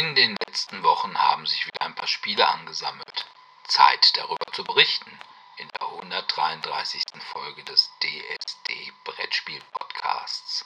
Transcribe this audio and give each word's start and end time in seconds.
In 0.00 0.14
den 0.14 0.34
letzten 0.46 0.82
Wochen 0.82 1.14
haben 1.18 1.44
sich 1.44 1.66
wieder 1.66 1.82
ein 1.82 1.94
paar 1.94 2.06
Spiele 2.06 2.48
angesammelt. 2.48 3.26
Zeit 3.68 4.16
darüber 4.16 4.46
zu 4.50 4.64
berichten 4.64 5.10
in 5.58 5.68
der 5.78 5.88
133. 5.88 7.02
Folge 7.34 7.62
des 7.64 7.90
DSD 8.00 8.94
Brettspiel 9.04 9.60
Podcasts. 9.72 10.64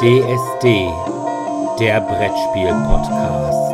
DSD, 0.00 0.64
der 1.78 2.00
Brettspiel 2.00 2.72
Podcast. 2.88 3.65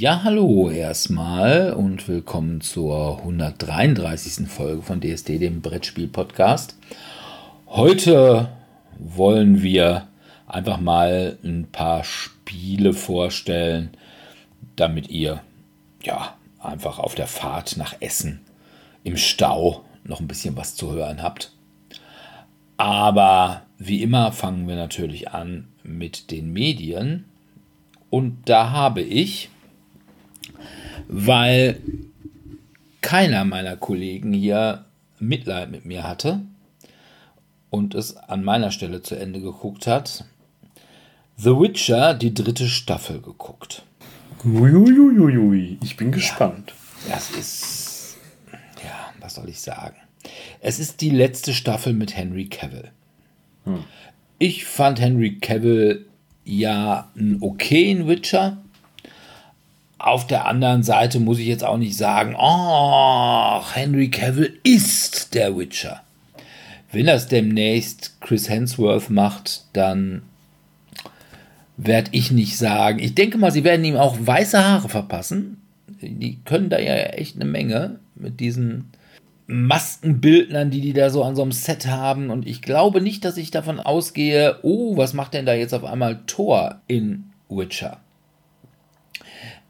Ja, 0.00 0.22
hallo 0.22 0.70
erstmal 0.70 1.72
und 1.72 2.06
willkommen 2.06 2.60
zur 2.60 3.18
133. 3.18 4.46
Folge 4.46 4.80
von 4.82 5.00
DSD, 5.00 5.38
dem 5.38 5.60
Brettspiel-Podcast. 5.60 6.76
Heute 7.66 8.48
wollen 8.96 9.60
wir 9.60 10.06
einfach 10.46 10.78
mal 10.78 11.36
ein 11.42 11.66
paar 11.72 12.04
Spiele 12.04 12.92
vorstellen, 12.92 13.90
damit 14.76 15.10
ihr 15.10 15.40
ja 16.04 16.36
einfach 16.60 17.00
auf 17.00 17.16
der 17.16 17.26
Fahrt 17.26 17.76
nach 17.76 17.96
Essen 17.98 18.42
im 19.02 19.16
Stau 19.16 19.84
noch 20.04 20.20
ein 20.20 20.28
bisschen 20.28 20.56
was 20.56 20.76
zu 20.76 20.92
hören 20.92 21.24
habt. 21.24 21.50
Aber 22.76 23.62
wie 23.78 24.04
immer 24.04 24.30
fangen 24.30 24.68
wir 24.68 24.76
natürlich 24.76 25.30
an 25.32 25.66
mit 25.82 26.30
den 26.30 26.52
Medien. 26.52 27.24
Und 28.10 28.48
da 28.48 28.70
habe 28.70 29.00
ich 29.00 29.50
weil 31.08 31.80
keiner 33.00 33.44
meiner 33.44 33.76
Kollegen 33.76 34.32
hier 34.32 34.84
Mitleid 35.18 35.70
mit 35.70 35.84
mir 35.84 36.04
hatte 36.04 36.40
und 37.70 37.94
es 37.94 38.16
an 38.16 38.44
meiner 38.44 38.70
Stelle 38.70 39.02
zu 39.02 39.18
Ende 39.18 39.40
geguckt 39.40 39.86
hat. 39.86 40.24
The 41.36 41.50
Witcher, 41.50 42.14
die 42.14 42.34
dritte 42.34 42.66
Staffel 42.66 43.20
geguckt. 43.20 43.84
Uiuiuiui, 44.44 45.78
ich 45.82 45.96
bin 45.96 46.12
gespannt. 46.12 46.72
Ja, 47.08 47.14
das 47.14 47.30
ist, 47.30 48.16
ja, 48.84 49.12
was 49.20 49.34
soll 49.34 49.48
ich 49.48 49.60
sagen? 49.60 49.96
Es 50.60 50.78
ist 50.78 51.00
die 51.00 51.10
letzte 51.10 51.54
Staffel 51.54 51.92
mit 51.92 52.16
Henry 52.16 52.46
Cavill. 52.46 52.90
Hm. 53.64 53.84
Ich 54.38 54.64
fand 54.64 55.00
Henry 55.00 55.38
Cavill 55.38 56.06
ja 56.44 57.10
einen 57.16 57.42
okayen 57.42 58.06
Witcher. 58.08 58.58
Auf 59.98 60.26
der 60.26 60.46
anderen 60.46 60.84
Seite 60.84 61.18
muss 61.18 61.38
ich 61.38 61.46
jetzt 61.46 61.64
auch 61.64 61.76
nicht 61.76 61.96
sagen, 61.96 62.36
oh, 62.38 63.60
Henry 63.74 64.10
Cavill 64.10 64.58
ist 64.62 65.34
der 65.34 65.56
Witcher. 65.58 66.02
Wenn 66.92 67.06
das 67.06 67.26
demnächst 67.26 68.20
Chris 68.20 68.48
Hemsworth 68.48 69.10
macht, 69.10 69.64
dann 69.72 70.22
werde 71.76 72.10
ich 72.12 72.30
nicht 72.30 72.56
sagen. 72.56 72.98
Ich 72.98 73.14
denke 73.14 73.38
mal, 73.38 73.52
sie 73.52 73.64
werden 73.64 73.84
ihm 73.84 73.96
auch 73.96 74.16
weiße 74.18 74.64
Haare 74.64 74.88
verpassen. 74.88 75.62
Die 76.00 76.38
können 76.44 76.70
da 76.70 76.78
ja 76.78 76.94
echt 76.94 77.36
eine 77.36 77.44
Menge 77.44 77.98
mit 78.14 78.40
diesen 78.40 78.90
Maskenbildnern, 79.48 80.70
die 80.70 80.80
die 80.80 80.92
da 80.92 81.10
so 81.10 81.24
an 81.24 81.34
so 81.34 81.42
einem 81.42 81.52
Set 81.52 81.86
haben. 81.86 82.30
Und 82.30 82.46
ich 82.46 82.62
glaube 82.62 83.00
nicht, 83.00 83.24
dass 83.24 83.36
ich 83.36 83.50
davon 83.50 83.80
ausgehe, 83.80 84.58
oh, 84.62 84.96
was 84.96 85.12
macht 85.12 85.34
denn 85.34 85.46
da 85.46 85.54
jetzt 85.54 85.74
auf 85.74 85.84
einmal 85.84 86.20
Thor 86.26 86.80
in 86.86 87.30
Witcher? 87.48 87.98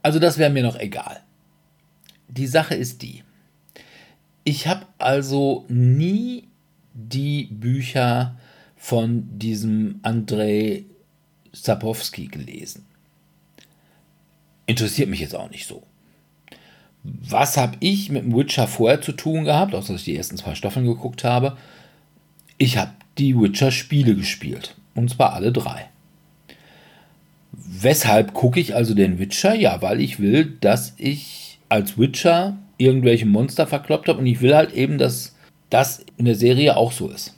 Also 0.03 0.19
das 0.19 0.39
wäre 0.39 0.51
mir 0.51 0.63
noch 0.63 0.79
egal. 0.79 1.21
Die 2.29 2.47
Sache 2.47 2.75
ist 2.75 3.03
die. 3.03 3.23
Ich 4.45 4.67
habe 4.67 4.87
also 4.99 5.65
nie 5.69 6.49
die 6.95 7.45
Bücher 7.45 8.37
von 8.77 9.39
diesem 9.39 10.01
Andrei 10.03 10.85
Sapowski 11.53 12.27
gelesen. 12.27 12.85
Interessiert 14.67 15.09
mich 15.09 15.21
jetzt 15.21 15.35
auch 15.35 15.51
nicht 15.51 15.67
so. 15.67 15.83
Was 17.03 17.57
habe 17.57 17.77
ich 17.81 18.11
mit 18.11 18.25
dem 18.25 18.37
Witcher 18.37 18.67
vorher 18.67 19.01
zu 19.01 19.13
tun 19.13 19.45
gehabt, 19.45 19.75
außer 19.75 19.93
dass 19.93 20.03
ich 20.03 20.07
die 20.07 20.17
ersten 20.17 20.37
zwei 20.37 20.55
Staffeln 20.55 20.87
geguckt 20.87 21.25
habe? 21.25 21.57
Ich 22.59 22.77
habe 22.77 22.93
die 23.19 23.39
Witcher-Spiele 23.39 24.15
gespielt. 24.15 24.77
Und 24.95 25.11
zwar 25.11 25.33
alle 25.33 25.53
drei. 25.53 25.89
Weshalb 27.71 28.33
gucke 28.33 28.59
ich 28.59 28.75
also 28.75 28.95
den 28.95 29.19
Witcher? 29.19 29.55
Ja, 29.55 29.83
weil 29.83 30.01
ich 30.01 30.19
will, 30.19 30.57
dass 30.61 30.95
ich 30.97 31.59
als 31.69 31.99
Witcher 31.99 32.57
irgendwelche 32.79 33.27
Monster 33.27 33.67
verkloppt 33.67 34.09
habe 34.09 34.21
und 34.21 34.27
ich 34.27 34.41
will 34.41 34.57
halt 34.57 34.73
eben, 34.73 34.97
dass 34.97 35.37
das 35.69 36.05
in 36.17 36.25
der 36.25 36.35
Serie 36.35 36.79
auch 36.79 36.93
so 36.93 37.11
ist. 37.11 37.35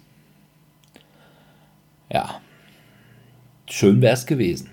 Ja, 2.12 2.40
schön 3.68 4.00
wäre 4.00 4.14
es 4.14 4.24
gewesen. 4.24 4.70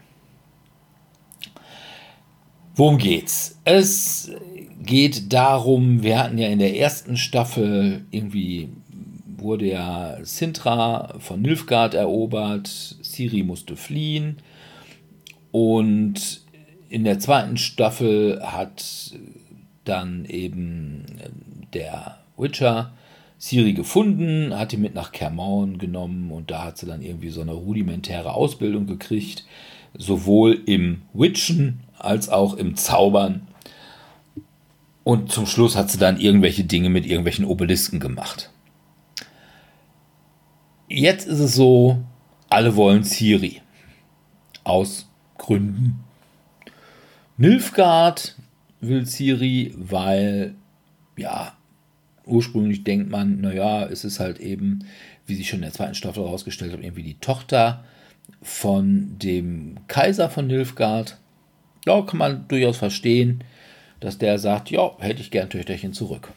Worum 2.76 3.00
geht's? 3.00 3.58
Es 3.64 4.32
geht 4.84 5.34
darum, 5.34 6.04
wir 6.04 6.20
hatten 6.20 6.38
ja 6.38 6.50
in 6.50 6.60
der 6.60 6.78
ersten 6.78 7.18
Staffel 7.18 8.06
irgendwie 8.12 8.70
wurde 9.38 9.66
ja 9.66 10.18
Sintra 10.22 11.16
von 11.20 11.42
Nilfgaard 11.42 11.96
erobert, 11.96 12.68
Siri 12.68 13.42
musste 13.42 13.76
fliehen 13.76 14.38
und 15.52 16.42
in 16.90 17.04
der 17.04 17.20
zweiten 17.20 17.58
Staffel 17.58 18.42
hat 18.44 19.12
dann 19.84 20.26
eben 20.26 21.06
der 21.74 22.20
Witcher 22.38 22.94
Siri 23.38 23.74
gefunden, 23.74 24.58
hat 24.58 24.74
ihn 24.74 24.82
mit 24.82 24.96
nach 24.96 25.12
Kermaun 25.12 25.78
genommen 25.78 26.32
und 26.32 26.50
da 26.50 26.64
hat 26.64 26.78
sie 26.78 26.88
dann 26.88 27.02
irgendwie 27.02 27.30
so 27.30 27.42
eine 27.42 27.54
rudimentäre 27.54 28.34
Ausbildung 28.34 28.88
gekriegt, 28.88 29.46
sowohl 29.94 30.62
im 30.66 31.04
Witchen 31.14 31.82
als 31.98 32.30
auch 32.30 32.56
im 32.56 32.76
Zaubern. 32.76 33.48
Und 35.04 35.32
zum 35.32 35.46
Schluss 35.46 35.76
hat 35.76 35.90
sie 35.90 36.00
dann 36.00 36.20
irgendwelche 36.20 36.64
Dinge 36.64 36.90
mit 36.90 37.06
irgendwelchen 37.06 37.46
Obelisken 37.46 38.00
gemacht. 38.00 38.50
Jetzt 40.90 41.28
ist 41.28 41.40
es 41.40 41.54
so, 41.54 42.04
alle 42.50 42.76
wollen 42.76 43.04
Siri. 43.04 43.62
Aus 44.64 45.07
Gründen. 45.38 46.04
Nilfgaard 47.38 48.36
will 48.82 49.06
Ciri, 49.06 49.74
weil, 49.78 50.56
ja, 51.16 51.54
ursprünglich 52.26 52.84
denkt 52.84 53.10
man, 53.10 53.42
naja, 53.42 53.86
es 53.86 54.04
ist 54.04 54.20
halt 54.20 54.40
eben, 54.40 54.86
wie 55.26 55.36
sich 55.36 55.50
schon 55.50 55.60
in 55.60 55.64
der 55.64 55.74
zweiten 55.74 55.96
Staffel 55.96 56.24
herausgestellt 56.24 56.74
hat, 56.74 56.82
irgendwie 56.82 57.04
die 57.04 57.20
Tochter 57.20 57.84
von 58.42 59.18
dem 59.20 59.78
Kaiser 59.88 60.30
von 60.30 60.48
Nilfgaard. 60.48 61.18
Ja, 61.86 62.02
kann 62.02 62.18
man 62.18 62.48
durchaus 62.48 62.78
verstehen, 62.78 63.44
dass 64.00 64.18
der 64.18 64.40
sagt, 64.40 64.70
ja, 64.72 64.92
hätte 65.00 65.22
ich 65.22 65.32
gern 65.32 65.50
Töchterchen 65.50 65.94
zurück. 65.94 66.34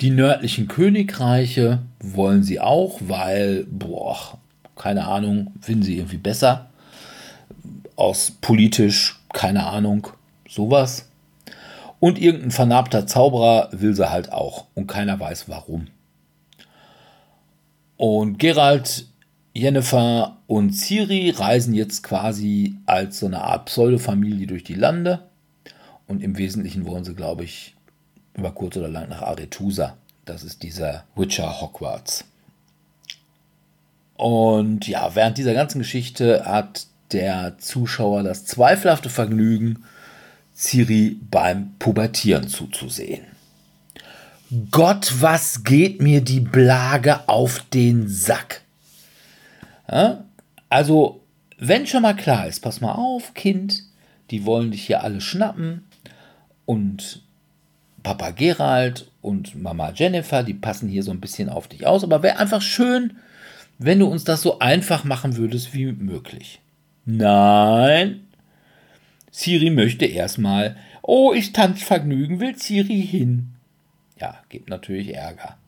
Die 0.00 0.10
nördlichen 0.10 0.68
Königreiche 0.68 1.80
wollen 2.00 2.42
sie 2.42 2.60
auch, 2.60 3.00
weil, 3.00 3.64
boah, 3.70 4.38
keine 4.76 5.06
Ahnung, 5.06 5.52
finden 5.60 5.82
sie 5.82 5.96
irgendwie 5.96 6.16
besser 6.16 6.70
aus 7.96 8.32
politisch, 8.40 9.20
keine 9.32 9.66
Ahnung, 9.66 10.08
sowas. 10.48 11.08
Und 12.00 12.18
irgendein 12.18 12.50
vernarbter 12.50 13.06
Zauberer 13.06 13.68
will 13.72 13.94
sie 13.94 14.10
halt 14.10 14.32
auch 14.32 14.66
und 14.74 14.86
keiner 14.86 15.18
weiß 15.18 15.48
warum. 15.48 15.86
Und 17.96 18.38
Gerald, 18.38 19.06
Jennifer 19.54 20.38
und 20.46 20.72
Ciri 20.72 21.30
reisen 21.30 21.74
jetzt 21.74 22.02
quasi 22.02 22.74
als 22.86 23.20
so 23.20 23.26
eine 23.26 23.42
Art 23.42 23.66
Pseudofamilie 23.66 24.46
durch 24.46 24.64
die 24.64 24.74
Lande. 24.74 25.20
Und 26.06 26.22
im 26.22 26.36
Wesentlichen 26.36 26.86
wollen 26.86 27.04
sie, 27.04 27.14
glaube 27.14 27.44
ich, 27.44 27.74
über 28.34 28.50
kurz 28.50 28.76
oder 28.76 28.88
lang 28.88 29.08
nach 29.08 29.22
Aretusa. 29.22 29.96
Das 30.24 30.42
ist 30.42 30.62
dieser 30.62 31.04
Witcher 31.14 31.60
Hogwarts. 31.60 32.24
Und 34.16 34.86
ja, 34.86 35.14
während 35.14 35.38
dieser 35.38 35.54
ganzen 35.54 35.78
Geschichte 35.78 36.44
hat 36.44 36.86
der 37.14 37.56
Zuschauer 37.58 38.22
das 38.22 38.44
zweifelhafte 38.44 39.08
Vergnügen, 39.08 39.84
Ciri 40.54 41.18
beim 41.30 41.74
Pubertieren 41.78 42.48
zuzusehen. 42.48 43.24
Gott, 44.70 45.14
was 45.20 45.64
geht 45.64 46.02
mir 46.02 46.20
die 46.20 46.40
Blage 46.40 47.28
auf 47.28 47.64
den 47.72 48.08
Sack? 48.08 48.60
Ja? 49.90 50.24
Also, 50.68 51.22
wenn 51.58 51.86
schon 51.86 52.02
mal 52.02 52.14
klar 52.14 52.46
ist, 52.46 52.60
pass 52.60 52.80
mal 52.80 52.92
auf, 52.92 53.34
Kind, 53.34 53.84
die 54.30 54.44
wollen 54.44 54.70
dich 54.70 54.86
hier 54.86 55.02
alle 55.02 55.20
schnappen 55.20 55.84
und 56.66 57.22
Papa 58.02 58.30
Gerald 58.30 59.10
und 59.22 59.60
Mama 59.60 59.92
Jennifer, 59.94 60.42
die 60.42 60.54
passen 60.54 60.88
hier 60.88 61.02
so 61.02 61.10
ein 61.10 61.20
bisschen 61.20 61.48
auf 61.48 61.68
dich 61.68 61.86
aus, 61.86 62.04
aber 62.04 62.22
wäre 62.22 62.38
einfach 62.38 62.62
schön, 62.62 63.14
wenn 63.78 63.98
du 63.98 64.06
uns 64.06 64.24
das 64.24 64.42
so 64.42 64.58
einfach 64.58 65.04
machen 65.04 65.36
würdest 65.36 65.74
wie 65.74 65.86
möglich. 65.86 66.60
Nein. 67.04 68.26
Siri 69.30 69.70
möchte 69.70 70.06
erstmal. 70.06 70.76
Oh, 71.02 71.34
ich 71.34 71.52
tanz 71.52 71.82
Vergnügen, 71.82 72.40
will 72.40 72.56
Siri 72.56 73.02
hin. 73.02 73.50
ja, 74.18 74.38
gibt 74.48 74.70
natürlich 74.70 75.14
Ärger. 75.14 75.58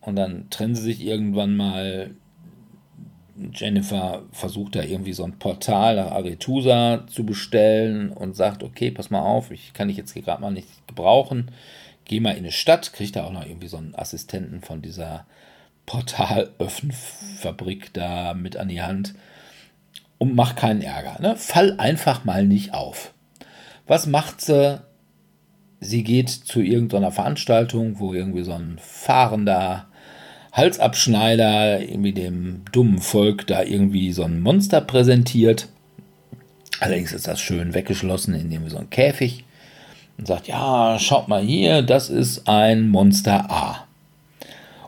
Und 0.00 0.16
dann 0.16 0.50
trennen 0.50 0.74
sie 0.74 0.82
sich 0.82 1.04
irgendwann 1.04 1.56
mal. 1.56 2.10
Jennifer 3.54 4.24
versucht 4.30 4.76
da 4.76 4.82
irgendwie 4.82 5.14
so 5.14 5.24
ein 5.24 5.38
Portal 5.38 5.96
nach 5.96 6.12
Aretusa 6.12 7.06
zu 7.06 7.24
bestellen 7.24 8.10
und 8.10 8.36
sagt, 8.36 8.62
okay, 8.62 8.90
pass 8.90 9.08
mal 9.10 9.20
auf, 9.20 9.50
ich 9.50 9.72
kann 9.72 9.88
dich 9.88 9.96
jetzt 9.96 10.14
gerade 10.14 10.42
mal 10.42 10.50
nicht 10.50 10.86
gebrauchen. 10.86 11.50
Geh 12.04 12.20
mal 12.20 12.32
in 12.32 12.38
eine 12.38 12.52
Stadt, 12.52 12.92
kriegt 12.92 13.16
da 13.16 13.24
auch 13.24 13.32
noch 13.32 13.46
irgendwie 13.46 13.68
so 13.68 13.78
einen 13.78 13.94
Assistenten 13.94 14.60
von 14.60 14.82
dieser 14.82 15.24
Portalöffnfabrik 15.86 17.94
da 17.94 18.34
mit 18.34 18.56
an 18.56 18.68
die 18.68 18.82
Hand 18.82 19.14
und 20.22 20.36
mach 20.36 20.54
keinen 20.54 20.82
Ärger. 20.82 21.16
Ne? 21.20 21.34
Fall 21.34 21.74
einfach 21.78 22.24
mal 22.24 22.46
nicht 22.46 22.74
auf. 22.74 23.12
Was 23.88 24.06
macht 24.06 24.40
sie? 24.40 24.80
Sie 25.80 26.04
geht 26.04 26.30
zu 26.30 26.60
irgendeiner 26.60 27.10
Veranstaltung, 27.10 27.98
wo 27.98 28.14
irgendwie 28.14 28.44
so 28.44 28.52
ein 28.52 28.78
fahrender 28.80 29.88
Halsabschneider 30.52 31.80
irgendwie 31.80 32.12
dem 32.12 32.62
dummen 32.70 32.98
Volk 32.98 33.48
da 33.48 33.64
irgendwie 33.64 34.12
so 34.12 34.22
ein 34.22 34.40
Monster 34.40 34.80
präsentiert. 34.80 35.66
Allerdings 36.78 37.12
ist 37.12 37.26
das 37.26 37.40
schön 37.40 37.74
weggeschlossen 37.74 38.34
in 38.34 38.48
dem 38.48 38.68
so 38.68 38.76
ein 38.76 38.90
Käfig 38.90 39.42
und 40.18 40.28
sagt, 40.28 40.46
ja, 40.46 41.00
schaut 41.00 41.26
mal 41.26 41.42
hier, 41.42 41.82
das 41.82 42.10
ist 42.10 42.46
ein 42.46 42.88
Monster 42.88 43.50
A. 43.50 43.88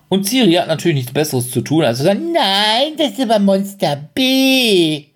Und 0.08 0.28
Siri 0.28 0.52
hat 0.52 0.69
natürlich 0.69 0.98
nichts 0.98 1.12
Besseres 1.12 1.50
zu 1.50 1.60
tun, 1.60 1.82
als 1.82 1.98
zu 1.98 2.04
sagen, 2.04 2.30
nein, 2.30 2.92
das 2.96 3.19
ist 3.19 3.20
aber 3.22 3.40
Monster 3.40 3.96
B. 4.14 5.06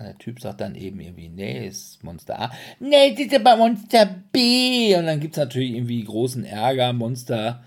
Der 0.00 0.18
Typ 0.18 0.40
sagt 0.40 0.60
dann 0.60 0.74
eben 0.74 1.00
irgendwie, 1.00 1.28
nee, 1.28 1.66
ist 1.66 2.02
Monster 2.04 2.40
A. 2.40 2.52
Nee, 2.80 3.14
das 3.14 3.26
ist 3.26 3.34
aber 3.34 3.56
Monster 3.56 4.06
B. 4.32 4.94
Und 4.96 5.06
dann 5.06 5.20
gibt 5.20 5.34
es 5.34 5.38
natürlich 5.38 5.72
irgendwie 5.72 6.04
großen 6.04 6.44
Ärger. 6.44 6.92
Monster 6.92 7.62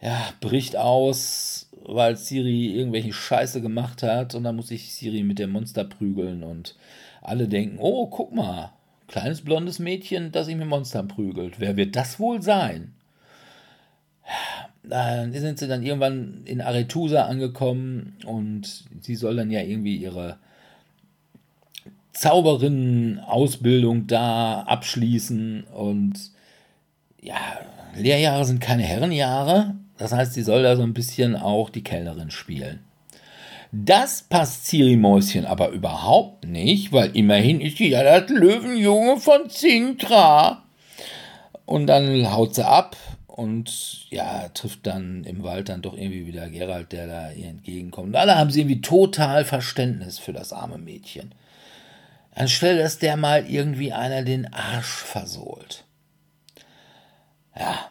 ja, 0.00 0.28
bricht 0.40 0.76
aus, 0.76 1.68
weil 1.84 2.16
Siri 2.16 2.66
irgendwelche 2.76 3.12
Scheiße 3.12 3.60
gemacht 3.60 4.02
hat. 4.02 4.34
Und 4.34 4.44
dann 4.44 4.56
muss 4.56 4.68
sich 4.68 4.94
Siri 4.94 5.22
mit 5.22 5.38
dem 5.38 5.50
Monster 5.50 5.84
prügeln. 5.84 6.44
Und 6.44 6.76
alle 7.22 7.48
denken, 7.48 7.78
oh, 7.80 8.06
guck 8.06 8.34
mal, 8.34 8.72
kleines 9.08 9.40
blondes 9.42 9.78
Mädchen, 9.78 10.32
das 10.32 10.46
sich 10.46 10.56
mit 10.56 10.68
Monstern 10.68 11.08
prügelt. 11.08 11.58
Wer 11.60 11.76
wird 11.76 11.96
das 11.96 12.18
wohl 12.18 12.42
sein? 12.42 12.92
Dann 14.82 15.32
sind 15.32 15.58
sie 15.58 15.66
dann 15.66 15.82
irgendwann 15.82 16.42
in 16.44 16.60
Aretusa 16.60 17.24
angekommen 17.24 18.16
und 18.24 18.84
sie 19.00 19.16
soll 19.16 19.36
dann 19.36 19.50
ja 19.50 19.60
irgendwie 19.60 19.96
ihre 19.96 20.38
Zauberinnen-Ausbildung 22.16 24.06
da 24.06 24.62
abschließen 24.62 25.64
und 25.64 26.14
ja, 27.20 27.36
Lehrjahre 27.94 28.44
sind 28.44 28.60
keine 28.60 28.84
Herrenjahre. 28.84 29.74
Das 29.98 30.12
heißt, 30.12 30.32
sie 30.32 30.42
soll 30.42 30.62
da 30.62 30.76
so 30.76 30.82
ein 30.82 30.94
bisschen 30.94 31.36
auch 31.36 31.68
die 31.68 31.84
Kellnerin 31.84 32.30
spielen. 32.30 32.80
Das 33.72 34.22
passt 34.22 34.66
Ciri 34.66 34.96
Mäuschen 34.96 35.44
aber 35.44 35.70
überhaupt 35.70 36.46
nicht, 36.46 36.92
weil 36.92 37.14
immerhin 37.14 37.60
ist 37.60 37.78
sie 37.78 37.90
ja 37.90 38.02
das 38.02 38.30
Löwenjunge 38.30 39.18
von 39.18 39.50
Zintra. 39.50 40.62
Und 41.66 41.86
dann 41.86 42.32
haut 42.32 42.54
sie 42.54 42.66
ab 42.66 42.96
und 43.26 44.08
ja, 44.08 44.48
trifft 44.54 44.86
dann 44.86 45.24
im 45.24 45.42
Wald 45.42 45.68
dann 45.68 45.82
doch 45.82 45.94
irgendwie 45.94 46.26
wieder 46.26 46.48
Gerald, 46.48 46.92
der 46.92 47.06
da 47.08 47.32
ihr 47.32 47.48
entgegenkommt. 47.48 48.08
Und 48.08 48.16
alle 48.16 48.38
haben 48.38 48.50
sie 48.50 48.60
irgendwie 48.60 48.80
total 48.80 49.44
Verständnis 49.44 50.18
für 50.18 50.32
das 50.32 50.54
arme 50.54 50.78
Mädchen 50.78 51.32
anstelle 52.36 52.82
dass 52.82 52.98
der 52.98 53.16
mal 53.16 53.46
irgendwie 53.46 53.92
einer 53.92 54.22
den 54.22 54.52
Arsch 54.52 54.86
versohlt. 54.86 55.84
Ja. 57.58 57.90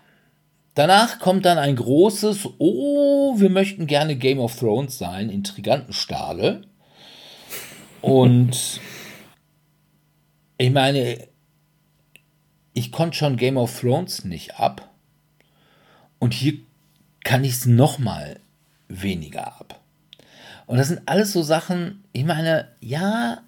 Danach 0.75 1.19
kommt 1.19 1.45
dann 1.45 1.57
ein 1.57 1.77
großes, 1.77 2.49
oh, 2.57 3.39
wir 3.39 3.49
möchten 3.49 3.87
gerne 3.87 4.17
Game 4.17 4.39
of 4.39 4.59
Thrones 4.59 4.97
sein, 4.97 5.29
Intrigantenstadel. 5.29 6.67
Und 8.01 8.81
ich 10.57 10.71
meine, 10.71 11.27
ich 12.73 12.91
konnte 12.91 13.17
schon 13.17 13.37
Game 13.37 13.55
of 13.55 13.79
Thrones 13.79 14.25
nicht 14.25 14.59
ab. 14.59 14.89
Und 16.19 16.33
hier 16.33 16.55
kann 17.23 17.45
ich 17.45 17.53
es 17.53 17.65
nochmal 17.65 18.41
weniger 18.89 19.47
ab. 19.47 19.79
Und 20.65 20.77
das 20.77 20.89
sind 20.89 21.03
alles 21.05 21.31
so 21.31 21.41
Sachen, 21.41 22.03
ich 22.11 22.25
meine, 22.25 22.67
ja, 22.81 23.39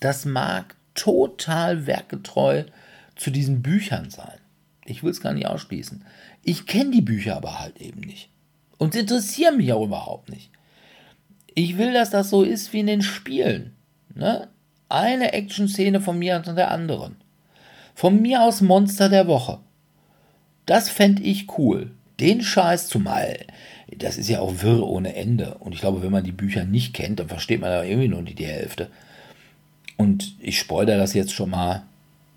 das 0.00 0.24
mag 0.24 0.76
total 0.94 1.86
werkgetreu 1.86 2.64
zu 3.16 3.30
diesen 3.30 3.62
Büchern 3.62 4.10
sein. 4.10 4.38
Ich 4.86 5.02
will 5.02 5.10
es 5.10 5.20
gar 5.20 5.32
nicht 5.32 5.46
ausschließen. 5.46 6.04
Ich 6.42 6.66
kenne 6.66 6.90
die 6.90 7.02
Bücher 7.02 7.36
aber 7.36 7.60
halt 7.60 7.78
eben 7.78 8.00
nicht. 8.00 8.30
Und 8.78 8.94
sie 8.94 9.00
interessieren 9.00 9.58
mich 9.58 9.72
auch 9.72 9.84
überhaupt 9.84 10.30
nicht. 10.30 10.50
Ich 11.54 11.76
will, 11.76 11.92
dass 11.92 12.10
das 12.10 12.30
so 12.30 12.42
ist 12.42 12.72
wie 12.72 12.80
in 12.80 12.86
den 12.86 13.02
Spielen. 13.02 13.74
Ne? 14.14 14.48
Eine 14.88 15.32
Action-Szene 15.32 16.00
von 16.00 16.18
mir 16.18 16.36
und 16.36 16.46
der 16.56 16.70
anderen. 16.70 17.16
Von 17.94 18.22
mir 18.22 18.42
aus 18.42 18.62
Monster 18.62 19.08
der 19.08 19.26
Woche. 19.26 19.58
Das 20.66 20.88
fände 20.88 21.22
ich 21.22 21.58
cool. 21.58 21.90
Den 22.18 22.42
Scheiß 22.42 22.88
zumal. 22.88 23.38
Das 23.96 24.16
ist 24.16 24.28
ja 24.28 24.40
auch 24.40 24.62
wirr 24.62 24.86
ohne 24.86 25.14
Ende. 25.14 25.56
Und 25.58 25.74
ich 25.74 25.80
glaube, 25.80 26.02
wenn 26.02 26.12
man 26.12 26.24
die 26.24 26.32
Bücher 26.32 26.64
nicht 26.64 26.94
kennt, 26.94 27.20
dann 27.20 27.28
versteht 27.28 27.60
man 27.60 27.70
da 27.70 27.84
irgendwie 27.84 28.08
nur 28.08 28.22
die 28.22 28.46
Hälfte. 28.46 28.90
Und 30.00 30.34
ich 30.40 30.58
spoilere 30.58 30.96
das 30.96 31.12
jetzt 31.12 31.34
schon 31.34 31.50
mal. 31.50 31.82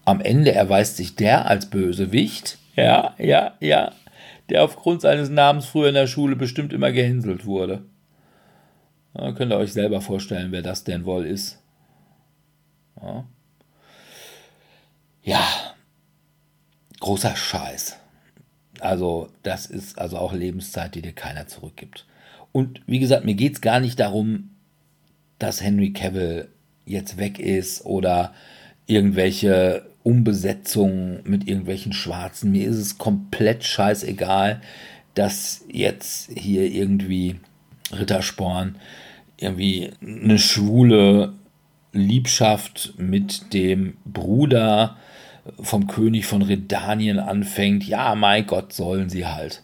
Am 0.04 0.20
Ende 0.20 0.52
erweist 0.52 0.98
sich 0.98 1.16
der 1.16 1.48
als 1.48 1.70
Bösewicht. 1.70 2.58
Ja, 2.76 3.16
ja, 3.18 3.54
ja. 3.62 3.94
Der 4.50 4.66
aufgrund 4.66 5.00
seines 5.00 5.30
Namens 5.30 5.68
früher 5.68 5.88
in 5.88 5.94
der 5.94 6.08
Schule 6.08 6.36
bestimmt 6.36 6.74
immer 6.74 6.92
gehänselt 6.92 7.46
wurde. 7.46 7.86
Da 9.14 9.32
könnt 9.32 9.54
ihr 9.54 9.58
euch 9.58 9.72
selber 9.72 10.02
vorstellen, 10.02 10.52
wer 10.52 10.62
das 10.62 10.84
denn 10.84 11.06
wohl 11.06 11.26
ist. 11.26 11.64
Ja. 13.02 13.24
ja. 15.24 15.48
Großer 17.00 17.34
Scheiß. 17.34 17.98
Also, 18.82 19.30
das 19.42 19.68
ist 19.68 19.98
also 20.00 20.18
auch 20.18 20.34
Lebenszeit, 20.34 20.96
die 20.96 21.02
dir 21.02 21.14
keiner 21.14 21.48
zurückgibt. 21.48 22.08
Und 22.52 22.82
wie 22.88 23.00
gesagt, 23.00 23.24
mir 23.24 23.36
geht 23.36 23.54
es 23.54 23.62
gar 23.62 23.80
nicht 23.80 24.02
darum, 24.02 24.50
dass 25.40 25.62
Henry 25.62 25.94
Cavill 25.94 26.50
jetzt 26.86 27.18
weg 27.18 27.40
ist 27.40 27.86
oder 27.86 28.34
irgendwelche 28.88 29.86
Umbesetzungen 30.04 31.22
mit 31.24 31.48
irgendwelchen 31.48 31.94
Schwarzen. 31.94 32.52
Mir 32.52 32.68
ist 32.68 32.78
es 32.78 32.98
komplett 32.98 33.64
scheißegal, 33.64 34.62
dass 35.16 35.64
jetzt 35.72 36.32
hier 36.36 36.70
irgendwie 36.70 37.40
Rittersporn 37.92 38.76
irgendwie 39.38 39.92
eine 40.02 40.40
schwule 40.40 41.34
Liebschaft 41.92 42.94
mit 42.98 43.54
dem 43.54 43.98
Bruder 44.06 44.98
vom 45.62 45.88
König 45.88 46.26
von 46.26 46.42
Redanien 46.42 47.20
anfängt. 47.20 47.84
Ja, 47.84 48.16
mein 48.16 48.48
Gott, 48.48 48.74
sollen 48.74 49.10
sie 49.10 49.26
halt. 49.26 49.64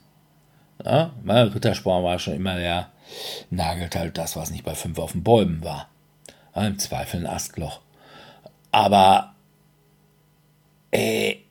Ja, 0.84 1.12
Rittersporn 1.28 2.04
war 2.04 2.20
schon 2.20 2.36
immer 2.36 2.56
der, 2.56 2.90
nagelt 3.50 3.96
halt 3.96 4.18
das, 4.18 4.36
was 4.36 4.52
nicht 4.52 4.64
bei 4.64 4.76
fünf 4.76 5.00
auf 5.00 5.14
den 5.14 5.24
Bäumen 5.24 5.64
war. 5.64 5.90
Im 6.68 6.80
Zweifel 6.80 7.22
ein 7.22 7.28
Astloch. 7.28 7.82
Aber 8.72 9.36
ey, 10.92 11.46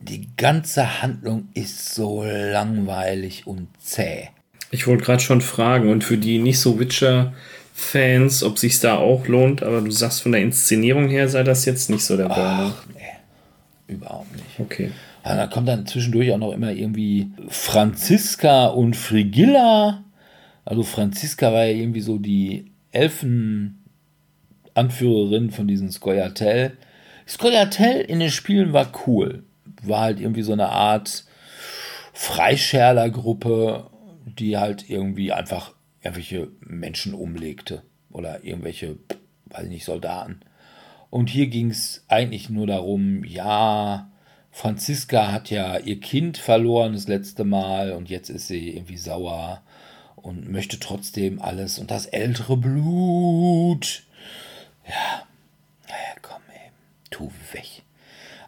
die 0.00 0.28
ganze 0.36 1.02
Handlung 1.02 1.48
ist 1.54 1.94
so 1.94 2.24
langweilig 2.24 3.46
und 3.46 3.68
zäh. 3.78 4.28
Ich 4.70 4.86
wollte 4.86 5.04
gerade 5.04 5.22
schon 5.22 5.40
fragen, 5.40 5.90
und 5.90 6.04
für 6.04 6.16
die 6.16 6.38
nicht 6.38 6.60
so 6.60 6.78
Witcher-Fans, 6.78 8.42
ob 8.42 8.58
sich 8.58 8.78
da 8.80 8.96
auch 8.96 9.26
lohnt, 9.26 9.62
aber 9.62 9.80
du 9.80 9.90
sagst 9.90 10.22
von 10.22 10.32
der 10.32 10.42
Inszenierung 10.42 11.08
her 11.08 11.28
sei 11.28 11.42
das 11.42 11.64
jetzt 11.64 11.90
nicht 11.90 12.04
so 12.04 12.16
der 12.16 12.30
Fall. 12.30 12.72
Ach, 12.72 12.84
nee, 12.94 13.94
überhaupt 13.94 14.32
nicht. 14.32 14.60
Okay. 14.60 14.92
Ja, 15.24 15.36
da 15.36 15.46
kommt 15.48 15.68
dann 15.68 15.86
zwischendurch 15.86 16.32
auch 16.32 16.38
noch 16.38 16.52
immer 16.52 16.72
irgendwie 16.72 17.30
Franziska 17.48 18.68
und 18.68 18.96
Frigilla. 18.96 20.04
Also 20.64 20.82
Franziska 20.82 21.52
war 21.52 21.64
ja 21.64 21.74
irgendwie 21.74 22.00
so 22.00 22.16
die 22.16 22.70
Elfen 22.92 23.79
Anführerin 24.74 25.50
von 25.50 25.68
diesem 25.68 25.90
Skoyatel. 25.90 26.76
Skoyatel 27.26 28.00
in 28.00 28.20
den 28.20 28.30
Spielen 28.30 28.72
war 28.72 28.92
cool. 29.06 29.44
War 29.82 30.00
halt 30.00 30.20
irgendwie 30.20 30.42
so 30.42 30.52
eine 30.52 30.68
Art 30.68 31.24
Freischärlergruppe, 32.12 33.90
die 34.26 34.58
halt 34.58 34.88
irgendwie 34.88 35.32
einfach 35.32 35.72
irgendwelche 36.02 36.48
Menschen 36.60 37.14
umlegte. 37.14 37.82
Oder 38.10 38.44
irgendwelche, 38.44 38.96
weiß 39.46 39.64
ich 39.64 39.70
nicht, 39.70 39.84
Soldaten. 39.84 40.40
Und 41.10 41.28
hier 41.28 41.48
ging 41.48 41.70
es 41.70 42.04
eigentlich 42.08 42.50
nur 42.50 42.66
darum, 42.66 43.24
ja, 43.24 44.10
Franziska 44.52 45.32
hat 45.32 45.50
ja 45.50 45.78
ihr 45.78 46.00
Kind 46.00 46.38
verloren 46.38 46.92
das 46.92 47.08
letzte 47.08 47.44
Mal 47.44 47.92
und 47.92 48.10
jetzt 48.10 48.30
ist 48.30 48.48
sie 48.48 48.70
irgendwie 48.70 48.96
sauer 48.96 49.62
und 50.16 50.50
möchte 50.50 50.78
trotzdem 50.78 51.40
alles 51.40 51.78
und 51.78 51.90
das 51.90 52.06
ältere 52.06 52.56
Blut 52.56 54.02
ja, 54.90 55.26
naja, 55.88 56.14
komm, 56.22 56.42
ey, 56.52 56.70
tu 57.10 57.30
weg. 57.52 57.82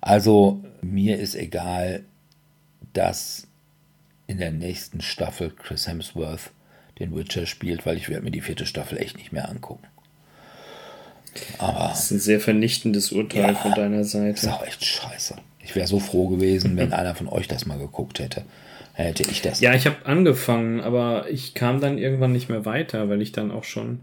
Also, 0.01 0.65
mir 0.81 1.19
ist 1.19 1.35
egal, 1.35 2.05
dass 2.93 3.47
in 4.27 4.39
der 4.39 4.51
nächsten 4.51 5.01
Staffel 5.01 5.51
Chris 5.51 5.87
Hemsworth 5.87 6.51
den 6.99 7.15
Witcher 7.15 7.47
spielt, 7.47 7.87
weil 7.87 7.97
ich 7.97 8.09
werde 8.09 8.25
mir 8.25 8.31
die 8.31 8.41
vierte 8.41 8.67
Staffel 8.67 8.99
echt 8.99 9.17
nicht 9.17 9.33
mehr 9.33 9.49
angucken. 9.49 9.87
Aber 11.59 11.89
das 11.89 12.05
ist 12.05 12.11
ein 12.11 12.21
sehr 12.21 12.41
vernichtendes 12.41 13.13
Urteil 13.13 13.53
ja, 13.53 13.55
von 13.55 13.73
deiner 13.73 14.05
Seite. 14.05 14.35
Das 14.35 14.43
ist 14.43 14.49
auch 14.51 14.67
echt 14.67 14.85
scheiße. 14.85 15.37
Ich 15.61 15.75
wäre 15.75 15.87
so 15.87 16.01
froh 16.01 16.29
gewesen, 16.29 16.77
wenn 16.77 16.93
einer 16.93 17.15
von 17.15 17.29
euch 17.29 17.49
das 17.49 17.67
mal 17.67 17.79
geguckt 17.79 18.19
hätte. 18.19 18.45
Hätte 18.95 19.23
ich 19.23 19.41
das. 19.41 19.61
Ja, 19.61 19.73
ich 19.73 19.87
habe 19.87 20.05
angefangen, 20.05 20.81
aber 20.81 21.31
ich 21.31 21.55
kam 21.55 21.81
dann 21.81 21.97
irgendwann 21.97 22.33
nicht 22.33 22.51
mehr 22.51 22.67
weiter, 22.67 23.09
weil 23.09 23.23
ich 23.23 23.33
dann 23.33 23.51
auch 23.51 23.65
schon 23.65 24.01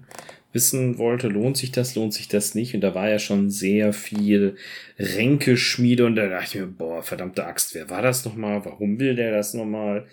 wissen 0.52 0.98
wollte, 0.98 1.28
lohnt 1.28 1.58
sich 1.58 1.72
das, 1.72 1.96
lohnt 1.96 2.14
sich 2.14 2.28
das 2.28 2.56
nicht. 2.56 2.74
Und 2.74 2.82
da 2.82 2.96
war 2.96 3.10
ja 3.10 3.20
schon 3.20 3.50
sehr 3.50 3.94
viel 3.94 4.56
Ränkeschmiede 4.98 6.06
und 6.06 6.16
da 6.16 6.28
dachte 6.28 6.58
ich 6.58 6.62
mir, 6.62 6.68
boah, 6.68 7.04
verdammte 7.04 7.46
Axt, 7.46 7.76
wer 7.76 7.90
war 7.90 8.02
das 8.02 8.26
nochmal? 8.26 8.66
Warum 8.66 9.00
will 9.00 9.16
der 9.16 9.32
das 9.32 9.54
nochmal? 9.54 10.08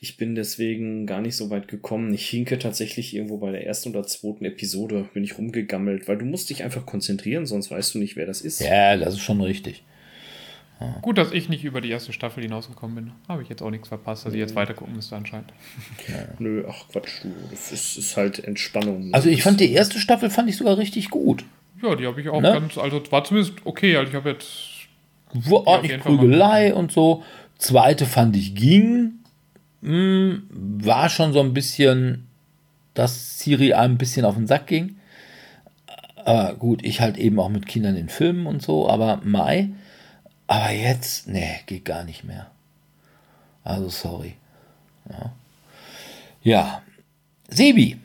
Ich 0.00 0.16
bin 0.16 0.34
deswegen 0.34 1.06
gar 1.06 1.20
nicht 1.20 1.36
so 1.36 1.48
weit 1.50 1.68
gekommen. 1.68 2.12
Ich 2.12 2.28
hinke 2.28 2.58
tatsächlich 2.58 3.14
irgendwo 3.14 3.38
bei 3.38 3.52
der 3.52 3.64
ersten 3.64 3.90
oder 3.90 4.02
zweiten 4.02 4.44
Episode, 4.44 5.08
bin 5.14 5.22
ich 5.22 5.38
rumgegammelt, 5.38 6.08
weil 6.08 6.18
du 6.18 6.24
musst 6.24 6.50
dich 6.50 6.64
einfach 6.64 6.84
konzentrieren, 6.84 7.46
sonst 7.46 7.70
weißt 7.70 7.94
du 7.94 7.98
nicht, 8.00 8.16
wer 8.16 8.26
das 8.26 8.40
ist. 8.40 8.60
Ja, 8.60 8.96
das 8.96 9.14
ist 9.14 9.20
schon 9.20 9.40
richtig. 9.40 9.84
Ja. 10.82 10.98
Gut, 11.00 11.18
dass 11.18 11.30
ich 11.32 11.48
nicht 11.48 11.64
über 11.64 11.80
die 11.80 11.90
erste 11.90 12.12
Staffel 12.12 12.42
hinausgekommen 12.42 12.96
bin. 12.96 13.12
Habe 13.28 13.42
ich 13.42 13.48
jetzt 13.48 13.62
auch 13.62 13.70
nichts 13.70 13.88
verpasst, 13.88 14.26
dass 14.26 14.32
ich 14.32 14.40
jetzt 14.40 14.56
weiter 14.56 14.74
gucken 14.74 14.96
müsste 14.96 15.14
anscheinend. 15.14 15.52
Ja. 16.08 16.14
Nö, 16.38 16.64
ach 16.68 16.88
Quatsch, 16.90 17.24
das 17.50 17.70
ist, 17.70 17.96
ist, 17.96 18.16
halt 18.16 18.42
Entspannung. 18.42 19.10
Also 19.12 19.28
ich 19.28 19.42
fand 19.42 19.60
die 19.60 19.72
erste 19.72 20.00
Staffel 20.00 20.30
fand 20.30 20.48
ich 20.48 20.56
sogar 20.56 20.78
richtig 20.78 21.10
gut. 21.10 21.44
Ja, 21.82 21.94
die 21.94 22.06
habe 22.06 22.20
ich 22.20 22.28
auch 22.28 22.40
ne? 22.40 22.52
ganz, 22.52 22.78
also 22.78 23.00
war 23.10 23.24
zumindest 23.24 23.54
okay, 23.64 23.96
also 23.96 24.10
ich 24.10 24.16
habe 24.16 24.30
jetzt 24.30 24.88
War 25.32 25.66
ordentlich 25.66 26.00
Prügelei 26.00 26.74
und 26.74 26.90
so. 26.90 27.22
Zweite 27.58 28.06
fand 28.06 28.36
ich 28.36 28.54
ging. 28.54 29.12
Hm, 29.82 30.44
war 30.50 31.08
schon 31.08 31.32
so 31.32 31.40
ein 31.40 31.54
bisschen, 31.54 32.26
dass 32.94 33.38
Siri 33.38 33.72
einem 33.72 33.94
ein 33.94 33.98
bisschen 33.98 34.24
auf 34.24 34.34
den 34.34 34.46
Sack 34.46 34.66
ging. 34.66 34.96
Aber 36.24 36.54
gut, 36.54 36.84
ich 36.84 37.00
halt 37.00 37.18
eben 37.18 37.38
auch 37.40 37.48
mit 37.48 37.66
Kindern 37.66 37.96
in 37.96 38.08
Filmen 38.08 38.46
und 38.46 38.62
so, 38.62 38.88
aber 38.88 39.20
Mai. 39.24 39.70
Aber 40.46 40.70
jetzt, 40.70 41.28
nee, 41.28 41.60
geht 41.66 41.84
gar 41.84 42.04
nicht 42.04 42.24
mehr. 42.24 42.50
Also 43.64 43.88
sorry. 43.88 44.36
Ja, 45.08 45.36
ja. 46.42 46.82
Sebi. 47.48 47.98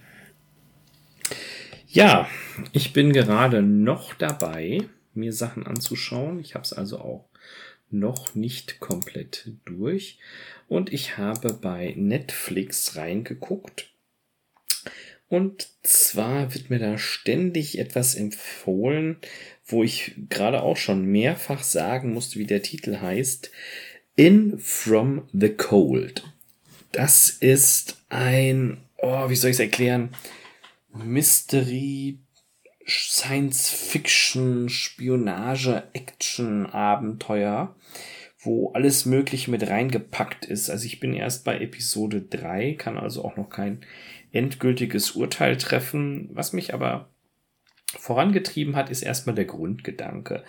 Ja, 1.88 2.27
ich 2.74 2.94
bin 2.94 3.13
gerade 3.13 3.62
noch 3.62 4.13
dabei, 4.13 4.84
mir 5.13 5.34
Sachen 5.34 5.65
anzuschauen. 5.65 6.39
Ich 6.39 6.53
habe 6.53 6.63
es 6.63 6.74
also 6.74 7.00
auch 7.00 7.29
noch 7.89 8.36
nicht 8.36 8.79
komplett 8.79 9.51
durch. 9.65 10.20
Und 10.67 10.91
ich 10.91 11.17
habe 11.17 11.53
bei 11.53 11.94
Netflix 11.96 12.96
reingeguckt. 12.98 13.89
Und 15.29 15.70
zwar 15.84 16.53
wird 16.53 16.70
mir 16.70 16.79
da 16.79 16.98
ständig 16.98 17.79
etwas 17.79 18.15
empfohlen, 18.15 19.17
wo 19.68 19.84
ich 19.84 20.16
gerade 20.30 20.64
auch 20.64 20.78
schon 20.78 21.06
mehrfach 21.06 21.64
sagen 21.64 22.14
musste, 22.14 22.40
wie 22.40 22.46
der 22.46 22.62
Titel 22.62 23.00
heißt. 23.00 23.52
In 24.16 24.58
From 24.58 25.28
the 25.32 25.50
Cold. 25.50 26.24
Das 26.92 27.30
ist 27.30 28.02
ein, 28.10 28.78
oh, 28.98 29.30
wie 29.30 29.36
soll 29.36 29.52
ich 29.52 29.58
es 29.58 29.62
erklären? 29.62 30.10
Mystery, 30.92 32.18
Science 32.88 33.70
Fiction, 33.70 34.70
Spionage, 34.70 35.84
Action, 35.94 36.66
Abenteuer 36.66 37.76
wo 38.48 38.72
alles 38.72 39.06
Mögliche 39.06 39.52
mit 39.52 39.68
reingepackt 39.68 40.46
ist. 40.46 40.70
Also 40.70 40.86
ich 40.86 41.00
bin 41.00 41.14
erst 41.14 41.44
bei 41.44 41.60
Episode 41.60 42.22
3, 42.22 42.74
kann 42.74 42.98
also 42.98 43.24
auch 43.26 43.36
noch 43.36 43.50
kein 43.50 43.82
endgültiges 44.32 45.12
Urteil 45.12 45.58
treffen. 45.58 46.30
Was 46.34 46.54
mich 46.54 46.74
aber 46.74 47.10
vorangetrieben 47.98 48.75
hat, 48.75 48.89
ist 48.89 49.01
erstmal 49.01 49.36
der 49.36 49.46
Grundgedanke. 49.46 50.44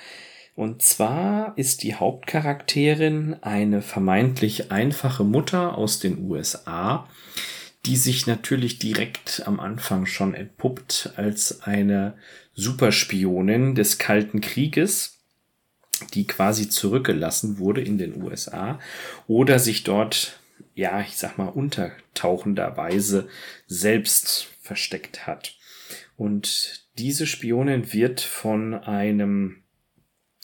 Und 0.55 0.83
zwar 0.83 1.57
ist 1.57 1.83
die 1.83 1.95
Hauptcharakterin 1.95 3.37
eine 3.43 3.81
vermeintlich 3.81 4.73
einfache 4.73 5.23
Mutter 5.23 5.79
aus 5.79 6.01
den 6.01 6.29
USA, 6.29 7.09
die 7.87 7.97
sich 7.97 8.27
natürlich 8.27 8.81
direkt 8.81 9.45
am 9.47 9.61
Anfang 9.61 10.07
schon 10.07 10.35
entpuppt 10.35 11.13
als 11.17 11.63
eine 11.63 12.15
Superspionin 12.55 13.77
des 13.77 13.99
Kalten 13.99 14.41
Krieges 14.41 15.19
die 16.15 16.27
quasi 16.27 16.69
zurückgelassen 16.69 17.59
wurde 17.59 17.83
in 17.83 17.99
den 17.99 18.23
USA 18.23 18.79
oder 19.27 19.59
sich 19.59 19.85
dort, 19.85 20.39
ja, 20.75 21.01
ich 21.01 21.17
sag 21.17 21.39
mal, 21.39 21.49
untertauchenderweise 21.49 23.29
selbst 23.67 24.49
versteckt 24.63 25.27
hat. 25.27 25.55
Und 26.17 26.88
diese 26.99 27.27
Spionin 27.27 27.93
wird 27.93 28.21
von 28.21 28.75
einem 28.75 29.63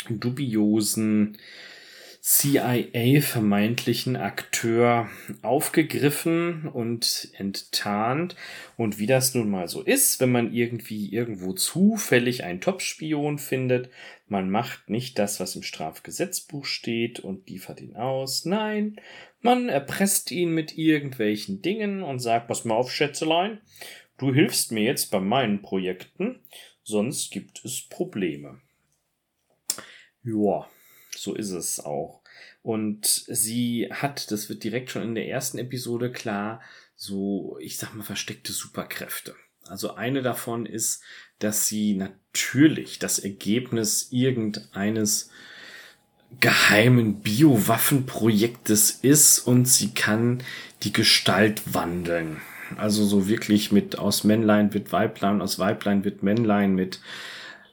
dubiosen 0.08 1.36
CIA 2.26 3.20
vermeintlichen 3.20 4.16
Akteur 4.16 5.10
aufgegriffen 5.42 6.68
und 6.68 7.28
enttarnt. 7.36 8.34
Und 8.78 8.98
wie 8.98 9.06
das 9.06 9.34
nun 9.34 9.50
mal 9.50 9.68
so 9.68 9.82
ist, 9.82 10.20
wenn 10.20 10.32
man 10.32 10.50
irgendwie 10.54 11.12
irgendwo 11.12 11.52
zufällig 11.52 12.42
einen 12.42 12.62
Top-Spion 12.62 13.36
findet, 13.38 13.90
man 14.26 14.48
macht 14.48 14.88
nicht 14.88 15.18
das, 15.18 15.38
was 15.38 15.54
im 15.54 15.62
Strafgesetzbuch 15.62 16.64
steht 16.64 17.20
und 17.20 17.50
liefert 17.50 17.82
ihn 17.82 17.94
aus. 17.94 18.46
Nein, 18.46 18.96
man 19.42 19.68
erpresst 19.68 20.30
ihn 20.30 20.48
mit 20.48 20.78
irgendwelchen 20.78 21.60
Dingen 21.60 22.02
und 22.02 22.20
sagt, 22.20 22.48
pass 22.48 22.64
mal 22.64 22.74
auf, 22.74 22.90
Schätzelein, 22.90 23.60
du 24.18 24.32
hilfst 24.32 24.72
mir 24.72 24.84
jetzt 24.84 25.10
bei 25.10 25.20
meinen 25.20 25.62
Projekten, 25.62 26.40
sonst 26.82 27.30
gibt 27.30 27.64
es 27.64 27.88
Probleme. 27.88 28.60
Ja, 30.22 30.68
so 31.16 31.34
ist 31.34 31.50
es 31.50 31.80
auch. 31.80 32.22
Und 32.62 33.06
sie 33.06 33.88
hat, 33.90 34.30
das 34.30 34.48
wird 34.48 34.64
direkt 34.64 34.90
schon 34.90 35.02
in 35.02 35.14
der 35.14 35.28
ersten 35.28 35.58
Episode 35.58 36.10
klar, 36.10 36.62
so, 36.96 37.58
ich 37.60 37.76
sag 37.76 37.94
mal, 37.94 38.04
versteckte 38.04 38.52
Superkräfte. 38.52 39.34
Also 39.66 39.94
eine 39.94 40.22
davon 40.22 40.66
ist, 40.66 41.02
dass 41.38 41.66
sie 41.66 41.94
natürlich 41.94 42.98
das 42.98 43.18
Ergebnis 43.18 44.08
irgendeines 44.10 45.30
geheimen 46.40 47.20
Biowaffenprojektes 47.20 48.90
ist 48.90 49.40
und 49.40 49.66
sie 49.66 49.92
kann 49.92 50.42
die 50.82 50.92
Gestalt 50.92 51.62
wandeln. 51.74 52.40
Also 52.78 53.04
so 53.04 53.28
wirklich 53.28 53.72
mit 53.72 53.98
aus 53.98 54.24
Männlein 54.24 54.74
wird 54.74 54.92
Weiblein, 54.92 55.40
aus 55.40 55.58
Weiblein 55.58 56.04
wird 56.04 56.22
Männlein, 56.22 56.74
mit 56.74 57.00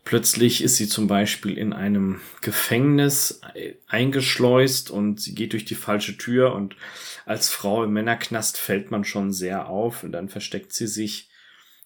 plötzlich 0.04 0.64
ist 0.64 0.78
sie 0.78 0.88
zum 0.88 1.08
Beispiel 1.08 1.58
in 1.58 1.74
einem 1.74 2.22
Gefängnis 2.42 3.42
eingeschleust 3.88 4.90
und 4.90 5.20
sie 5.20 5.36
geht 5.36 5.54
durch 5.54 5.66
die 5.66 5.76
falsche 5.76 6.18
Tür 6.18 6.54
und 6.56 6.76
als 7.26 7.50
Frau 7.50 7.84
im 7.84 7.94
Männerknast 7.94 8.58
fällt 8.58 8.92
man 8.92 9.04
schon 9.04 9.32
sehr 9.32 9.68
auf 9.68 10.04
und 10.04 10.12
dann 10.12 10.30
versteckt 10.30 10.74
sie 10.74 10.88
sich 10.88 11.30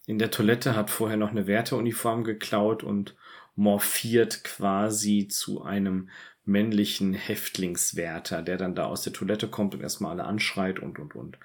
in 0.07 0.19
der 0.19 0.31
Toilette, 0.31 0.75
hat 0.75 0.89
vorher 0.89 1.17
noch 1.17 1.31
eine 1.31 1.48
Wärteruniform 1.48 2.24
geklaut 2.24 2.84
und 2.84 3.15
morphiert 3.55 4.43
quasi 4.43 5.27
zu 5.27 5.63
einem 5.63 6.10
männlichen 6.45 7.13
Häftlingswärter, 7.13 8.41
der 8.41 8.57
dann 8.57 8.75
da 8.75 8.86
aus 8.86 9.01
der 9.01 9.13
Toilette 9.13 9.48
kommt 9.48 9.74
und 9.74 9.81
erstmal 9.81 10.12
alle 10.12 10.25
anschreit 10.25 10.79
und 10.79 11.00
und 11.00 11.15
und. 11.15 11.38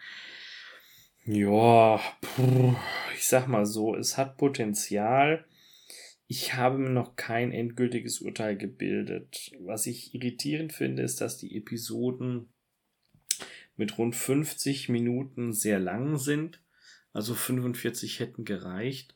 Ja, 1.33 2.01
ich 3.15 3.27
sag 3.27 3.47
mal 3.47 3.65
so, 3.65 3.95
es 3.95 4.17
hat 4.17 4.37
Potenzial. 4.37 5.45
Ich 6.27 6.55
habe 6.55 6.79
mir 6.79 6.91
noch 6.91 7.17
kein 7.17 7.53
endgültiges 7.53 8.21
Urteil 8.21 8.57
gebildet. 8.57 9.53
Was 9.61 9.87
ich 9.87 10.15
irritierend 10.15 10.73
finde, 10.73 11.03
ist, 11.03 11.21
dass 11.21 11.39
die 11.39 11.57
Episoden 11.57 12.53
mit 13.77 13.97
rund 13.99 14.17
50 14.17 14.89
Minuten 14.89 15.53
sehr 15.53 15.79
lang 15.79 16.19
sind 16.19 16.61
also 17.13 17.35
45 17.35 18.21
hätten 18.21 18.45
gereicht. 18.45 19.15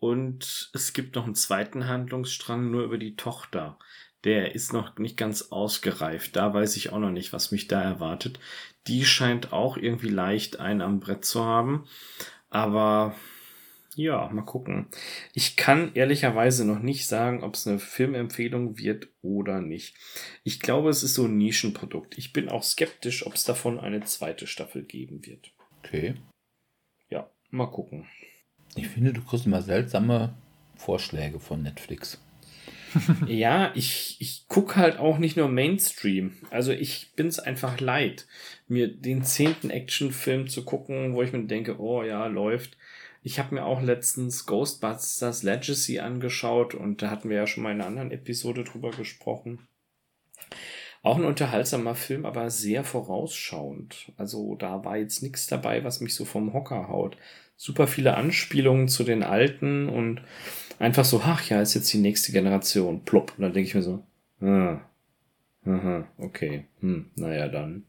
Und 0.00 0.70
es 0.74 0.92
gibt 0.92 1.16
noch 1.16 1.24
einen 1.24 1.34
zweiten 1.34 1.88
Handlungsstrang 1.88 2.70
nur 2.70 2.84
über 2.84 2.98
die 2.98 3.16
Tochter. 3.16 3.78
Der 4.24 4.54
ist 4.54 4.72
noch 4.72 4.98
nicht 4.98 5.16
ganz 5.16 5.50
ausgereift. 5.50 6.36
Da 6.36 6.52
weiß 6.52 6.76
ich 6.76 6.92
auch 6.92 6.98
noch 6.98 7.10
nicht, 7.10 7.32
was 7.32 7.52
mich 7.52 7.68
da 7.68 7.82
erwartet. 7.82 8.40
Die 8.86 9.04
scheint 9.04 9.52
auch 9.52 9.76
irgendwie 9.76 10.08
leicht 10.08 10.58
einen 10.58 10.80
am 10.80 11.00
Brett 11.00 11.24
zu 11.24 11.44
haben. 11.44 11.86
Aber 12.50 13.14
ja, 13.94 14.28
mal 14.28 14.42
gucken. 14.42 14.88
Ich 15.34 15.56
kann 15.56 15.92
ehrlicherweise 15.94 16.64
noch 16.64 16.80
nicht 16.80 17.06
sagen, 17.06 17.42
ob 17.42 17.54
es 17.54 17.66
eine 17.66 17.78
Filmempfehlung 17.78 18.78
wird 18.78 19.08
oder 19.22 19.60
nicht. 19.60 19.96
Ich 20.44 20.60
glaube, 20.60 20.90
es 20.90 21.02
ist 21.02 21.14
so 21.14 21.26
ein 21.26 21.36
Nischenprodukt. 21.36 22.18
Ich 22.18 22.32
bin 22.32 22.48
auch 22.48 22.62
skeptisch, 22.62 23.26
ob 23.26 23.34
es 23.34 23.44
davon 23.44 23.78
eine 23.78 24.04
zweite 24.04 24.46
Staffel 24.46 24.84
geben 24.84 25.24
wird. 25.26 25.52
Okay. 25.78 26.14
Mal 27.50 27.70
gucken. 27.70 28.06
Ich 28.76 28.88
finde, 28.88 29.14
du 29.14 29.22
kriegst 29.22 29.46
immer 29.46 29.62
seltsame 29.62 30.34
Vorschläge 30.76 31.40
von 31.40 31.62
Netflix. 31.62 32.20
ja, 33.26 33.72
ich, 33.74 34.16
ich 34.20 34.46
gucke 34.48 34.76
halt 34.76 34.98
auch 34.98 35.18
nicht 35.18 35.36
nur 35.36 35.48
Mainstream. 35.48 36.34
Also 36.50 36.72
ich 36.72 37.12
bin 37.16 37.26
es 37.26 37.38
einfach 37.38 37.80
leid, 37.80 38.26
mir 38.68 38.88
den 38.88 39.24
zehnten 39.24 39.70
Actionfilm 39.70 40.48
zu 40.48 40.64
gucken, 40.64 41.14
wo 41.14 41.22
ich 41.22 41.32
mir 41.32 41.44
denke, 41.44 41.80
oh 41.80 42.02
ja, 42.02 42.26
läuft. 42.26 42.76
Ich 43.22 43.38
habe 43.38 43.54
mir 43.54 43.64
auch 43.64 43.82
letztens 43.82 44.46
Ghostbusters 44.46 45.42
Legacy 45.42 45.98
angeschaut 45.98 46.74
und 46.74 47.02
da 47.02 47.10
hatten 47.10 47.28
wir 47.28 47.36
ja 47.36 47.46
schon 47.46 47.62
mal 47.62 47.72
in 47.72 47.80
einer 47.80 47.88
anderen 47.88 48.10
Episode 48.12 48.64
drüber 48.64 48.90
gesprochen. 48.90 49.66
Auch 51.02 51.16
ein 51.16 51.24
unterhaltsamer 51.24 51.94
Film, 51.94 52.26
aber 52.26 52.50
sehr 52.50 52.84
vorausschauend. 52.84 54.12
Also 54.16 54.56
da 54.56 54.84
war 54.84 54.96
jetzt 54.96 55.22
nichts 55.22 55.46
dabei, 55.46 55.84
was 55.84 56.00
mich 56.00 56.14
so 56.14 56.24
vom 56.24 56.52
Hocker 56.52 56.88
haut. 56.88 57.16
Super 57.56 57.86
viele 57.86 58.16
Anspielungen 58.16 58.88
zu 58.88 59.04
den 59.04 59.22
Alten 59.22 59.88
und 59.88 60.22
einfach 60.78 61.04
so, 61.04 61.20
ach 61.24 61.48
ja, 61.48 61.60
ist 61.60 61.74
jetzt 61.74 61.92
die 61.92 61.98
nächste 61.98 62.32
Generation. 62.32 63.04
Plopp. 63.04 63.32
Und 63.36 63.42
dann 63.42 63.52
denke 63.52 63.68
ich 63.68 63.74
mir 63.74 63.82
so, 63.82 64.02
ah, 64.40 64.78
aha, 65.66 66.04
okay, 66.18 66.64
hm, 66.80 67.06
naja 67.16 67.48
dann. 67.48 67.84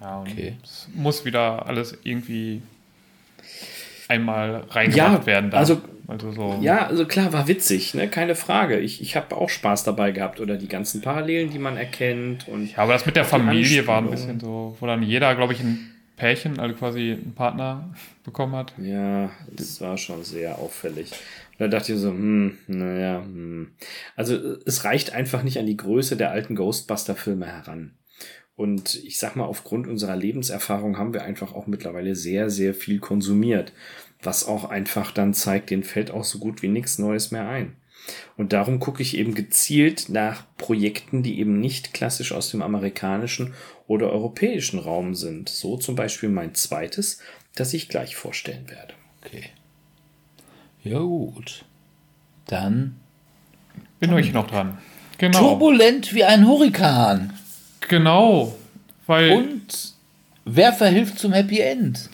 Ja, 0.00 0.20
okay. 0.20 0.56
es 0.62 0.88
muss 0.94 1.24
wieder 1.24 1.66
alles 1.66 1.96
irgendwie 2.04 2.62
einmal 4.08 4.64
reingemacht 4.70 5.20
ja, 5.20 5.26
werden. 5.26 5.50
Da. 5.50 5.58
Also, 5.58 5.80
also 6.08 6.32
so. 6.32 6.58
Ja, 6.60 6.86
also 6.86 7.06
klar, 7.06 7.32
war 7.32 7.46
witzig, 7.46 7.94
ne? 7.94 8.08
keine 8.08 8.34
Frage. 8.34 8.78
Ich, 8.78 9.00
ich 9.00 9.14
habe 9.14 9.36
auch 9.36 9.48
Spaß 9.48 9.84
dabei 9.84 10.10
gehabt 10.10 10.40
oder 10.40 10.56
die 10.56 10.68
ganzen 10.68 11.02
Parallelen, 11.02 11.50
die 11.50 11.58
man 11.58 11.76
erkennt. 11.76 12.48
Und 12.48 12.72
ja, 12.72 12.78
aber 12.78 12.94
das 12.94 13.06
mit 13.06 13.14
der 13.14 13.24
Familie 13.24 13.86
war 13.86 13.98
ein 13.98 14.10
bisschen 14.10 14.40
so, 14.40 14.76
wo 14.80 14.86
dann 14.86 15.02
jeder, 15.02 15.34
glaube 15.36 15.52
ich, 15.52 15.60
ein 15.60 15.90
Pärchen, 16.16 16.58
also 16.58 16.74
quasi 16.74 17.12
einen 17.12 17.34
Partner 17.34 17.94
bekommen 18.24 18.56
hat. 18.56 18.72
Ja, 18.78 19.30
das 19.52 19.80
war 19.80 19.96
schon 19.96 20.24
sehr 20.24 20.58
auffällig. 20.58 21.12
Da 21.60 21.68
dachte 21.68 21.92
ich 21.92 21.98
so, 21.98 22.08
hm, 22.08 22.56
naja, 22.68 23.22
hm. 23.22 23.72
Also 24.16 24.56
es 24.64 24.84
reicht 24.84 25.12
einfach 25.12 25.42
nicht 25.42 25.58
an 25.58 25.66
die 25.66 25.76
Größe 25.76 26.16
der 26.16 26.30
alten 26.30 26.54
Ghostbuster-Filme 26.54 27.44
heran. 27.44 27.98
Und 28.56 28.94
ich 29.04 29.18
sag 29.18 29.36
mal, 29.36 29.44
aufgrund 29.44 29.86
unserer 29.86 30.16
Lebenserfahrung 30.16 30.96
haben 30.96 31.12
wir 31.12 31.22
einfach 31.22 31.52
auch 31.52 31.66
mittlerweile 31.66 32.16
sehr, 32.16 32.48
sehr 32.48 32.72
viel 32.72 32.98
konsumiert. 32.98 33.74
Was 34.22 34.48
auch 34.48 34.64
einfach 34.64 35.12
dann 35.12 35.34
zeigt, 35.34 35.68
denen 35.68 35.82
fällt 35.82 36.10
auch 36.10 36.24
so 36.24 36.38
gut 36.38 36.62
wie 36.62 36.68
nichts 36.68 36.98
Neues 36.98 37.30
mehr 37.30 37.46
ein. 37.46 37.76
Und 38.38 38.54
darum 38.54 38.80
gucke 38.80 39.02
ich 39.02 39.18
eben 39.18 39.34
gezielt 39.34 40.08
nach 40.08 40.46
Projekten, 40.56 41.22
die 41.22 41.40
eben 41.40 41.60
nicht 41.60 41.92
klassisch 41.92 42.32
aus 42.32 42.50
dem 42.50 42.62
amerikanischen 42.62 43.52
oder 43.86 44.10
europäischen 44.10 44.78
Raum 44.78 45.14
sind. 45.14 45.50
So 45.50 45.76
zum 45.76 45.94
Beispiel 45.94 46.30
mein 46.30 46.54
zweites, 46.54 47.20
das 47.54 47.74
ich 47.74 47.90
gleich 47.90 48.16
vorstellen 48.16 48.70
werde. 48.70 48.94
Okay. 49.22 49.50
Ja 50.82 50.98
gut. 50.98 51.64
Dann 52.46 52.96
bin 53.98 54.16
ich 54.18 54.32
noch 54.32 54.46
dran. 54.46 54.78
Genau. 55.18 55.38
Turbulent 55.38 56.14
wie 56.14 56.24
ein 56.24 56.46
Hurrikan. 56.46 57.32
Genau. 57.80 58.54
Weil 59.06 59.32
Und 59.32 59.94
wer 60.44 60.72
verhilft 60.72 61.18
zum 61.18 61.32
Happy 61.32 61.60
End? 61.60 62.08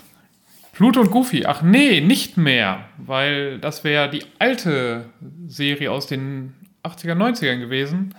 Pluto 0.73 1.01
und 1.01 1.11
Goofy. 1.11 1.47
Ach 1.47 1.63
nee, 1.63 2.01
nicht 2.01 2.37
mehr. 2.37 2.87
Weil 2.99 3.59
das 3.59 3.85
wäre 3.85 4.11
die 4.11 4.25
alte 4.39 5.07
Serie 5.47 5.91
aus 5.93 6.07
den 6.07 6.55
80er, 6.83 7.15
90ern 7.15 7.59
gewesen. 7.59 8.15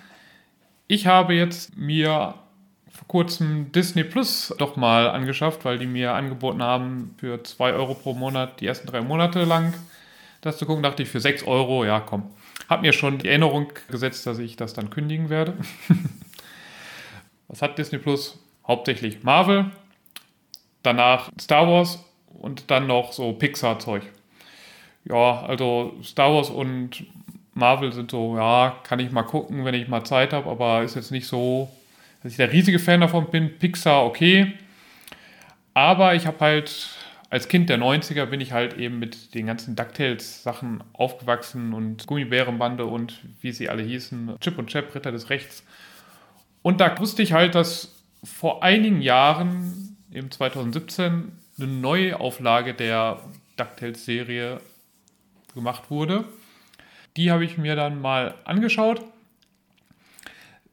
Ich 0.88 1.06
habe 1.06 1.34
jetzt 1.34 1.76
mir 1.78 2.36
vor 2.90 3.08
kurzem 3.08 3.72
Disney 3.74 4.04
Plus 4.04 4.56
doch 4.58 4.76
mal 4.76 5.10
angeschafft, 5.10 5.66
weil 5.66 5.78
die 5.78 5.86
mir 5.86 6.14
angeboten 6.14 6.64
haben, 6.64 7.14
für 7.18 7.44
2 7.44 7.74
Euro 7.74 7.94
pro 7.94 8.14
Monat 8.14 8.62
die 8.62 8.68
ersten 8.68 8.88
drei 8.88 9.02
Monate 9.02 9.44
lang 9.44 9.74
das 10.42 10.58
zu 10.58 10.66
gucken. 10.66 10.84
Dachte 10.84 11.04
ich, 11.04 11.10
für 11.10 11.20
6 11.20 11.44
Euro, 11.44 11.86
ja 11.86 12.00
komm. 12.00 12.32
Hab 12.70 12.82
mir 12.82 12.94
schon 12.94 13.18
die 13.18 13.28
Erinnerung 13.28 13.72
gesetzt, 13.90 14.26
dass 14.28 14.40
ich 14.40 14.56
das 14.56 14.74
dann 14.74 14.90
kündigen 14.90 15.30
werde. 15.30 15.54
Was 17.48 17.62
hat 17.62 17.78
Disney 17.78 18.00
Plus? 18.00 18.40
Hauptsächlich 18.68 19.24
Marvel, 19.24 19.72
danach 20.84 21.32
Star 21.40 21.68
Wars 21.68 22.04
und 22.28 22.70
dann 22.70 22.88
noch 22.88 23.14
so 23.14 23.32
Pixar-Zeug. 23.32 24.04
Ja, 25.06 25.42
also 25.44 25.96
Star 26.04 26.34
Wars 26.34 26.50
und 26.50 27.06
Marvel 27.54 27.94
sind 27.94 28.12
so, 28.12 28.36
ja, 28.36 28.78
kann 28.84 29.00
ich 29.00 29.12
mal 29.12 29.24
gucken, 29.24 29.64
wenn 29.64 29.74
ich 29.74 29.88
mal 29.88 30.04
Zeit 30.04 30.34
habe, 30.34 30.50
aber 30.50 30.84
ist 30.84 30.96
jetzt 30.96 31.12
nicht 31.12 31.28
so, 31.28 31.70
dass 32.22 32.34
ich 32.34 32.38
der 32.38 32.52
riesige 32.52 32.80
Fan 32.80 33.02
davon 33.02 33.30
bin. 33.32 33.58
Pixar, 33.58 34.06
okay. 34.06 34.54
Aber 35.74 36.16
ich 36.16 36.28
habe 36.28 36.40
halt, 36.40 36.90
als 37.30 37.50
Kind 37.50 37.70
der 37.70 37.78
90er 37.78 38.26
bin 38.26 38.40
ich 38.40 38.54
halt 38.54 38.78
eben 38.78 39.00
mit 39.00 39.34
den 39.36 39.48
ganzen 39.48 39.76
DuckTales-Sachen 39.76 40.84
aufgewachsen 40.94 41.74
und 41.74 42.08
Gummibärenbande 42.08 42.86
und 42.86 43.22
wie 43.42 43.52
sie 43.52 43.70
alle 43.70 43.84
hießen, 43.84 44.38
Chip 44.40 44.58
und 44.58 44.68
Chap, 44.68 44.96
Ritter 44.96 45.12
des 45.12 45.30
Rechts. 45.30 45.64
Und 46.62 46.80
da 46.80 46.98
wusste 47.00 47.22
ich 47.22 47.34
halt, 47.34 47.56
dass 47.56 48.04
vor 48.24 48.64
einigen 48.64 49.02
Jahren, 49.02 49.98
im 50.12 50.32
2017, 50.32 51.32
eine 51.58 51.68
neue 51.68 52.20
Auflage 52.20 52.74
der 52.74 53.20
DuckTales-Serie 53.58 54.62
gemacht 55.54 55.90
wurde. 55.90 56.26
Die 57.18 57.32
habe 57.32 57.44
ich 57.44 57.58
mir 57.58 57.76
dann 57.76 58.00
mal 58.00 58.36
angeschaut. 58.46 59.04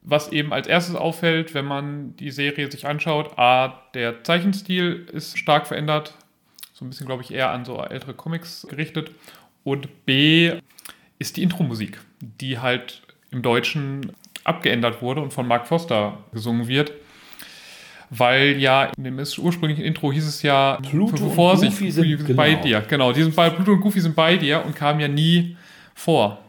Was 0.03 0.31
eben 0.31 0.53
als 0.53 0.67
erstes 0.67 0.95
auffällt, 0.95 1.55
wenn 1.55 1.65
man 1.65 2.15
die 2.17 2.29
Serie 2.29 2.69
sich 2.69 2.85
anschaut, 2.85 3.39
A, 3.39 3.81
der 3.95 4.23
Zeichenstil 4.23 5.07
ist 5.11 5.37
stark 5.39 5.65
verändert, 5.65 6.13
so 6.75 6.83
ein 6.83 6.89
bisschen, 6.89 7.07
glaube 7.07 7.23
ich, 7.23 7.33
eher 7.33 7.51
an 7.51 7.63
so 7.63 7.81
ältere 7.81 8.13
Comics 8.13 8.67
gerichtet. 8.69 9.11
Und 9.63 10.05
B 10.05 10.51
ist 11.17 11.37
die 11.37 11.43
Intro-Musik, 11.43 11.99
die 12.19 12.59
halt 12.59 13.01
im 13.31 13.41
Deutschen 13.41 14.11
abgeändert 14.43 15.01
wurde 15.01 15.21
und 15.21 15.31
von 15.31 15.47
Mark 15.47 15.67
Foster 15.67 16.17
gesungen 16.33 16.67
wird. 16.67 16.91
Weil 18.09 18.57
ja 18.59 18.91
in 18.97 19.05
dem 19.05 19.17
ursprünglichen 19.17 19.85
Intro 19.85 20.11
hieß 20.11 20.27
es 20.27 20.41
ja, 20.41 20.77
Pluto 20.87 21.23
und 21.23 21.35
Goofy 21.35 21.91
sind, 21.91 22.17
sind 22.17 22.35
bei 22.35 22.51
genau. 22.51 22.63
dir. 22.63 22.81
Genau, 22.81 23.13
die 23.13 23.23
sind 23.23 23.35
bei 23.35 23.49
Pluto 23.49 23.71
und 23.71 23.79
Goofy 23.79 24.01
sind 24.01 24.15
bei 24.15 24.35
dir 24.35 24.63
und 24.65 24.75
kamen 24.75 24.99
ja 24.99 25.07
nie 25.07 25.55
vor. 25.95 26.43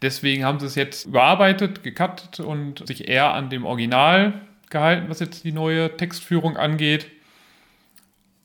Deswegen 0.00 0.42
haben 0.42 0.58
sie 0.58 0.66
es 0.66 0.74
jetzt 0.74 1.04
überarbeitet, 1.04 1.82
gecuttet 1.82 2.40
und 2.40 2.86
sich 2.86 3.08
eher 3.08 3.34
an 3.34 3.50
dem 3.50 3.66
Original 3.66 4.40
gehalten, 4.70 5.10
was 5.10 5.20
jetzt 5.20 5.44
die 5.44 5.52
neue 5.52 5.94
Textführung 5.98 6.56
angeht. 6.56 7.06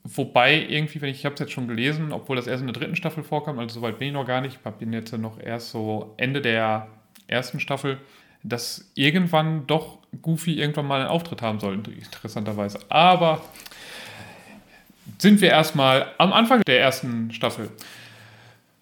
Wobei 0.08 0.68
irgendwie, 0.70 1.02
wenn 1.02 1.10
ich, 1.10 1.18
ich 1.18 1.26
habe 1.26 1.34
es 1.34 1.39
jetzt 1.39 1.52
schon 1.52 1.68
gelesen, 1.68 2.12
obwohl 2.12 2.36
das 2.36 2.46
erst 2.46 2.62
in 2.62 2.68
der 2.68 2.76
dritten 2.80 2.96
Staffel 2.96 3.24
vorkam, 3.24 3.58
also 3.58 3.80
soweit 3.80 3.98
bin 3.98 4.10
ich 4.10 4.13
noch 4.13 4.28
gar 4.28 4.39
nicht, 4.39 4.60
ich 4.63 4.72
bin 4.74 4.94
jetzt 4.94 5.12
noch 5.18 5.39
erst 5.39 5.72
so 5.72 6.13
Ende 6.18 6.41
der 6.41 6.88
ersten 7.26 7.60
Staffel, 7.60 7.98
dass 8.44 8.91
irgendwann 8.94 9.65
doch 9.65 9.98
Goofy 10.22 10.60
irgendwann 10.60 10.86
mal 10.86 11.02
einen 11.02 11.10
Auftritt 11.10 11.41
haben 11.41 11.60
soll, 11.60 11.74
interessanterweise. 11.74 12.80
Aber 12.88 13.41
sind 15.18 15.41
wir 15.41 15.50
erstmal 15.50 16.12
am 16.20 16.34
Anfang 16.34 16.62
der 16.62 16.80
ersten 16.80 17.32
Staffel. 17.32 17.72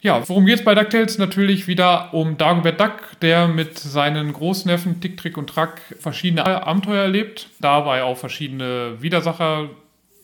Ja, 0.01 0.27
worum 0.27 0.45
geht 0.45 0.59
es 0.59 0.65
bei 0.65 0.75
DuckTales? 0.75 1.19
Natürlich 1.19 1.69
wieder 1.69 2.13
um 2.13 2.37
Dagobert 2.37 2.81
Duck, 2.81 3.17
der 3.21 3.47
mit 3.47 3.79
seinen 3.79 4.33
Großneffen 4.33 4.99
Tick, 4.99 5.15
Trick 5.15 5.37
und 5.37 5.49
Track 5.49 5.79
verschiedene 6.01 6.45
Abenteuer 6.45 7.03
erlebt, 7.03 7.47
dabei 7.61 8.03
auch 8.03 8.17
verschiedene 8.17 9.01
Widersacher 9.01 9.69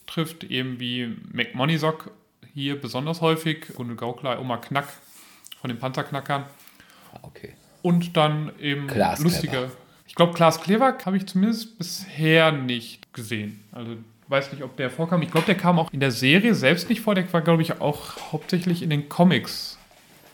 trifft, 0.09 0.43
eben 0.43 0.79
wie 0.79 1.15
McMoneysock 1.31 2.11
hier 2.53 2.79
besonders 2.79 3.21
häufig, 3.21 3.77
und 3.77 3.95
Gaukler, 3.95 4.41
Oma 4.41 4.57
Knack 4.57 4.87
von 5.61 5.69
den 5.69 5.79
Panzerknackern. 5.79 6.45
Okay 7.21 7.53
und 7.81 8.17
dann 8.17 8.51
eben 8.59 8.87
Klaas 8.87 9.19
lustige. 9.19 9.49
Kleber. 9.49 9.71
Ich 10.07 10.15
glaube, 10.15 10.33
Klaas 10.33 10.61
Kleberg 10.61 11.05
habe 11.05 11.17
ich 11.17 11.27
zumindest 11.27 11.77
bisher 11.77 12.51
nicht 12.51 13.13
gesehen. 13.13 13.63
Also 13.71 13.91
weiß 14.27 14.51
nicht, 14.51 14.63
ob 14.63 14.75
der 14.77 14.89
vorkam. 14.89 15.21
Ich 15.21 15.31
glaube, 15.31 15.45
der 15.45 15.55
kam 15.55 15.79
auch 15.79 15.91
in 15.93 15.99
der 15.99 16.11
Serie 16.11 16.55
selbst 16.55 16.89
nicht 16.89 17.01
vor. 17.01 17.15
Der 17.15 17.31
war, 17.31 17.41
glaube 17.41 17.61
ich, 17.61 17.79
auch 17.79 18.31
hauptsächlich 18.31 18.81
in 18.81 18.89
den 18.89 19.07
Comics. 19.09 19.77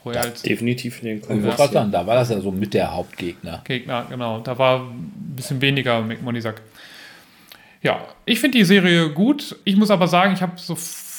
Ja, 0.06 0.22
definitiv 0.28 1.02
in 1.02 1.08
den 1.08 1.22
Comics. 1.22 1.58
Ja. 1.58 1.68
Sagen, 1.68 1.92
da 1.92 2.06
war 2.06 2.16
das 2.16 2.30
ja 2.30 2.40
so 2.40 2.52
mit 2.52 2.74
der 2.74 2.94
Hauptgegner. 2.94 3.62
Gegner, 3.64 4.06
genau. 4.08 4.40
Da 4.40 4.58
war 4.58 4.82
ein 4.82 5.34
bisschen 5.36 5.60
weniger 5.62 6.02
McMoneysack. 6.02 6.62
Ja, 7.82 8.08
ich 8.26 8.40
finde 8.40 8.58
die 8.58 8.64
Serie 8.64 9.10
gut. 9.10 9.56
Ich 9.64 9.76
muss 9.76 9.92
aber 9.92 10.08
sagen, 10.08 10.34
ich 10.34 10.42
habe 10.42 10.54
so 10.58 10.76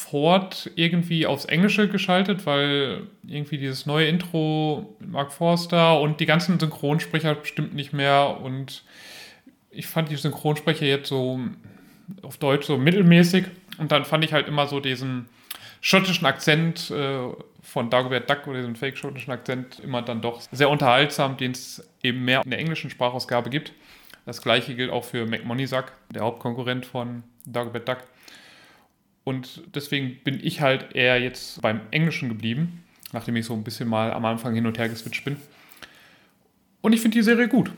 sofort 0.06 0.70
irgendwie 0.76 1.26
aufs 1.26 1.46
Englische 1.46 1.88
geschaltet, 1.88 2.46
weil 2.46 3.02
irgendwie 3.26 3.58
dieses 3.58 3.86
neue 3.86 4.06
Intro 4.06 4.94
mit 5.00 5.10
Mark 5.10 5.32
Forster 5.32 6.00
und 6.00 6.20
die 6.20 6.26
ganzen 6.26 6.60
Synchronsprecher 6.60 7.38
stimmt 7.42 7.74
nicht 7.74 7.92
mehr 7.92 8.38
und 8.40 8.84
ich 9.70 9.86
fand 9.86 10.10
die 10.10 10.16
Synchronsprecher 10.16 10.86
jetzt 10.86 11.08
so 11.08 11.40
auf 12.22 12.38
Deutsch 12.38 12.66
so 12.66 12.78
mittelmäßig 12.78 13.46
und 13.78 13.90
dann 13.90 14.04
fand 14.04 14.24
ich 14.24 14.32
halt 14.32 14.46
immer 14.46 14.66
so 14.66 14.80
diesen 14.80 15.26
schottischen 15.80 16.26
Akzent 16.26 16.90
äh, 16.90 17.18
von 17.62 17.90
Dagobert 17.90 18.30
Duck 18.30 18.46
oder 18.46 18.58
diesen 18.58 18.76
fake-schottischen 18.76 19.32
Akzent 19.32 19.80
immer 19.80 20.02
dann 20.02 20.20
doch 20.20 20.40
sehr 20.52 20.70
unterhaltsam, 20.70 21.36
den 21.36 21.50
es 21.50 21.86
eben 22.02 22.24
mehr 22.24 22.42
in 22.44 22.50
der 22.50 22.60
englischen 22.60 22.90
Sprachausgabe 22.90 23.50
gibt. 23.50 23.72
Das 24.26 24.42
gleiche 24.42 24.74
gilt 24.74 24.90
auch 24.90 25.04
für 25.04 25.24
McMoneysack, 25.24 25.92
der 26.10 26.22
Hauptkonkurrent 26.22 26.84
von 26.84 27.22
Dagobert 27.46 27.88
Duck. 27.88 27.98
Und 29.24 29.62
deswegen 29.74 30.18
bin 30.24 30.40
ich 30.42 30.60
halt 30.60 30.94
eher 30.94 31.20
jetzt 31.20 31.62
beim 31.62 31.80
Englischen 31.92 32.28
geblieben, 32.28 32.84
nachdem 33.12 33.36
ich 33.36 33.46
so 33.46 33.54
ein 33.54 33.64
bisschen 33.64 33.88
mal 33.88 34.12
am 34.12 34.24
Anfang 34.24 34.54
hin 34.54 34.66
und 34.66 34.78
her 34.78 34.88
geswitcht 34.88 35.24
bin. 35.24 35.36
Und 36.80 36.92
ich 36.92 37.00
finde 37.00 37.16
die 37.16 37.22
Serie 37.22 37.48
gut. 37.48 37.70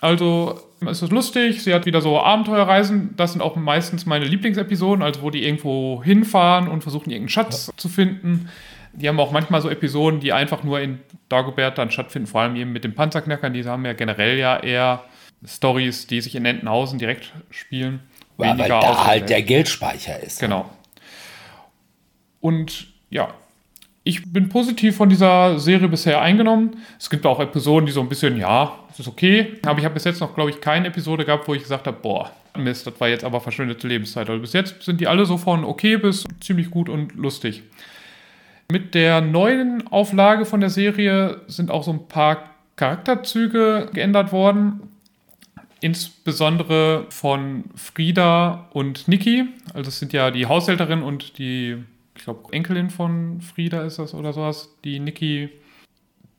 Also 0.00 0.60
es 0.86 1.02
ist 1.02 1.12
lustig, 1.12 1.62
sie 1.62 1.72
hat 1.72 1.86
wieder 1.86 2.00
so 2.00 2.20
Abenteuerreisen, 2.20 3.16
das 3.16 3.32
sind 3.32 3.40
auch 3.40 3.56
meistens 3.56 4.06
meine 4.06 4.26
Lieblingsepisoden, 4.26 5.02
also 5.02 5.22
wo 5.22 5.30
die 5.30 5.44
irgendwo 5.44 6.02
hinfahren 6.02 6.68
und 6.68 6.82
versuchen 6.82 7.10
irgendeinen 7.10 7.30
Schatz 7.30 7.70
zu 7.76 7.88
finden. 7.88 8.48
Die 8.92 9.08
haben 9.08 9.18
auch 9.20 9.32
manchmal 9.32 9.60
so 9.60 9.70
Episoden, 9.70 10.20
die 10.20 10.32
einfach 10.32 10.62
nur 10.62 10.80
in 10.80 11.00
Dagobert 11.28 11.78
dann 11.78 11.90
stattfinden, 11.90 12.26
vor 12.26 12.42
allem 12.42 12.56
eben 12.56 12.72
mit 12.72 12.84
den 12.84 12.94
Panzerknackern, 12.94 13.52
die 13.52 13.64
haben 13.64 13.84
ja 13.84 13.94
generell 13.94 14.38
ja 14.38 14.58
eher 14.58 15.04
Stories, 15.46 16.06
die 16.06 16.20
sich 16.20 16.34
in 16.34 16.44
Entenhausen 16.44 16.98
direkt 16.98 17.32
spielen. 17.50 18.00
Ja, 18.38 18.58
weil 18.58 18.68
da 18.68 19.06
halt 19.06 19.28
der 19.28 19.42
Geldspeicher 19.42 20.20
ist. 20.22 20.40
Genau. 20.40 20.68
Und 22.40 22.88
ja, 23.10 23.32
ich 24.02 24.30
bin 24.30 24.50
positiv 24.50 24.96
von 24.96 25.08
dieser 25.08 25.58
Serie 25.58 25.88
bisher 25.88 26.20
eingenommen. 26.20 26.76
Es 26.98 27.08
gibt 27.08 27.24
auch 27.24 27.40
Episoden, 27.40 27.86
die 27.86 27.92
so 27.92 28.00
ein 28.00 28.08
bisschen, 28.08 28.36
ja, 28.36 28.78
das 28.88 29.00
ist 29.00 29.08
okay. 29.08 29.54
Aber 29.64 29.78
ich 29.78 29.84
habe 29.84 29.94
bis 29.94 30.04
jetzt 30.04 30.20
noch, 30.20 30.34
glaube 30.34 30.50
ich, 30.50 30.60
keine 30.60 30.88
Episode 30.88 31.24
gehabt, 31.24 31.48
wo 31.48 31.54
ich 31.54 31.62
gesagt 31.62 31.86
habe, 31.86 31.96
boah, 32.00 32.30
Mist, 32.56 32.86
das 32.86 33.00
war 33.00 33.08
jetzt 33.08 33.24
aber 33.24 33.40
verschwendete 33.40 33.88
Lebenszeit. 33.88 34.28
Also 34.28 34.40
bis 34.40 34.52
jetzt 34.52 34.82
sind 34.82 35.00
die 35.00 35.08
alle 35.08 35.24
so 35.24 35.38
von 35.38 35.64
okay 35.64 35.96
bis 35.96 36.24
ziemlich 36.40 36.70
gut 36.70 36.88
und 36.88 37.14
lustig. 37.16 37.62
Mit 38.70 38.94
der 38.94 39.20
neuen 39.20 39.86
Auflage 39.88 40.44
von 40.44 40.60
der 40.60 40.70
Serie 40.70 41.40
sind 41.46 41.70
auch 41.70 41.82
so 41.82 41.92
ein 41.92 42.06
paar 42.06 42.50
Charakterzüge 42.76 43.88
geändert 43.92 44.32
worden. 44.32 44.80
Insbesondere 45.84 47.06
von 47.10 47.64
Frieda 47.74 48.68
und 48.72 49.06
Niki. 49.06 49.44
Also 49.74 49.88
es 49.88 49.98
sind 49.98 50.12
ja 50.14 50.30
die 50.30 50.46
Haushälterin 50.46 51.02
und 51.02 51.38
die 51.38 51.84
ich 52.16 52.24
glaube, 52.24 52.52
Enkelin 52.52 52.90
von 52.90 53.40
Frieda 53.40 53.82
ist 53.82 53.98
das 53.98 54.14
oder 54.14 54.32
sowas, 54.32 54.74
die 54.84 55.00
Niki, 55.00 55.50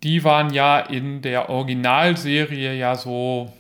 die 0.04 0.24
waren 0.24 0.54
ja 0.54 0.80
in 0.80 1.22
der 1.22 1.50
Originalserie 1.50 2.76
ja 2.76 2.96
so, 2.96 3.52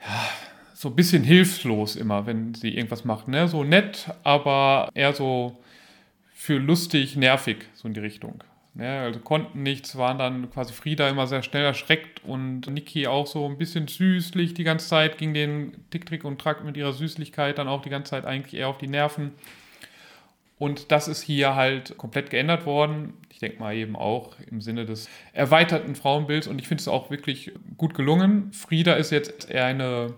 ja, 0.00 0.28
so 0.74 0.88
ein 0.88 0.96
bisschen 0.96 1.22
hilflos 1.22 1.96
immer, 1.96 2.26
wenn 2.26 2.54
sie 2.54 2.74
irgendwas 2.74 3.04
macht. 3.04 3.28
Ne? 3.28 3.48
So 3.48 3.64
nett, 3.64 4.10
aber 4.24 4.88
eher 4.94 5.12
so 5.12 5.58
für 6.32 6.58
lustig, 6.58 7.16
nervig, 7.16 7.66
so 7.74 7.86
in 7.86 7.94
die 7.94 8.00
Richtung. 8.00 8.42
Ne? 8.74 9.00
Also 9.00 9.20
konnten 9.20 9.62
nichts, 9.62 9.96
waren 9.96 10.18
dann 10.18 10.50
quasi 10.50 10.72
Frieda 10.72 11.08
immer 11.08 11.26
sehr 11.26 11.42
schnell 11.42 11.64
erschreckt 11.64 12.22
und 12.24 12.68
Niki 12.68 13.06
auch 13.06 13.26
so 13.26 13.46
ein 13.46 13.58
bisschen 13.58 13.88
süßlich 13.88 14.54
die 14.54 14.64
ganze 14.64 14.88
Zeit, 14.88 15.18
ging 15.18 15.34
den 15.34 15.72
Tick, 15.90 16.06
Trick 16.06 16.24
und 16.24 16.40
Track 16.40 16.64
mit 16.64 16.76
ihrer 16.76 16.92
Süßlichkeit 16.92 17.58
dann 17.58 17.68
auch 17.68 17.82
die 17.82 17.90
ganze 17.90 18.10
Zeit 18.10 18.24
eigentlich 18.24 18.58
eher 18.58 18.68
auf 18.68 18.78
die 18.78 18.88
Nerven. 18.88 19.32
Und 20.60 20.92
das 20.92 21.08
ist 21.08 21.22
hier 21.22 21.54
halt 21.54 21.96
komplett 21.96 22.28
geändert 22.28 22.66
worden. 22.66 23.14
Ich 23.30 23.38
denke 23.38 23.58
mal 23.58 23.74
eben 23.74 23.96
auch 23.96 24.36
im 24.50 24.60
Sinne 24.60 24.84
des 24.84 25.08
erweiterten 25.32 25.94
Frauenbilds. 25.94 26.46
Und 26.46 26.60
ich 26.60 26.68
finde 26.68 26.82
es 26.82 26.88
auch 26.88 27.10
wirklich 27.10 27.52
gut 27.78 27.94
gelungen. 27.94 28.52
Frieda 28.52 28.92
ist 28.92 29.10
jetzt 29.10 29.50
eher 29.50 29.64
eine 29.64 30.12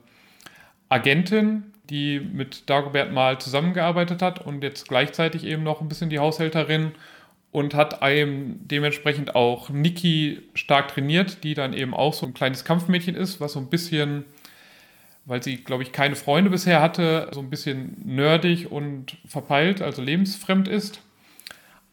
Agentin, 0.88 1.72
die 1.88 2.18
mit 2.18 2.68
Dagobert 2.68 3.12
mal 3.12 3.38
zusammengearbeitet 3.38 4.20
hat 4.20 4.44
und 4.44 4.64
jetzt 4.64 4.88
gleichzeitig 4.88 5.44
eben 5.44 5.62
noch 5.62 5.80
ein 5.80 5.88
bisschen 5.88 6.10
die 6.10 6.18
Haushälterin 6.18 6.90
und 7.52 7.74
hat 7.74 8.02
eben 8.02 8.60
dementsprechend 8.66 9.34
auch 9.34 9.70
Niki 9.70 10.42
stark 10.54 10.88
trainiert, 10.88 11.44
die 11.44 11.54
dann 11.54 11.72
eben 11.72 11.94
auch 11.94 12.14
so 12.14 12.26
ein 12.26 12.34
kleines 12.34 12.64
Kampfmädchen 12.64 13.14
ist, 13.14 13.40
was 13.40 13.52
so 13.52 13.60
ein 13.60 13.68
bisschen 13.68 14.24
weil 15.24 15.42
sie, 15.42 15.56
glaube 15.56 15.82
ich, 15.82 15.92
keine 15.92 16.16
Freunde 16.16 16.50
bisher 16.50 16.82
hatte, 16.82 17.28
so 17.32 17.40
ein 17.40 17.50
bisschen 17.50 17.96
nerdig 18.04 18.70
und 18.70 19.16
verpeilt, 19.26 19.80
also 19.80 20.02
lebensfremd 20.02 20.68
ist. 20.68 21.00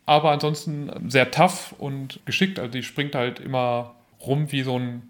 Aber 0.05 0.31
ansonsten 0.31 0.91
sehr 1.09 1.29
tough 1.29 1.75
und 1.77 2.19
geschickt. 2.25 2.57
Also 2.57 2.71
die 2.71 2.83
springt 2.83 3.13
halt 3.13 3.39
immer 3.39 3.95
rum 4.25 4.51
wie 4.51 4.63
so 4.63 4.79
ein 4.79 5.07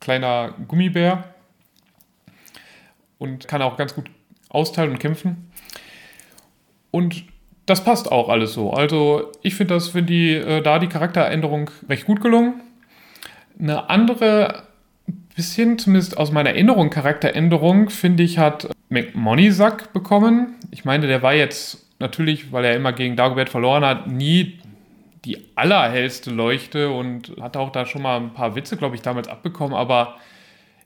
kleiner 0.00 0.54
Gummibär 0.68 1.24
und 3.18 3.48
kann 3.48 3.62
auch 3.62 3.78
ganz 3.78 3.94
gut 3.94 4.10
austeilen 4.50 4.90
und 4.90 4.98
kämpfen. 4.98 5.50
Und 6.90 7.24
das 7.66 7.84
passt 7.84 8.10
auch 8.10 8.28
alles 8.28 8.54
so. 8.54 8.70
Also 8.70 9.32
ich 9.42 9.54
finde 9.54 9.74
das, 9.74 9.88
finde 9.88 10.12
die 10.12 10.32
äh, 10.34 10.62
da 10.62 10.78
die 10.78 10.88
Charakteränderung 10.88 11.70
recht 11.88 12.06
gut 12.06 12.20
gelungen. 12.20 12.60
Eine 13.58 13.90
andere 13.90 14.64
bisschen, 15.34 15.78
zumindest 15.78 16.16
aus 16.16 16.32
meiner 16.32 16.50
Erinnerung, 16.50 16.90
Charakteränderung, 16.90 17.90
finde 17.90 18.22
ich, 18.22 18.38
hat 18.38 18.70
McMoneysack 18.88 19.92
bekommen. 19.92 20.54
Ich 20.70 20.84
meine, 20.84 21.06
der 21.06 21.22
war 21.22 21.34
jetzt 21.34 21.86
natürlich, 21.98 22.52
weil 22.52 22.64
er 22.64 22.76
immer 22.76 22.92
gegen 22.92 23.16
Dagobert 23.16 23.50
verloren 23.50 23.84
hat, 23.84 24.06
nie 24.06 24.58
die 25.24 25.38
allerhellste 25.56 26.30
Leuchte 26.30 26.90
und 26.90 27.32
hat 27.40 27.56
auch 27.56 27.70
da 27.70 27.84
schon 27.84 28.02
mal 28.02 28.16
ein 28.16 28.32
paar 28.32 28.54
Witze, 28.54 28.76
glaube 28.76 28.94
ich, 28.94 29.02
damals 29.02 29.28
abbekommen, 29.28 29.74
aber 29.74 30.16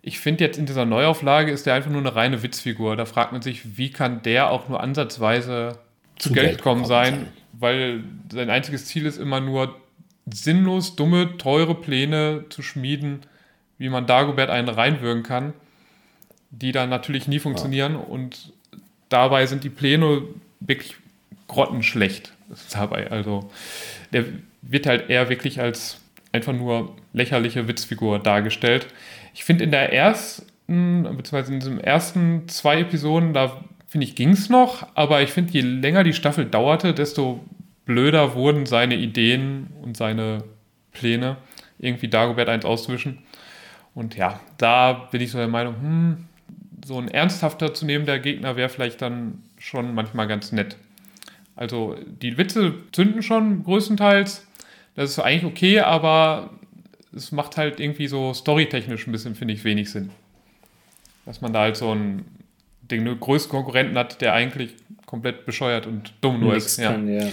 ich 0.03 0.19
finde 0.19 0.45
jetzt 0.45 0.59
in 0.59 0.64
dieser 0.64 0.87
Neuauflage 0.87 1.53
ist 1.53 1.66
der 1.66 1.75
einfach 1.75 1.90
nur 1.90 2.01
eine 2.01 2.16
reine 2.16 2.43
Witzfigur. 2.43 2.97
Da 2.97 3.05
fragt 3.05 3.33
man 3.33 3.43
sich, 3.43 3.77
wie 3.77 3.90
kann 3.90 4.23
der 4.23 4.51
auch 4.51 4.69
nur 4.69 4.81
ansatzweise 4.81 5.79
zu, 6.20 6.33
Geld, 6.33 6.48
Geld 6.48 6.62
kommen 6.62 6.85
sein, 6.85 7.14
sein, 7.14 7.28
weil 7.52 8.04
sein 8.30 8.50
einziges 8.50 8.87
Ziel 8.87 9.06
ist 9.06 9.18
immer 9.18 9.40
nur 9.40 9.80
sinnlos 10.33 10.96
dumme, 10.96 11.37
teure 11.38 11.74
Pläne 11.74 12.44
zu 12.50 12.62
schmieden, 12.62 13.20
wie 13.78 13.88
man 13.88 14.06
Dagobert 14.06 14.50
einen 14.50 14.68
reinwürgen 14.68 15.22
kann, 15.22 15.54
die 16.50 16.72
dann 16.72 16.90
natürlich 16.90 17.26
nie 17.26 17.38
funktionieren 17.38 17.94
ja. 17.94 17.98
und 18.00 18.52
dabei 19.09 19.46
sind 19.46 19.64
die 19.64 19.70
Pläne 19.70 20.22
wirklich 20.61 20.96
grottenschlecht 21.48 22.33
dabei. 22.72 23.11
Also 23.11 23.50
der 24.12 24.26
wird 24.62 24.87
halt 24.87 25.09
eher 25.09 25.28
wirklich 25.28 25.61
als 25.61 26.00
einfach 26.33 26.52
nur 26.52 26.94
lächerliche 27.12 27.66
Witzfigur 27.66 28.18
dargestellt. 28.18 28.87
Ich 29.35 29.44
finde 29.44 29.64
in 29.64 29.70
der 29.70 29.92
ersten, 29.92 31.02
beziehungsweise 31.02 31.52
in 31.52 31.61
diesen 31.61 31.80
ersten 31.80 32.48
zwei 32.48 32.80
Episoden, 32.80 33.33
da 33.33 33.64
finde 33.90 34.07
ich, 34.07 34.14
ging 34.14 34.31
es 34.31 34.48
noch, 34.48 34.87
aber 34.94 35.20
ich 35.20 35.31
finde, 35.31 35.53
je 35.53 35.62
länger 35.62 36.05
die 36.05 36.14
Staffel 36.14 36.46
dauerte, 36.46 36.94
desto 36.94 37.44
blöder 37.85 38.35
wurden 38.35 38.64
seine 38.64 38.94
Ideen 38.94 39.66
und 39.83 39.96
seine 39.96 40.44
Pläne, 40.92 41.37
irgendwie 41.79 42.07
Dagobert 42.09 42.48
eins 42.48 42.64
auszuwischen. 42.64 43.18
Und 43.94 44.16
ja, 44.16 44.38
da 44.59 44.92
bin 44.92 45.20
ich 45.20 45.33
so 45.33 45.38
der 45.38 45.48
Meinung, 45.48 45.74
hm, 45.81 46.16
so 46.85 46.98
ein 46.98 47.09
ernsthafter 47.09 47.74
zu 47.74 47.85
nehmen, 47.85 48.07
der 48.07 48.20
Gegner 48.20 48.57
wäre 48.57 48.68
vielleicht 48.68 49.03
dann 49.03 49.42
schon 49.59 49.92
manchmal 49.92 50.29
ganz 50.29 50.53
nett. 50.53 50.76
Also 51.57 51.96
die 52.22 52.38
Witze 52.38 52.74
zünden 52.92 53.22
schon 53.22 53.64
größtenteils. 53.64 54.46
Das 54.94 55.11
ist 55.11 55.18
eigentlich 55.18 55.44
okay, 55.44 55.81
aber 55.81 56.50
es 57.14 57.33
macht 57.33 57.57
halt 57.57 57.81
irgendwie 57.81 58.07
so 58.07 58.33
storytechnisch 58.33 59.09
ein 59.09 59.12
bisschen, 59.12 59.35
finde 59.35 59.55
ich, 59.55 59.64
wenig 59.64 59.90
Sinn. 59.90 60.11
Dass 61.26 61.40
man 61.40 61.53
da 61.53 61.62
halt 61.62 61.76
so 61.76 61.90
einen, 61.90 62.24
den 62.90 63.20
größten 63.20 63.50
Konkurrenten 63.50 63.96
hat, 63.96 64.20
der 64.20 64.33
eigentlich 64.35 64.74
komplett 65.07 65.46
bescheuert 65.46 65.87
und 65.87 66.12
dumm 66.20 66.40
nur 66.40 66.55
ist. 66.55 66.79
Ja. 66.79 66.92
Kann, 66.92 67.09
ja. 67.09 67.26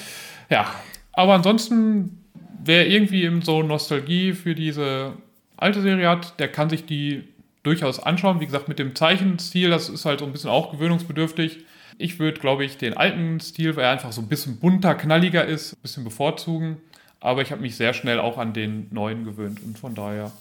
ja, 0.50 0.74
aber 1.14 1.34
ansonsten 1.34 2.24
wäre 2.64 2.86
irgendwie 2.86 3.24
eben 3.24 3.42
so 3.42 3.64
Nostalgie 3.64 4.34
für 4.34 4.56
diese 4.56 5.14
alte 5.58 5.82
Serie 5.82 6.10
hat, 6.10 6.40
der 6.40 6.48
kann 6.48 6.70
sich 6.70 6.86
die 6.86 7.24
durchaus 7.64 8.00
anschauen. 8.00 8.40
Wie 8.40 8.46
gesagt, 8.46 8.68
mit 8.68 8.80
dem 8.80 8.96
Zeichenstil, 8.96 9.70
das 9.70 9.90
ist 9.90 10.06
halt 10.06 10.20
so 10.20 10.26
ein 10.26 10.32
bisschen 10.32 10.50
auch 10.50 10.72
gewöhnungsbedürftig. 10.72 11.60
Ich 11.98 12.20
würde, 12.20 12.40
glaube 12.40 12.64
ich, 12.64 12.78
den 12.78 12.96
alten 12.96 13.40
Stil, 13.40 13.76
weil 13.76 13.86
er 13.86 13.92
einfach 13.92 14.12
so 14.12 14.22
ein 14.22 14.28
bisschen 14.28 14.60
bunter, 14.60 14.96
knalliger 14.96 15.46
ist, 15.46 15.74
ein 15.74 15.82
bisschen 15.82 16.04
bevorzugen. 16.04 16.78
Aber 17.20 17.42
ich 17.42 17.52
habe 17.52 17.62
mich 17.62 17.76
sehr 17.76 17.94
schnell 17.94 18.20
auch 18.20 18.38
an 18.38 18.54
den 18.54 18.88
neuen 18.92 19.26
gewöhnt 19.26 19.60
und 19.64 19.78
von 19.78 19.96
daher 19.96 20.32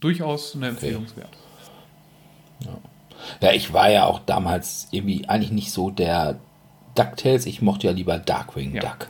durchaus 0.00 0.54
eine 0.54 0.68
Empfehlungswert. 0.68 1.36
Ja. 2.64 2.78
Ja, 3.40 3.52
ich 3.52 3.72
war 3.72 3.90
ja 3.90 4.04
auch 4.04 4.20
damals 4.20 4.88
irgendwie 4.90 5.28
eigentlich 5.28 5.52
nicht 5.52 5.72
so 5.72 5.90
der 5.90 6.38
DuckTales. 6.94 7.46
Ich 7.46 7.62
mochte 7.62 7.86
ja 7.86 7.92
lieber 7.92 8.18
Darkwing 8.18 8.74
ja. 8.74 8.82
Duck. 8.82 9.08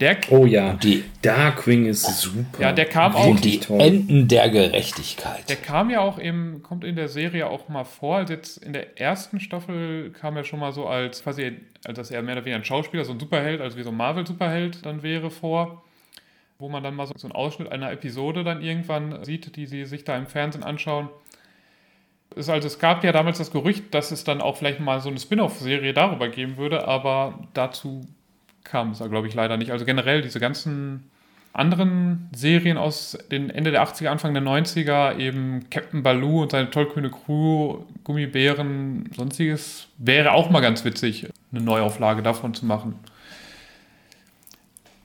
Der, 0.00 0.16
oh 0.30 0.46
ja, 0.46 0.72
die 0.72 1.04
Darkwing 1.20 1.84
ist 1.84 2.06
super. 2.20 2.62
Ja, 2.62 2.72
der 2.72 2.86
kam 2.86 3.14
auch. 3.14 3.38
die 3.38 3.60
toll. 3.60 3.80
Enden 3.80 4.28
der 4.28 4.48
Gerechtigkeit. 4.48 5.46
Der 5.50 5.56
kam 5.56 5.90
ja 5.90 6.00
auch 6.00 6.18
eben, 6.18 6.62
kommt 6.62 6.84
in 6.84 6.96
der 6.96 7.08
Serie 7.08 7.46
auch 7.48 7.68
mal 7.68 7.84
vor. 7.84 8.16
Also 8.16 8.32
jetzt 8.32 8.56
in 8.64 8.72
der 8.72 8.98
ersten 8.98 9.40
Staffel 9.40 10.10
kam 10.10 10.38
er 10.38 10.44
schon 10.44 10.58
mal 10.58 10.72
so 10.72 10.86
als 10.86 11.22
quasi, 11.22 11.58
als 11.84 11.96
dass 11.96 12.10
er 12.10 12.22
mehr 12.22 12.34
oder 12.34 12.46
weniger 12.46 12.56
ein 12.56 12.64
Schauspieler, 12.64 13.04
so 13.04 13.12
ein 13.12 13.20
Superheld, 13.20 13.60
also 13.60 13.76
wie 13.76 13.82
so 13.82 13.90
ein 13.90 13.96
Marvel-Superheld 13.96 14.86
dann 14.86 15.02
wäre 15.02 15.30
vor. 15.30 15.84
Wo 16.58 16.70
man 16.70 16.82
dann 16.82 16.94
mal 16.94 17.06
so, 17.06 17.14
so 17.16 17.26
einen 17.26 17.34
Ausschnitt 17.34 17.70
einer 17.70 17.92
Episode 17.92 18.42
dann 18.42 18.62
irgendwann 18.62 19.22
sieht, 19.24 19.54
die 19.56 19.66
sie 19.66 19.84
sich 19.84 20.04
da 20.04 20.16
im 20.16 20.26
Fernsehen 20.26 20.64
anschauen. 20.64 21.10
Es, 22.36 22.48
also 22.48 22.66
es 22.66 22.78
gab 22.78 23.02
ja 23.04 23.12
damals 23.12 23.38
das 23.38 23.50
Gerücht, 23.50 23.92
dass 23.94 24.10
es 24.10 24.24
dann 24.24 24.40
auch 24.40 24.56
vielleicht 24.56 24.80
mal 24.80 25.00
so 25.00 25.08
eine 25.08 25.18
Spin-off-Serie 25.18 25.92
darüber 25.92 26.28
geben 26.28 26.56
würde, 26.56 26.86
aber 26.86 27.40
dazu 27.54 28.06
kam 28.64 28.92
es, 28.92 28.98
glaube 28.98 29.26
ich, 29.26 29.34
leider 29.34 29.56
nicht. 29.56 29.72
Also 29.72 29.84
generell 29.84 30.22
diese 30.22 30.40
ganzen 30.40 31.10
anderen 31.52 32.28
Serien 32.34 32.76
aus 32.76 33.18
den 33.30 33.50
Ende 33.50 33.72
der 33.72 33.82
80er, 33.82 34.08
Anfang 34.08 34.34
der 34.34 34.42
90er, 34.42 35.18
eben 35.18 35.68
Captain 35.70 36.02
Baloo 36.02 36.42
und 36.42 36.52
seine 36.52 36.70
tollkühne 36.70 37.10
Crew, 37.10 37.78
Gummibären, 38.04 39.10
sonstiges, 39.16 39.88
wäre 39.98 40.32
auch 40.32 40.50
mal 40.50 40.60
ganz 40.60 40.84
witzig, 40.84 41.28
eine 41.50 41.62
Neuauflage 41.62 42.22
davon 42.22 42.54
zu 42.54 42.66
machen. 42.66 42.94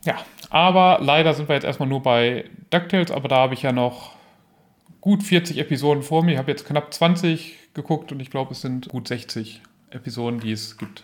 Ja, 0.06 0.18
aber 0.52 1.00
leider 1.02 1.34
sind 1.34 1.50
wir 1.50 1.56
jetzt 1.56 1.64
erstmal 1.64 1.90
nur 1.90 2.04
bei 2.04 2.46
DuckTales, 2.70 3.10
aber 3.10 3.28
da 3.28 3.38
habe 3.38 3.56
ich 3.56 3.64
ja 3.64 3.72
noch 3.72 4.15
gut 5.06 5.22
40 5.22 5.60
Episoden 5.60 6.02
vor 6.02 6.24
mir. 6.24 6.32
Ich 6.32 6.38
habe 6.40 6.50
jetzt 6.50 6.66
knapp 6.66 6.92
20 6.92 7.54
geguckt 7.76 8.12
und 8.12 8.20
ich 8.20 8.32
glaube, 8.32 8.54
es 8.54 8.62
sind 8.62 8.90
gut 8.90 9.08
60 9.08 9.62
Episoden, 9.92 10.40
die 10.40 10.52
es 10.52 10.80
gibt. 10.80 11.04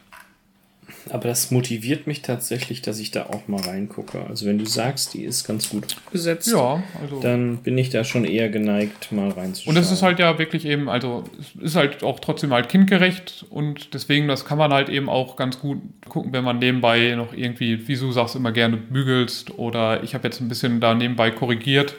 Aber 1.12 1.28
das 1.28 1.52
motiviert 1.52 2.08
mich 2.08 2.24
tatsächlich, 2.24 2.82
dass 2.82 2.98
ich 3.00 3.12
da 3.12 3.28
auch 3.28 3.48
mal 3.48 3.62
reingucke. 3.62 4.26
Also 4.28 4.48
wenn 4.48 4.58
du 4.58 4.66
sagst, 4.66 5.14
die 5.14 5.24
ist 5.24 5.46
ganz 5.46 5.70
gut 5.70 5.96
umgesetzt, 6.08 6.52
Ja, 6.52 6.82
also. 7.00 7.20
dann 7.22 7.58
bin 7.58 7.78
ich 7.78 7.92
da 7.92 8.04
schon 8.04 8.26
eher 8.26 8.50
geneigt, 8.50 9.12
mal 9.12 9.30
reinzuschauen. 9.30 9.78
Und 9.78 9.82
es 9.82 9.92
ist 9.92 10.02
halt 10.02 10.18
ja 10.18 10.40
wirklich 10.40 10.66
eben, 10.66 10.90
also 10.90 11.24
es 11.40 11.62
ist 11.62 11.76
halt 11.76 12.04
auch 12.04 12.20
trotzdem 12.20 12.52
halt 12.52 12.70
kindgerecht 12.70 13.46
und 13.52 13.94
deswegen, 13.94 14.28
das 14.28 14.46
kann 14.46 14.58
man 14.58 14.74
halt 14.74 14.90
eben 14.90 15.10
auch 15.10 15.36
ganz 15.36 15.60
gut 15.60 15.78
gucken, 16.10 16.34
wenn 16.34 16.44
man 16.44 16.58
nebenbei 16.58 17.14
noch 17.16 17.34
irgendwie, 17.34 17.88
wie 17.88 17.96
du 17.96 18.12
sagst, 18.12 18.36
immer 18.36 18.52
gerne 18.52 18.78
bügelst 18.78 19.60
oder 19.60 20.04
ich 20.04 20.16
habe 20.16 20.28
jetzt 20.28 20.42
ein 20.42 20.48
bisschen 20.48 20.80
da 20.80 20.96
nebenbei 20.96 21.30
korrigiert. 21.30 21.96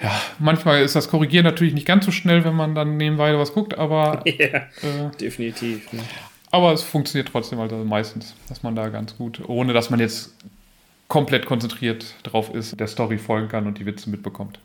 Ja, 0.00 0.12
manchmal 0.38 0.82
ist 0.82 0.96
das 0.96 1.08
Korrigieren 1.08 1.44
natürlich 1.44 1.74
nicht 1.74 1.86
ganz 1.86 2.04
so 2.04 2.10
schnell, 2.10 2.44
wenn 2.44 2.54
man 2.54 2.74
dann 2.74 2.96
nebenbei 2.96 3.36
was 3.38 3.52
guckt, 3.52 3.78
aber, 3.78 4.22
ja, 4.26 4.46
äh, 4.46 5.10
definitiv. 5.20 5.92
Ne? 5.92 6.02
aber 6.52 6.72
es 6.72 6.82
funktioniert 6.82 7.28
trotzdem 7.28 7.58
also 7.58 7.76
meistens, 7.76 8.34
dass 8.48 8.62
man 8.62 8.76
da 8.76 8.88
ganz 8.90 9.16
gut, 9.16 9.40
ohne 9.48 9.72
dass 9.72 9.90
man 9.90 9.98
jetzt 9.98 10.34
komplett 11.08 11.46
konzentriert 11.46 12.14
drauf 12.22 12.54
ist, 12.54 12.78
der 12.78 12.86
Story 12.86 13.18
folgen 13.18 13.48
kann 13.48 13.66
und 13.66 13.78
die 13.78 13.86
Witze 13.86 14.10
mitbekommt. 14.10 14.60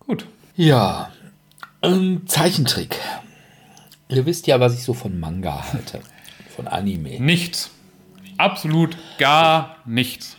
Gut. 0.00 0.26
Ja, 0.54 1.10
ähm, 1.82 2.26
Zeichentrick. 2.26 2.98
Ihr 4.08 4.26
wisst 4.26 4.46
ja, 4.46 4.60
was 4.60 4.74
ich 4.74 4.84
so 4.84 4.92
von 4.92 5.18
Manga 5.18 5.72
halte. 5.72 6.00
Von 6.54 6.68
Anime. 6.68 7.18
Nichts. 7.18 7.70
Absolut 8.36 8.96
gar 9.18 9.78
nichts. 9.86 10.36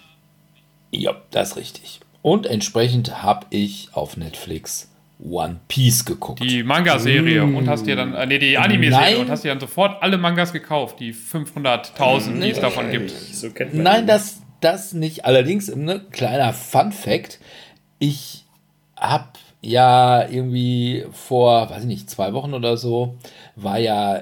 Ja, 0.91 1.15
das 1.31 1.51
ist 1.51 1.57
richtig. 1.57 1.99
Und 2.23 2.47
entsprechend 2.47 3.21
habe 3.21 3.45
ich 3.49 3.89
auf 3.91 4.15
Netflix 4.17 4.89
One 5.19 5.59
Piece 5.67 6.05
geguckt. 6.05 6.41
Die 6.41 6.63
Manga-Serie 6.63 7.43
und 7.43 7.67
hast 7.67 7.86
dir 7.86 7.97
dann, 7.97 8.13
äh, 8.13 8.25
nee, 8.25 8.39
die 8.39 8.57
Anime-Serie 8.57 9.19
und 9.19 9.29
hast 9.29 9.43
dir 9.43 9.49
dann 9.49 9.59
sofort 9.59 10.01
alle 10.01 10.17
Mangas 10.17 10.53
gekauft, 10.53 10.99
die 11.01 11.13
500.000, 11.13 12.39
die 12.39 12.49
es 12.49 12.59
davon 12.59 12.89
gibt. 12.91 13.12
So 13.12 13.49
kennt 13.51 13.73
man 13.73 13.83
Nein, 13.83 14.07
das, 14.07 14.41
das 14.62 14.93
nicht. 14.93 15.25
Allerdings, 15.25 15.73
ne, 15.75 16.01
kleiner 16.12 16.53
Fun-Fact: 16.53 17.39
Ich 17.99 18.45
habe 18.95 19.27
ja 19.62 20.27
irgendwie 20.27 21.05
vor, 21.12 21.69
weiß 21.69 21.81
ich 21.81 21.88
nicht, 21.88 22.09
zwei 22.09 22.31
Wochen 22.33 22.53
oder 22.53 22.77
so, 22.77 23.17
war 23.57 23.79
ja 23.79 24.21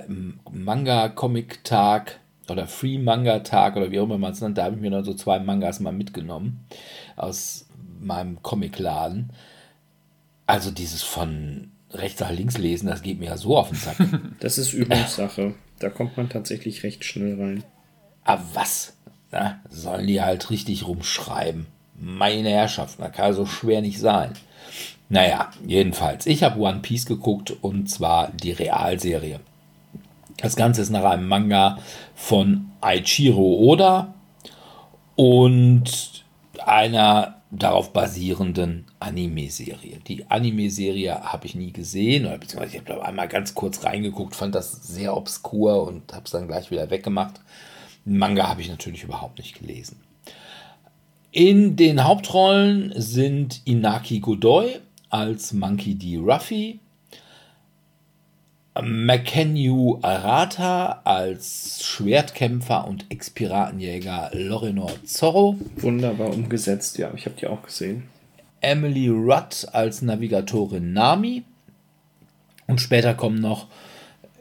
Manga-Comic-Tag 0.51 2.19
oder 2.49 2.65
Free-Manga-Tag 2.65 3.75
oder 3.75 3.91
wie 3.91 3.99
auch 3.99 4.05
immer 4.05 4.17
man 4.17 4.33
es 4.33 4.41
nennt. 4.41 4.57
Da 4.57 4.63
habe 4.65 4.75
ich 4.75 4.81
mir 4.81 4.89
dann 4.89 5.03
so 5.03 5.13
zwei 5.13 5.37
Mangas 5.39 5.79
mal 5.79 5.93
mitgenommen 5.93 6.65
aus 7.15 7.67
meinem 8.03 8.41
Comicladen. 8.41 9.31
Also 10.47 10.71
dieses 10.71 11.03
von 11.03 11.71
rechts 11.91 12.19
nach 12.19 12.31
links 12.31 12.57
lesen, 12.57 12.87
das 12.87 13.01
geht 13.01 13.19
mir 13.19 13.27
ja 13.27 13.37
so 13.37 13.57
auf 13.57 13.69
den 13.69 13.77
Sack. 13.77 13.97
Das 14.39 14.57
ist 14.57 14.73
Übungssache. 14.73 15.53
Da 15.79 15.89
kommt 15.89 16.17
man 16.17 16.29
tatsächlich 16.29 16.83
recht 16.83 17.03
schnell 17.03 17.39
rein. 17.39 17.63
Aber 18.23 18.43
was? 18.53 18.93
Na, 19.31 19.59
sollen 19.69 20.07
die 20.07 20.21
halt 20.21 20.49
richtig 20.49 20.85
rumschreiben? 20.85 21.67
Meine 21.95 22.49
Herrschaft, 22.49 22.99
das 22.99 23.11
kann 23.11 23.33
so 23.33 23.45
schwer 23.45 23.81
nicht 23.81 23.99
sein. 23.99 24.33
Naja, 25.09 25.51
jedenfalls, 25.65 26.25
ich 26.25 26.43
habe 26.43 26.59
One 26.59 26.79
Piece 26.79 27.05
geguckt 27.05 27.51
und 27.61 27.89
zwar 27.89 28.31
die 28.31 28.51
Realserie. 28.51 29.39
Das 30.37 30.55
Ganze 30.55 30.81
ist 30.81 30.89
nach 30.89 31.03
einem 31.03 31.27
Manga 31.27 31.77
von 32.15 32.71
Aichiro 32.79 33.59
Oda 33.59 34.13
und 35.15 36.23
einer 36.65 37.40
darauf 37.51 37.91
basierenden 37.91 38.85
Anime-Serie. 38.99 39.99
Die 40.07 40.29
Anime-Serie 40.29 41.21
habe 41.21 41.45
ich 41.45 41.55
nie 41.55 41.73
gesehen, 41.73 42.25
oder 42.25 42.37
beziehungsweise 42.37 42.77
ich 42.77 42.89
habe 42.89 43.05
einmal 43.05 43.27
ganz 43.27 43.53
kurz 43.53 43.83
reingeguckt, 43.83 44.35
fand 44.35 44.55
das 44.55 44.87
sehr 44.87 45.15
obskur 45.15 45.85
und 45.85 46.13
habe 46.13 46.23
es 46.25 46.31
dann 46.31 46.47
gleich 46.47 46.71
wieder 46.71 46.89
weggemacht. 46.89 47.41
Manga 48.05 48.47
habe 48.47 48.61
ich 48.61 48.69
natürlich 48.69 49.03
überhaupt 49.03 49.37
nicht 49.37 49.59
gelesen. 49.59 49.99
In 51.31 51.75
den 51.75 52.03
Hauptrollen 52.03 52.93
sind 52.95 53.61
Inaki 53.65 54.19
Godoy 54.19 54.79
als 55.09 55.53
Monkey 55.53 55.95
D. 55.95 56.17
Ruffy, 56.17 56.79
Makenyu 58.83 59.99
Arata 60.01 61.01
als 61.03 61.83
Schwertkämpfer 61.83 62.87
und 62.87 63.05
Ex-Piratenjäger 63.09 64.31
Lorinor 64.33 64.91
Zorro, 65.05 65.57
Wunderbar 65.77 66.29
umgesetzt, 66.29 66.97
ja. 66.97 67.11
Ich 67.15 67.25
habe 67.25 67.35
die 67.39 67.47
auch 67.47 67.63
gesehen. 67.63 68.03
Emily 68.61 69.09
Rudd 69.09 69.67
als 69.71 70.01
Navigatorin 70.01 70.93
Nami 70.93 71.43
und 72.67 72.79
später 72.79 73.13
kommen 73.13 73.41
noch 73.41 73.67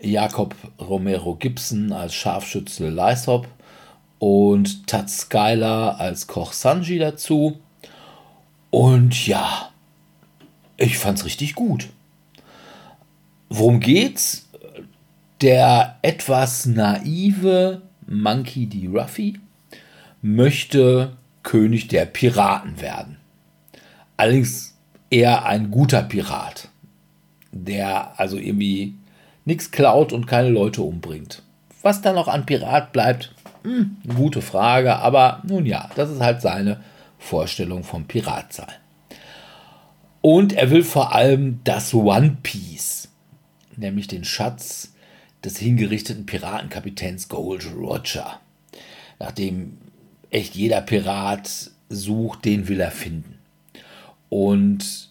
Jakob 0.00 0.54
Romero 0.78 1.34
Gibson 1.34 1.92
als 1.92 2.14
Scharfschütze 2.14 2.88
Lysop 2.88 3.48
und 4.18 4.86
Tad 4.86 5.10
Skylar 5.10 5.98
als 5.98 6.26
Koch 6.26 6.52
Sanji 6.52 6.98
dazu. 6.98 7.58
Und 8.70 9.26
ja, 9.26 9.70
ich 10.76 10.98
fand's 10.98 11.24
richtig 11.24 11.54
gut. 11.54 11.88
Worum 13.50 13.80
geht's? 13.80 14.48
Der 15.40 15.98
etwas 16.02 16.66
naive 16.66 17.82
Monkey 18.06 18.66
D. 18.66 18.86
Ruffy 18.86 19.40
möchte 20.22 21.16
König 21.42 21.88
der 21.88 22.06
Piraten 22.06 22.80
werden. 22.80 23.16
Allerdings 24.16 24.78
eher 25.10 25.46
ein 25.46 25.70
guter 25.70 26.02
Pirat, 26.02 26.68
der 27.50 28.20
also 28.20 28.36
irgendwie 28.36 28.94
nichts 29.44 29.72
klaut 29.72 30.12
und 30.12 30.26
keine 30.26 30.50
Leute 30.50 30.82
umbringt. 30.82 31.42
Was 31.82 32.02
dann 32.02 32.14
noch 32.14 32.28
an 32.28 32.46
Pirat 32.46 32.92
bleibt, 32.92 33.34
hm, 33.64 33.96
gute 34.14 34.42
Frage, 34.42 34.96
aber 34.96 35.42
nun 35.44 35.66
ja, 35.66 35.90
das 35.96 36.10
ist 36.10 36.20
halt 36.20 36.40
seine 36.40 36.80
Vorstellung 37.18 37.82
vom 37.82 38.04
Pirat 38.04 38.52
sein. 38.52 38.74
Und 40.20 40.52
er 40.52 40.70
will 40.70 40.84
vor 40.84 41.14
allem 41.14 41.60
das 41.64 41.94
One 41.94 42.36
Piece, 42.42 42.99
nämlich 43.80 44.06
den 44.06 44.24
Schatz 44.24 44.92
des 45.44 45.58
hingerichteten 45.58 46.26
Piratenkapitäns 46.26 47.28
Gold 47.28 47.66
Roger. 47.74 48.40
Nachdem 49.18 49.78
echt 50.30 50.54
jeder 50.54 50.80
Pirat 50.80 51.70
sucht, 51.88 52.44
den 52.44 52.68
will 52.68 52.80
er 52.80 52.90
finden. 52.90 53.38
Und 54.28 55.10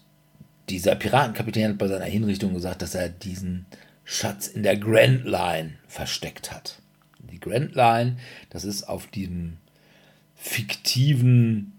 dieser 0.70 0.96
Piratenkapitän 0.96 1.72
hat 1.72 1.78
bei 1.78 1.88
seiner 1.88 2.06
Hinrichtung 2.06 2.54
gesagt, 2.54 2.82
dass 2.82 2.96
er 2.96 3.10
diesen 3.10 3.66
Schatz 4.06 4.48
in 4.48 4.64
der 4.64 4.78
Grand 4.78 5.26
Line 5.26 5.74
versteckt 5.88 6.52
hat. 6.52 6.80
Die 7.32 7.40
Grand 7.40 7.76
Line, 7.76 8.18
das 8.50 8.64
ist 8.64 8.84
auf 8.84 9.08
diesem 9.08 9.58
fiktiven 10.36 11.74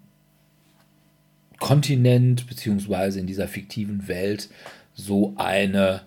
Kontinent, 1.58 2.46
beziehungsweise 2.46 3.20
in 3.20 3.26
dieser 3.26 3.48
fiktiven 3.48 4.06
Welt, 4.06 4.48
so 4.94 5.34
eine 5.36 6.02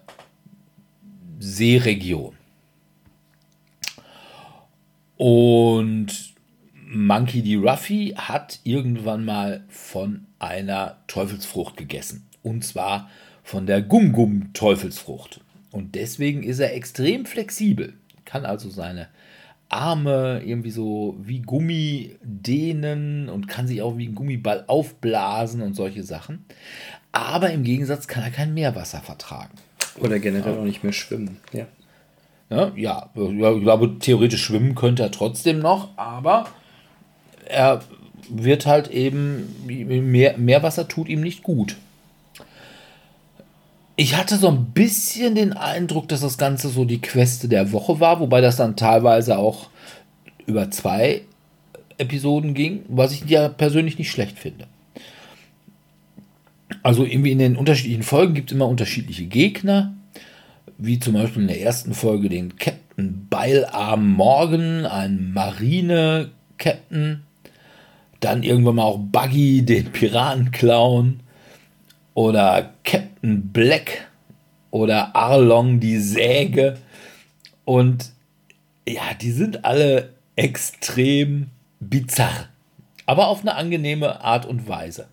Seeregion. 1.46 2.36
Und 5.18 6.34
Monkey 6.88 7.42
D. 7.42 7.56
Ruffy 7.58 8.14
hat 8.16 8.62
irgendwann 8.64 9.26
mal 9.26 9.66
von 9.68 10.26
einer 10.40 11.00
Teufelsfrucht 11.08 11.76
gegessen. 11.76 12.26
Und 12.44 12.64
zwar 12.64 13.10
von 13.44 13.66
der 13.66 13.82
Gum-Gum-Teufelsfrucht. 13.82 15.42
Und 15.70 15.96
deswegen 15.96 16.44
ist 16.44 16.60
er 16.60 16.76
extrem 16.76 17.26
flexibel. 17.26 17.94
Kann 18.24 18.46
also 18.46 18.70
seine 18.70 19.10
Arme 19.68 20.42
irgendwie 20.46 20.72
so 20.72 21.18
wie 21.20 21.42
Gummi 21.42 22.16
dehnen 22.24 23.28
und 23.28 23.50
kann 23.50 23.68
sich 23.68 23.82
auch 23.82 23.98
wie 23.98 24.08
ein 24.08 24.16
Gummiball 24.16 24.64
aufblasen 24.68 25.62
und 25.62 25.74
solche 25.74 26.04
Sachen. 26.04 26.46
Aber 27.12 27.50
im 27.50 27.64
Gegensatz 27.64 28.08
kann 28.08 28.24
er 28.24 28.32
kein 28.32 28.54
Meerwasser 28.54 29.02
vertragen. 29.02 29.58
Oder 30.00 30.20
generell 30.20 30.58
auch 30.58 30.64
nicht 30.64 30.84
mehr 30.84 30.94
schwimmen. 30.94 31.38
Ja. 31.52 31.66
Ja, 32.50 32.72
ja, 32.76 33.10
ja, 33.16 33.52
ich 33.56 33.62
glaube, 33.62 33.98
theoretisch 34.00 34.44
schwimmen 34.44 34.76
könnte 34.76 35.02
er 35.02 35.12
trotzdem 35.12 35.60
noch, 35.60 35.90
aber 35.98 36.46
er 37.46 37.82
wird 38.30 38.66
halt 38.66 38.90
eben, 38.90 39.50
mehr, 39.66 40.38
Meerwasser 40.38 40.88
tut 40.88 41.10
ihm 41.10 41.22
nicht 41.22 41.42
gut. 41.44 41.78
Ich 43.96 44.16
hatte 44.16 44.38
so 44.38 44.50
ein 44.50 44.66
bisschen 44.66 45.36
den 45.36 45.54
Eindruck, 45.54 46.08
dass 46.10 46.22
das 46.22 46.38
Ganze 46.38 46.70
so 46.70 46.86
die 46.86 47.02
Queste 47.02 47.48
der 47.48 47.72
Woche 47.72 48.00
war, 48.00 48.20
wobei 48.20 48.42
das 48.42 48.56
dann 48.56 48.76
teilweise 48.76 49.38
auch 49.38 49.70
über 50.46 50.70
zwei 50.72 51.22
Episoden 51.98 52.54
ging, 52.54 52.84
was 52.88 53.14
ich 53.14 53.24
ja 53.26 53.50
persönlich 53.50 53.98
nicht 53.98 54.12
schlecht 54.12 54.40
finde. 54.40 54.66
Also 56.84 57.06
irgendwie 57.06 57.32
in 57.32 57.40
den 57.40 57.56
unterschiedlichen 57.56 58.04
Folgen 58.04 58.34
gibt 58.34 58.52
es 58.52 58.56
immer 58.56 58.68
unterschiedliche 58.68 59.26
Gegner, 59.26 59.94
wie 60.78 61.00
zum 61.00 61.14
Beispiel 61.14 61.44
in 61.44 61.48
der 61.48 61.62
ersten 61.62 61.94
Folge 61.94 62.28
den 62.28 62.58
Captain 62.58 63.28
Beilarm 63.30 64.12
Morgan, 64.12 64.86
ein 64.86 65.32
Marine-Captain, 65.34 67.24
dann 68.20 68.44
irgendwann 68.44 68.76
mal 68.76 68.84
auch 68.84 69.00
Buggy, 69.00 69.64
den 69.66 69.92
Piratenclown 69.92 71.22
oder 72.14 72.74
Captain 72.84 73.52
Black 73.52 74.10
oder 74.72 75.16
Arlong 75.16 75.80
die 75.80 76.00
Säge. 76.00 76.78
Und 77.64 78.12
ja, 78.88 79.14
die 79.22 79.32
sind 79.32 79.64
alle 79.64 80.10
extrem 80.36 81.48
bizarr, 81.80 82.50
aber 83.06 83.28
auf 83.28 83.42
eine 83.42 83.56
angenehme 83.56 84.22
Art 84.22 84.46
und 84.46 84.68
Weise. 84.68 85.08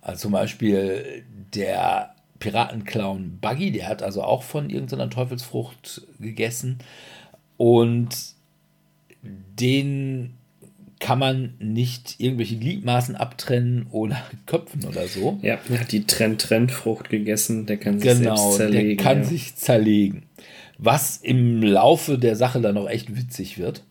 Also 0.00 0.22
zum 0.22 0.32
Beispiel 0.32 1.24
der 1.54 2.14
Piratenclown 2.38 3.38
Buggy, 3.40 3.70
der 3.70 3.88
hat 3.88 4.02
also 4.02 4.22
auch 4.22 4.42
von 4.42 4.70
irgendeiner 4.70 5.10
Teufelsfrucht 5.10 6.02
gegessen 6.18 6.78
und 7.56 8.08
den 9.22 10.34
kann 11.00 11.18
man 11.18 11.54
nicht 11.58 12.16
irgendwelche 12.18 12.56
Gliedmaßen 12.56 13.16
abtrennen 13.16 13.86
oder 13.90 14.22
köpfen 14.46 14.84
oder 14.84 15.08
so. 15.08 15.38
Ja, 15.42 15.58
er 15.68 15.80
hat 15.80 15.92
die 15.92 16.04
Trend-Trend-Frucht 16.04 17.08
gegessen, 17.08 17.66
der 17.66 17.78
kann 17.78 17.98
sich 17.98 18.18
genau, 18.18 18.36
selbst 18.36 18.56
zerlegen. 18.56 18.96
Der 18.96 19.04
kann 19.04 19.18
ja. 19.18 19.24
sich 19.24 19.56
zerlegen. 19.56 20.24
Was 20.78 21.16
im 21.18 21.62
Laufe 21.62 22.18
der 22.18 22.36
Sache 22.36 22.60
dann 22.60 22.76
auch 22.76 22.88
echt 22.88 23.16
witzig 23.16 23.58
wird. 23.58 23.82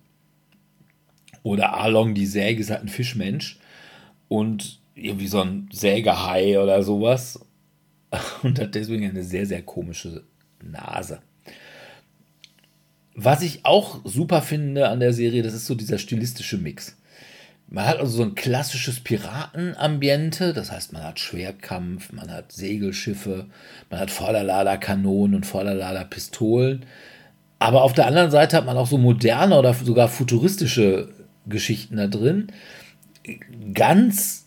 Oder 1.41 1.73
Arlong 1.73 2.15
die 2.15 2.25
Säge 2.25 2.61
ist 2.61 2.69
halt 2.69 2.81
ein 2.81 2.89
Fischmensch 2.89 3.59
und 4.27 4.78
irgendwie 4.99 5.27
so 5.27 5.41
ein 5.41 5.69
Sägehai 5.71 6.59
oder 6.59 6.83
sowas 6.83 7.39
und 8.43 8.59
hat 8.59 8.75
deswegen 8.75 9.09
eine 9.09 9.23
sehr, 9.23 9.45
sehr 9.45 9.61
komische 9.61 10.23
Nase. 10.63 11.19
Was 13.15 13.41
ich 13.41 13.65
auch 13.65 13.99
super 14.05 14.41
finde 14.41 14.87
an 14.87 14.99
der 14.99 15.13
Serie, 15.13 15.43
das 15.43 15.53
ist 15.53 15.65
so 15.65 15.75
dieser 15.75 15.97
stilistische 15.97 16.57
Mix. 16.57 16.95
Man 17.71 17.85
hat 17.85 17.99
also 17.99 18.17
so 18.17 18.23
ein 18.23 18.33
klassisches 18.33 18.99
Piratenambiente, 19.01 20.53
das 20.53 20.71
heißt, 20.71 20.91
man 20.91 21.03
hat 21.03 21.19
Schwerkampf, 21.19 22.11
man 22.11 22.31
hat 22.31 22.51
Segelschiffe, 22.51 23.45
man 23.91 23.99
hat 23.99 24.09
Vorderladerkanonen 24.09 25.35
und 25.35 25.45
Vorderladerpistolen. 25.45 26.85
Aber 27.59 27.83
auf 27.83 27.93
der 27.93 28.07
anderen 28.07 28.31
Seite 28.31 28.57
hat 28.57 28.65
man 28.65 28.77
auch 28.77 28.87
so 28.87 28.97
moderne 28.97 29.59
oder 29.59 29.73
sogar 29.73 30.07
futuristische 30.07 31.09
Geschichten 31.45 31.97
da 31.97 32.07
drin. 32.07 32.47
Ganz 33.73 34.38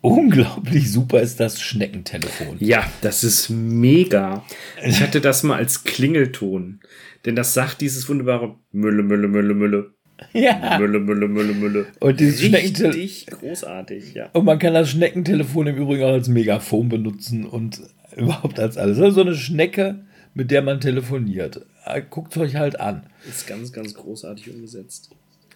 unglaublich 0.00 0.90
super 0.90 1.20
ist 1.20 1.40
das 1.40 1.60
Schneckentelefon. 1.60 2.56
Ja, 2.60 2.84
das 3.00 3.24
ist 3.24 3.50
mega. 3.50 4.44
Ich 4.84 5.00
hatte 5.00 5.20
das 5.20 5.42
mal 5.42 5.56
als 5.56 5.84
Klingelton. 5.84 6.80
Denn 7.24 7.36
das 7.36 7.54
sagt 7.54 7.80
dieses 7.80 8.08
wunderbare 8.08 8.56
Mülle, 8.72 9.02
Mülle, 9.02 9.28
Mülle, 9.28 9.54
Mülle. 9.54 9.90
Ja. 10.32 10.78
Mülle, 10.78 10.98
Mülle, 10.98 11.28
Mülle, 11.28 11.52
Mülle. 11.52 11.86
Und 12.00 12.20
dieses 12.20 12.42
Richtig 12.52 13.26
großartig, 13.26 14.14
ja. 14.14 14.30
Und 14.32 14.44
man 14.44 14.58
kann 14.58 14.74
das 14.74 14.90
Schneckentelefon 14.90 15.66
im 15.68 15.76
Übrigen 15.76 16.04
auch 16.04 16.12
als 16.12 16.28
Megafon 16.28 16.88
benutzen 16.88 17.44
und 17.44 17.80
überhaupt 18.16 18.58
als 18.58 18.76
alles. 18.76 18.98
Also 18.98 19.10
so 19.16 19.20
eine 19.22 19.34
Schnecke, 19.34 20.04
mit 20.34 20.50
der 20.50 20.62
man 20.62 20.80
telefoniert. 20.80 21.64
Guckt 22.10 22.36
euch 22.36 22.56
halt 22.56 22.80
an. 22.80 23.06
Ist 23.28 23.46
ganz, 23.46 23.72
ganz 23.72 23.94
großartig 23.94 24.50
umgesetzt. 24.50 25.10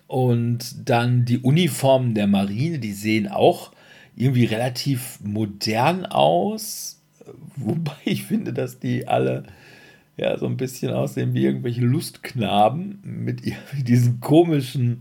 Und 0.06 0.88
dann 0.88 1.24
die 1.24 1.38
Uniformen 1.38 2.14
der 2.14 2.26
Marine, 2.26 2.78
die 2.78 2.92
sehen 2.92 3.28
auch 3.28 3.72
irgendwie 4.16 4.44
relativ 4.44 5.18
modern 5.22 6.06
aus. 6.06 7.00
Wobei 7.56 7.96
ich 8.04 8.24
finde, 8.24 8.52
dass 8.52 8.78
die 8.78 9.08
alle 9.08 9.44
ja 10.16 10.36
so 10.38 10.46
ein 10.46 10.56
bisschen 10.56 10.92
aussehen 10.92 11.34
wie 11.34 11.44
irgendwelche 11.44 11.80
Lustknaben 11.80 12.98
mit 13.04 13.42
diesen 13.86 14.20
komischen 14.20 14.98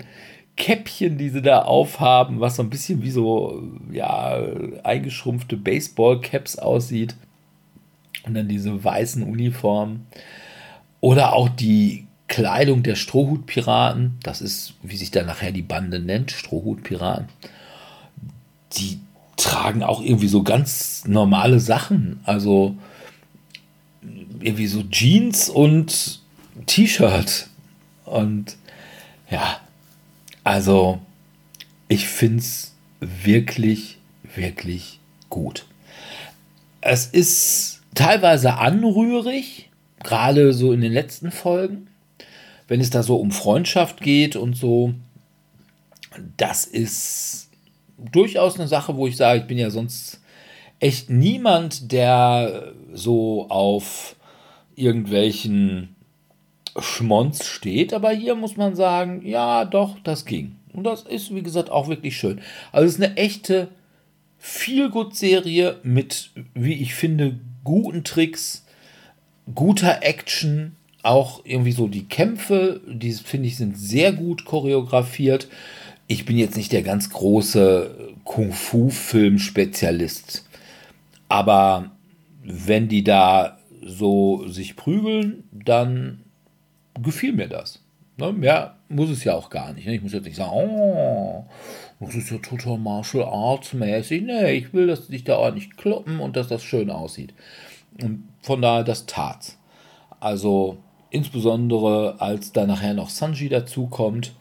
Käppchen, 0.58 1.18
die 1.18 1.30
sie 1.30 1.42
da 1.42 1.64
aufhaben, 1.64 2.40
was 2.40 2.58
so 2.58 2.64
ein 2.64 2.70
bisschen 2.70 3.02
wie 3.04 3.12
so 3.12 3.64
ja 3.92 4.38
eingeschrumpfte 4.84 5.58
Baseball-Caps 5.58 6.60
aussieht. 6.60 7.16
Und 8.24 8.36
dann 8.36 8.48
diese 8.48 8.84
weißen 8.84 9.24
Uniformen. 9.24 10.06
Oder 11.00 11.34
auch 11.34 11.50
die 11.50 12.06
Kleidung 12.28 12.84
der 12.84 12.96
Strohhutpiraten. 12.96 14.20
Das 14.22 14.42
ist, 14.42 14.76
wie 14.84 14.96
sich 14.96 15.10
dann 15.10 15.26
nachher 15.26 15.52
die 15.52 15.64
Bande 15.64 16.00
nennt, 16.00 16.32
Strohhutpiraten. 16.32 17.28
Die 18.74 19.00
tragen 19.38 19.84
auch 19.84 20.02
irgendwie 20.02 20.28
so 20.28 20.44
ganz 20.44 21.04
normale 21.08 21.60
Sachen. 21.60 22.20
Also 22.24 22.76
irgendwie 24.40 24.68
so 24.68 24.84
Jeans 24.84 25.50
und 25.50 26.22
T-Shirt. 26.66 27.48
Und 28.06 28.58
ja, 29.30 29.60
also 30.44 31.00
ich 31.88 32.08
finde 32.08 32.40
es 32.40 32.74
wirklich, 33.00 33.98
wirklich 34.36 35.00
gut. 35.30 35.66
Es 36.82 37.06
ist 37.06 37.82
teilweise 37.94 38.56
anrührig, 38.56 39.70
gerade 40.04 40.54
so 40.54 40.74
in 40.74 40.82
den 40.82 40.94
letzten 40.94 41.32
Folgen, 41.32 41.88
wenn 42.68 42.82
es 42.82 42.90
da 42.90 43.04
so 43.04 43.18
um 43.18 43.32
Freundschaft 43.32 44.02
geht 44.02 44.36
und 44.36 44.56
so. 44.56 44.94
Das 46.38 46.66
ist 46.66 47.50
durchaus 48.12 48.60
eine 48.60 48.68
Sache, 48.68 48.96
wo 48.96 49.08
ich 49.08 49.18
sage, 49.18 49.42
ich 49.42 49.48
bin 49.48 49.58
ja 49.58 49.70
sonst 49.70 50.22
echt 50.80 51.10
niemand, 51.10 51.92
der 51.92 52.74
so 52.94 53.48
auf 53.50 54.16
irgendwelchen 54.76 55.96
Schmonz 56.80 57.46
steht, 57.46 57.94
aber 57.94 58.12
hier 58.12 58.36
muss 58.36 58.58
man 58.58 58.76
sagen, 58.76 59.26
ja, 59.26 59.66
doch, 59.66 59.98
das 60.04 60.26
ging. 60.26 60.56
Und 60.74 60.86
das 60.86 61.04
ist, 61.04 61.36
wie 61.36 61.44
gesagt, 61.44 61.70
auch 61.70 61.88
wirklich 61.88 62.18
schön. 62.18 62.42
Also 62.72 62.88
es 62.88 62.94
ist 62.96 63.04
eine 63.04 63.18
echte 63.18 63.68
Feel-Good-Serie 64.40 65.80
mit, 65.84 66.32
wie 66.54 66.74
ich 66.74 66.96
finde, 66.96 67.40
guten 67.64 68.04
Tricks, 68.04 68.66
guter 69.54 70.02
Action, 70.02 70.76
auch 71.04 71.42
irgendwie 71.46 71.72
so 71.72 71.88
die 71.88 72.06
Kämpfe, 72.08 72.82
die 72.88 73.12
finde 73.14 73.48
ich 73.48 73.58
sind 73.58 73.78
sehr 73.78 74.14
gut 74.14 74.46
choreografiert. 74.46 75.48
Ich 76.08 76.26
bin 76.26 76.38
jetzt 76.38 76.58
nicht 76.58 76.72
der 76.72 76.84
ganz 76.84 77.10
große 77.10 78.14
Kung-Fu-Film-Spezialist, 78.24 80.46
aber 81.30 81.92
wenn 82.44 82.88
die 82.88 83.04
da 83.04 83.58
so 83.84 84.48
sich 84.48 84.76
prügeln, 84.76 85.44
dann 85.52 86.24
gefiel 87.02 87.34
mir 87.34 87.48
das. 87.48 87.80
Ne? 88.18 88.32
Mehr 88.34 88.76
muss 88.90 89.10
es 89.10 89.24
ja 89.24 89.34
auch 89.34 89.50
gar 89.50 89.74
nicht. 89.74 89.88
Ne? 89.88 89.96
Ich 89.96 90.02
muss 90.02 90.14
jetzt 90.14 90.26
nicht 90.26 90.36
sagen, 90.36 90.52
oh, 90.54 91.46
das 92.00 92.16
ist 92.16 92.30
ja 92.30 92.38
total 92.38 92.78
Martial 92.78 93.26
Arts 93.26 93.74
mäßig. 93.74 94.24
Nee, 94.24 94.54
ich 94.54 94.74
will, 94.74 94.88
dass 94.88 95.08
sich 95.08 95.24
da 95.24 95.38
ordentlich 95.38 95.76
kloppen 95.78 96.20
und 96.20 96.36
dass 96.36 96.48
das 96.48 96.64
schön 96.64 96.90
aussieht. 96.90 97.34
Und 98.02 98.28
von 98.42 98.62
daher, 98.62 98.84
das 98.84 99.06
tat's. 99.06 99.58
Also 100.20 100.78
insbesondere, 101.10 102.16
als 102.20 102.52
da 102.52 102.66
nachher 102.66 102.94
noch 102.94 103.10
Sanji 103.10 103.50
dazukommt, 103.50 104.34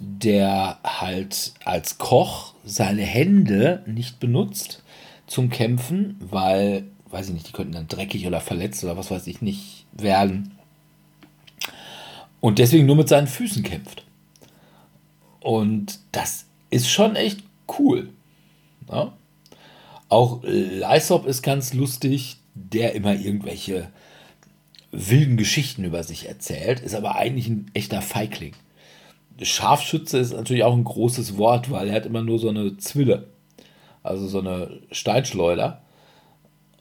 der 0.00 0.78
halt 0.82 1.52
als 1.64 1.98
Koch 1.98 2.54
seine 2.64 3.02
Hände 3.02 3.82
nicht 3.86 4.18
benutzt 4.18 4.82
zum 5.26 5.50
Kämpfen, 5.50 6.16
weil 6.20 6.84
weiß 7.10 7.28
ich 7.28 7.34
nicht, 7.34 7.48
die 7.48 7.52
könnten 7.52 7.72
dann 7.72 7.88
dreckig 7.88 8.26
oder 8.26 8.40
verletzt 8.40 8.82
oder 8.84 8.96
was 8.96 9.10
weiß 9.10 9.26
ich 9.26 9.42
nicht 9.42 9.84
werden. 9.92 10.52
Und 12.40 12.58
deswegen 12.58 12.86
nur 12.86 12.96
mit 12.96 13.08
seinen 13.08 13.26
Füßen 13.26 13.62
kämpft. 13.62 14.04
Und 15.40 15.98
das 16.12 16.46
ist 16.70 16.88
schon 16.88 17.16
echt 17.16 17.42
cool. 17.78 18.10
Ja? 18.88 19.04
Ne? 19.04 19.12
Auch 20.08 20.40
Lysop 20.42 21.24
ist 21.26 21.42
ganz 21.42 21.72
lustig, 21.72 22.38
der 22.54 22.94
immer 22.94 23.14
irgendwelche 23.14 23.90
wilden 24.90 25.36
Geschichten 25.36 25.84
über 25.84 26.02
sich 26.02 26.26
erzählt, 26.26 26.80
ist 26.80 26.96
aber 26.96 27.14
eigentlich 27.14 27.46
ein 27.46 27.70
echter 27.74 28.02
Feigling. 28.02 28.54
Scharfschütze 29.40 30.18
ist 30.18 30.32
natürlich 30.32 30.64
auch 30.64 30.74
ein 30.74 30.84
großes 30.84 31.36
Wort, 31.38 31.70
weil 31.70 31.88
er 31.88 31.94
hat 31.94 32.06
immer 32.06 32.22
nur 32.22 32.38
so 32.38 32.48
eine 32.48 32.76
Zwille, 32.76 33.28
also 34.02 34.26
so 34.26 34.40
eine 34.40 34.80
Steinschleuder 34.90 35.82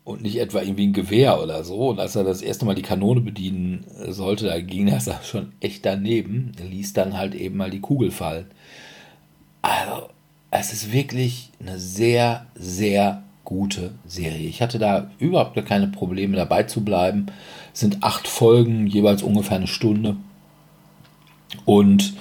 und 0.03 0.22
nicht 0.22 0.39
etwa 0.39 0.62
irgendwie 0.62 0.88
ein 0.88 0.93
Gewehr 0.93 1.41
oder 1.41 1.64
so. 1.64 1.89
Und 1.89 1.99
als 1.99 2.16
er 2.16 2.24
das 2.24 2.41
erste 2.41 2.66
Mal 2.66 2.76
die 2.76 2.82
Kanone 2.82 3.22
bedienen 3.22 3.86
sollte, 4.07 4.47
da 4.47 4.60
ging 4.60 4.88
das 4.88 5.10
schon 5.26 5.53
echt 5.60 5.86
daneben. 5.86 6.51
Er 6.60 6.66
ließ 6.66 6.93
dann 6.93 7.18
halt 7.18 7.36
eben 7.36 7.57
mal 7.57 7.70
die 7.70 7.82
Kugel 7.82 8.12
fallen. 8.12 8.47
Also, 9.62 10.10
es 10.51 10.74
ist 10.74 10.91
wirklich 10.91 11.51
eine 11.60 11.78
sehr, 11.78 12.47
sehr 12.55 13.24
gute 13.43 13.91
Serie. 14.05 14.47
Ich 14.47 14.62
hatte 14.62 14.80
da 14.80 15.12
überhaupt 15.20 15.64
keine 15.66 15.88
Probleme 15.88 16.36
dabei 16.36 16.64
zu 16.64 16.84
bleiben. 16.84 17.28
Es 17.74 17.82
sind 17.82 18.03
acht 18.03 18.28
Folgen, 18.28 18.88
jeweils 18.88 19.22
ungefähr 19.22 19.57
eine 19.57 19.68
Stunde. 19.68 20.18
Und 21.66 22.14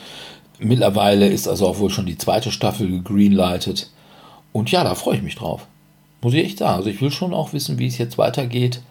mittlerweile 0.59 1.29
ist 1.29 1.49
also 1.49 1.67
auch 1.67 1.79
wohl 1.79 1.91
schon 1.91 2.07
die 2.07 2.19
zweite 2.19 2.51
Staffel 2.51 2.89
gegreenlightet. 2.89 3.91
Und 4.53 4.71
ja, 4.71 4.85
da 4.85 4.95
freue 4.95 5.17
ich 5.17 5.23
mich 5.23 5.37
drauf. 5.37 5.67
Muss 6.21 6.35
ich 6.35 6.45
echt 6.45 6.59
sagen. 6.59 6.77
Also 6.77 6.91
ich 6.91 7.01
will 7.01 7.11
schon 7.11 7.35
auch 7.35 7.53
wissen, 7.53 7.79
wie 7.79 7.87
es 7.87 7.99
jetzt 7.99 8.19
weitergeht. 8.19 8.83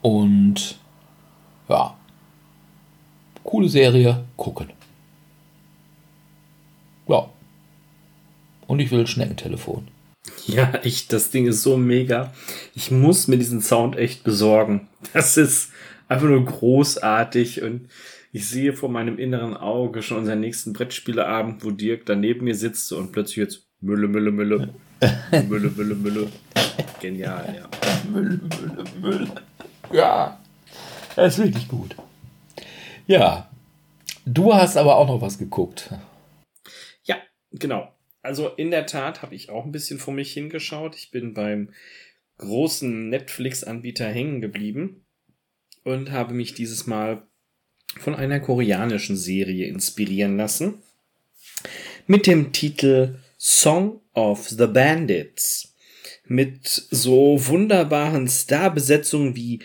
Und 0.00 0.76
ja, 1.68 1.96
coole 3.42 3.68
Serie, 3.68 4.24
gucken. 4.36 4.70
Ja. 7.08 7.28
Und 8.66 8.80
ich 8.80 8.90
will 8.90 9.06
Schneckentelefon. 9.06 9.88
Ja, 10.46 10.72
ich, 10.82 11.08
das 11.08 11.30
Ding 11.30 11.46
ist 11.46 11.62
so 11.62 11.76
mega. 11.76 12.32
Ich 12.74 12.90
muss 12.90 13.28
mir 13.28 13.36
diesen 13.36 13.60
Sound 13.60 13.96
echt 13.96 14.24
besorgen. 14.24 14.88
Das 15.12 15.36
ist 15.36 15.70
einfach 16.08 16.26
nur 16.26 16.44
großartig 16.44 17.62
und 17.62 17.88
ich 18.34 18.48
sehe 18.48 18.72
vor 18.72 18.88
meinem 18.88 19.16
inneren 19.16 19.56
Auge 19.56 20.02
schon 20.02 20.18
unseren 20.18 20.40
nächsten 20.40 20.72
Brettspieleabend, 20.72 21.64
wo 21.64 21.70
Dirk 21.70 22.04
daneben 22.04 22.46
mir 22.46 22.56
sitzt 22.56 22.92
und 22.92 23.12
plötzlich 23.12 23.36
jetzt 23.36 23.68
Mülle, 23.80 24.08
Mülle, 24.08 24.32
Mülle. 24.32 24.74
Mülle, 25.48 25.70
Mülle, 25.70 25.94
Mülle. 25.94 26.32
Genial, 27.00 27.54
ja. 27.56 28.10
Müll, 28.10 28.40
Müll, 28.42 28.84
Müll. 29.00 29.28
Ja, 29.92 30.40
das 31.14 31.38
ist 31.38 31.44
wirklich 31.44 31.68
gut. 31.68 31.94
Ja, 33.06 33.48
du 34.26 34.52
hast 34.52 34.76
aber 34.76 34.96
auch 34.96 35.06
noch 35.06 35.20
was 35.20 35.38
geguckt. 35.38 35.94
Ja, 37.04 37.18
genau. 37.52 37.94
Also 38.20 38.48
in 38.48 38.72
der 38.72 38.86
Tat 38.86 39.22
habe 39.22 39.36
ich 39.36 39.50
auch 39.50 39.64
ein 39.64 39.70
bisschen 39.70 40.00
vor 40.00 40.12
mich 40.12 40.32
hingeschaut. 40.32 40.96
Ich 40.96 41.12
bin 41.12 41.34
beim 41.34 41.68
großen 42.38 43.10
Netflix-Anbieter 43.10 44.08
hängen 44.08 44.40
geblieben 44.40 45.06
und 45.84 46.10
habe 46.10 46.34
mich 46.34 46.54
dieses 46.54 46.88
Mal 46.88 47.28
von 47.98 48.14
einer 48.14 48.40
koreanischen 48.40 49.16
Serie 49.16 49.66
inspirieren 49.66 50.36
lassen 50.36 50.82
mit 52.06 52.26
dem 52.26 52.52
Titel 52.52 53.16
Song 53.38 54.00
of 54.14 54.48
the 54.48 54.66
Bandits 54.66 55.74
mit 56.26 56.66
so 56.66 57.36
wunderbaren 57.46 58.28
Starbesetzungen 58.28 59.36
wie 59.36 59.60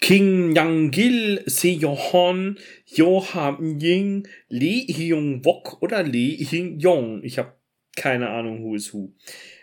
King 0.00 0.56
Yang-gil, 0.56 1.42
Se-Yohon, 1.46 2.58
Johan 2.86 3.78
Ying, 3.80 4.26
Lee 4.48 4.86
Hyung-wok 4.88 5.82
oder 5.82 6.02
Lee 6.02 6.38
Hyung-yong. 6.38 7.22
Ich 7.22 7.38
habe 7.38 7.52
keine 7.96 8.30
Ahnung, 8.30 8.64
who 8.64 8.74
is 8.74 8.94
who. 8.94 9.12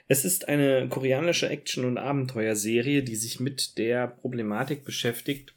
Es 0.07 0.23
ist 0.25 0.47
eine 0.47 0.87
koreanische 0.89 1.49
Action- 1.49 1.85
und 1.85 1.97
Abenteuerserie, 1.97 3.03
die 3.03 3.15
sich 3.15 3.39
mit 3.39 3.77
der 3.77 4.07
Problematik 4.07 4.85
beschäftigt, 4.85 5.55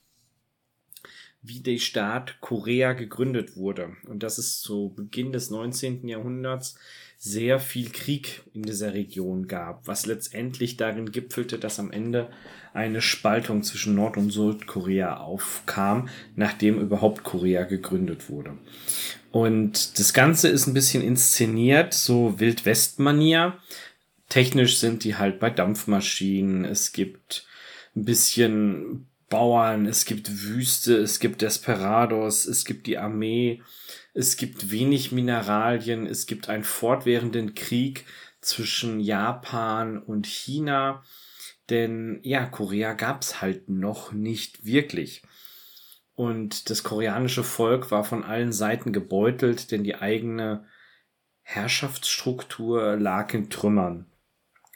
wie 1.42 1.60
der 1.60 1.78
Staat 1.78 2.40
Korea 2.40 2.92
gegründet 2.92 3.56
wurde. 3.56 3.96
Und 4.06 4.22
das 4.22 4.38
ist 4.38 4.60
zu 4.62 4.92
Beginn 4.94 5.32
des 5.32 5.50
19. 5.50 6.06
Jahrhunderts 6.06 6.76
sehr 7.16 7.60
viel 7.60 7.90
Krieg 7.90 8.42
in 8.54 8.62
dieser 8.62 8.94
Region 8.94 9.46
gab, 9.46 9.86
was 9.86 10.06
letztendlich 10.06 10.76
darin 10.76 11.12
gipfelte, 11.12 11.58
dass 11.58 11.78
am 11.78 11.90
Ende 11.90 12.30
eine 12.72 13.02
Spaltung 13.02 13.62
zwischen 13.62 13.94
Nord- 13.94 14.16
und 14.16 14.30
Südkorea 14.30 15.18
aufkam, 15.18 16.08
nachdem 16.34 16.80
überhaupt 16.80 17.22
Korea 17.22 17.64
gegründet 17.64 18.30
wurde. 18.30 18.56
Und 19.32 19.98
das 19.98 20.12
Ganze 20.12 20.48
ist 20.48 20.66
ein 20.66 20.74
bisschen 20.74 21.02
inszeniert, 21.02 21.94
so 21.94 22.40
Wildwest-Manier. 22.40 23.58
Technisch 24.28 24.78
sind 24.78 25.04
die 25.04 25.16
halt 25.16 25.40
bei 25.40 25.50
Dampfmaschinen. 25.50 26.64
Es 26.64 26.92
gibt 26.92 27.46
ein 27.96 28.04
bisschen 28.04 29.08
Bauern, 29.30 29.86
es 29.86 30.04
gibt 30.04 30.42
Wüste, 30.42 30.96
es 30.98 31.20
gibt 31.20 31.40
Desperados, 31.40 32.44
es 32.44 32.64
gibt 32.66 32.86
die 32.86 32.98
Armee, 32.98 33.62
es 34.12 34.36
gibt 34.36 34.70
wenig 34.70 35.12
Mineralien, 35.12 36.06
es 36.06 36.26
gibt 36.26 36.48
einen 36.48 36.64
fortwährenden 36.64 37.54
Krieg 37.54 38.04
zwischen 38.40 39.00
Japan 39.00 39.98
und 39.98 40.26
China, 40.26 41.04
denn 41.70 42.18
ja, 42.22 42.44
Korea 42.46 42.92
gab's 42.94 43.40
halt 43.40 43.68
noch 43.68 44.12
nicht 44.12 44.66
wirklich. 44.66 45.22
Und 46.16 46.68
das 46.68 46.82
koreanische 46.82 47.44
Volk 47.44 47.90
war 47.92 48.04
von 48.04 48.24
allen 48.24 48.52
Seiten 48.52 48.92
gebeutelt, 48.92 49.70
denn 49.70 49.84
die 49.84 49.94
eigene 49.94 50.66
Herrschaftsstruktur 51.42 52.96
lag 52.96 53.32
in 53.32 53.48
Trümmern. 53.48 54.09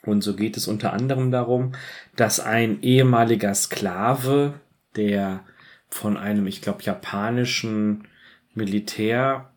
Und 0.05 0.21
so 0.21 0.35
geht 0.35 0.57
es 0.57 0.67
unter 0.67 0.93
anderem 0.93 1.31
darum, 1.31 1.73
dass 2.15 2.39
ein 2.39 2.81
ehemaliger 2.81 3.53
Sklave, 3.53 4.53
der 4.95 5.43
von 5.89 6.17
einem, 6.17 6.47
ich 6.47 6.61
glaube, 6.61 6.83
japanischen 6.83 8.07
Militär 8.53 9.51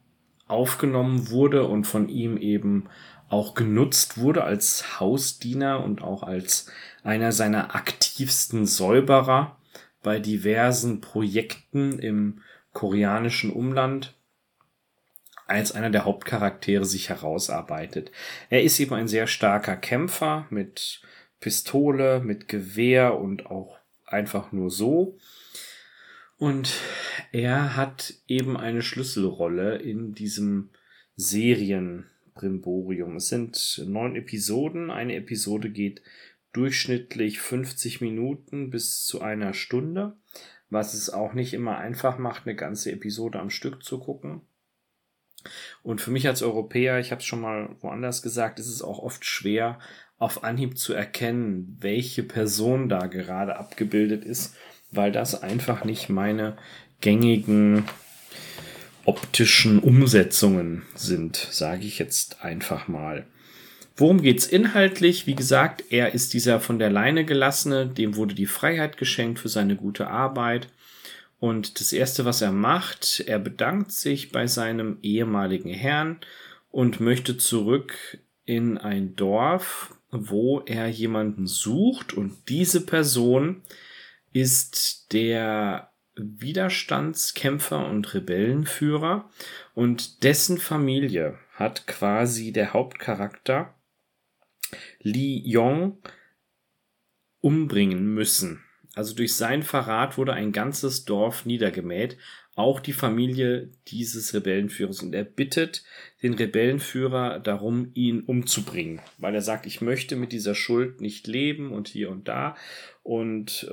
aufgenommen 0.47 1.31
wurde 1.31 1.67
und 1.67 1.85
von 1.85 2.09
ihm 2.09 2.37
eben 2.37 2.89
auch 3.29 3.55
genutzt 3.55 4.19
wurde 4.19 4.45
als 4.45 5.01
Hausdiener 5.01 5.85
und 5.85 6.03
auch 6.03 6.23
als 6.23 6.71
einer 7.05 7.33
seiner 7.33 7.75
aktivsten 7.75 8.67
Säuberer 8.67 9.57
bei 10.03 10.19
diversen 10.19 11.01
Projekten 11.01 11.99
im 11.99 12.41
koreanischen 12.73 13.53
Umland 13.53 14.15
als 15.49 15.73
einer 15.73 15.91
der 15.91 16.05
Hauptcharaktere 16.05 16.85
sich 16.85 17.09
herausarbeitet. 17.09 18.13
Er 18.51 18.63
ist 18.63 18.79
eben 18.79 18.95
ein 18.95 19.09
sehr 19.09 19.27
starker 19.27 19.77
Kämpfer 19.77 20.47
mit 20.51 21.01
Pistole, 21.41 22.21
mit 22.21 22.49
Gewehr 22.49 23.19
und 23.19 23.47
auch 23.47 23.79
einfach 24.07 24.53
nur 24.53 24.71
so. 24.71 25.19
Und 26.37 26.75
er 27.33 27.77
hat 27.77 28.15
eben 28.29 28.57
eine 28.57 28.83
Schlüsselrolle 28.83 29.77
in 29.77 30.15
diesem 30.15 30.71
Serienbrimborium. 31.17 33.17
Es 33.17 33.29
sind 33.29 33.83
neun 33.87 34.15
Episoden. 34.15 34.91
Eine 34.91 35.17
Episode 35.17 35.71
geht 35.71 36.03
durchschnittlich 36.53 37.41
50 37.41 38.01
Minuten 38.01 38.71
bis 38.71 39.05
zu 39.05 39.21
einer 39.21 39.55
Stunde, 39.55 40.17
was 40.71 40.95
es 40.95 41.11
auch 41.11 41.35
nicht 41.35 41.55
immer 41.55 41.79
einfach 41.79 42.19
macht, 42.19 42.47
eine 42.47 42.55
ganze 42.55 42.93
Episode 42.93 43.41
am 43.41 43.51
Stück 43.51 43.83
zu 43.83 43.99
gucken. 43.99 44.43
Und 45.83 46.01
für 46.01 46.11
mich 46.11 46.27
als 46.27 46.43
Europäer, 46.43 46.99
ich 46.99 47.11
habe 47.11 47.21
es 47.21 47.27
schon 47.27 47.41
mal 47.41 47.71
woanders 47.81 48.23
gesagt, 48.23 48.59
ist 48.59 48.69
es 48.69 48.83
auch 48.83 48.99
oft 48.99 49.25
schwer, 49.25 49.79
auf 50.19 50.45
Anhieb 50.45 50.79
zu 50.79 50.95
erkennen, 50.95 51.77
welche 51.81 52.23
Person 52.23 52.89
da 52.89 53.07
gerade 53.07 53.57
abgebildet 53.57 54.25
ist, 54.25 54.57
weil 54.91 55.13
das 55.13 55.43
einfach 55.43 55.85
nicht 55.85 56.09
meine 56.09 56.57
gängigen 57.01 57.85
optischen 59.05 59.79
Umsetzungen 59.79 60.83
sind, 60.95 61.37
sage 61.37 61.87
ich 61.87 61.99
jetzt 61.99 62.45
einfach 62.45 62.89
mal. 62.89 63.27
Worum 63.97 64.23
geht's 64.23 64.47
inhaltlich? 64.47 65.27
Wie 65.27 65.35
gesagt, 65.35 65.83
er 65.91 66.15
ist 66.15 66.33
dieser 66.35 66.61
von 66.61 66.79
der 66.79 66.91
Leine 66.91 67.25
gelassene, 67.25 67.87
dem 67.87 68.17
wurde 68.17 68.35
die 68.35 68.47
Freiheit 68.47 68.97
geschenkt 68.97 69.41
für 69.41 69.49
seine 69.49 69.77
gute 69.77 70.09
Arbeit. 70.09 70.69
Und 71.41 71.81
das 71.81 71.93
erste, 71.93 72.25
was 72.25 72.43
er 72.43 72.53
macht, 72.53 73.21
er 73.27 73.39
bedankt 73.39 73.93
sich 73.93 74.33
bei 74.33 74.47
seinem 74.47 74.99
ehemaligen 75.03 75.73
Herrn 75.73 76.21
und 76.71 77.01
möchte 77.01 77.37
zurück 77.37 78.19
in 78.45 78.79
ein 78.79 79.15
Dorf, 79.15 79.95
wo 80.11 80.61
er 80.61 80.89
jemanden 80.89 81.47
sucht 81.47 82.13
und 82.13 82.49
diese 82.49 82.85
Person 82.85 83.63
ist 84.33 85.13
der 85.13 85.93
Widerstandskämpfer 86.17 87.87
und 87.87 88.15
Rebellenführer 88.15 89.31
und 89.75 90.25
dessen 90.25 90.59
Familie 90.59 91.39
hat 91.53 91.87
quasi 91.87 92.53
der 92.53 92.73
Hauptcharakter 92.73 93.75
Li 95.01 95.43
Yong 95.45 95.99
umbringen 97.41 98.15
müssen. 98.15 98.65
Also 98.99 99.15
durch 99.15 99.37
seinen 99.37 99.63
Verrat 99.63 100.19
wurde 100.19 100.33
ein 100.33 100.51
ganzes 100.51 101.05
Dorf 101.05 101.47
niedergemäht, 101.47 102.19
auch 102.57 102.81
die 102.81 102.93
Familie 102.93 103.71
dieses 103.87 104.35
Rebellenführers. 104.35 105.05
Und 105.05 105.15
er 105.15 105.23
bittet 105.23 105.85
den 106.21 106.35
Rebellenführer 106.35 107.39
darum, 107.39 107.93
ihn 107.95 108.23
umzubringen, 108.23 109.01
weil 109.19 109.37
er 109.37 109.41
sagt, 109.41 109.67
ich 109.67 109.81
möchte 109.81 110.17
mit 110.17 110.33
dieser 110.33 110.57
Schuld 110.57 111.01
nicht 111.01 111.29
leben 111.29 111.71
und 111.71 111.87
hier 111.87 112.11
und 112.11 112.27
da. 112.27 112.57
Und 113.05 113.73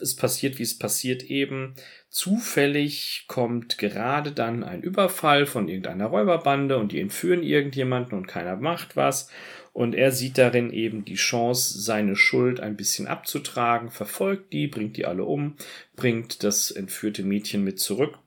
es 0.00 0.14
passiert, 0.14 0.60
wie 0.60 0.62
es 0.62 0.78
passiert 0.78 1.24
eben. 1.24 1.74
Zufällig 2.08 3.24
kommt 3.26 3.78
gerade 3.78 4.30
dann 4.30 4.62
ein 4.62 4.82
Überfall 4.82 5.44
von 5.44 5.66
irgendeiner 5.66 6.06
Räuberbande 6.06 6.78
und 6.78 6.92
die 6.92 7.00
entführen 7.00 7.42
irgendjemanden 7.42 8.16
und 8.16 8.28
keiner 8.28 8.54
macht 8.54 8.94
was. 8.94 9.28
Und 9.72 9.94
er 9.94 10.12
sieht 10.12 10.36
darin 10.36 10.70
eben 10.70 11.04
die 11.04 11.14
Chance, 11.14 11.80
seine 11.80 12.14
Schuld 12.14 12.60
ein 12.60 12.76
bisschen 12.76 13.06
abzutragen, 13.06 13.90
verfolgt 13.90 14.52
die, 14.52 14.66
bringt 14.66 14.96
die 14.96 15.06
alle 15.06 15.24
um, 15.24 15.56
bringt 15.96 16.42
das 16.42 16.70
entführte 16.70 17.22
Mädchen 17.22 17.64
mit 17.64 17.80
zurück. 17.80 18.18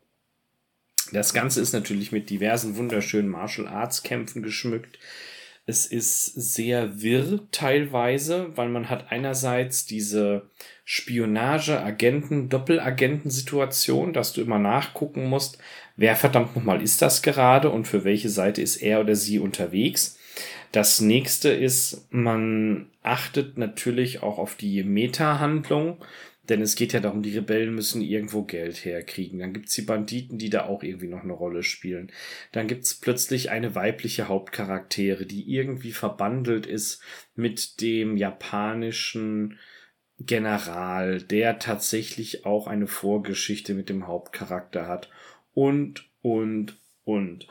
Das 1.12 1.34
Ganze 1.34 1.62
ist 1.62 1.74
natürlich 1.74 2.12
mit 2.12 2.32
diversen 2.32 2.78
wunderschönen 2.78 3.30
Martial 3.30 3.68
Arts 3.68 4.02
Kämpfen 4.02 4.41
geschmückt. 4.41 4.98
Es 5.68 5.88
ist 5.88 6.26
sehr 6.26 7.02
wirr 7.02 7.39
teilweise, 7.52 8.56
weil 8.56 8.70
man 8.70 8.89
hat 8.89 9.12
einerseits 9.12 9.86
diese 9.86 10.50
Spionage, 10.84 11.80
Agenten, 11.80 12.50
Doppelagenten-Situation, 12.50 14.14
dass 14.14 14.34
du 14.34 14.41
immer 14.41 14.60
nachgucken 14.60 15.26
musst, 15.26 15.58
wer 15.96 16.16
verdammt 16.16 16.56
nochmal 16.56 16.82
ist 16.84 17.02
das 17.02 17.24
gerade 17.24 17.72
und 17.72 17.88
für 17.88 18.04
welche 18.04 18.30
Seite 18.30 18.62
ist 18.62 18.78
er 18.78 19.00
oder 19.00 19.16
sie 19.16 19.39
unterwegs. 19.39 20.20
Das 20.76 20.99
nächste 20.99 21.51
ist, 21.51 22.05
man 22.11 22.91
achtet 23.01 23.57
natürlich 23.57 24.21
auch 24.21 24.39
auf 24.39 24.57
die 24.57 24.84
Meta-Handlung, 24.84 26.03
Denn 26.49 26.61
es 26.61 26.76
geht 26.76 26.93
ja 26.93 26.99
darum, 26.99 27.23
die 27.23 27.36
Rebellen 27.36 27.73
müssen 27.73 28.01
irgendwo 28.01 28.43
Geld 28.43 28.86
herkriegen. 28.86 29.39
Dann 29.39 29.53
gibt's 29.53 29.73
die 29.73 29.82
Banditen, 29.82 30.38
die 30.38 30.49
da 30.49 30.65
auch 30.65 30.84
irgendwie 30.84 31.07
noch 31.07 31.23
eine 31.23 31.34
Rolle 31.34 31.63
spielen. 31.63 32.11
Dann 32.51 32.67
gibt's 32.67 32.93
plötzlich 32.93 33.49
eine 33.49 33.73
weibliche 33.73 34.28
Hauptcharaktere, 34.28 35.26
die 35.26 35.51
irgendwie 35.51 35.91
verbandelt 35.91 36.65
ist 36.65 37.01
mit 37.36 37.82
dem 37.82 38.17
japanischen 38.17 39.57
General, 40.19 41.21
der 41.21 41.57
tatsächlich 41.57 42.45
auch 42.45 42.67
eine 42.67 42.88
Vorgeschichte 42.88 43.73
mit 43.73 43.89
dem 43.89 44.07
Hauptcharakter 44.07 44.88
hat. 44.88 45.09
Und, 45.53 46.07
und, 46.21 46.78
und. 47.05 47.47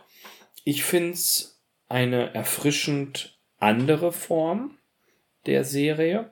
Ich 0.62 0.84
find's 0.84 1.53
eine 1.88 2.34
erfrischend 2.34 3.38
andere 3.58 4.12
Form 4.12 4.78
der 5.46 5.64
Serie 5.64 6.30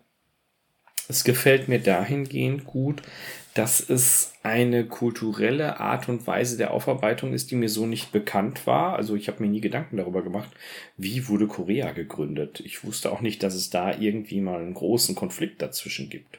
es 1.09 1.25
gefällt 1.25 1.69
mir 1.69 1.79
dahingehend 1.79 2.65
gut, 2.65 3.03
dass 3.55 3.87
es 3.87 4.33
eine 4.43 4.87
kulturelle 4.87 5.79
Art 5.79 6.09
und 6.09 6.27
Weise 6.27 6.57
der 6.57 6.73
Aufarbeitung 6.73 7.35
ist, 7.35 7.51
die 7.51 7.57
mir 7.57 7.69
so 7.69 7.85
nicht 7.85 8.13
bekannt 8.13 8.67
war. 8.67 8.97
Also 8.97 9.15
ich 9.15 9.29
habe 9.29 9.43
mir 9.43 9.51
nie 9.51 9.61
Gedanken 9.61 9.99
darüber 9.99 10.23
gemacht, 10.23 10.49
wie 10.97 11.29
wurde 11.29 11.47
Korea 11.47 11.93
gegründet. 11.93 12.61
Ich 12.61 12.83
wusste 12.85 13.13
auch 13.13 13.21
nicht, 13.21 13.43
dass 13.43 13.55
es 13.55 13.69
da 13.69 13.95
irgendwie 13.99 14.41
mal 14.41 14.61
einen 14.61 14.75
großen 14.75 15.15
Konflikt 15.15 15.61
dazwischen 15.61 16.09
gibt. 16.09 16.39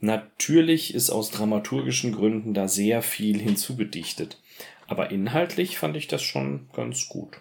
Natürlich 0.00 0.94
ist 0.94 1.10
aus 1.10 1.30
dramaturgischen 1.30 2.12
Gründen 2.12 2.54
da 2.54 2.68
sehr 2.68 3.02
viel 3.02 3.40
hinzugedichtet. 3.40 4.40
Aber 4.86 5.10
inhaltlich 5.10 5.78
fand 5.78 5.96
ich 5.96 6.06
das 6.06 6.22
schon 6.22 6.68
ganz 6.74 7.08
gut. 7.08 7.40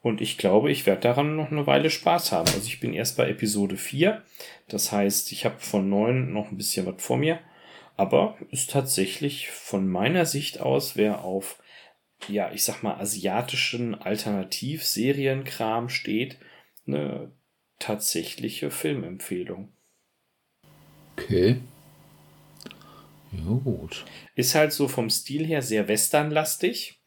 Und 0.00 0.20
ich 0.20 0.38
glaube, 0.38 0.70
ich 0.70 0.86
werde 0.86 1.00
daran 1.02 1.36
noch 1.36 1.50
eine 1.50 1.66
Weile 1.66 1.90
Spaß 1.90 2.32
haben. 2.32 2.48
Also 2.48 2.66
ich 2.66 2.80
bin 2.80 2.94
erst 2.94 3.16
bei 3.16 3.28
Episode 3.28 3.76
4. 3.76 4.22
Das 4.68 4.92
heißt, 4.92 5.32
ich 5.32 5.44
habe 5.44 5.58
von 5.58 5.88
9 5.88 6.32
noch 6.32 6.50
ein 6.50 6.56
bisschen 6.56 6.86
was 6.86 7.02
vor 7.02 7.16
mir. 7.16 7.40
Aber 7.96 8.36
ist 8.52 8.70
tatsächlich 8.70 9.50
von 9.50 9.88
meiner 9.88 10.24
Sicht 10.24 10.60
aus, 10.60 10.96
wer 10.96 11.24
auf, 11.24 11.60
ja, 12.28 12.52
ich 12.52 12.62
sag 12.62 12.82
mal, 12.82 12.94
asiatischen 12.94 13.96
Alternativserienkram 13.96 15.88
steht, 15.88 16.38
eine 16.86 17.32
tatsächliche 17.80 18.70
Filmempfehlung. 18.70 19.72
Okay. 21.16 21.60
Ja, 23.32 23.50
gut. 23.64 24.04
Ist 24.36 24.54
halt 24.54 24.72
so 24.72 24.86
vom 24.86 25.10
Stil 25.10 25.44
her 25.44 25.60
sehr 25.60 25.88
westernlastig 25.88 26.97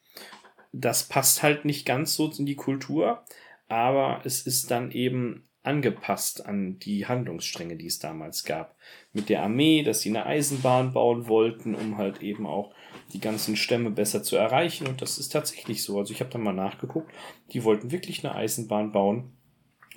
das 0.71 1.03
passt 1.07 1.43
halt 1.43 1.65
nicht 1.65 1.85
ganz 1.85 2.15
so 2.15 2.31
in 2.37 2.45
die 2.45 2.55
Kultur, 2.55 3.23
aber 3.67 4.21
es 4.25 4.41
ist 4.41 4.71
dann 4.71 4.91
eben 4.91 5.47
angepasst 5.63 6.45
an 6.45 6.79
die 6.79 7.05
Handlungsstränge, 7.05 7.75
die 7.75 7.85
es 7.85 7.99
damals 7.99 8.43
gab. 8.43 8.75
Mit 9.13 9.29
der 9.29 9.43
Armee, 9.43 9.83
dass 9.83 10.01
sie 10.01 10.09
eine 10.09 10.25
Eisenbahn 10.25 10.93
bauen 10.93 11.27
wollten, 11.27 11.75
um 11.75 11.97
halt 11.97 12.21
eben 12.21 12.47
auch 12.47 12.73
die 13.13 13.19
ganzen 13.19 13.55
Stämme 13.55 13.91
besser 13.91 14.23
zu 14.23 14.35
erreichen. 14.35 14.87
Und 14.87 15.01
das 15.01 15.19
ist 15.19 15.29
tatsächlich 15.29 15.83
so. 15.83 15.99
Also 15.99 16.13
ich 16.13 16.19
habe 16.19 16.31
da 16.31 16.39
mal 16.39 16.53
nachgeguckt. 16.53 17.11
Die 17.53 17.63
wollten 17.63 17.91
wirklich 17.91 18.25
eine 18.25 18.35
Eisenbahn 18.35 18.91
bauen, 18.91 19.31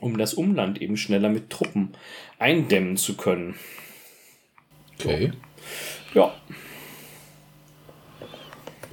um 0.00 0.18
das 0.18 0.34
Umland 0.34 0.82
eben 0.82 0.98
schneller 0.98 1.30
mit 1.30 1.48
Truppen 1.48 1.92
eindämmen 2.38 2.98
zu 2.98 3.16
können. 3.16 3.54
Okay. 5.00 5.32
So. 6.12 6.20
Ja. 6.20 6.34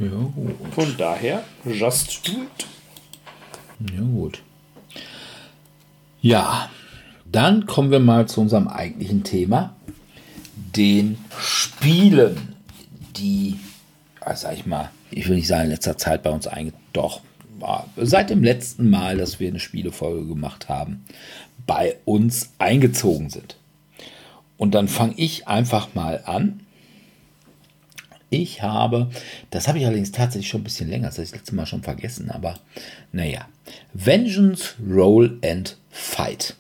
Ja, 0.02 0.10
gut. 0.10 0.56
Von 0.74 0.98
daher, 0.98 1.44
just 1.64 2.28
do 2.28 2.32
it. 2.32 2.66
Ja, 3.94 4.02
gut. 4.02 4.42
Ja, 6.22 6.70
dann 7.32 7.68
kommen 7.68 7.92
wir 7.92 8.00
mal 8.00 8.28
zu 8.28 8.42
unserem 8.42 8.68
eigentlichen 8.68 9.24
Thema, 9.24 9.76
den 10.76 11.18
Spielen, 11.40 12.56
die, 13.16 13.60
also 14.20 14.48
sag 14.48 14.56
ich 14.56 14.66
mal, 14.66 14.90
ich 15.12 15.28
will 15.28 15.36
nicht 15.36 15.48
sagen, 15.48 15.66
in 15.66 15.72
letzter 15.72 15.98
Zeit 15.98 16.24
bei 16.24 16.32
uns 16.32 16.48
eigentlich, 16.48 16.76
doch, 16.94 17.22
seit 17.96 18.32
dem 18.32 18.44
letzten 18.44 18.90
Mal, 18.90 19.18
dass 19.18 19.40
wir 19.40 19.50
eine 19.50 19.60
Spielefolge 19.60 20.26
gemacht 20.26 20.68
haben, 20.68 21.06
bei 21.68 21.98
uns 22.06 22.52
eingezogen 22.58 23.30
sind. 23.30 23.58
Und 24.58 24.74
dann 24.74 24.88
fange 24.88 25.14
ich 25.18 25.48
einfach 25.48 25.94
mal 25.94 26.24
an 26.26 26.62
ich 28.32 28.64
habe, 28.64 29.10
das 29.52 29.68
habe 29.68 29.78
ich 29.78 29.86
allerdings 29.86 30.12
tatsächlich 30.12 30.50
schon 30.50 30.62
ein 30.62 30.64
bisschen 30.64 30.90
länger, 30.90 31.08
das 31.08 31.16
habe 31.16 31.26
ich 31.26 31.32
das 31.32 31.40
letzte 31.42 31.56
Mal 31.56 31.68
schon 31.68 31.84
vergessen, 31.84 32.32
aber 32.32 32.56
naja. 33.12 33.48
Vengeance, 33.94 34.76
Roll 34.90 35.38
and 35.44 35.78
Fight 35.90 36.56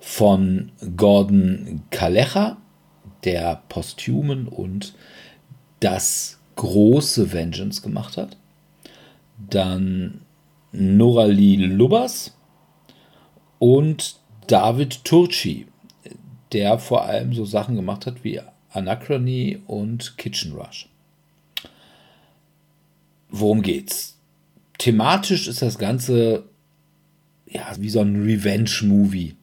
von 0.00 0.72
Gordon 0.96 1.82
Kalecha, 1.90 2.56
der 3.24 3.62
Posthumen 3.68 4.48
und 4.48 4.94
das 5.80 6.38
große 6.56 7.32
Vengeance 7.32 7.82
gemacht 7.82 8.16
hat. 8.16 8.36
Dann 9.50 10.22
Norali 10.72 11.56
Lubas 11.56 12.34
und 13.58 14.16
David 14.46 15.04
Turci, 15.04 15.66
der 16.52 16.78
vor 16.78 17.04
allem 17.04 17.34
so 17.34 17.44
Sachen 17.44 17.76
gemacht 17.76 18.06
hat 18.06 18.24
wie 18.24 18.40
Anachrony 18.76 19.60
und 19.66 20.16
Kitchen 20.18 20.52
Rush. 20.52 20.88
Worum 23.30 23.62
geht's? 23.62 24.16
Thematisch 24.78 25.48
ist 25.48 25.62
das 25.62 25.78
Ganze 25.78 26.44
ja 27.48 27.72
wie 27.78 27.90
so 27.90 28.00
ein 28.00 28.22
Revenge-Movie. 28.22 29.34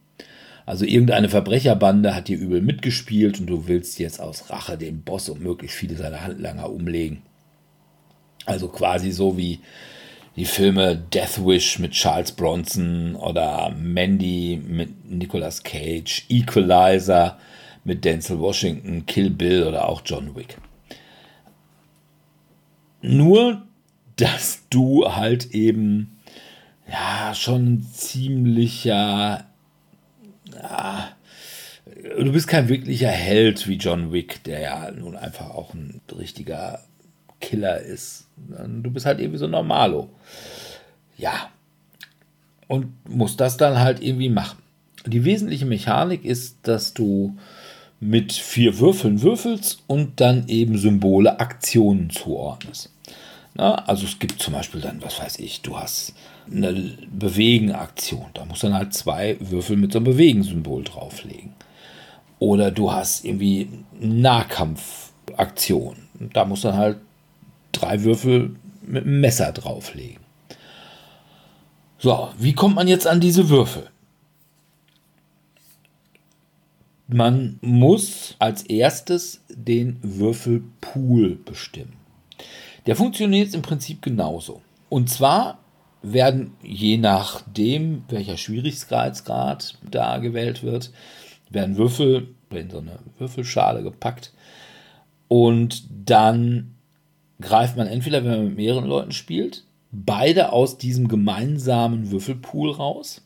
Also 0.65 0.85
irgendeine 0.85 1.29
Verbrecherbande 1.29 2.15
hat 2.15 2.27
hier 2.27 2.37
übel 2.37 2.61
mitgespielt 2.61 3.39
und 3.39 3.47
du 3.47 3.67
willst 3.67 3.99
jetzt 3.99 4.21
aus 4.21 4.49
Rache 4.49 4.77
den 4.77 5.01
Boss 5.01 5.27
und 5.27 5.41
möglichst 5.41 5.77
viele 5.77 5.95
seiner 5.95 6.21
Handlanger 6.21 6.69
umlegen. 6.69 7.21
Also 8.45 8.67
quasi 8.69 9.11
so 9.11 9.37
wie 9.37 9.59
die 10.35 10.45
Filme 10.45 10.95
Death 10.95 11.45
Wish 11.45 11.79
mit 11.79 11.91
Charles 11.91 12.31
Bronson 12.31 13.15
oder 13.15 13.73
Mandy 13.77 14.61
mit 14.65 15.09
Nicolas 15.09 15.63
Cage, 15.63 16.25
Equalizer 16.29 17.37
mit 17.83 18.05
Denzel 18.05 18.39
Washington, 18.39 19.05
Kill 19.05 19.29
Bill 19.29 19.63
oder 19.63 19.89
auch 19.89 20.01
John 20.05 20.35
Wick. 20.35 20.57
Nur, 23.01 23.63
dass 24.15 24.63
du 24.69 25.13
halt 25.13 25.51
eben 25.51 26.17
ja 26.87 27.33
schon 27.35 27.83
ziemlicher 27.83 29.45
ja, 30.53 31.09
du 32.17 32.31
bist 32.31 32.47
kein 32.47 32.69
wirklicher 32.69 33.09
Held 33.09 33.67
wie 33.67 33.75
John 33.75 34.11
Wick, 34.11 34.43
der 34.43 34.59
ja 34.61 34.91
nun 34.91 35.15
einfach 35.15 35.49
auch 35.49 35.73
ein 35.73 36.01
richtiger 36.17 36.79
Killer 37.39 37.79
ist. 37.79 38.27
Du 38.37 38.91
bist 38.91 39.05
halt 39.05 39.19
irgendwie 39.19 39.39
so 39.39 39.47
Normalo. 39.47 40.09
Ja. 41.17 41.49
Und 42.67 42.93
musst 43.07 43.39
das 43.39 43.57
dann 43.57 43.79
halt 43.79 44.01
irgendwie 44.01 44.29
machen. 44.29 44.59
Die 45.05 45.25
wesentliche 45.25 45.65
Mechanik 45.65 46.23
ist, 46.23 46.59
dass 46.63 46.93
du 46.93 47.37
mit 48.03 48.33
vier 48.33 48.79
Würfeln 48.79 49.21
würfelst 49.21 49.83
und 49.87 50.19
dann 50.19 50.47
eben 50.47 50.77
Symbole 50.77 51.39
Aktionen 51.39 52.09
zuordnest. 52.09 52.91
Na, 53.55 53.75
also 53.75 54.05
es 54.05 54.19
gibt 54.19 54.41
zum 54.41 54.53
Beispiel 54.53 54.81
dann, 54.81 55.01
was 55.03 55.19
weiß 55.19 55.39
ich, 55.39 55.61
du 55.61 55.77
hast 55.77 56.13
eine 56.51 56.73
Bewegen-Aktion. 57.11 58.25
Da 58.33 58.45
musst 58.45 58.63
du 58.63 58.67
dann 58.67 58.77
halt 58.77 58.93
zwei 58.93 59.37
Würfel 59.39 59.77
mit 59.77 59.93
so 59.93 59.99
einem 59.99 60.05
Bewegen-Symbol 60.05 60.83
drauflegen. 60.83 61.53
Oder 62.39 62.71
du 62.71 62.91
hast 62.91 63.25
irgendwie 63.25 63.69
Nahkampf-Aktion. 63.99 65.95
Da 66.33 66.45
musst 66.45 66.63
du 66.63 66.69
dann 66.69 66.77
halt 66.77 66.97
drei 67.71 68.03
Würfel 68.03 68.55
mit 68.85 69.05
einem 69.05 69.21
Messer 69.21 69.51
drauflegen. 69.51 70.23
So, 71.99 72.29
wie 72.37 72.53
kommt 72.53 72.75
man 72.75 72.87
jetzt 72.87 73.07
an 73.07 73.21
diese 73.21 73.47
Würfel? 73.49 73.89
Man 77.07 77.57
muss 77.61 78.35
als 78.39 78.63
erstes 78.63 79.43
den 79.49 79.99
Würfelpool 80.01 81.35
bestimmen. 81.35 81.93
Der 82.85 82.95
funktioniert 82.95 83.53
im 83.53 83.61
Prinzip 83.61 84.01
genauso. 84.01 84.61
Und 84.89 85.09
zwar 85.09 85.59
werden 86.01 86.53
je 86.61 86.97
nachdem, 86.97 88.03
welcher 88.09 88.37
Schwierigkeitsgrad 88.37 89.77
da 89.89 90.17
gewählt 90.17 90.63
wird, 90.63 90.91
werden 91.49 91.77
Würfel 91.77 92.35
in 92.49 92.69
so 92.69 92.79
eine 92.79 92.99
Würfelschale 93.17 93.83
gepackt 93.83 94.33
und 95.27 95.85
dann 96.05 96.75
greift 97.41 97.75
man 97.77 97.87
entweder, 97.87 98.23
wenn 98.23 98.31
man 98.31 98.45
mit 98.45 98.57
mehreren 98.57 98.85
Leuten 98.85 99.11
spielt, 99.11 99.63
beide 99.91 100.51
aus 100.51 100.77
diesem 100.77 101.07
gemeinsamen 101.07 102.11
Würfelpool 102.11 102.71
raus 102.71 103.21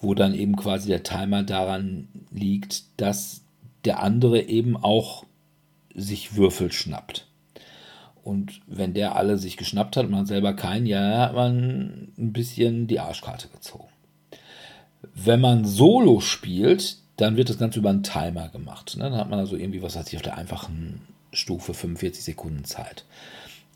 wo 0.00 0.14
dann 0.14 0.34
eben 0.34 0.56
quasi 0.56 0.88
der 0.88 1.02
Timer 1.02 1.42
daran 1.42 2.08
liegt, 2.30 2.84
dass 2.96 3.42
der 3.84 4.02
andere 4.02 4.42
eben 4.42 4.76
auch 4.76 5.24
sich 5.94 6.36
Würfel 6.36 6.72
schnappt. 6.72 7.26
Und 8.22 8.60
wenn 8.66 8.94
der 8.94 9.16
alle 9.16 9.38
sich 9.38 9.56
geschnappt 9.56 9.96
hat, 9.96 10.10
man 10.10 10.26
selber 10.26 10.52
keinen, 10.52 10.86
ja, 10.86 11.18
hat 11.18 11.34
man 11.34 12.12
ein 12.18 12.32
bisschen 12.32 12.86
die 12.86 13.00
Arschkarte 13.00 13.48
gezogen. 13.48 13.88
Wenn 15.14 15.40
man 15.40 15.64
Solo 15.64 16.20
spielt, 16.20 16.98
dann 17.16 17.36
wird 17.36 17.48
das 17.48 17.58
Ganze 17.58 17.78
über 17.78 17.90
einen 17.90 18.02
Timer 18.02 18.48
gemacht. 18.48 18.96
Ne? 18.96 19.04
Dann 19.04 19.16
hat 19.16 19.30
man 19.30 19.38
also 19.38 19.56
irgendwie, 19.56 19.82
was 19.82 19.96
weiß 19.96 20.08
ich, 20.08 20.16
auf 20.16 20.22
der 20.22 20.36
einfachen 20.36 21.00
Stufe 21.32 21.74
45 21.74 22.24
Sekunden 22.24 22.64
Zeit. 22.64 23.04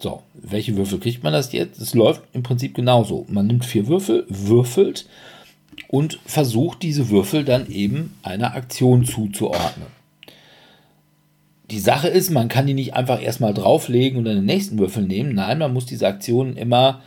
So, 0.01 0.22
welche 0.35 0.77
Würfel 0.77 0.99
kriegt 0.99 1.22
man 1.22 1.33
das 1.33 1.53
jetzt? 1.53 1.81
Es 1.81 1.95
läuft 1.95 2.22
im 2.33 2.43
Prinzip 2.43 2.75
genauso. 2.75 3.27
Man 3.29 3.47
nimmt 3.47 3.64
vier 3.64 3.87
Würfel, 3.87 4.27
würfelt 4.29 5.07
und 5.89 6.18
versucht 6.27 6.83
diese 6.83 7.11
Würfel 7.11 7.45
dann 7.45 7.70
eben 7.70 8.16
einer 8.22 8.55
Aktion 8.55 9.05
zuzuordnen. 9.05 9.89
Die 11.70 11.79
Sache 11.79 12.09
ist, 12.09 12.31
man 12.31 12.49
kann 12.49 12.66
die 12.66 12.75
nicht 12.75 12.95
einfach 12.95 13.22
erstmal 13.22 13.55
drauflegen 13.55 14.18
und 14.18 14.25
dann 14.25 14.37
den 14.37 14.45
nächsten 14.45 14.79
Würfel 14.79 15.03
nehmen. 15.03 15.35
Nein, 15.35 15.59
man 15.59 15.72
muss 15.72 15.87
diese 15.87 16.07
Aktionen 16.07 16.57
immer 16.57 17.03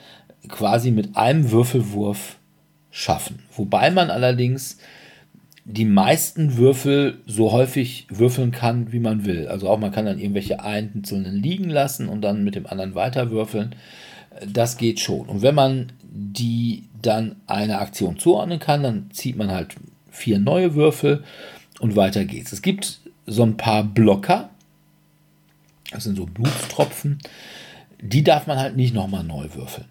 quasi 0.50 0.92
mit 0.92 1.16
einem 1.16 1.52
Würfelwurf 1.52 2.38
schaffen. 2.90 3.40
Wobei 3.56 3.92
man 3.92 4.10
allerdings 4.10 4.78
die 5.70 5.86
meisten 5.86 6.58
Würfel 6.58 7.20
so 7.26 7.52
häufig 7.52 8.08
würfeln 8.10 8.52
kann, 8.52 8.94
wie 8.94 9.00
man 9.00 9.26
will. 9.26 9.48
Also 9.48 9.70
auch 9.70 9.78
man 9.78 9.92
kann 9.92 10.06
dann 10.06 10.18
irgendwelche 10.18 10.64
einzelnen 10.64 11.36
liegen 11.36 11.70
lassen 11.70 12.08
und 12.08 12.22
dann 12.22 12.44
mit 12.44 12.56
dem 12.56 12.66
anderen 12.66 12.96
weiter 12.96 13.32
würfeln. 13.32 13.76
Das 14.52 14.78
geht 14.78 15.00
schon. 15.00 15.28
Und 15.28 15.42
wenn 15.42 15.56
man 15.56 15.92
die 16.10 16.84
dann 17.02 17.38
eine 17.48 17.80
Aktion 17.80 18.18
zuordnen 18.18 18.60
kann, 18.60 18.84
dann 18.84 19.12
zieht 19.12 19.36
man 19.36 19.52
halt 19.52 19.76
vier 20.10 20.40
neue 20.40 20.76
Würfel 20.76 21.24
und 21.80 21.96
weiter 21.96 22.26
geht's. 22.26 22.52
Es 22.52 22.62
gibt 22.62 23.00
so 23.26 23.44
ein 23.44 23.58
paar 23.58 23.84
Blocker, 23.84 24.50
das 25.92 26.04
sind 26.04 26.16
so 26.16 26.26
Blutstropfen, 26.26 27.20
die 28.02 28.24
darf 28.24 28.48
man 28.48 28.58
halt 28.58 28.76
nicht 28.76 28.94
nochmal 28.94 29.24
neu 29.24 29.48
würfeln. 29.54 29.88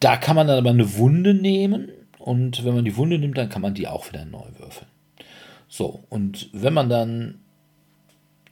Da 0.00 0.16
kann 0.16 0.36
man 0.36 0.46
dann 0.46 0.58
aber 0.58 0.70
eine 0.70 0.96
Wunde 0.96 1.34
nehmen 1.34 1.90
und 2.18 2.64
wenn 2.64 2.74
man 2.74 2.84
die 2.84 2.96
Wunde 2.96 3.18
nimmt, 3.18 3.36
dann 3.36 3.48
kann 3.48 3.62
man 3.62 3.74
die 3.74 3.88
auch 3.88 4.08
wieder 4.08 4.24
neu 4.24 4.46
würfeln. 4.58 4.86
So, 5.68 6.02
und 6.08 6.48
wenn 6.52 6.74
man 6.74 6.88
dann 6.88 7.40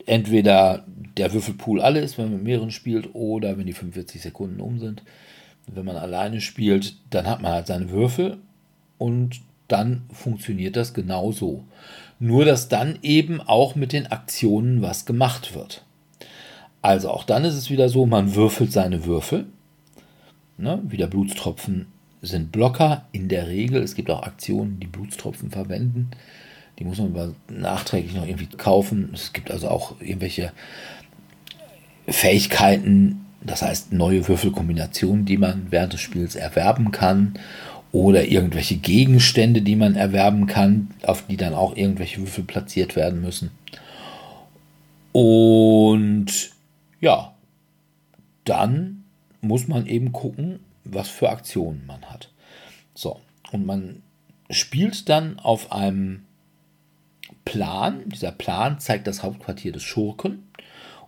entweder 0.05 0.85
der 1.17 1.33
Würfelpool 1.33 1.81
alle 1.81 1.99
ist, 1.99 2.17
wenn 2.17 2.25
man 2.25 2.35
mit 2.35 2.43
mehreren 2.43 2.71
spielt, 2.71 3.13
oder 3.13 3.57
wenn 3.57 3.67
die 3.67 3.73
45 3.73 4.21
Sekunden 4.21 4.61
um 4.61 4.79
sind, 4.79 5.03
wenn 5.75 5.85
man 5.85 5.95
alleine 5.95 6.41
spielt, 6.41 6.95
dann 7.09 7.27
hat 7.27 7.41
man 7.41 7.51
halt 7.51 7.67
seine 7.67 7.89
Würfel 7.89 8.37
und 8.97 9.41
dann 9.67 10.03
funktioniert 10.11 10.75
das 10.75 10.93
genauso. 10.93 11.63
Nur 12.19 12.45
dass 12.45 12.67
dann 12.67 12.99
eben 13.01 13.39
auch 13.39 13.75
mit 13.75 13.93
den 13.93 14.07
Aktionen 14.07 14.81
was 14.81 15.05
gemacht 15.05 15.55
wird. 15.55 15.83
Also 16.81 17.09
auch 17.09 17.23
dann 17.23 17.45
ist 17.45 17.55
es 17.55 17.69
wieder 17.69 17.89
so, 17.89 18.05
man 18.05 18.35
würfelt 18.35 18.71
seine 18.71 19.05
Würfel. 19.05 19.45
Ne, 20.57 20.81
wieder 20.85 21.07
Blutstropfen 21.07 21.87
sind 22.21 22.51
Blocker 22.51 23.05
in 23.11 23.29
der 23.29 23.47
Regel. 23.47 23.81
Es 23.81 23.95
gibt 23.95 24.09
auch 24.09 24.23
Aktionen, 24.23 24.79
die 24.79 24.87
Blutstropfen 24.87 25.51
verwenden. 25.51 26.11
Die 26.77 26.83
muss 26.83 26.97
man 26.97 27.15
aber 27.15 27.33
nachträglich 27.49 28.15
noch 28.15 28.25
irgendwie 28.25 28.47
kaufen. 28.47 29.09
Es 29.13 29.33
gibt 29.33 29.51
also 29.51 29.69
auch 29.69 29.99
irgendwelche 30.01 30.51
Fähigkeiten, 32.07 33.25
das 33.41 33.61
heißt 33.61 33.93
neue 33.93 34.27
Würfelkombinationen, 34.27 35.25
die 35.25 35.37
man 35.37 35.67
während 35.69 35.93
des 35.93 36.01
Spiels 36.01 36.35
erwerben 36.35 36.91
kann. 36.91 37.33
Oder 37.91 38.25
irgendwelche 38.25 38.77
Gegenstände, 38.77 39.63
die 39.63 39.75
man 39.75 39.95
erwerben 39.95 40.45
kann, 40.45 40.91
auf 41.03 41.25
die 41.25 41.37
dann 41.37 41.55
auch 41.55 41.75
irgendwelche 41.75 42.19
Würfel 42.19 42.43
platziert 42.43 42.95
werden 42.95 43.21
müssen. 43.21 43.49
Und 45.11 46.51
ja, 47.01 47.33
dann 48.45 49.05
muss 49.41 49.67
man 49.67 49.87
eben 49.87 50.11
gucken, 50.11 50.59
was 50.83 51.09
für 51.09 51.29
Aktionen 51.29 51.83
man 51.87 52.05
hat. 52.05 52.29
So, 52.93 53.19
und 53.51 53.65
man 53.65 54.03
spielt 54.51 55.09
dann 55.09 55.39
auf 55.39 55.71
einem 55.71 56.25
Plan. 57.43 58.03
Dieser 58.05 58.31
Plan 58.31 58.79
zeigt 58.79 59.07
das 59.07 59.23
Hauptquartier 59.23 59.71
des 59.71 59.81
Schurken 59.83 60.43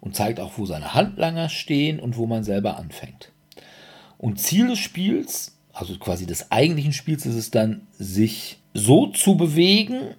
und 0.02 0.16
zeigt 0.16 0.39
auch, 0.39 0.58
wo 0.58 0.66
seine 0.66 0.93
Handlanger 0.93 1.47
stehen 1.47 1.99
und 1.99 2.18
wo 2.18 2.26
man 2.26 2.43
selber 2.43 2.78
anfängt. 2.78 3.32
Und 4.18 4.39
Ziel 4.39 4.68
des 4.68 4.80
Spiels, 4.80 5.56
also 5.72 5.97
quasi 5.97 6.26
des 6.26 6.52
eigentlichen 6.52 6.93
Spiels, 6.93 7.26
ist 7.26 7.36
es 7.36 7.52
dann, 7.52 7.88
sich 7.97 8.58
so 8.74 9.08
zu 9.08 9.36
bewegen, 9.38 10.16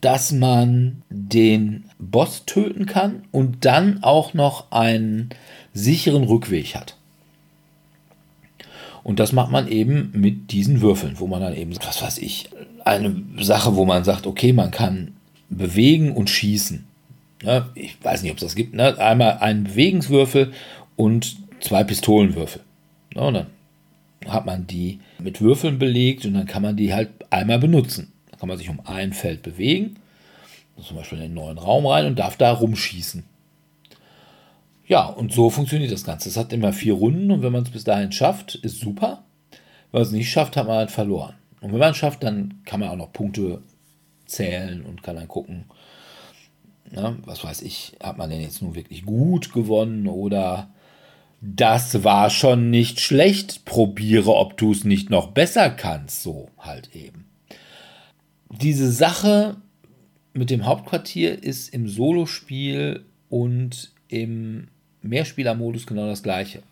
dass 0.00 0.32
man 0.32 1.02
den 1.10 1.84
Boss 1.98 2.44
töten 2.46 2.86
kann 2.86 3.24
und 3.32 3.64
dann 3.64 4.02
auch 4.02 4.34
noch 4.34 4.70
einen 4.70 5.30
sicheren 5.72 6.24
Rückweg 6.24 6.74
hat. 6.74 6.96
Und 9.02 9.20
das 9.20 9.32
macht 9.32 9.52
man 9.52 9.68
eben 9.68 10.10
mit 10.14 10.50
diesen 10.50 10.80
Würfeln, 10.80 11.20
wo 11.20 11.26
man 11.26 11.40
dann 11.40 11.54
eben, 11.54 11.74
was 11.76 12.02
weiß 12.02 12.18
ich, 12.18 12.50
eine 12.84 13.22
Sache, 13.38 13.76
wo 13.76 13.84
man 13.84 14.04
sagt, 14.04 14.26
okay, 14.26 14.52
man 14.52 14.70
kann 14.70 15.14
bewegen 15.48 16.12
und 16.12 16.28
schießen. 16.28 16.85
Ja, 17.42 17.68
ich 17.74 18.02
weiß 18.02 18.22
nicht, 18.22 18.32
ob 18.32 18.38
es 18.38 18.44
das 18.44 18.54
gibt. 18.54 18.74
Ne? 18.74 18.98
Einmal 18.98 19.38
einen 19.38 19.64
Bewegungswürfel 19.64 20.52
und 20.96 21.36
zwei 21.60 21.84
Pistolenwürfel. 21.84 22.62
Ja, 23.14 23.22
und 23.22 23.34
dann 23.34 23.46
hat 24.26 24.46
man 24.46 24.66
die 24.66 25.00
mit 25.18 25.40
Würfeln 25.40 25.78
belegt 25.78 26.24
und 26.24 26.34
dann 26.34 26.46
kann 26.46 26.62
man 26.62 26.76
die 26.76 26.92
halt 26.92 27.10
einmal 27.30 27.58
benutzen. 27.58 28.12
Dann 28.30 28.40
kann 28.40 28.48
man 28.48 28.58
sich 28.58 28.68
um 28.68 28.80
ein 28.84 29.12
Feld 29.12 29.42
bewegen, 29.42 29.96
zum 30.82 30.96
Beispiel 30.96 31.18
in 31.18 31.24
den 31.24 31.34
neuen 31.34 31.58
Raum 31.58 31.86
rein 31.86 32.06
und 32.06 32.18
darf 32.18 32.36
da 32.36 32.52
rumschießen. 32.52 33.24
Ja, 34.88 35.06
und 35.06 35.32
so 35.32 35.50
funktioniert 35.50 35.90
das 35.90 36.04
Ganze. 36.04 36.28
Es 36.28 36.36
hat 36.36 36.52
immer 36.52 36.72
vier 36.72 36.94
Runden 36.94 37.30
und 37.30 37.42
wenn 37.42 37.52
man 37.52 37.64
es 37.64 37.70
bis 37.70 37.84
dahin 37.84 38.12
schafft, 38.12 38.54
ist 38.56 38.80
super. 38.80 39.24
Wenn 39.90 40.00
man 40.00 40.02
es 40.02 40.12
nicht 40.12 40.30
schafft, 40.30 40.56
hat 40.56 40.66
man 40.66 40.76
halt 40.76 40.90
verloren. 40.90 41.34
Und 41.60 41.72
wenn 41.72 41.80
man 41.80 41.90
es 41.90 41.96
schafft, 41.96 42.22
dann 42.22 42.60
kann 42.64 42.80
man 42.80 42.90
auch 42.90 42.96
noch 42.96 43.12
Punkte 43.12 43.62
zählen 44.26 44.84
und 44.84 45.02
kann 45.02 45.16
dann 45.16 45.28
gucken, 45.28 45.64
na, 46.90 47.16
was 47.24 47.44
weiß 47.44 47.62
ich, 47.62 47.96
hat 48.02 48.18
man 48.18 48.30
denn 48.30 48.40
jetzt 48.40 48.62
nun 48.62 48.74
wirklich 48.74 49.04
gut 49.04 49.52
gewonnen 49.52 50.06
oder 50.06 50.70
das 51.40 52.02
war 52.02 52.30
schon 52.30 52.70
nicht 52.70 53.00
schlecht, 53.00 53.64
probiere, 53.64 54.34
ob 54.34 54.56
du 54.56 54.72
es 54.72 54.84
nicht 54.84 55.10
noch 55.10 55.28
besser 55.28 55.70
kannst, 55.70 56.22
so 56.22 56.48
halt 56.58 56.94
eben. 56.94 57.26
Diese 58.50 58.90
Sache 58.90 59.56
mit 60.32 60.50
dem 60.50 60.66
Hauptquartier 60.66 61.42
ist 61.42 61.72
im 61.72 61.88
Solospiel 61.88 63.04
und 63.28 63.92
im 64.08 64.68
Mehrspielermodus 65.02 65.86
genau 65.86 66.06
das 66.06 66.22
gleiche. 66.22 66.62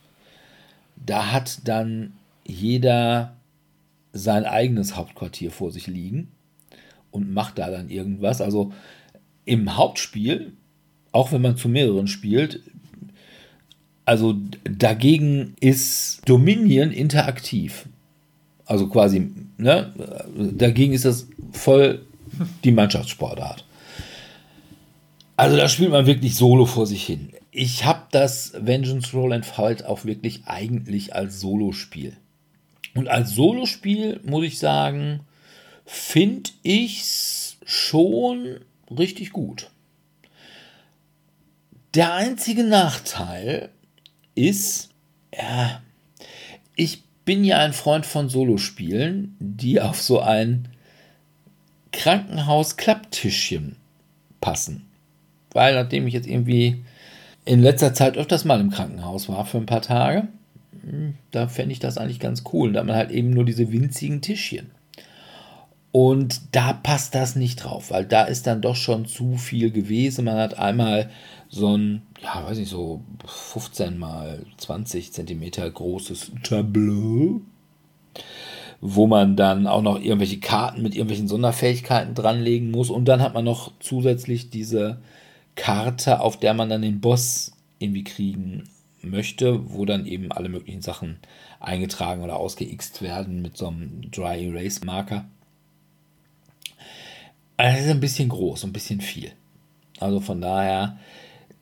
Da 0.97 1.33
hat 1.33 1.61
dann 1.65 2.15
jeder 2.47 3.37
sein 4.13 4.45
eigenes 4.45 4.97
Hauptquartier 4.97 5.51
vor 5.51 5.73
sich 5.73 5.87
liegen 5.87 6.31
und 7.11 7.33
macht 7.33 7.59
da 7.59 7.71
dann 7.71 7.91
irgendwas. 7.91 8.41
Also 8.41 8.73
im 9.45 9.77
Hauptspiel, 9.77 10.53
auch 11.13 11.33
wenn 11.33 11.43
man 11.43 11.57
zu 11.57 11.69
mehreren 11.69 12.09
spielt, 12.09 12.61
also 14.05 14.37
dagegen 14.65 15.55
ist 15.61 16.21
Dominion 16.29 16.91
interaktiv. 16.91 17.87
Also 18.67 18.89
quasi, 18.89 19.31
ne, 19.57 19.93
dagegen 20.37 20.93
ist 20.93 21.05
das 21.05 21.27
voll 21.53 22.05
die 22.65 22.73
Mannschaftssportart. 22.73 23.65
Also 25.37 25.57
da 25.57 25.69
spielt 25.69 25.91
man 25.91 26.07
wirklich 26.07 26.37
solo 26.37 26.65
vor 26.65 26.87
sich 26.87 27.05
hin 27.05 27.31
ich 27.57 27.85
habe 27.85 28.03
das 28.11 28.53
Vengeance 28.59 29.17
Roll 29.17 29.33
and 29.33 29.47
Fight 29.47 29.85
auch 29.85 30.05
wirklich 30.05 30.43
eigentlich 30.47 31.15
als 31.15 31.41
Solospiel. 31.41 32.17
Und 32.97 33.07
als 33.07 33.31
Solospiel 33.31 34.21
muss 34.25 34.45
ich 34.45 34.59
sagen, 34.59 35.21
finde 35.87 36.51
ich 36.65 37.03
es 37.03 37.57
schon 37.65 38.59
richtig 38.99 39.33
gut. 39.33 39.71
Der 41.95 42.15
einzige 42.15 42.65
Nachteil 42.65 43.71
ist, 44.35 44.91
ja, 45.33 45.81
ich 46.75 47.05
bin 47.25 47.45
ja 47.45 47.59
ein 47.59 47.73
Freund 47.73 48.05
von 48.05 48.29
Solospielen, 48.29 49.37
die 49.39 49.81
auf 49.81 50.03
so 50.03 50.21
ein 50.21 50.69
Krankenhaus-Klapptischchen 51.93 53.77
passen. 54.41 54.87
Weil 55.53 55.75
nachdem 55.75 56.07
ich 56.07 56.15
jetzt 56.15 56.27
irgendwie 56.27 56.85
in 57.45 57.61
letzter 57.61 57.95
Zeit 57.95 58.17
öfters 58.17 58.45
mal 58.45 58.61
im 58.61 58.71
Krankenhaus 58.71 59.29
war 59.29 59.47
für 59.47 59.59
ein 59.59 59.67
paar 59.67 59.83
Tage, 59.83 60.29
hm, 60.83 61.15
da 61.31 61.47
fände 61.49 61.73
ich 61.73 61.79
das 61.79 61.97
eigentlich 61.97 62.21
ganz 62.21 62.43
cool. 62.53 62.73
Da 62.73 62.83
man 62.83 62.97
halt 62.97 63.11
eben 63.11 63.31
nur 63.31 63.45
diese 63.45 63.71
winzigen 63.71 64.21
Tischchen. 64.21 64.71
Und 65.97 66.57
da 66.57 66.73
passt 66.73 67.15
das 67.15 67.37
nicht 67.37 67.63
drauf, 67.63 67.93
weil 67.93 68.05
da 68.05 68.25
ist 68.25 68.49
dann 68.49 68.61
doch 68.61 68.75
schon 68.75 69.07
zu 69.07 69.37
viel 69.37 69.71
gewesen. 69.71 70.25
Man 70.25 70.39
hat 70.39 70.59
einmal 70.59 71.09
so 71.49 71.77
ein, 71.77 72.03
ja, 72.21 72.45
weiß 72.45 72.59
nicht, 72.59 72.69
so 72.69 73.05
15 73.25 73.97
mal 73.97 74.45
20 74.57 75.13
Zentimeter 75.13 75.71
großes 75.71 76.33
Tableau, 76.43 77.43
wo 78.81 79.07
man 79.07 79.37
dann 79.37 79.69
auch 79.69 79.83
noch 79.83 80.01
irgendwelche 80.01 80.41
Karten 80.41 80.83
mit 80.83 80.97
irgendwelchen 80.97 81.29
Sonderfähigkeiten 81.29 82.17
dranlegen 82.17 82.73
muss. 82.73 82.91
Und 82.91 83.05
dann 83.05 83.23
hat 83.23 83.35
man 83.35 83.45
noch 83.45 83.71
zusätzlich 83.79 84.51
diese 84.51 84.99
Karte, 85.55 86.19
auf 86.19 86.41
der 86.41 86.55
man 86.55 86.71
dann 86.71 86.83
den 86.83 87.01
Boss 87.01 87.53
irgendwie 87.79 88.03
kriegen 88.03 88.65
möchte, 89.01 89.73
wo 89.73 89.85
dann 89.85 90.07
eben 90.07 90.33
alle 90.33 90.49
möglichen 90.49 90.83
Sachen 90.83 91.19
eingetragen 91.61 92.25
oder 92.25 92.35
ausgeixt 92.35 93.01
werden 93.01 93.43
mit 93.43 93.57
so 93.57 93.69
einem 93.69 94.11
Dry 94.11 94.45
Erase 94.45 94.85
Marker. 94.85 95.27
Es 97.57 97.81
ist 97.81 97.91
ein 97.91 98.01
bisschen 98.01 98.29
groß, 98.29 98.65
ein 98.65 98.73
bisschen 98.73 99.01
viel. 99.01 99.33
Also 100.01 100.21
von 100.21 100.41
daher, 100.41 100.99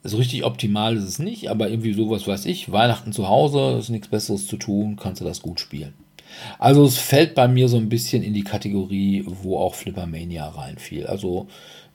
so 0.03 0.17
richtig 0.17 0.45
optimal 0.45 0.97
ist 0.97 1.05
es 1.05 1.19
nicht, 1.19 1.49
aber 1.49 1.69
irgendwie 1.69 1.93
sowas 1.93 2.27
weiß 2.27 2.47
ich. 2.47 2.73
Weihnachten 2.73 3.13
zu 3.13 3.29
Hause, 3.29 3.79
ist 3.79 3.91
nichts 3.91 4.09
Besseres 4.09 4.47
zu 4.47 4.57
tun, 4.57 4.97
kannst 4.97 5.21
du 5.21 5.25
das 5.25 5.43
gut 5.43 5.61
spielen. 5.61 5.95
Also 6.59 6.85
es 6.85 6.97
fällt 6.97 7.35
bei 7.35 7.47
mir 7.47 7.69
so 7.69 7.77
ein 7.77 7.89
bisschen 7.89 8.23
in 8.23 8.35
die 8.35 8.45
Kategorie, 8.45 9.25
wo 9.27 9.59
auch 9.59 9.75
Flippermania 9.75 10.49
reinfiel. 10.49 11.07
Also 11.07 11.47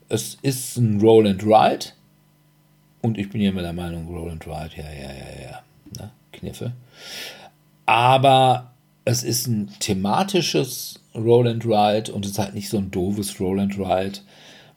es 0.08 0.38
ist 0.42 0.76
ein 0.76 1.00
Roll 1.00 1.26
and 1.26 1.42
Ride. 1.42 1.86
Und 3.02 3.18
ich 3.18 3.30
bin 3.30 3.40
ja 3.40 3.50
immer 3.50 3.62
der 3.62 3.72
Meinung, 3.72 4.08
Roll 4.08 4.30
and 4.30 4.46
Ride, 4.46 4.70
ja, 4.76 4.84
ja, 4.84 5.12
ja, 5.12 5.50
ja, 5.50 5.62
ne? 5.98 6.10
Kniffe. 6.32 6.72
Aber 7.86 8.72
es 9.04 9.22
ist 9.22 9.46
ein 9.46 9.70
thematisches 9.80 10.97
Roll 11.14 11.48
and 11.48 11.64
Ride 11.64 12.12
und 12.12 12.24
es 12.24 12.32
ist 12.32 12.38
halt 12.38 12.54
nicht 12.54 12.68
so 12.68 12.78
ein 12.78 12.90
doofes 12.90 13.40
Roll 13.40 13.60
and 13.60 13.78
Ride. 13.78 14.20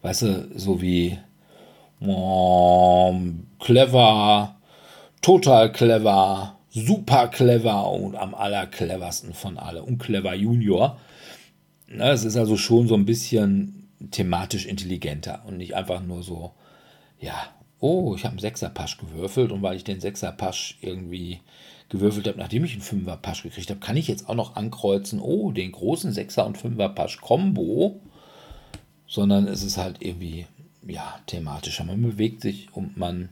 Weißt 0.01 0.23
du, 0.23 0.49
so 0.55 0.81
wie 0.81 1.17
um, 1.99 3.47
clever, 3.59 4.55
total 5.21 5.71
clever, 5.71 6.57
super 6.69 7.27
clever 7.27 7.89
und 7.91 8.15
am 8.15 8.33
allercleversten 8.33 9.33
von 9.33 9.57
alle 9.57 9.83
und 9.83 9.99
clever 9.99 10.33
Junior. 10.33 10.97
Es 11.87 12.23
ist 12.23 12.37
also 12.37 12.57
schon 12.57 12.87
so 12.87 12.95
ein 12.95 13.05
bisschen 13.05 13.89
thematisch 14.11 14.65
intelligenter 14.65 15.43
und 15.45 15.57
nicht 15.57 15.75
einfach 15.75 16.01
nur 16.01 16.23
so, 16.23 16.51
ja, 17.19 17.35
oh, 17.79 18.15
ich 18.15 18.23
habe 18.23 18.31
einen 18.31 18.39
Sechser-Pasch 18.39 18.97
gewürfelt 18.97 19.51
und 19.51 19.61
weil 19.61 19.75
ich 19.75 19.83
den 19.83 19.99
Sechser-Pasch 19.99 20.77
irgendwie 20.81 21.41
gewürfelt 21.91 22.27
habe, 22.27 22.39
nachdem 22.39 22.63
ich 22.63 22.71
einen 22.71 22.81
Fünfer-Pasch 22.81 23.43
gekriegt 23.43 23.69
habe, 23.69 23.81
kann 23.81 23.97
ich 23.97 24.07
jetzt 24.07 24.27
auch 24.27 24.35
noch 24.35 24.55
ankreuzen, 24.55 25.19
oh, 25.19 25.51
den 25.51 25.73
großen 25.73 26.13
Sechser- 26.13 26.45
und 26.45 26.57
Fünfer-Pasch-Kombo, 26.57 27.99
sondern 29.07 29.47
es 29.47 29.61
ist 29.61 29.77
halt 29.77 29.97
irgendwie, 30.01 30.47
ja, 30.87 31.19
thematischer. 31.27 31.83
Man 31.83 32.01
bewegt 32.01 32.41
sich 32.41 32.73
und 32.73 32.97
man 32.97 33.29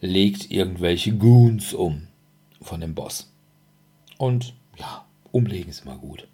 legt 0.00 0.50
irgendwelche 0.50 1.12
Goons 1.12 1.74
um 1.74 2.08
von 2.62 2.80
dem 2.80 2.94
Boss. 2.94 3.30
Und 4.16 4.54
ja, 4.78 5.04
umlegen 5.30 5.68
ist 5.68 5.84
immer 5.84 5.98
gut. 5.98 6.26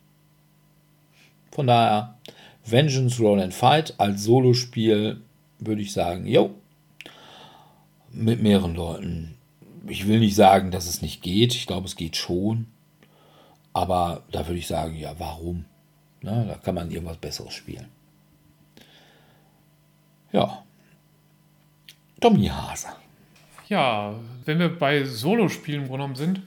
Von 1.50 1.66
daher, 1.66 2.16
Vengeance 2.64 3.20
Roll 3.20 3.40
and 3.40 3.52
Fight 3.52 3.94
als 3.98 4.22
Solospiel 4.22 5.20
würde 5.58 5.82
ich 5.82 5.92
sagen, 5.92 6.26
jo, 6.26 6.54
mit 8.12 8.40
mehreren 8.40 8.74
Leuten. 8.74 9.34
Ich 9.86 10.06
will 10.06 10.20
nicht 10.20 10.34
sagen, 10.34 10.70
dass 10.70 10.86
es 10.86 11.02
nicht 11.02 11.22
geht. 11.22 11.54
Ich 11.54 11.66
glaube, 11.66 11.86
es 11.86 11.96
geht 11.96 12.16
schon. 12.16 12.66
Aber 13.72 14.22
da 14.30 14.46
würde 14.46 14.58
ich 14.58 14.66
sagen, 14.66 14.94
ja, 14.96 15.14
warum? 15.18 15.64
Na, 16.22 16.44
da 16.44 16.54
kann 16.54 16.74
man 16.74 16.90
irgendwas 16.90 17.18
Besseres 17.18 17.52
spielen. 17.52 17.88
Ja. 20.32 20.64
Tommy 22.20 22.46
Hase. 22.46 22.88
Ja, 23.68 24.14
wenn 24.44 24.58
wir 24.58 24.68
bei 24.68 25.04
Solospielen 25.04 25.88
genommen 25.88 26.14
sind, 26.14 26.42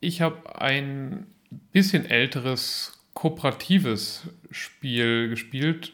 ich 0.00 0.20
habe 0.20 0.60
ein 0.60 1.26
bisschen 1.72 2.06
älteres 2.06 2.98
kooperatives 3.14 4.22
Spiel 4.50 5.28
gespielt, 5.28 5.92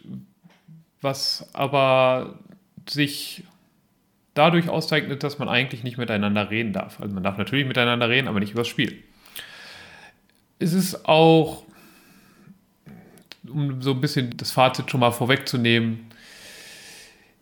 was 1.00 1.48
aber 1.54 2.38
sich 2.88 3.44
dadurch 4.36 4.68
auszeichnet, 4.68 5.22
dass 5.22 5.38
man 5.38 5.48
eigentlich 5.48 5.82
nicht 5.82 5.98
miteinander 5.98 6.50
reden 6.50 6.72
darf. 6.72 7.00
Also 7.00 7.14
man 7.14 7.22
darf 7.22 7.38
natürlich 7.38 7.66
miteinander 7.66 8.08
reden, 8.08 8.28
aber 8.28 8.40
nicht 8.40 8.52
über 8.52 8.60
das 8.60 8.68
Spiel. 8.68 9.02
Es 10.58 10.72
ist 10.72 11.06
auch, 11.06 11.64
um 13.48 13.82
so 13.82 13.92
ein 13.92 14.00
bisschen 14.00 14.36
das 14.36 14.52
Fazit 14.52 14.90
schon 14.90 15.00
mal 15.00 15.10
vorwegzunehmen, 15.10 16.06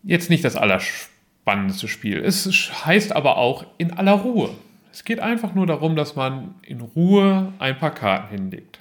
jetzt 0.03 0.31
nicht 0.31 0.45
das 0.45 0.57
allerspannendste 0.57 1.89
Spiel. 1.89 2.19
Es 2.19 2.47
heißt 2.85 3.13
aber 3.13 3.37
auch 3.37 3.67
in 3.79 3.93
aller 3.93 4.13
Ruhe. 4.13 4.51
Es 4.93 5.05
geht 5.05 5.21
einfach 5.21 5.55
nur 5.55 5.67
darum, 5.67 5.97
dass 5.97 6.15
man 6.15 6.55
in 6.63 6.81
Ruhe 6.81 7.53
ein 7.59 7.79
paar 7.79 7.95
Karten 7.95 8.29
hinlegt. 8.29 8.79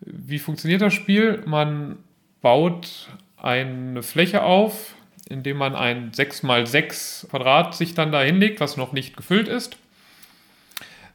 Wie 0.00 0.38
funktioniert 0.38 0.82
das 0.82 0.92
Spiel? 0.92 1.42
Man 1.46 1.96
baut 2.42 3.08
eine 3.38 4.02
Fläche 4.02 4.42
auf, 4.42 4.94
indem 5.28 5.56
man 5.56 5.74
ein 5.74 6.12
6x6 6.12 7.28
Quadrat 7.28 7.74
sich 7.74 7.94
dann 7.94 8.12
da 8.12 8.22
hinlegt, 8.22 8.60
was 8.60 8.76
noch 8.76 8.92
nicht 8.92 9.16
gefüllt 9.16 9.48
ist. 9.48 9.76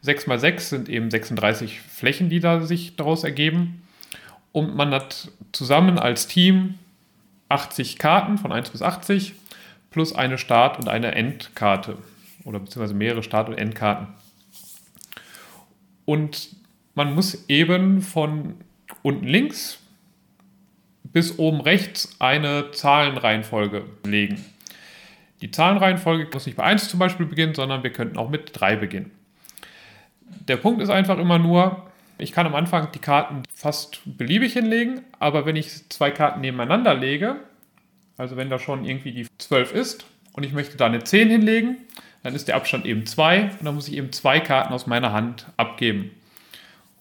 6x6 0.03 0.59
sind 0.59 0.89
eben 0.89 1.11
36 1.11 1.81
Flächen, 1.81 2.29
die 2.29 2.39
da 2.39 2.61
sich 2.61 2.95
daraus 2.95 3.23
ergeben. 3.23 3.83
Und 4.51 4.75
man 4.75 4.91
hat 4.91 5.29
zusammen 5.51 5.99
als 5.99 6.27
Team 6.27 6.75
80 7.49 7.97
Karten 7.97 8.37
von 8.37 8.51
1 8.51 8.69
bis 8.69 8.81
80 8.81 9.33
plus 9.91 10.13
eine 10.13 10.37
Start- 10.37 10.79
und 10.79 10.87
eine 10.87 11.13
Endkarte 11.15 11.97
oder 12.45 12.59
beziehungsweise 12.59 12.93
mehrere 12.93 13.23
Start- 13.23 13.49
und 13.49 13.57
Endkarten. 13.57 14.07
Und 16.05 16.55
man 16.95 17.13
muss 17.13 17.49
eben 17.49 18.01
von 18.01 18.55
unten 19.01 19.27
links 19.27 19.78
bis 21.11 21.39
oben 21.39 21.61
rechts 21.61 22.15
eine 22.19 22.71
Zahlenreihenfolge 22.71 23.85
legen. 24.05 24.43
Die 25.41 25.51
Zahlenreihenfolge 25.51 26.27
muss 26.33 26.45
nicht 26.45 26.57
bei 26.57 26.63
1 26.63 26.89
zum 26.89 26.99
Beispiel 26.99 27.25
beginnen, 27.25 27.55
sondern 27.55 27.83
wir 27.83 27.91
könnten 27.91 28.17
auch 28.17 28.29
mit 28.29 28.51
3 28.53 28.75
beginnen. 28.75 29.11
Der 30.47 30.57
Punkt 30.57 30.81
ist 30.81 30.89
einfach 30.89 31.17
immer 31.17 31.39
nur, 31.39 31.89
ich 32.17 32.33
kann 32.33 32.45
am 32.45 32.55
Anfang 32.55 32.91
die 32.91 32.99
Karten 32.99 33.43
fast 33.53 34.01
beliebig 34.05 34.53
hinlegen, 34.53 35.01
aber 35.19 35.45
wenn 35.45 35.55
ich 35.55 35.89
zwei 35.89 36.11
Karten 36.11 36.41
nebeneinander 36.41 36.93
lege, 36.93 37.37
also 38.17 38.35
wenn 38.35 38.49
da 38.49 38.59
schon 38.59 38.83
irgendwie 38.83 39.13
die 39.13 39.27
12 39.37 39.73
ist 39.73 40.05
und 40.33 40.43
ich 40.43 40.51
möchte 40.51 40.75
da 40.75 40.87
eine 40.87 41.03
10 41.03 41.29
hinlegen, 41.29 41.77
dann 42.23 42.35
ist 42.35 42.49
der 42.49 42.57
Abstand 42.57 42.85
eben 42.85 43.05
2 43.05 43.43
und 43.43 43.65
dann 43.65 43.75
muss 43.75 43.87
ich 43.87 43.95
eben 43.95 44.11
zwei 44.11 44.41
Karten 44.41 44.73
aus 44.73 44.87
meiner 44.87 45.13
Hand 45.13 45.47
abgeben. 45.55 46.11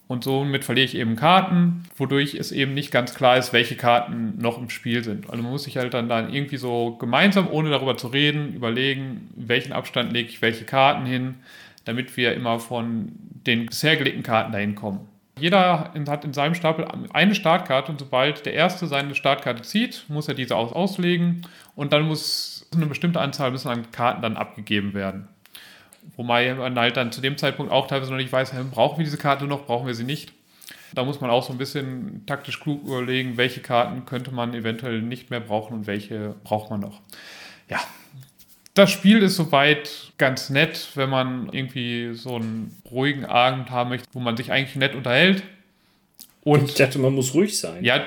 Und 0.08 0.24
somit 0.24 0.64
verliere 0.64 0.86
ich 0.86 0.96
eben 0.96 1.16
Karten, 1.16 1.84
wodurch 1.96 2.34
es 2.34 2.50
eben 2.50 2.72
nicht 2.72 2.90
ganz 2.90 3.14
klar 3.14 3.36
ist, 3.36 3.52
welche 3.52 3.76
Karten 3.76 4.38
noch 4.38 4.56
im 4.56 4.70
Spiel 4.70 5.04
sind. 5.04 5.28
Also 5.28 5.42
man 5.42 5.52
muss 5.52 5.64
sich 5.64 5.76
halt 5.76 5.92
dann, 5.92 6.08
dann 6.08 6.32
irgendwie 6.32 6.56
so 6.56 6.96
gemeinsam, 6.96 7.46
ohne 7.50 7.68
darüber 7.68 7.96
zu 7.98 8.08
reden, 8.08 8.54
überlegen, 8.54 9.28
welchen 9.36 9.74
Abstand 9.74 10.12
lege 10.14 10.30
ich 10.30 10.40
welche 10.40 10.64
Karten 10.64 11.04
hin, 11.04 11.34
damit 11.84 12.16
wir 12.16 12.32
immer 12.32 12.58
von 12.58 13.12
den 13.46 13.66
bisher 13.66 13.96
gelegten 13.96 14.22
Karten 14.22 14.50
dahin 14.50 14.74
kommen. 14.74 15.00
Jeder 15.38 15.92
hat 16.08 16.24
in 16.24 16.32
seinem 16.32 16.54
Stapel 16.54 16.86
eine 17.12 17.34
Startkarte 17.34 17.92
und 17.92 18.00
sobald 18.00 18.46
der 18.46 18.54
Erste 18.54 18.86
seine 18.86 19.14
Startkarte 19.14 19.62
zieht, 19.62 20.04
muss 20.08 20.26
er 20.26 20.34
diese 20.34 20.56
aus 20.56 20.72
auslegen 20.72 21.42
und 21.76 21.92
dann 21.92 22.08
muss 22.08 22.66
eine 22.74 22.86
bestimmte 22.86 23.20
Anzahl 23.20 23.54
an 23.66 23.92
Karten 23.92 24.22
dann 24.22 24.36
abgegeben 24.36 24.94
werden. 24.94 25.28
Wobei 26.16 26.54
man 26.54 26.78
halt 26.78 26.96
dann 26.96 27.12
zu 27.12 27.20
dem 27.20 27.36
Zeitpunkt 27.36 27.72
auch 27.72 27.86
teilweise 27.86 28.10
noch 28.10 28.18
nicht 28.18 28.32
weiß, 28.32 28.52
brauchen 28.72 28.98
wir 28.98 29.04
diese 29.04 29.18
Karte 29.18 29.44
noch, 29.46 29.66
brauchen 29.66 29.86
wir 29.86 29.94
sie 29.94 30.04
nicht. 30.04 30.32
Da 30.94 31.04
muss 31.04 31.20
man 31.20 31.30
auch 31.30 31.42
so 31.42 31.52
ein 31.52 31.58
bisschen 31.58 32.24
taktisch 32.26 32.60
klug 32.60 32.82
überlegen, 32.84 33.36
welche 33.36 33.60
Karten 33.60 34.06
könnte 34.06 34.30
man 34.30 34.54
eventuell 34.54 35.02
nicht 35.02 35.30
mehr 35.30 35.40
brauchen 35.40 35.74
und 35.74 35.86
welche 35.86 36.34
braucht 36.44 36.70
man 36.70 36.80
noch. 36.80 37.00
Ja, 37.68 37.80
das 38.74 38.90
Spiel 38.90 39.22
ist 39.22 39.36
soweit 39.36 40.12
ganz 40.18 40.50
nett, 40.50 40.90
wenn 40.94 41.10
man 41.10 41.52
irgendwie 41.52 42.14
so 42.14 42.36
einen 42.36 42.80
ruhigen 42.90 43.24
Abend 43.24 43.70
haben 43.70 43.90
möchte, 43.90 44.08
wo 44.12 44.20
man 44.20 44.36
sich 44.36 44.52
eigentlich 44.52 44.76
nett 44.76 44.94
unterhält. 44.94 45.42
Und 46.42 46.68
ich 46.68 46.74
dachte, 46.76 46.98
man 46.98 47.12
muss 47.12 47.34
ruhig 47.34 47.58
sein. 47.58 47.84
Ja, 47.84 48.00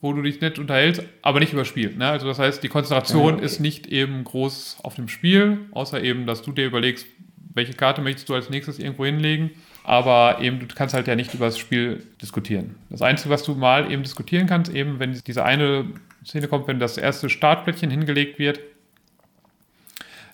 wo 0.00 0.12
du 0.12 0.22
dich 0.22 0.40
nett 0.40 0.58
unterhältst, 0.58 1.02
aber 1.22 1.40
nicht 1.40 1.52
überspielt. 1.52 1.98
Ne? 1.98 2.08
Also 2.08 2.26
das 2.26 2.38
heißt, 2.38 2.62
die 2.62 2.68
Konzentration 2.68 3.34
okay. 3.34 3.44
ist 3.44 3.60
nicht 3.60 3.86
eben 3.86 4.22
groß 4.24 4.78
auf 4.82 4.94
dem 4.94 5.08
Spiel, 5.08 5.58
außer 5.72 6.02
eben, 6.02 6.26
dass 6.26 6.42
du 6.42 6.52
dir 6.52 6.66
überlegst, 6.66 7.06
welche 7.54 7.72
Karte 7.72 8.00
möchtest 8.00 8.28
du 8.28 8.34
als 8.34 8.50
nächstes 8.50 8.78
irgendwo 8.78 9.04
hinlegen. 9.04 9.50
Aber 9.82 10.38
eben, 10.40 10.60
du 10.60 10.66
kannst 10.66 10.94
halt 10.94 11.08
ja 11.08 11.16
nicht 11.16 11.34
über 11.34 11.46
das 11.46 11.58
Spiel 11.58 12.04
diskutieren. 12.20 12.76
Das 12.90 13.02
Einzige, 13.02 13.30
was 13.30 13.42
du 13.42 13.54
mal 13.54 13.90
eben 13.90 14.02
diskutieren 14.02 14.46
kannst, 14.46 14.72
eben, 14.72 15.00
wenn 15.00 15.18
diese 15.26 15.44
eine 15.44 15.86
Szene 16.24 16.46
kommt, 16.46 16.68
wenn 16.68 16.78
das 16.78 16.98
erste 16.98 17.30
Startplättchen 17.30 17.90
hingelegt 17.90 18.38
wird, 18.38 18.60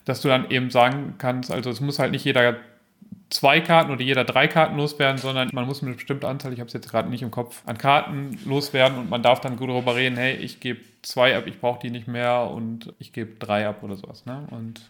dass 0.04 0.20
du 0.20 0.28
dann 0.28 0.50
eben 0.50 0.70
sagen 0.70 1.14
kannst, 1.18 1.50
also 1.50 1.70
es 1.70 1.80
muss 1.80 1.98
halt 1.98 2.10
nicht 2.10 2.24
jeder 2.24 2.56
zwei 3.34 3.60
Karten 3.60 3.90
oder 3.90 4.00
jeder 4.00 4.24
drei 4.24 4.46
Karten 4.46 4.76
loswerden, 4.76 5.18
sondern 5.18 5.50
man 5.52 5.66
muss 5.66 5.82
eine 5.82 5.94
bestimmte 5.94 6.28
Anzahl, 6.28 6.52
ich 6.52 6.60
habe 6.60 6.68
es 6.68 6.72
jetzt 6.72 6.88
gerade 6.88 7.10
nicht 7.10 7.22
im 7.22 7.32
Kopf, 7.32 7.62
an 7.66 7.76
Karten 7.76 8.38
loswerden 8.44 8.96
und 8.96 9.10
man 9.10 9.24
darf 9.24 9.40
dann 9.40 9.56
gut 9.56 9.68
darüber 9.68 9.96
reden, 9.96 10.16
hey, 10.16 10.36
ich 10.36 10.60
gebe 10.60 10.80
zwei 11.02 11.36
ab, 11.36 11.48
ich 11.48 11.60
brauche 11.60 11.80
die 11.80 11.90
nicht 11.90 12.06
mehr 12.06 12.48
und 12.48 12.94
ich 13.00 13.12
gebe 13.12 13.34
drei 13.40 13.66
ab 13.66 13.82
oder 13.82 13.96
sowas. 13.96 14.24
Ne? 14.24 14.46
Und 14.52 14.88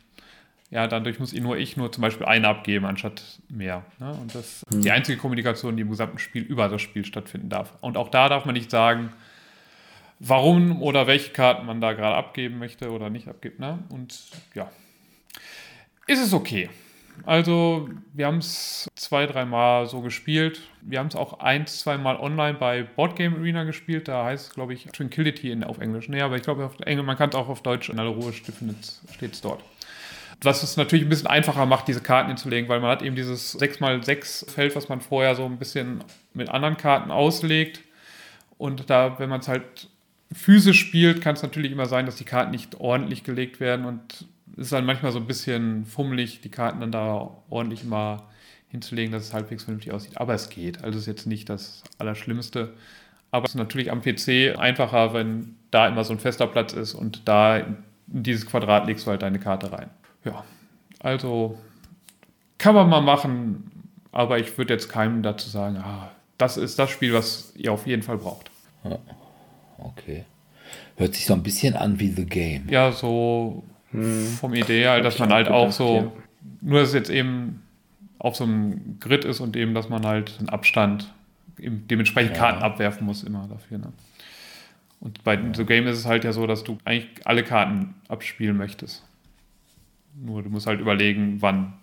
ja, 0.71 0.87
dadurch 0.87 1.19
muss 1.19 1.33
nur 1.33 1.57
ich 1.57 1.79
nur 1.79 1.91
zum 1.91 2.03
Beispiel 2.03 2.27
eine 2.27 2.49
abgeben, 2.49 2.85
anstatt 2.85 3.23
mehr. 3.49 3.83
Ne? 3.99 4.11
Und 4.13 4.35
das 4.35 4.63
ist 4.63 4.75
mhm. 4.75 4.83
die 4.83 4.91
einzige 4.91 5.17
Kommunikation, 5.17 5.77
die 5.77 5.83
im 5.83 5.91
gesamten 5.91 6.19
Spiel 6.19 6.43
über 6.43 6.69
das 6.69 6.83
Spiel 6.83 7.07
stattfinden 7.07 7.49
darf. 7.49 7.73
Und 7.81 7.97
auch 7.97 8.11
da 8.11 8.29
darf 8.29 8.45
man 8.45 8.55
nicht 8.55 8.71
sagen, 8.71 9.11
warum 10.21 10.83
oder 10.83 11.07
welche 11.07 11.31
Karten 11.31 11.65
man 11.65 11.81
da 11.81 11.95
gerade 11.95 12.17
abgeben 12.17 12.59
möchte 12.59 12.91
oder 12.91 13.09
nicht 13.09 13.27
abgibt. 13.27 13.59
Ne? 13.59 13.79
Und 13.89 14.19
ja, 14.55 14.71
ist 16.07 16.21
es 16.21 16.35
okay. 16.35 16.69
Also, 17.27 17.89
wir 18.13 18.27
haben 18.27 18.39
es 18.39 18.91
zwei, 18.97 19.27
dreimal 19.27 19.87
so 19.87 20.01
gespielt. 20.01 20.61
Wir 20.83 20.99
haben 20.99 21.07
es 21.07 21.17
auch 21.17 21.41
ein, 21.41 21.67
zwei 21.67 21.97
Mal 21.97 22.17
online 22.17 22.59
bei 22.59 22.83
Boardgame 22.83 23.37
Arena 23.37 23.65
gespielt. 23.65 24.09
Da 24.09 24.25
heißt 24.25 24.49
es, 24.49 24.55
glaube 24.55 24.75
ich, 24.75 24.85
Tranquility 24.87 25.51
in, 25.51 25.65
auf 25.65 25.79
Englisch. 25.79 26.09
Nee, 26.09 26.21
aber 26.21 26.37
ich 26.37 26.43
glaube, 26.43 26.71
man 27.03 27.17
kann 27.17 27.31
es 27.31 27.35
auch 27.35 27.49
auf 27.49 27.63
Deutsch 27.63 27.89
in 27.89 27.99
aller 27.99 28.11
Ruhe 28.11 28.33
steht 28.33 29.33
es 29.33 29.41
dort. 29.41 29.63
Was 30.43 30.63
es 30.63 30.77
natürlich 30.77 31.07
ein 31.07 31.09
bisschen 31.09 31.29
einfacher 31.29 31.65
macht, 31.65 31.89
diese 31.89 32.03
Karten 32.03 32.29
hinzulegen, 32.29 32.69
weil 32.69 32.81
man 32.81 32.91
hat 32.91 33.03
eben 33.03 33.17
dieses 33.17 33.59
6x6 33.59 34.51
Feld, 34.51 34.77
was 34.77 34.89
man 34.89 35.01
vorher 35.01 35.35
so 35.35 35.45
ein 35.45 35.59
bisschen 35.59 36.05
mit 36.35 36.49
anderen 36.49 36.77
Karten 36.77 37.11
auslegt. 37.11 37.81
Und 38.59 38.91
da, 38.91 39.19
wenn 39.19 39.31
man 39.31 39.41
es 39.41 39.49
halt 39.49 39.89
physisch 40.33 40.81
spielt, 40.81 41.23
kann 41.23 41.35
es 41.35 41.43
natürlich 41.43 41.73
immer 41.73 41.87
sein, 41.87 42.07
dass 42.07 42.17
die 42.17 42.25
Karten 42.25 42.51
nicht 42.51 42.81
ordentlich 42.81 43.25
gelegt 43.25 43.61
werden 43.61 43.87
und 43.87 44.27
ist 44.57 44.73
dann 44.73 44.87
manchmal 44.87 45.13
so 45.13 45.19
ein 45.19 45.27
bisschen 45.27 45.85
fummelig, 45.85 46.41
die 46.41 46.51
Karten 46.51 46.81
dann 46.81 46.93
da 46.93 47.31
ordentlich 47.51 47.85
mal 47.85 48.23
hinzulegen, 48.69 49.13
dass 49.13 49.25
es 49.25 49.33
halbwegs 49.33 49.65
vernünftig 49.65 49.93
aussieht. 49.93 50.19
Aber 50.19 50.35
es 50.35 50.49
geht. 50.49 50.83
Also 50.83 50.99
ist 50.99 51.07
jetzt 51.07 51.27
nicht 51.27 51.49
das 51.49 51.83
Allerschlimmste. 51.99 52.75
Aber 53.31 53.45
es 53.45 53.53
ist 53.53 53.57
natürlich 53.57 53.91
am 53.91 54.03
PC 54.03 54.59
einfacher, 54.59 55.13
wenn 55.13 55.57
da 55.71 55.89
immer 55.89 56.05
so 56.05 56.13
ein 56.13 56.19
fester 56.19 56.47
Platz 56.47 56.73
ist 56.73 56.95
und 56.95 57.29
da 57.29 57.59
in 57.59 57.77
dieses 58.07 58.47
Quadrat 58.47 58.87
legst 58.87 59.07
du 59.07 59.11
halt 59.11 59.23
deine 59.23 59.41
Karte 59.41 59.73
rein. 59.73 59.91
Ja, 60.25 60.45
also 61.01 61.59
kann 62.59 62.75
man 62.75 62.89
mal 62.89 63.01
machen, 63.01 63.71
aber 64.13 64.39
ich 64.39 64.57
würde 64.57 64.75
jetzt 64.75 64.89
keinem 64.89 65.23
dazu 65.23 65.49
sagen, 65.49 65.77
ah, 65.79 66.11
das 66.39 66.57
ist 66.57 66.79
das 66.79 66.91
Spiel, 66.91 67.13
was 67.13 67.53
ihr 67.57 67.73
auf 67.73 67.87
jeden 67.87 68.03
Fall 68.03 68.19
braucht. 68.19 68.51
Ja. 68.85 68.99
Okay. 69.79 70.25
Hört 70.97 71.15
sich 71.15 71.27
so 71.27 71.35
ein 71.35 71.43
bisschen 71.43 71.75
an 71.75 71.99
wie 71.99 72.11
The 72.11 72.27
Game. 72.27 72.69
Ja, 72.69 72.93
so 72.93 73.65
hm. 73.95 74.27
vom 74.41 74.55
Ideal, 74.55 75.03
dass 75.03 75.19
man 75.19 75.33
halt 75.33 75.49
auch 75.49 75.73
so, 75.73 76.13
nur 76.61 76.81
dass 76.81 76.89
es 76.89 76.95
jetzt 76.95 77.11
eben 77.11 77.63
auf 78.19 78.37
so 78.37 78.45
einem 78.45 78.99
Grid 79.01 79.25
ist 79.25 79.41
und 79.41 79.57
eben, 79.57 79.75
dass 79.75 79.89
man 79.89 80.05
halt 80.05 80.35
einen 80.39 80.49
Abstand 80.49 81.13
dementsprechend 81.59 82.33
ja. 82.33 82.39
Karten 82.39 82.63
abwerfen 82.63 83.07
muss 83.07 83.23
immer 83.23 83.47
dafür. 83.49 83.79
Ne? 83.79 83.93
Und 85.01 85.23
bei 85.25 85.35
ja. 85.35 85.55
The 85.55 85.65
Game 85.65 85.87
ist 85.87 85.99
es 85.99 86.07
halt 86.07 86.25
ja 86.25 86.33
so, 86.33 86.47
dass 86.47 86.65
du 86.65 86.79
eigentlich 86.85 87.09
alle 87.25 87.45
Karten 87.45 87.95
abspielen 88.09 88.57
möchtest. 88.57 89.05
Nur 90.15 90.43
du 90.43 90.51
musst 90.51 90.67
halt 90.67 90.81
überlegen, 90.81 91.41
wann. 91.41 91.75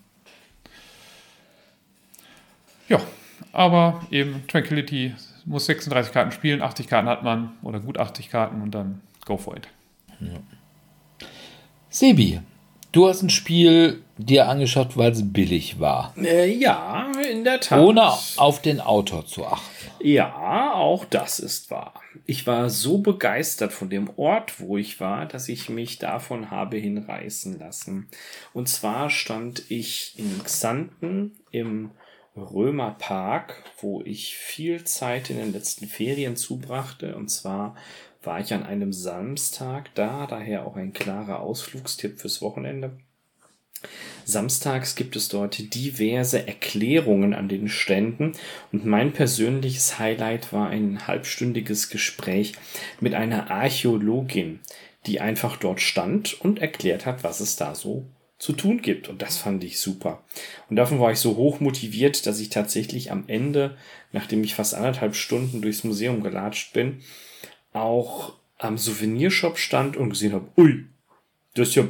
Ja, 2.89 2.99
aber 3.53 4.05
eben 4.11 4.45
Tranquility 4.47 5.13
muss 5.45 5.65
36 5.65 6.11
Karten 6.11 6.31
spielen, 6.31 6.61
80 6.61 6.87
Karten 6.87 7.07
hat 7.07 7.23
man 7.23 7.51
oder 7.61 7.79
gut 7.79 7.97
80 7.97 8.29
Karten 8.29 8.61
und 8.61 8.71
dann 8.71 9.01
go 9.25 9.37
for 9.37 9.55
it. 9.55 9.67
Ja. 10.19 10.39
Sebi, 11.93 12.39
du 12.93 13.09
hast 13.09 13.21
ein 13.21 13.29
Spiel 13.29 14.01
dir 14.17 14.47
angeschaut, 14.47 14.95
weil 14.95 15.11
es 15.11 15.33
billig 15.33 15.81
war. 15.81 16.13
Äh, 16.15 16.49
ja, 16.49 17.11
in 17.29 17.43
der 17.43 17.59
Tat. 17.59 17.81
Ohne 17.81 18.13
auf 18.37 18.61
den 18.61 18.79
Autor 18.79 19.25
zu 19.25 19.45
achten. 19.45 19.89
Ja, 19.99 20.73
auch 20.73 21.03
das 21.03 21.39
ist 21.39 21.69
wahr. 21.69 21.99
Ich 22.25 22.47
war 22.47 22.69
so 22.69 22.99
begeistert 22.99 23.73
von 23.73 23.89
dem 23.89 24.09
Ort, 24.15 24.61
wo 24.61 24.77
ich 24.77 25.01
war, 25.01 25.25
dass 25.25 25.49
ich 25.49 25.67
mich 25.67 25.99
davon 25.99 26.49
habe 26.49 26.77
hinreißen 26.77 27.59
lassen. 27.59 28.07
Und 28.53 28.69
zwar 28.69 29.09
stand 29.09 29.69
ich 29.69 30.13
in 30.17 30.41
Xanten 30.45 31.33
im 31.51 31.91
Römerpark, 32.37 33.63
wo 33.81 34.01
ich 34.05 34.37
viel 34.37 34.85
Zeit 34.85 35.29
in 35.29 35.35
den 35.35 35.51
letzten 35.51 35.87
Ferien 35.87 36.37
zubrachte. 36.37 37.17
Und 37.17 37.27
zwar 37.27 37.75
war 38.23 38.39
ich 38.39 38.53
an 38.53 38.63
einem 38.63 38.93
Samstag 38.93 39.93
da, 39.95 40.27
daher 40.27 40.65
auch 40.65 40.75
ein 40.75 40.93
klarer 40.93 41.39
Ausflugstipp 41.39 42.19
fürs 42.19 42.41
Wochenende. 42.41 42.91
Samstags 44.25 44.95
gibt 44.95 45.15
es 45.15 45.27
dort 45.27 45.73
diverse 45.73 46.47
Erklärungen 46.47 47.33
an 47.33 47.49
den 47.49 47.67
Ständen 47.67 48.33
und 48.71 48.85
mein 48.85 49.11
persönliches 49.11 49.97
Highlight 49.97 50.53
war 50.53 50.69
ein 50.69 51.07
halbstündiges 51.07 51.89
Gespräch 51.89 52.53
mit 52.99 53.15
einer 53.15 53.49
Archäologin, 53.49 54.59
die 55.07 55.19
einfach 55.19 55.57
dort 55.57 55.81
stand 55.81 56.39
und 56.41 56.59
erklärt 56.59 57.07
hat, 57.07 57.23
was 57.23 57.39
es 57.39 57.55
da 57.55 57.73
so 57.73 58.05
zu 58.37 58.53
tun 58.53 58.81
gibt. 58.81 59.09
Und 59.09 59.21
das 59.21 59.37
fand 59.37 59.63
ich 59.63 59.79
super. 59.79 60.23
Und 60.69 60.75
davon 60.75 60.99
war 60.99 61.11
ich 61.11 61.19
so 61.19 61.35
hoch 61.35 61.59
motiviert, 61.59 62.25
dass 62.25 62.39
ich 62.39 62.49
tatsächlich 62.49 63.11
am 63.11 63.23
Ende, 63.27 63.77
nachdem 64.11 64.43
ich 64.43 64.55
fast 64.55 64.75
anderthalb 64.75 65.15
Stunden 65.15 65.61
durchs 65.61 65.83
Museum 65.83 66.21
gelatscht 66.21 66.73
bin, 66.73 67.01
auch 67.73 68.33
am 68.57 68.77
Souvenirshop 68.77 69.57
stand 69.57 69.97
und 69.97 70.09
gesehen 70.09 70.33
habe, 70.33 70.47
ui, 70.57 70.85
das 71.55 71.69
ist 71.69 71.75
ja 71.75 71.87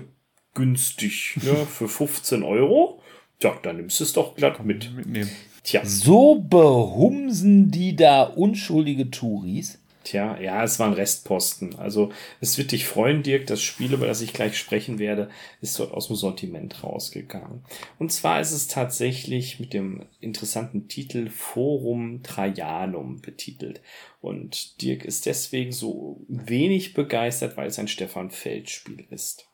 günstig, 0.54 1.38
ne, 1.44 1.66
für 1.70 1.88
15 1.88 2.44
Euro. 2.44 3.02
Ja, 3.42 3.58
dann 3.64 3.78
nimmst 3.78 4.00
du 4.00 4.04
es 4.04 4.14
doch 4.14 4.36
glatt 4.36 4.64
mit. 4.64 4.94
Mitnehmen. 4.96 5.30
Tja. 5.64 5.86
So 5.86 6.36
behumsen 6.36 7.72
die 7.72 7.96
da 7.96 8.24
unschuldige 8.24 9.12
Touris. 9.12 9.81
Tja, 10.04 10.40
ja, 10.40 10.64
es 10.64 10.80
waren 10.80 10.94
Restposten. 10.94 11.78
Also 11.78 12.12
es 12.40 12.58
wird 12.58 12.72
dich 12.72 12.86
freuen, 12.86 13.22
Dirk, 13.22 13.46
das 13.46 13.62
Spiel, 13.62 13.94
über 13.94 14.08
das 14.08 14.22
ich 14.22 14.34
gleich 14.34 14.58
sprechen 14.58 14.98
werde, 14.98 15.30
ist 15.62 15.78
dort 15.80 15.94
aus 15.94 16.08
dem 16.08 16.16
Sortiment 16.16 16.84
rausgegangen. 16.84 17.64
Und 18.00 18.12
zwar 18.12 18.42
ist 18.42 18.52
es 18.52 18.68
tatsächlich 18.68 19.60
mit 19.60 19.74
dem 19.74 20.06
interessanten 20.20 20.88
Titel 20.88 21.30
Forum 21.30 22.24
Trajanum 22.24 23.22
betitelt. 23.22 23.82
Und 24.22 24.82
Dirk 24.82 25.06
ist 25.06 25.28
deswegen 25.28 25.72
so 25.72 26.26
wenig 26.28 26.94
begeistert, 26.94 27.56
weil 27.58 27.68
es 27.68 27.78
ein 27.78 27.88
Stefan 27.88 28.32
Feld-Spiel 28.32 29.06
ist. 29.12 29.48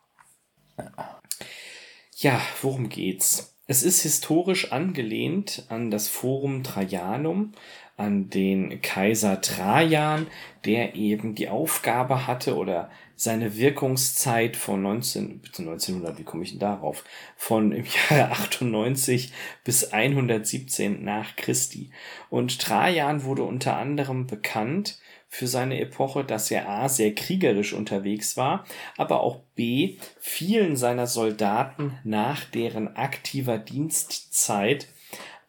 Ja, 2.16 2.42
worum 2.62 2.88
geht's? 2.88 3.58
Es 3.70 3.84
ist 3.84 4.02
historisch 4.02 4.72
angelehnt 4.72 5.66
an 5.68 5.92
das 5.92 6.08
Forum 6.08 6.64
Trajanum, 6.64 7.52
an 7.98 8.30
den 8.30 8.82
Kaiser 8.82 9.42
Trajan, 9.42 10.28
der 10.66 10.96
eben 10.96 11.34
die 11.34 11.50
Aufgabe 11.50 12.28
hatte 12.28 12.56
oder 12.56 12.90
seine 13.16 13.58
Wirkungszeit 13.58 14.56
von 14.56 14.84
19, 14.84 15.42
1900, 15.44 16.20
wie 16.20 16.24
komme 16.24 16.44
ich 16.44 16.52
denn 16.52 16.60
darauf? 16.60 17.04
Von 17.36 17.72
im 17.72 17.86
Jahre 18.10 18.32
98 18.32 19.34
bis 19.64 19.92
117 19.92 21.04
nach 21.04 21.36
Christi. 21.36 21.90
Und 22.30 22.62
Trajan 22.62 23.24
wurde 23.24 23.44
unter 23.44 23.76
anderem 23.78 24.28
bekannt 24.28 25.00
für 25.28 25.48
seine 25.48 25.80
Epoche, 25.80 26.24
dass 26.24 26.52
er 26.52 26.70
A 26.70 26.88
sehr 26.88 27.14
kriegerisch 27.14 27.74
unterwegs 27.74 28.38
war, 28.38 28.66
aber 28.96 29.22
auch 29.22 29.40
B 29.56 29.98
vielen 30.20 30.78
seiner 30.78 31.08
Soldaten 31.08 31.98
nach 32.04 32.46
deren 32.46 32.96
aktiver 32.96 33.58
Dienstzeit 33.58 34.88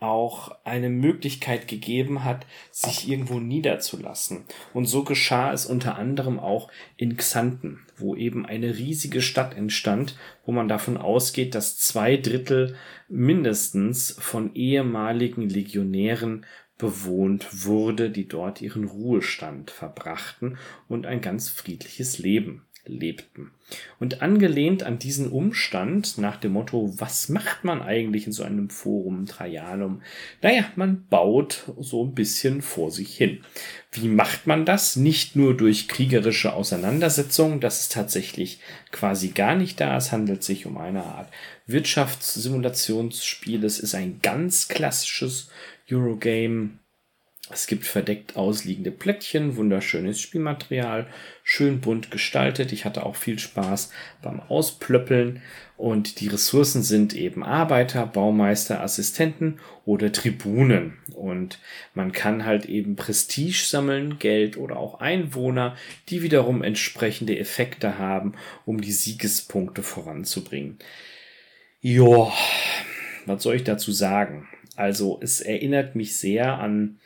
auch 0.00 0.56
eine 0.64 0.90
Möglichkeit 0.90 1.66
gegeben 1.66 2.24
hat, 2.24 2.46
sich 2.70 3.08
irgendwo 3.08 3.40
niederzulassen. 3.40 4.44
Und 4.72 4.86
so 4.86 5.02
geschah 5.02 5.52
es 5.52 5.66
unter 5.66 5.96
anderem 5.96 6.38
auch 6.38 6.70
in 6.96 7.16
Xanten, 7.16 7.80
wo 7.96 8.14
eben 8.14 8.46
eine 8.46 8.78
riesige 8.78 9.20
Stadt 9.20 9.56
entstand, 9.56 10.16
wo 10.44 10.52
man 10.52 10.68
davon 10.68 10.96
ausgeht, 10.96 11.54
dass 11.54 11.78
zwei 11.78 12.16
Drittel 12.16 12.76
mindestens 13.08 14.16
von 14.20 14.54
ehemaligen 14.54 15.48
Legionären 15.48 16.46
bewohnt 16.78 17.66
wurde, 17.66 18.10
die 18.10 18.28
dort 18.28 18.62
ihren 18.62 18.84
Ruhestand 18.84 19.72
verbrachten 19.72 20.58
und 20.86 21.06
ein 21.06 21.20
ganz 21.20 21.48
friedliches 21.48 22.18
Leben 22.18 22.67
lebten. 22.88 23.52
Und 24.00 24.22
angelehnt 24.22 24.82
an 24.82 24.98
diesen 24.98 25.30
Umstand 25.30 26.18
nach 26.18 26.36
dem 26.36 26.52
Motto, 26.52 26.94
was 26.98 27.28
macht 27.28 27.64
man 27.64 27.82
eigentlich 27.82 28.26
in 28.26 28.32
so 28.32 28.42
einem 28.42 28.70
Forum 28.70 29.26
Trajanum? 29.26 30.02
Naja, 30.42 30.64
man 30.76 31.06
baut 31.08 31.72
so 31.78 32.04
ein 32.04 32.14
bisschen 32.14 32.62
vor 32.62 32.90
sich 32.90 33.14
hin. 33.14 33.40
Wie 33.92 34.08
macht 34.08 34.46
man 34.46 34.64
das? 34.64 34.96
Nicht 34.96 35.36
nur 35.36 35.56
durch 35.56 35.88
kriegerische 35.88 36.52
Auseinandersetzungen, 36.54 37.60
das 37.60 37.82
ist 37.82 37.92
tatsächlich 37.92 38.60
quasi 38.90 39.28
gar 39.28 39.54
nicht 39.54 39.80
da. 39.80 39.96
Es 39.96 40.12
handelt 40.12 40.42
sich 40.42 40.66
um 40.66 40.78
eine 40.78 41.04
Art 41.04 41.30
Wirtschaftssimulationsspiel. 41.66 43.64
Es 43.64 43.78
ist 43.78 43.94
ein 43.94 44.20
ganz 44.22 44.68
klassisches 44.68 45.50
Eurogame 45.90 46.70
es 47.50 47.66
gibt 47.66 47.84
verdeckt 47.84 48.36
ausliegende 48.36 48.90
Plättchen, 48.90 49.56
wunderschönes 49.56 50.20
Spielmaterial, 50.20 51.06
schön 51.42 51.80
bunt 51.80 52.10
gestaltet. 52.10 52.72
Ich 52.72 52.84
hatte 52.84 53.06
auch 53.06 53.16
viel 53.16 53.38
Spaß 53.38 53.90
beim 54.22 54.40
Ausplöppeln 54.40 55.42
und 55.78 56.20
die 56.20 56.26
Ressourcen 56.28 56.82
sind 56.82 57.14
eben 57.14 57.42
Arbeiter, 57.42 58.04
Baumeister, 58.04 58.82
Assistenten 58.82 59.60
oder 59.84 60.12
Tribunen. 60.12 60.98
Und 61.14 61.60
man 61.94 62.12
kann 62.12 62.44
halt 62.44 62.66
eben 62.66 62.96
Prestige 62.96 63.64
sammeln, 63.64 64.18
Geld 64.18 64.56
oder 64.56 64.76
auch 64.76 65.00
Einwohner, 65.00 65.76
die 66.08 66.22
wiederum 66.22 66.62
entsprechende 66.62 67.38
Effekte 67.38 67.98
haben, 67.98 68.34
um 68.66 68.80
die 68.80 68.92
Siegespunkte 68.92 69.82
voranzubringen. 69.82 70.78
Joa, 71.80 72.32
was 73.26 73.42
soll 73.44 73.54
ich 73.54 73.64
dazu 73.64 73.92
sagen? 73.92 74.48
Also 74.74 75.18
es 75.22 75.40
erinnert 75.40 75.94
mich 75.94 76.16
sehr 76.16 76.58
an 76.58 76.98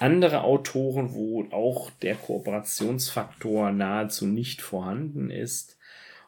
andere 0.00 0.42
Autoren, 0.42 1.14
wo 1.14 1.44
auch 1.50 1.90
der 1.90 2.14
Kooperationsfaktor 2.14 3.70
nahezu 3.72 4.26
nicht 4.26 4.62
vorhanden 4.62 5.30
ist. 5.30 5.78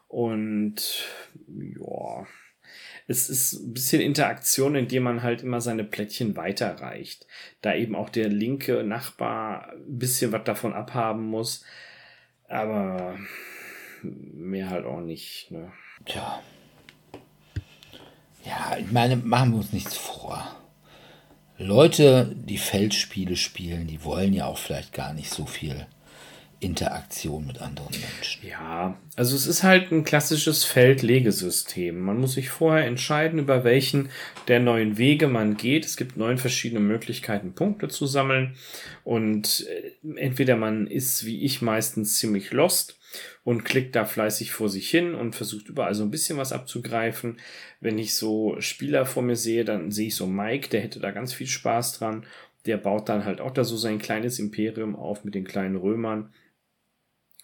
Und 0.07 1.05
ja, 1.47 2.27
es 3.07 3.29
ist 3.29 3.53
ein 3.53 3.73
bisschen 3.73 4.01
Interaktion, 4.01 4.75
indem 4.75 5.03
man 5.03 5.23
halt 5.23 5.43
immer 5.43 5.61
seine 5.61 5.83
Plättchen 5.83 6.35
weiterreicht. 6.35 7.27
Da 7.61 7.73
eben 7.75 7.95
auch 7.95 8.09
der 8.09 8.29
linke 8.29 8.83
Nachbar 8.83 9.71
ein 9.73 9.99
bisschen 9.99 10.31
was 10.31 10.43
davon 10.43 10.73
abhaben 10.73 11.25
muss. 11.25 11.63
Aber 12.47 13.17
mehr 14.03 14.69
halt 14.69 14.85
auch 14.85 15.01
nicht. 15.01 15.51
Ne? 15.51 15.71
Tja. 16.05 16.41
Ja, 18.43 18.77
ich 18.77 18.91
meine, 18.91 19.17
machen 19.17 19.51
wir 19.51 19.57
uns 19.59 19.71
nichts 19.71 19.95
vor. 19.95 20.60
Leute, 21.61 22.35
die 22.35 22.57
Feldspiele 22.57 23.35
spielen, 23.35 23.87
die 23.87 24.03
wollen 24.03 24.33
ja 24.33 24.45
auch 24.45 24.57
vielleicht 24.57 24.93
gar 24.93 25.13
nicht 25.13 25.29
so 25.29 25.45
viel 25.45 25.85
Interaktion 26.59 27.47
mit 27.47 27.59
anderen 27.59 27.91
Menschen. 27.91 28.47
Ja, 28.47 28.95
also 29.15 29.35
es 29.35 29.47
ist 29.47 29.63
halt 29.63 29.91
ein 29.91 30.03
klassisches 30.03 30.63
Feldlegesystem. 30.63 31.99
Man 31.99 32.19
muss 32.19 32.33
sich 32.33 32.49
vorher 32.49 32.85
entscheiden, 32.85 33.39
über 33.39 33.63
welchen 33.63 34.09
der 34.47 34.59
neuen 34.59 34.97
Wege 34.99 35.27
man 35.27 35.57
geht. 35.57 35.85
Es 35.85 35.97
gibt 35.97 36.17
neun 36.17 36.37
verschiedene 36.37 36.79
Möglichkeiten, 36.79 37.53
Punkte 37.53 37.87
zu 37.87 38.05
sammeln. 38.05 38.55
Und 39.03 39.65
äh, 39.67 40.19
entweder 40.19 40.55
man 40.55 40.85
ist, 40.85 41.25
wie 41.25 41.43
ich 41.43 41.63
meistens, 41.63 42.19
ziemlich 42.19 42.51
lost 42.51 42.99
und 43.43 43.63
klickt 43.63 43.95
da 43.95 44.05
fleißig 44.05 44.51
vor 44.51 44.69
sich 44.69 44.89
hin 44.89 45.15
und 45.15 45.35
versucht 45.35 45.67
überall 45.69 45.95
so 45.95 46.03
ein 46.03 46.11
bisschen 46.11 46.37
was 46.37 46.51
abzugreifen. 46.51 47.39
Wenn 47.79 47.97
ich 47.97 48.15
so 48.15 48.55
Spieler 48.59 49.05
vor 49.05 49.23
mir 49.23 49.35
sehe, 49.35 49.65
dann 49.65 49.91
sehe 49.91 50.07
ich 50.07 50.15
so 50.15 50.27
Mike, 50.27 50.69
der 50.69 50.81
hätte 50.81 50.99
da 50.99 51.11
ganz 51.11 51.33
viel 51.33 51.47
Spaß 51.47 51.99
dran. 51.99 52.25
Der 52.65 52.77
baut 52.77 53.09
dann 53.09 53.25
halt 53.25 53.41
auch 53.41 53.51
da 53.51 53.63
so 53.63 53.77
sein 53.77 53.99
kleines 53.99 54.37
Imperium 54.39 54.95
auf 54.95 55.23
mit 55.23 55.33
den 55.33 55.45
kleinen 55.45 55.75
Römern 55.75 56.31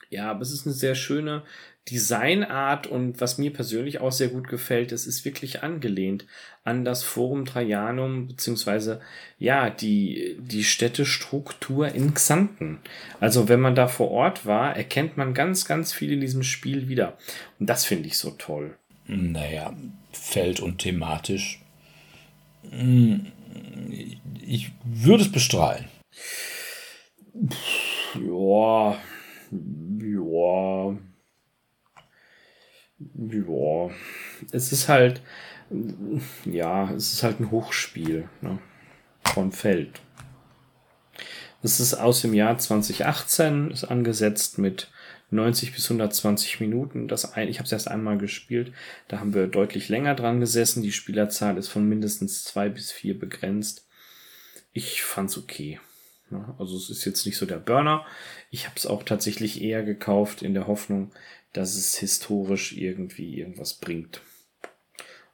ja, 0.10 0.30
aber 0.32 0.42
es 0.42 0.52
ist 0.52 0.66
eine 0.66 0.74
sehr 0.74 0.96
schöne 0.96 1.44
Designart 1.90 2.88
und 2.88 3.22
was 3.22 3.38
mir 3.38 3.54
persönlich 3.54 4.00
auch 4.02 4.12
sehr 4.12 4.28
gut 4.28 4.48
gefällt, 4.48 4.92
es 4.92 5.08
ist 5.08 5.26
wirklich 5.26 5.64
angelehnt 5.64 6.26
an 6.64 6.84
das 6.84 7.04
Forum 7.04 7.46
Trajanum, 7.46 8.28
beziehungsweise, 8.28 9.00
ja, 9.40 9.70
die, 9.70 10.36
die 10.40 10.66
Städtestruktur 10.66 11.88
in 11.90 12.14
Xanten. 12.14 12.80
Also, 13.22 13.48
wenn 13.48 13.62
man 13.62 13.76
da 13.76 13.88
vor 13.88 14.12
Ort 14.12 14.46
war, 14.46 14.76
erkennt 14.76 15.16
man 15.16 15.34
ganz, 15.34 15.66
ganz 15.66 15.94
viel 15.94 16.12
in 16.12 16.20
diesem 16.20 16.44
Spiel 16.44 16.90
wieder. 16.90 17.18
Und 17.60 17.70
das 17.70 17.86
finde 17.86 18.08
ich 18.08 18.18
so 18.18 18.32
toll. 18.32 18.76
Naja, 19.06 19.74
Feld 20.12 20.60
und 20.60 20.80
thematisch. 20.80 21.62
Hm, 22.70 23.28
ich 24.46 24.72
würde 24.84 25.24
es 25.24 25.32
bestrahlen. 25.32 25.86
Ja, 28.16 28.98
ja. 29.52 30.98
Ja. 33.00 33.90
Es 34.52 34.72
ist 34.72 34.90
halt. 34.90 35.22
Ja, 36.46 36.92
es 36.92 37.14
ist 37.14 37.24
halt 37.24 37.40
ein 37.40 37.52
Hochspiel 37.52 38.30
ne? 38.42 38.60
von 39.24 39.52
Feld. 39.52 40.02
Es 41.62 41.80
ist 41.82 41.96
aus 41.96 42.22
dem 42.22 42.34
Jahr 42.34 42.58
2018, 42.58 43.72
ist 43.72 43.84
angesetzt 43.84 44.58
mit 44.60 44.90
90 45.32 45.74
bis 45.74 45.86
120 45.92 46.62
Minuten. 46.62 47.08
Das 47.08 47.34
ein, 47.34 47.50
ich 47.50 47.58
habe 47.58 47.66
es 47.66 47.72
erst 47.72 47.90
einmal 47.90 48.18
gespielt. 48.18 48.72
Da 49.08 49.20
haben 49.20 49.34
wir 49.34 49.48
deutlich 49.48 49.90
länger 49.90 50.16
dran 50.16 50.40
gesessen. 50.40 50.84
Die 50.84 50.92
Spielerzahl 50.94 51.58
ist 51.58 51.68
von 51.68 51.88
mindestens 51.88 52.44
zwei 52.46 52.70
bis 52.70 52.92
vier 52.92 53.20
begrenzt. 53.20 53.88
Ich 54.72 55.04
fand's 55.04 55.38
okay. 55.38 55.80
Also 56.58 56.76
es 56.78 56.90
ist 56.90 57.06
jetzt 57.06 57.26
nicht 57.26 57.38
so 57.38 57.46
der 57.46 57.58
Burner. 57.58 58.06
Ich 58.52 58.66
habe 58.66 58.76
es 58.78 58.86
auch 58.86 59.04
tatsächlich 59.04 59.62
eher 59.62 59.84
gekauft 59.84 60.42
in 60.42 60.54
der 60.54 60.68
Hoffnung, 60.68 61.12
dass 61.58 61.76
es 61.76 61.98
historisch 61.98 62.74
irgendwie 62.78 63.40
irgendwas 63.40 63.74
bringt. 63.74 64.22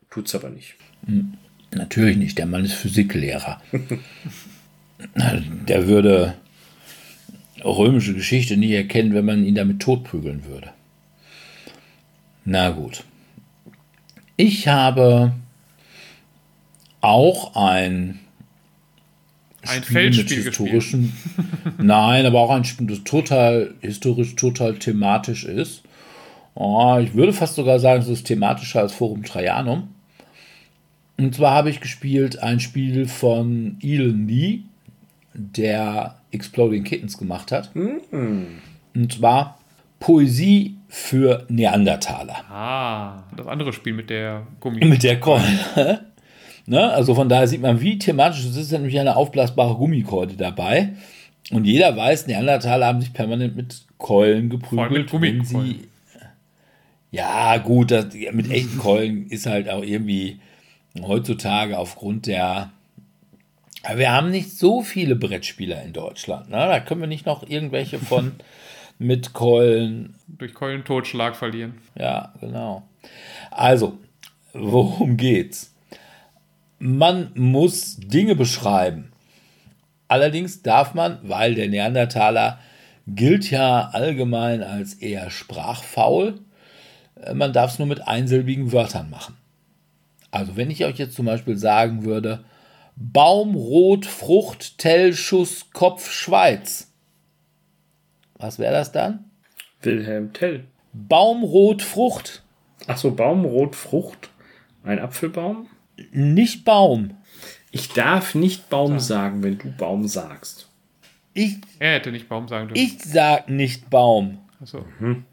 Tut's 0.10 0.34
aber 0.34 0.50
nicht. 0.50 0.76
Hm, 1.06 1.34
natürlich 1.72 2.16
nicht. 2.16 2.38
Der 2.38 2.46
Mann 2.46 2.64
ist 2.64 2.76
Physiklehrer. 2.76 3.62
der 5.18 5.88
würde 5.88 6.36
römische 7.64 8.14
Geschichte 8.14 8.56
nicht 8.56 8.72
erkennen, 8.72 9.14
wenn 9.14 9.26
man 9.26 9.44
ihn 9.44 9.56
damit 9.56 9.82
totprügeln 9.82 10.46
würde. 10.46 10.72
Na 12.46 12.70
gut. 12.70 13.04
Ich 14.38 14.70
habe 14.70 15.34
auch 17.02 17.56
ein 17.58 18.20
ein 19.62 19.84
Spiel 19.84 19.94
Feldspiel 19.94 20.38
mit 20.38 20.46
historischen. 20.46 21.14
nein, 21.78 22.26
aber 22.26 22.40
auch 22.40 22.50
ein 22.50 22.64
Spiel, 22.64 22.88
das 22.88 23.04
total 23.04 23.74
historisch, 23.82 24.36
total 24.36 24.76
thematisch 24.78 25.44
ist. 25.44 25.84
Oh, 26.56 26.98
ich 27.02 27.14
würde 27.16 27.34
fast 27.34 27.56
sogar 27.56 27.80
sagen, 27.80 28.02
es 28.02 28.10
ist 28.10 28.26
thematischer 28.26 28.82
als 28.82 28.94
Forum 28.94 29.24
Trajanum. 29.24 29.90
Und 31.18 31.36
zwar 31.36 31.54
habe 31.54 31.70
ich 31.70 31.80
gespielt 31.80 32.40
ein 32.40 32.60
Spiel 32.60 33.08
von 33.08 33.78
Elon 33.82 34.28
Lee, 34.28 34.62
der 35.34 36.16
Exploding 36.32 36.84
Kittens 36.84 37.18
gemacht 37.18 37.52
hat. 37.52 37.76
Mhm. 37.76 38.48
Und 38.96 39.14
zwar 39.14 39.60
Poesie 40.00 40.76
für 40.90 41.46
Neandertaler. 41.50 42.44
Ah, 42.50 43.24
das 43.36 43.48
andere 43.48 43.74
Spiel 43.74 43.94
mit 43.94 44.10
der 44.10 44.46
Gummi. 44.60 44.86
Mit 44.86 45.04
der 45.04 45.20
Keule. 45.20 45.44
Ne? 46.66 46.94
Also 46.94 47.14
von 47.14 47.28
daher 47.28 47.46
sieht 47.46 47.62
man, 47.62 47.82
wie 47.82 48.00
thematisch 48.00 48.46
es 48.46 48.56
ist, 48.56 48.72
nämlich 48.72 48.98
eine 48.98 49.18
aufblasbare 49.18 49.76
Gummikeule 49.76 50.34
dabei. 50.38 50.94
Und 51.52 51.66
jeder 51.66 51.96
weiß, 51.98 52.28
Neandertaler 52.28 52.88
haben 52.88 53.02
sich 53.02 53.12
permanent 53.12 53.58
mit 53.58 53.82
Keulen 53.98 54.50
geprügelt, 54.50 55.12
mit 55.12 55.22
wenn 55.22 55.44
sie. 55.44 55.82
Ja, 57.14 57.58
gut, 57.58 57.92
das, 57.92 58.08
mit 58.32 58.50
echten 58.50 58.80
Keulen 58.80 59.28
ist 59.28 59.46
halt 59.46 59.70
auch 59.70 59.84
irgendwie 59.84 60.40
heutzutage 61.00 61.78
aufgrund 61.78 62.26
der. 62.26 62.72
wir 63.96 64.12
haben 64.12 64.32
nicht 64.32 64.58
so 64.58 64.82
viele 64.82 65.16
Brettspieler 65.16 65.84
in 65.84 65.94
Deutschland. 65.94 66.50
Ne? 66.50 66.58
Da 66.58 66.80
können 66.80 67.02
wir 67.02 67.08
nicht 67.08 67.28
noch 67.28 67.48
irgendwelche 67.48 68.00
von 68.00 68.32
mit 68.98 69.32
Keulen. 69.32 70.16
Durch 70.28 70.56
Keulentotschlag 70.56 71.36
verlieren. 71.36 71.76
Ja, 71.96 72.34
genau. 72.42 72.82
Also, 73.52 74.00
worum 74.54 75.16
geht's? 75.16 75.72
Man 76.80 77.30
muss 77.36 77.98
Dinge 77.98 78.34
beschreiben. 78.34 79.12
Allerdings 80.08 80.64
darf 80.64 80.96
man, 80.96 81.20
weil 81.22 81.54
der 81.54 81.70
Neandertaler 81.70 82.58
gilt 83.06 83.52
ja 83.52 83.90
allgemein 83.94 84.64
als 84.64 84.96
eher 84.96 85.30
sprachfaul, 85.30 86.40
man 87.34 87.54
darf 87.54 87.74
es 87.74 87.80
nur 87.80 87.88
mit 87.88 88.08
einsilbigen 88.08 88.72
Wörtern 88.72 89.10
machen. 89.10 89.36
Also 90.32 90.56
wenn 90.56 90.72
ich 90.72 90.84
euch 90.84 90.98
jetzt 90.98 91.16
zum 91.16 91.26
Beispiel 91.26 91.58
sagen 91.58 92.06
würde, 92.06 92.44
Baum, 92.96 93.56
Rot, 93.56 94.06
Frucht, 94.06 94.78
Tell, 94.78 95.14
Schuss, 95.14 95.72
Kopf, 95.74 96.12
Schweiz. 96.12 96.92
Was 98.38 98.60
wäre 98.60 98.74
das 98.74 98.92
dann? 98.92 99.26
Wilhelm 99.82 100.34
Tell. 100.34 100.66
Baum, 100.94 101.44
Rot, 101.44 101.82
Frucht. 101.82 102.44
Achso, 102.88 103.12
Baum, 103.12 103.46
Rot, 103.46 103.76
Frucht. 103.76 104.30
Ein 104.84 105.00
Apfelbaum? 105.00 105.68
Nicht 106.12 106.66
Baum. 106.66 107.18
Ich 107.72 107.90
darf 107.90 108.36
nicht 108.36 108.70
Baum 108.70 109.00
sagen, 109.00 109.42
wenn 109.44 109.58
du 109.58 109.72
Baum 109.72 110.08
sagst. 110.08 110.70
Ich, 111.34 111.58
er 111.80 111.94
hätte 111.96 112.12
nicht 112.12 112.30
Baum 112.30 112.48
sagen 112.48 112.68
dürfen. 112.68 112.84
Ich 112.84 113.04
sag 113.04 113.50
nicht 113.50 113.90
Baum. 113.90 114.40
Achso. 114.62 114.86
Mhm. 115.00 115.26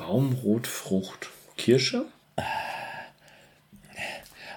Baum, 0.00 0.32
Rot, 0.42 0.66
Frucht. 0.66 1.28
Kirsche? 1.58 2.06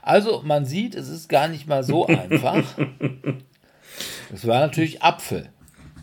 Also, 0.01 0.41
man 0.45 0.65
sieht, 0.65 0.95
es 0.95 1.09
ist 1.09 1.27
gar 1.27 1.49
nicht 1.49 1.67
mal 1.67 1.83
so 1.83 2.05
einfach. 2.07 2.63
Es 4.33 4.47
war 4.47 4.61
natürlich 4.61 5.03
Apfel. 5.03 5.49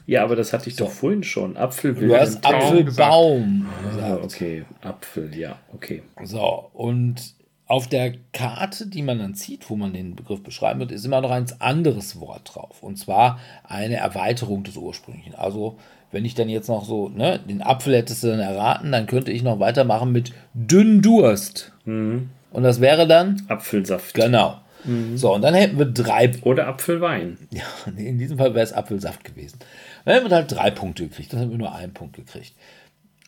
Ja, 0.06 0.24
aber 0.24 0.36
das 0.36 0.52
hatte 0.52 0.68
ich 0.68 0.76
so. 0.76 0.84
doch 0.84 0.92
vorhin 0.92 1.22
schon. 1.22 1.56
Apfel 1.56 1.94
Du 1.94 2.14
hast 2.14 2.44
Apfelbaum. 2.44 3.66
Ah, 3.98 4.18
okay, 4.22 4.64
Apfel, 4.82 5.34
ja, 5.34 5.58
okay. 5.72 6.02
So, 6.22 6.70
und 6.74 7.34
auf 7.66 7.86
der 7.86 8.14
Karte, 8.32 8.88
die 8.88 9.02
man 9.02 9.20
dann 9.20 9.34
zieht, 9.34 9.70
wo 9.70 9.76
man 9.76 9.92
den 9.94 10.16
Begriff 10.16 10.42
beschreiben 10.42 10.80
wird, 10.80 10.92
ist 10.92 11.04
immer 11.04 11.20
noch 11.20 11.30
ein 11.30 11.46
anderes 11.60 12.18
Wort 12.20 12.52
drauf. 12.54 12.82
Und 12.82 12.98
zwar 12.98 13.38
eine 13.62 13.96
Erweiterung 13.96 14.64
des 14.64 14.76
ursprünglichen. 14.76 15.34
Also, 15.34 15.78
wenn 16.12 16.24
ich 16.24 16.34
dann 16.34 16.48
jetzt 16.48 16.68
noch 16.68 16.84
so, 16.84 17.08
ne, 17.08 17.38
den 17.38 17.62
Apfel 17.62 17.96
hättest 17.96 18.24
du 18.24 18.28
dann 18.28 18.40
erraten, 18.40 18.92
dann 18.92 19.06
könnte 19.06 19.30
ich 19.30 19.42
noch 19.42 19.60
weitermachen 19.60 20.12
mit 20.12 20.32
Dünndurst. 20.54 21.72
Mhm. 21.84 22.30
Und 22.50 22.62
das 22.62 22.80
wäre 22.80 23.06
dann? 23.06 23.42
Apfelsaft. 23.48 24.14
Genau. 24.14 24.60
Mhm. 24.84 25.16
So, 25.16 25.34
und 25.34 25.42
dann 25.42 25.54
hätten 25.54 25.78
wir 25.78 25.86
drei. 25.86 26.32
Oder 26.42 26.66
Apfelwein. 26.66 27.38
Ja, 27.52 27.62
in 27.96 28.18
diesem 28.18 28.38
Fall 28.38 28.54
wäre 28.54 28.64
es 28.64 28.72
Apfelsaft 28.72 29.24
gewesen. 29.24 29.58
Dann 30.04 30.14
hätten 30.14 30.30
wir 30.30 30.36
halt 30.36 30.50
drei 30.52 30.70
Punkte 30.70 31.06
gekriegt. 31.06 31.32
Dann 31.32 31.40
hätten 31.40 31.52
wir 31.52 31.58
nur 31.58 31.74
einen 31.74 31.94
Punkt 31.94 32.16
gekriegt. 32.16 32.54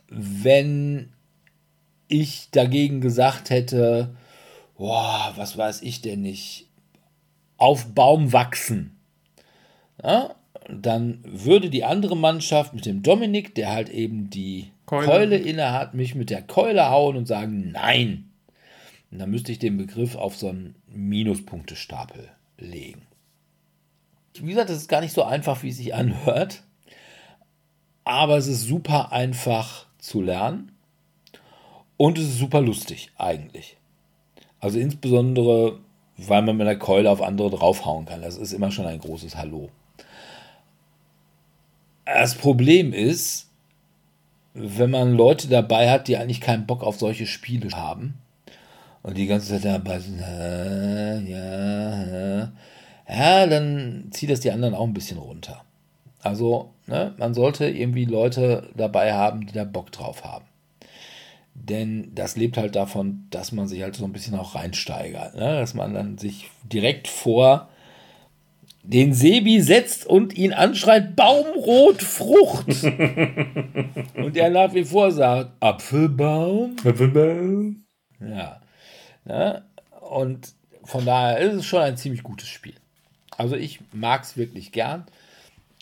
Wenn 0.09 1.13
ich 2.09 2.51
dagegen 2.51 3.01
gesagt 3.01 3.51
hätte, 3.51 4.15
boah, 4.77 5.33
was 5.37 5.57
weiß 5.57 5.83
ich 5.83 6.03
denn 6.03 6.23
nicht, 6.23 6.69
auf 7.57 7.95
Baum 7.95 8.33
wachsen. 8.33 8.99
Ja, 10.03 10.35
dann 10.69 11.21
würde 11.25 11.71
die 11.71 11.85
andere 11.85 12.17
Mannschaft 12.17 12.75
mit 12.75 12.87
dem 12.87 13.03
Dominik, 13.03 13.55
der 13.55 13.73
halt 13.73 13.89
eben 13.89 14.31
die 14.31 14.71
Keule, 14.87 15.07
Keule 15.07 15.37
inne 15.37 15.73
hat, 15.73 15.95
mich 15.95 16.15
mit 16.15 16.31
der 16.31 16.43
Keule 16.43 16.91
hauen 16.91 17.17
und 17.17 17.27
sagen, 17.27 17.71
nein. 17.73 18.31
Und 19.11 19.19
dann 19.19 19.31
müsste 19.31 19.53
ich 19.53 19.59
den 19.59 19.77
Begriff 19.77 20.17
auf 20.17 20.37
so 20.37 20.49
einen 20.49 20.75
Minuspunktestapel 20.87 22.29
legen. 22.59 23.03
Wie 24.35 24.51
gesagt, 24.51 24.71
es 24.71 24.79
ist 24.79 24.89
gar 24.89 25.01
nicht 25.01 25.13
so 25.13 25.23
einfach, 25.23 25.63
wie 25.63 25.69
es 25.69 25.77
sich 25.77 25.95
anhört. 25.95 26.63
Aber 28.05 28.37
es 28.37 28.47
ist 28.47 28.67
super 28.67 29.13
einfach 29.13 29.87
zu 29.99 30.23
lernen. 30.23 30.73
Und 31.97 32.19
es 32.19 32.25
ist 32.25 32.39
super 32.39 32.61
lustig, 32.61 33.13
eigentlich. 33.17 33.77
Also 34.59 34.79
insbesondere, 34.79 35.79
weil 36.17 36.43
man 36.43 36.57
mit 36.57 36.67
der 36.67 36.79
Keule 36.79 37.11
auf 37.11 37.21
andere 37.21 37.51
draufhauen 37.51 38.07
kann. 38.07 38.23
Das 38.23 38.37
ist 38.37 38.53
immer 38.53 38.71
schon 38.71 38.87
ein 38.87 38.99
großes 38.99 39.37
Hallo. 39.37 39.71
Das 42.05 42.35
Problem 42.35 42.93
ist, 42.93 43.49
wenn 44.55 44.91
man 44.91 45.15
Leute 45.15 45.49
dabei 45.49 45.91
hat, 45.91 46.09
die 46.09 46.17
eigentlich 46.17 46.41
keinen 46.41 46.67
Bock 46.67 46.83
auf 46.83 46.99
solche 46.99 47.27
Spiele 47.27 47.71
haben 47.73 48.15
und 49.03 49.17
die 49.17 49.27
ganze 49.27 49.49
Zeit 49.49 49.65
dabei 49.65 49.99
sind, 50.01 50.21
ja, 50.21 51.19
ja, 51.21 52.53
ja, 53.09 53.47
dann 53.47 54.09
zieht 54.11 54.31
das 54.31 54.41
die 54.41 54.51
anderen 54.51 54.75
auch 54.75 54.87
ein 54.87 54.95
bisschen 54.95 55.19
runter. 55.19 55.65
Also, 56.21 56.71
ne, 56.87 57.15
man 57.19 57.35
sollte 57.35 57.69
irgendwie 57.69 58.05
Leute 58.05 58.71
dabei 58.77 59.13
haben, 59.13 59.47
die 59.47 59.53
da 59.53 59.65
Bock 59.65 59.91
drauf 59.91 60.25
haben. 60.25 60.45
Denn 61.55 62.13
das 62.15 62.37
lebt 62.37 62.57
halt 62.57 62.77
davon, 62.77 63.27
dass 63.31 63.53
man 63.53 63.69
sich 63.69 63.83
halt 63.83 63.95
so 63.95 64.05
ein 64.05 64.13
bisschen 64.13 64.39
auch 64.39 64.55
reinsteigert. 64.55 65.35
Ne? 65.35 65.61
Dass 65.61 65.75
man 65.75 65.95
dann 65.95 66.19
sich 66.19 66.51
direkt 66.65 67.09
vor 67.09 67.69
den 68.83 69.15
Sebi 69.15 69.61
setzt 69.61 70.07
und 70.07 70.37
ihn 70.37 70.53
anschreit, 70.53 71.15
Baumrot 71.15 72.03
Frucht. 72.03 72.67
und 74.15 74.37
er 74.37 74.51
nach 74.51 74.75
wie 74.75 74.85
vor 74.85 75.13
sagt, 75.13 75.53
Apfelbaum. 75.61 76.77
Apfelbaum. 76.85 77.85
Ja. 78.21 78.61
Ne? 79.25 79.65
Und 80.01 80.53
von 80.85 81.07
daher 81.07 81.39
ist 81.39 81.55
es 81.55 81.65
schon 81.65 81.81
ein 81.81 81.97
ziemlich 81.97 82.25
gutes 82.25 82.49
Spiel. 82.49 82.75
Also 83.37 83.57
ich 83.57 83.81
mag 83.93 84.25
es 84.25 84.37
wirklich 84.37 84.73
gern. 84.73 85.07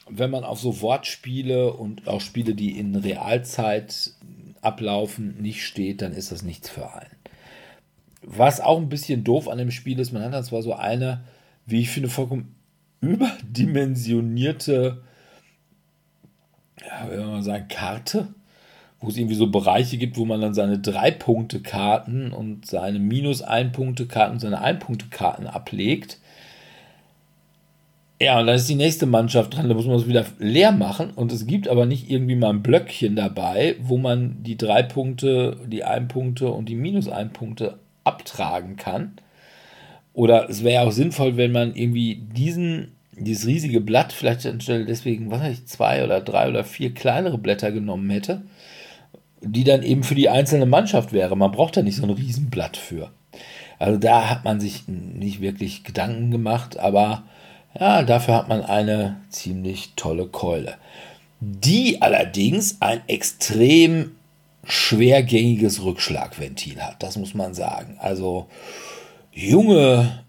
Wenn 0.08 0.30
man 0.30 0.44
auf 0.44 0.60
so 0.60 0.82
Wortspiele 0.82 1.72
und 1.72 2.06
auch 2.06 2.20
Spiele, 2.20 2.54
die 2.54 2.78
in 2.78 2.94
Realzeit 2.96 4.12
ablaufen, 4.60 5.40
nicht 5.40 5.64
steht, 5.64 6.02
dann 6.02 6.12
ist 6.12 6.32
das 6.32 6.42
nichts 6.42 6.68
für 6.68 6.92
einen. 6.92 7.16
Was 8.22 8.60
auch 8.60 8.78
ein 8.78 8.90
bisschen 8.90 9.24
doof 9.24 9.48
an 9.48 9.56
dem 9.56 9.70
Spiel 9.70 9.98
ist, 9.98 10.12
man 10.12 10.22
hat 10.22 10.34
dann 10.34 10.44
zwar 10.44 10.62
so 10.62 10.74
eine, 10.74 11.24
wie 11.64 11.80
ich 11.80 11.88
finde, 11.88 12.10
vollkommen 12.10 12.59
überdimensionierte, 13.00 15.02
ja, 16.84 17.10
wie 17.10 17.16
man 17.16 17.42
sagen, 17.42 17.68
Karte, 17.68 18.28
wo 19.00 19.08
es 19.08 19.16
irgendwie 19.16 19.34
so 19.34 19.50
Bereiche 19.50 19.96
gibt, 19.96 20.18
wo 20.18 20.24
man 20.24 20.40
dann 20.40 20.54
seine 20.54 20.78
Drei-Punkte-Karten 20.78 22.32
und 22.32 22.66
seine 22.66 22.98
Minus-Ein-Punkte-Karten 22.98 24.34
und 24.34 24.40
seine 24.40 24.60
Ein-Punkte-Karten 24.60 25.46
ablegt. 25.46 26.18
Ja, 28.22 28.38
und 28.38 28.46
dann 28.46 28.56
ist 28.56 28.68
die 28.68 28.74
nächste 28.74 29.06
Mannschaft 29.06 29.56
dran, 29.56 29.70
da 29.70 29.74
muss 29.74 29.86
man 29.86 29.96
es 29.96 30.06
wieder 30.06 30.26
leer 30.38 30.72
machen. 30.72 31.10
Und 31.10 31.32
es 31.32 31.46
gibt 31.46 31.68
aber 31.68 31.86
nicht 31.86 32.10
irgendwie 32.10 32.36
mal 32.36 32.50
ein 32.50 32.62
Blöckchen 32.62 33.16
dabei, 33.16 33.76
wo 33.80 33.96
man 33.96 34.42
die 34.42 34.58
drei 34.58 34.82
Punkte, 34.82 35.56
die 35.66 35.84
Ein-Punkte 35.84 36.50
und 36.50 36.68
die 36.68 36.74
Minus-Ein-Punkte 36.74 37.78
abtragen 38.04 38.76
kann. 38.76 39.12
Oder 40.12 40.48
es 40.50 40.64
wäre 40.64 40.82
ja 40.82 40.88
auch 40.88 40.92
sinnvoll, 40.92 41.36
wenn 41.36 41.52
man 41.52 41.74
irgendwie 41.74 42.16
diesen, 42.16 42.92
dieses 43.12 43.46
riesige 43.46 43.80
Blatt 43.80 44.12
vielleicht 44.12 44.46
anstelle 44.46 44.84
deswegen, 44.84 45.30
was 45.30 45.40
weiß 45.40 45.52
ich, 45.52 45.66
zwei 45.66 46.04
oder 46.04 46.20
drei 46.20 46.48
oder 46.48 46.64
vier 46.64 46.92
kleinere 46.92 47.38
Blätter 47.38 47.70
genommen 47.72 48.10
hätte, 48.10 48.42
die 49.40 49.64
dann 49.64 49.82
eben 49.82 50.02
für 50.02 50.14
die 50.14 50.28
einzelne 50.28 50.66
Mannschaft 50.66 51.12
wäre. 51.12 51.36
Man 51.36 51.52
braucht 51.52 51.76
da 51.76 51.82
nicht 51.82 51.96
so 51.96 52.02
ein 52.02 52.10
Riesenblatt 52.10 52.76
für. 52.76 53.10
Also 53.78 53.98
da 53.98 54.28
hat 54.28 54.44
man 54.44 54.60
sich 54.60 54.88
nicht 54.88 55.40
wirklich 55.40 55.84
Gedanken 55.84 56.30
gemacht, 56.30 56.78
aber 56.78 57.22
ja, 57.78 58.02
dafür 58.02 58.34
hat 58.34 58.48
man 58.48 58.62
eine 58.62 59.20
ziemlich 59.30 59.92
tolle 59.96 60.26
Keule. 60.26 60.74
Die 61.40 62.02
allerdings 62.02 62.76
ein 62.80 63.00
extrem 63.06 64.12
schwergängiges 64.64 65.82
Rückschlagventil 65.82 66.82
hat, 66.82 67.02
das 67.02 67.16
muss 67.16 67.32
man 67.32 67.54
sagen. 67.54 67.96
Also 67.98 68.48
Junge, 69.40 70.24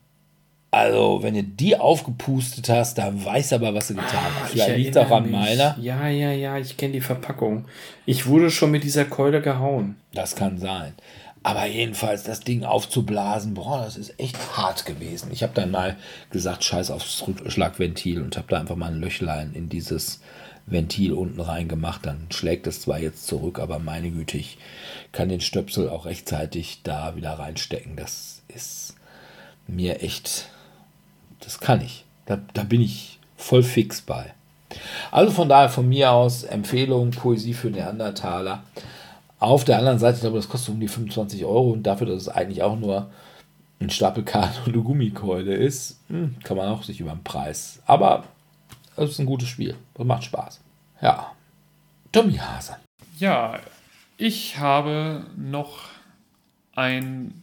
also 0.71 1.19
wenn 1.21 1.33
du 1.33 1.43
die 1.43 1.75
aufgepustet 1.75 2.69
hast, 2.69 2.97
da 2.97 3.11
weiß 3.13 3.53
aber, 3.53 3.73
was 3.73 3.89
du 3.89 3.95
getan 3.95 4.09
hast. 4.13 4.43
Ah, 4.43 4.47
Vielleicht 4.47 4.77
liegt 4.77 4.97
auch 4.97 5.11
an 5.11 5.23
mich. 5.23 5.31
meiner. 5.33 5.77
Ja, 5.81 6.07
ja, 6.07 6.31
ja, 6.31 6.57
ich 6.57 6.77
kenne 6.77 6.93
die 6.93 7.01
Verpackung. 7.01 7.65
Ich 8.05 8.25
wurde 8.25 8.49
schon 8.49 8.71
mit 8.71 8.85
dieser 8.85 9.03
Keule 9.03 9.41
gehauen. 9.41 9.97
Das 10.13 10.35
kann 10.35 10.57
sein. 10.59 10.93
Aber 11.43 11.65
jedenfalls, 11.65 12.23
das 12.23 12.39
Ding 12.39 12.63
aufzublasen, 12.63 13.55
boah, 13.55 13.81
das 13.83 13.97
ist 13.97 14.17
echt 14.19 14.37
hart 14.55 14.85
gewesen. 14.85 15.29
Ich 15.33 15.43
habe 15.43 15.53
dann 15.55 15.71
mal 15.71 15.97
gesagt, 16.29 16.63
scheiß 16.63 16.91
aufs 16.91 17.23
Rückschlagventil 17.27 18.21
und 18.21 18.37
habe 18.37 18.47
da 18.49 18.59
einfach 18.59 18.75
mal 18.75 18.91
ein 18.93 19.01
Löchlein 19.01 19.51
in 19.53 19.67
dieses 19.67 20.21
Ventil 20.67 21.11
unten 21.13 21.41
reingemacht. 21.41 22.05
Dann 22.05 22.27
schlägt 22.29 22.67
es 22.67 22.81
zwar 22.81 22.99
jetzt 22.99 23.25
zurück, 23.27 23.59
aber 23.59 23.79
meine 23.79 24.11
Güte, 24.11 24.37
ich 24.37 24.57
kann 25.11 25.27
den 25.29 25.41
Stöpsel 25.41 25.89
auch 25.89 26.05
rechtzeitig 26.05 26.81
da 26.83 27.15
wieder 27.17 27.31
reinstecken. 27.33 27.95
Das 27.97 28.43
ist 28.47 28.93
mir 29.67 30.01
echt, 30.01 30.49
das 31.39 31.59
kann 31.59 31.81
ich. 31.81 32.05
Da, 32.25 32.39
da 32.53 32.63
bin 32.63 32.81
ich 32.81 33.19
voll 33.37 33.63
fix 33.63 34.01
bei. 34.01 34.33
Also 35.11 35.31
von 35.31 35.49
daher 35.49 35.69
von 35.69 35.87
mir 35.87 36.11
aus 36.11 36.43
Empfehlung, 36.43 37.11
Poesie 37.11 37.53
für 37.53 37.69
Neandertaler. 37.69 38.63
Auf 39.39 39.63
der 39.65 39.79
anderen 39.79 39.99
Seite, 39.99 40.15
ich 40.15 40.21
glaube, 40.21 40.37
das 40.37 40.49
kostet 40.49 40.73
um 40.73 40.79
die 40.79 40.87
25 40.87 41.43
Euro 41.45 41.71
und 41.71 41.83
dafür, 41.83 42.07
dass 42.07 42.21
es 42.21 42.29
eigentlich 42.29 42.61
auch 42.61 42.77
nur 42.77 43.09
ein 43.79 43.89
Stapelkarte 43.89 44.61
und 44.65 44.73
eine 44.73 44.83
Gummikeule 44.83 45.55
ist, 45.55 45.99
hm, 46.07 46.35
kann 46.43 46.57
man 46.57 46.69
auch 46.69 46.83
sich 46.83 46.99
über 46.99 47.11
den 47.11 47.23
Preis. 47.23 47.81
Aber 47.85 48.25
es 48.95 49.11
ist 49.11 49.19
ein 49.19 49.25
gutes 49.25 49.49
Spiel. 49.49 49.75
Das 49.95 50.05
macht 50.05 50.23
Spaß. 50.23 50.61
Ja. 51.01 51.31
Tommy 52.11 52.35
Hase. 52.35 52.75
Ja, 53.17 53.59
ich 54.17 54.59
habe 54.59 55.25
noch 55.35 55.85
ein 56.75 57.33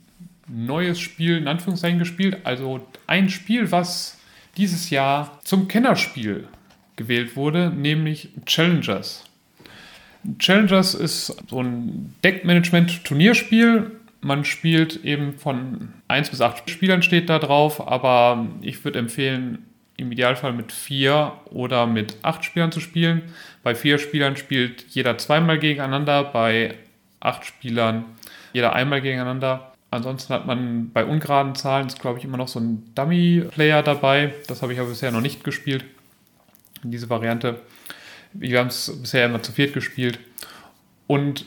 neues 0.48 0.98
Spiel 0.98 1.36
in 1.36 1.48
Anführungszeichen 1.48 1.98
gespielt. 1.98 2.38
Also 2.44 2.86
ein 3.06 3.28
Spiel, 3.28 3.70
was 3.70 4.18
dieses 4.56 4.90
Jahr 4.90 5.38
zum 5.44 5.68
Kennerspiel 5.68 6.48
gewählt 6.96 7.36
wurde, 7.36 7.70
nämlich 7.70 8.30
Challengers. 8.44 9.24
Challengers 10.38 10.94
ist 10.94 11.36
so 11.48 11.62
ein 11.62 12.14
Deckmanagement-Turnierspiel. 12.24 13.92
Man 14.20 14.44
spielt 14.44 15.04
eben 15.04 15.34
von 15.34 15.94
1 16.08 16.30
bis 16.30 16.40
8 16.40 16.68
Spielern 16.68 17.02
steht 17.02 17.28
da 17.30 17.38
drauf, 17.38 17.86
aber 17.86 18.48
ich 18.60 18.84
würde 18.84 18.98
empfehlen, 18.98 19.64
im 19.96 20.12
Idealfall 20.12 20.52
mit 20.52 20.72
4 20.72 21.32
oder 21.50 21.86
mit 21.86 22.16
8 22.22 22.44
Spielern 22.44 22.72
zu 22.72 22.80
spielen. 22.80 23.22
Bei 23.62 23.74
4 23.74 23.98
Spielern 23.98 24.36
spielt 24.36 24.86
jeder 24.90 25.18
zweimal 25.18 25.58
gegeneinander, 25.58 26.24
bei 26.24 26.74
8 27.20 27.44
Spielern 27.44 28.04
jeder 28.52 28.72
einmal 28.74 29.00
gegeneinander. 29.00 29.67
Ansonsten 29.90 30.34
hat 30.34 30.46
man 30.46 30.90
bei 30.92 31.04
ungeraden 31.04 31.54
Zahlen, 31.54 31.88
glaube 31.88 32.18
ich 32.18 32.24
immer 32.24 32.36
noch 32.36 32.48
so 32.48 32.60
ein 32.60 32.92
Dummy-Player 32.94 33.82
dabei. 33.82 34.34
Das 34.46 34.62
habe 34.62 34.72
ich 34.72 34.80
aber 34.80 34.90
bisher 34.90 35.10
noch 35.10 35.22
nicht 35.22 35.44
gespielt. 35.44 35.84
Diese 36.82 37.08
Variante. 37.08 37.60
Wir 38.34 38.58
haben 38.58 38.68
es 38.68 39.00
bisher 39.00 39.26
immer 39.26 39.42
zu 39.42 39.52
viert 39.52 39.72
gespielt. 39.72 40.18
Und 41.06 41.46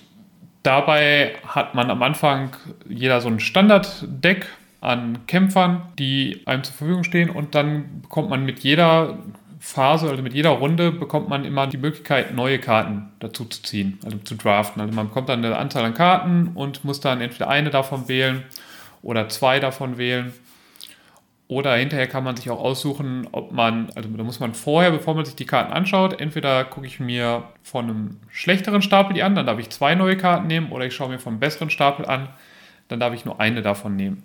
dabei 0.63 1.35
hat 1.45 1.75
man 1.75 1.91
am 1.91 2.01
Anfang 2.01 2.55
jeder 2.89 3.21
so 3.21 3.29
ein 3.29 3.39
Standarddeck 3.39 4.47
an 4.81 5.19
Kämpfern, 5.27 5.83
die 5.99 6.41
einem 6.45 6.63
zur 6.63 6.73
Verfügung 6.73 7.03
stehen. 7.03 7.29
Und 7.29 7.53
dann 7.53 8.01
bekommt 8.01 8.31
man 8.31 8.43
mit 8.43 8.61
jeder 8.61 9.19
Phase, 9.63 10.09
also 10.09 10.23
mit 10.23 10.33
jeder 10.33 10.49
Runde, 10.49 10.91
bekommt 10.91 11.29
man 11.29 11.45
immer 11.45 11.67
die 11.67 11.77
Möglichkeit, 11.77 12.33
neue 12.33 12.57
Karten 12.57 13.11
dazu 13.19 13.45
zu 13.45 13.61
ziehen, 13.61 13.99
also 14.03 14.17
zu 14.17 14.33
draften. 14.33 14.81
Also 14.81 14.91
man 14.93 15.09
bekommt 15.09 15.29
dann 15.29 15.45
eine 15.45 15.55
Anzahl 15.55 15.85
an 15.85 15.93
Karten 15.93 16.51
und 16.55 16.83
muss 16.83 16.99
dann 16.99 17.21
entweder 17.21 17.47
eine 17.47 17.69
davon 17.69 18.07
wählen 18.07 18.43
oder 19.03 19.29
zwei 19.29 19.59
davon 19.59 19.99
wählen. 19.99 20.33
Oder 21.47 21.75
hinterher 21.75 22.07
kann 22.07 22.23
man 22.23 22.35
sich 22.35 22.49
auch 22.49 22.59
aussuchen, 22.59 23.27
ob 23.33 23.51
man, 23.51 23.91
also 23.93 24.09
da 24.09 24.23
muss 24.23 24.39
man 24.39 24.55
vorher, 24.55 24.89
bevor 24.89 25.13
man 25.13 25.25
sich 25.25 25.35
die 25.35 25.45
Karten 25.45 25.73
anschaut, 25.73 26.19
entweder 26.19 26.63
gucke 26.63 26.87
ich 26.87 26.99
mir 26.99 27.43
von 27.61 27.85
einem 27.85 28.19
schlechteren 28.29 28.81
Stapel 28.81 29.13
die 29.13 29.21
an, 29.21 29.35
dann 29.35 29.45
darf 29.45 29.59
ich 29.59 29.69
zwei 29.69 29.93
neue 29.93 30.17
Karten 30.17 30.47
nehmen, 30.47 30.71
oder 30.71 30.85
ich 30.85 30.95
schaue 30.95 31.09
mir 31.09 31.19
vom 31.19 31.39
besseren 31.39 31.69
Stapel 31.69 32.07
an, 32.07 32.29
dann 32.87 32.99
darf 32.99 33.13
ich 33.13 33.25
nur 33.25 33.39
eine 33.39 33.61
davon 33.61 33.95
nehmen. 33.95 34.23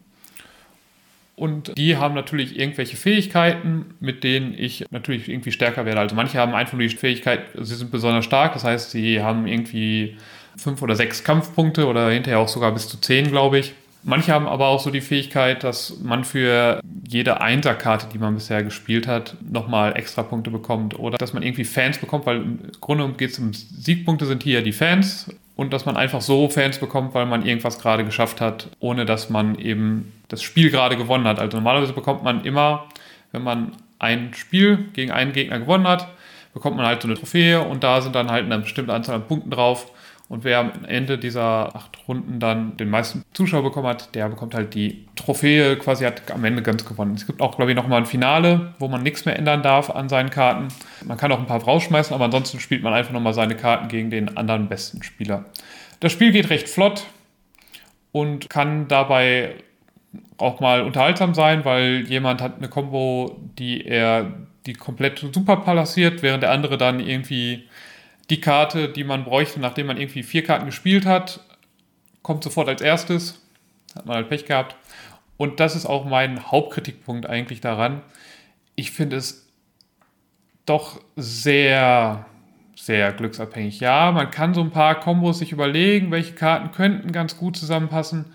Und 1.36 1.76
die 1.76 1.98
haben 1.98 2.14
natürlich 2.14 2.58
irgendwelche 2.58 2.96
Fähigkeiten, 2.96 3.94
mit 4.00 4.24
denen 4.24 4.54
ich 4.56 4.86
natürlich 4.90 5.28
irgendwie 5.28 5.52
stärker 5.52 5.84
werde. 5.84 6.00
Also 6.00 6.16
manche 6.16 6.38
haben 6.38 6.54
einfach 6.54 6.72
nur 6.72 6.88
die 6.88 6.96
Fähigkeit, 6.96 7.42
sie 7.54 7.74
sind 7.74 7.90
besonders 7.90 8.24
stark, 8.24 8.54
das 8.54 8.64
heißt, 8.64 8.90
sie 8.90 9.22
haben 9.22 9.46
irgendwie 9.46 10.16
fünf 10.56 10.80
oder 10.80 10.96
sechs 10.96 11.24
Kampfpunkte 11.24 11.86
oder 11.86 12.10
hinterher 12.10 12.38
auch 12.38 12.48
sogar 12.48 12.72
bis 12.72 12.88
zu 12.88 12.98
zehn, 12.98 13.28
glaube 13.28 13.58
ich. 13.58 13.74
Manche 14.02 14.32
haben 14.32 14.46
aber 14.46 14.68
auch 14.68 14.80
so 14.80 14.90
die 14.90 15.00
Fähigkeit, 15.00 15.62
dass 15.62 15.98
man 16.00 16.24
für 16.24 16.80
jede 17.06 17.40
Einserkarte, 17.40 18.06
die 18.10 18.18
man 18.18 18.34
bisher 18.34 18.62
gespielt 18.62 19.06
hat, 19.06 19.36
nochmal 19.42 19.96
extra 19.96 20.22
Punkte 20.22 20.50
bekommt. 20.50 20.98
Oder 20.98 21.18
dass 21.18 21.32
man 21.32 21.42
irgendwie 21.42 21.64
Fans 21.64 21.98
bekommt, 21.98 22.24
weil 22.24 22.36
im 22.36 22.58
Grunde 22.80 23.08
geht 23.14 23.32
es 23.32 23.38
um 23.38 23.52
Siegpunkte 23.52 24.24
sind 24.24 24.42
hier 24.42 24.62
die 24.62 24.72
Fans 24.72 25.28
und 25.56 25.72
dass 25.72 25.86
man 25.86 25.96
einfach 25.96 26.20
so 26.20 26.48
Fans 26.48 26.78
bekommt, 26.78 27.14
weil 27.14 27.26
man 27.26 27.44
irgendwas 27.44 27.78
gerade 27.80 28.04
geschafft 28.04 28.40
hat, 28.40 28.68
ohne 28.78 29.06
dass 29.06 29.30
man 29.30 29.58
eben 29.58 30.12
das 30.28 30.42
Spiel 30.42 30.70
gerade 30.70 30.96
gewonnen 30.96 31.26
hat. 31.26 31.38
Also 31.38 31.56
normalerweise 31.56 31.94
bekommt 31.94 32.22
man 32.22 32.44
immer, 32.44 32.88
wenn 33.32 33.42
man 33.42 33.72
ein 33.98 34.34
Spiel 34.34 34.88
gegen 34.92 35.10
einen 35.10 35.32
Gegner 35.32 35.58
gewonnen 35.58 35.88
hat, 35.88 36.08
bekommt 36.52 36.76
man 36.76 36.86
halt 36.86 37.02
so 37.02 37.08
eine 37.08 37.16
Trophäe 37.16 37.60
und 37.60 37.82
da 37.82 38.02
sind 38.02 38.14
dann 38.14 38.30
halt 38.30 38.44
eine 38.44 38.58
bestimmte 38.58 38.92
Anzahl 38.92 39.16
an 39.16 39.26
Punkten 39.26 39.50
drauf. 39.50 39.90
Und 40.28 40.42
wer 40.42 40.58
am 40.58 40.84
Ende 40.86 41.18
dieser 41.18 41.76
acht 41.76 41.96
Runden 42.08 42.40
dann 42.40 42.76
den 42.76 42.90
meisten 42.90 43.24
Zuschauer 43.32 43.62
bekommen 43.62 43.86
hat, 43.86 44.14
der 44.16 44.28
bekommt 44.28 44.54
halt 44.54 44.74
die 44.74 45.06
Trophäe, 45.14 45.76
quasi 45.76 46.04
hat 46.04 46.32
am 46.32 46.44
Ende 46.44 46.62
ganz 46.62 46.84
gewonnen. 46.84 47.14
Es 47.14 47.26
gibt 47.26 47.40
auch, 47.40 47.56
glaube 47.56 47.70
ich, 47.70 47.76
nochmal 47.76 48.00
ein 48.00 48.06
Finale, 48.06 48.74
wo 48.80 48.88
man 48.88 49.04
nichts 49.04 49.24
mehr 49.24 49.36
ändern 49.38 49.62
darf 49.62 49.88
an 49.88 50.08
seinen 50.08 50.30
Karten. 50.30 50.68
Man 51.04 51.16
kann 51.16 51.30
auch 51.30 51.38
ein 51.38 51.46
paar 51.46 51.62
rausschmeißen, 51.62 52.12
aber 52.12 52.24
ansonsten 52.24 52.58
spielt 52.58 52.82
man 52.82 52.92
einfach 52.92 53.12
nochmal 53.12 53.34
seine 53.34 53.54
Karten 53.54 53.86
gegen 53.86 54.10
den 54.10 54.36
anderen 54.36 54.68
besten 54.68 55.04
Spieler. 55.04 55.44
Das 56.00 56.10
Spiel 56.10 56.32
geht 56.32 56.50
recht 56.50 56.68
flott 56.68 57.06
und 58.10 58.50
kann 58.50 58.88
dabei 58.88 59.54
auch 60.38 60.58
mal 60.58 60.82
unterhaltsam 60.82 61.34
sein, 61.34 61.64
weil 61.64 62.04
jemand 62.08 62.42
hat 62.42 62.58
eine 62.58 62.68
Combo, 62.68 63.38
die 63.58 63.86
er 63.86 64.32
die 64.66 64.72
komplett 64.72 65.24
super 65.32 65.58
palaciert, 65.58 66.22
während 66.22 66.42
der 66.42 66.50
andere 66.50 66.76
dann 66.76 66.98
irgendwie 66.98 67.68
die 68.30 68.40
Karte, 68.40 68.88
die 68.88 69.04
man 69.04 69.24
bräuchte, 69.24 69.60
nachdem 69.60 69.86
man 69.86 69.98
irgendwie 69.98 70.22
vier 70.22 70.42
Karten 70.42 70.66
gespielt 70.66 71.06
hat, 71.06 71.40
kommt 72.22 72.42
sofort 72.42 72.68
als 72.68 72.82
erstes. 72.82 73.40
Hat 73.94 74.06
man 74.06 74.16
halt 74.16 74.28
Pech 74.28 74.46
gehabt. 74.46 74.76
Und 75.36 75.60
das 75.60 75.76
ist 75.76 75.86
auch 75.86 76.04
mein 76.04 76.50
Hauptkritikpunkt 76.50 77.26
eigentlich 77.26 77.60
daran. 77.60 78.02
Ich 78.74 78.90
finde 78.90 79.16
es 79.16 79.46
doch 80.64 81.00
sehr, 81.14 82.26
sehr 82.74 83.12
glücksabhängig. 83.12 83.80
Ja, 83.80 84.10
man 84.12 84.30
kann 84.30 84.54
so 84.54 84.60
ein 84.60 84.70
paar 84.70 84.98
Kombos 84.98 85.38
sich 85.38 85.52
überlegen, 85.52 86.10
welche 86.10 86.34
Karten 86.34 86.72
könnten 86.72 87.12
ganz 87.12 87.36
gut 87.36 87.56
zusammenpassen. 87.56 88.26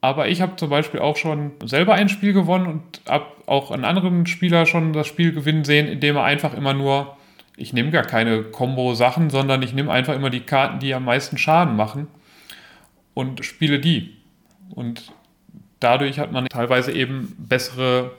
Aber 0.00 0.28
ich 0.28 0.40
habe 0.40 0.56
zum 0.56 0.70
Beispiel 0.70 1.00
auch 1.00 1.16
schon 1.16 1.52
selber 1.64 1.94
ein 1.94 2.08
Spiel 2.08 2.32
gewonnen 2.32 2.66
und 2.66 3.00
habe 3.08 3.26
auch 3.46 3.70
einen 3.70 3.84
anderen 3.84 4.26
Spieler 4.26 4.66
schon 4.66 4.92
das 4.92 5.06
Spiel 5.06 5.32
gewinnen 5.32 5.64
sehen, 5.64 5.88
indem 5.88 6.16
er 6.16 6.24
einfach 6.24 6.54
immer 6.54 6.74
nur 6.74 7.17
ich 7.58 7.72
nehme 7.72 7.90
gar 7.90 8.04
keine 8.04 8.42
Combo-Sachen, 8.44 9.30
sondern 9.30 9.62
ich 9.62 9.74
nehme 9.74 9.90
einfach 9.90 10.14
immer 10.14 10.30
die 10.30 10.40
Karten, 10.40 10.78
die 10.78 10.94
am 10.94 11.04
meisten 11.04 11.36
Schaden 11.38 11.76
machen 11.76 12.06
und 13.14 13.44
spiele 13.44 13.80
die. 13.80 14.16
Und 14.70 15.12
dadurch 15.80 16.18
hat 16.18 16.32
man 16.32 16.46
teilweise 16.46 16.92
eben 16.92 17.34
bessere, 17.36 18.12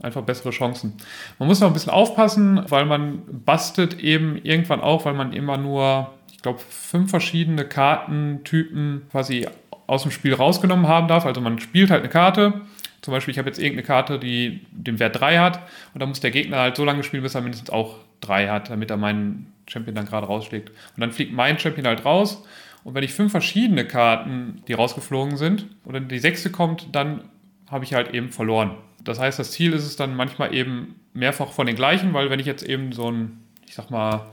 einfach 0.00 0.22
bessere 0.22 0.50
Chancen. 0.50 0.94
Man 1.38 1.48
muss 1.48 1.60
noch 1.60 1.68
ein 1.68 1.74
bisschen 1.74 1.92
aufpassen, 1.92 2.64
weil 2.68 2.86
man 2.86 3.22
bastet 3.44 3.98
eben 3.98 4.36
irgendwann 4.36 4.80
auch, 4.80 5.04
weil 5.04 5.14
man 5.14 5.32
immer 5.32 5.56
nur, 5.56 6.12
ich 6.32 6.40
glaube, 6.40 6.60
fünf 6.60 7.10
verschiedene 7.10 7.64
Kartentypen 7.64 9.02
quasi 9.10 9.48
aus 9.86 10.02
dem 10.02 10.12
Spiel 10.12 10.34
rausgenommen 10.34 10.88
haben 10.88 11.08
darf. 11.08 11.26
Also 11.26 11.40
man 11.40 11.58
spielt 11.58 11.90
halt 11.90 12.02
eine 12.02 12.10
Karte. 12.10 12.60
Zum 13.02 13.12
Beispiel, 13.12 13.32
ich 13.32 13.38
habe 13.38 13.48
jetzt 13.48 13.58
irgendeine 13.58 13.86
Karte, 13.86 14.18
die 14.18 14.64
den 14.70 14.98
Wert 14.98 15.20
3 15.20 15.38
hat 15.38 15.60
und 15.92 16.00
dann 16.00 16.08
muss 16.08 16.20
der 16.20 16.30
Gegner 16.30 16.58
halt 16.58 16.76
so 16.76 16.84
lange 16.84 17.02
spielen, 17.02 17.22
bis 17.22 17.34
er 17.34 17.42
mindestens 17.42 17.68
auch 17.68 17.96
drei 18.24 18.48
hat, 18.48 18.70
damit 18.70 18.90
er 18.90 18.96
meinen 18.96 19.52
Champion 19.68 19.94
dann 19.94 20.06
gerade 20.06 20.26
rausschlägt. 20.26 20.70
Und 20.70 21.00
dann 21.00 21.12
fliegt 21.12 21.32
mein 21.32 21.58
Champion 21.58 21.86
halt 21.86 22.04
raus. 22.04 22.44
Und 22.84 22.94
wenn 22.94 23.04
ich 23.04 23.14
fünf 23.14 23.32
verschiedene 23.32 23.86
Karten, 23.86 24.62
die 24.68 24.74
rausgeflogen 24.74 25.36
sind, 25.36 25.66
und 25.84 25.94
dann 25.94 26.08
die 26.08 26.18
sechste 26.18 26.50
kommt, 26.50 26.94
dann 26.94 27.24
habe 27.70 27.84
ich 27.84 27.94
halt 27.94 28.12
eben 28.12 28.30
verloren. 28.30 28.72
Das 29.02 29.18
heißt, 29.18 29.38
das 29.38 29.52
Ziel 29.52 29.72
ist 29.72 29.84
es 29.84 29.96
dann 29.96 30.14
manchmal 30.14 30.54
eben 30.54 31.00
mehrfach 31.12 31.52
von 31.52 31.66
den 31.66 31.76
gleichen, 31.76 32.12
weil 32.12 32.30
wenn 32.30 32.40
ich 32.40 32.46
jetzt 32.46 32.62
eben 32.62 32.92
so 32.92 33.08
einen, 33.08 33.44
ich 33.66 33.74
sag 33.74 33.90
mal, 33.90 34.32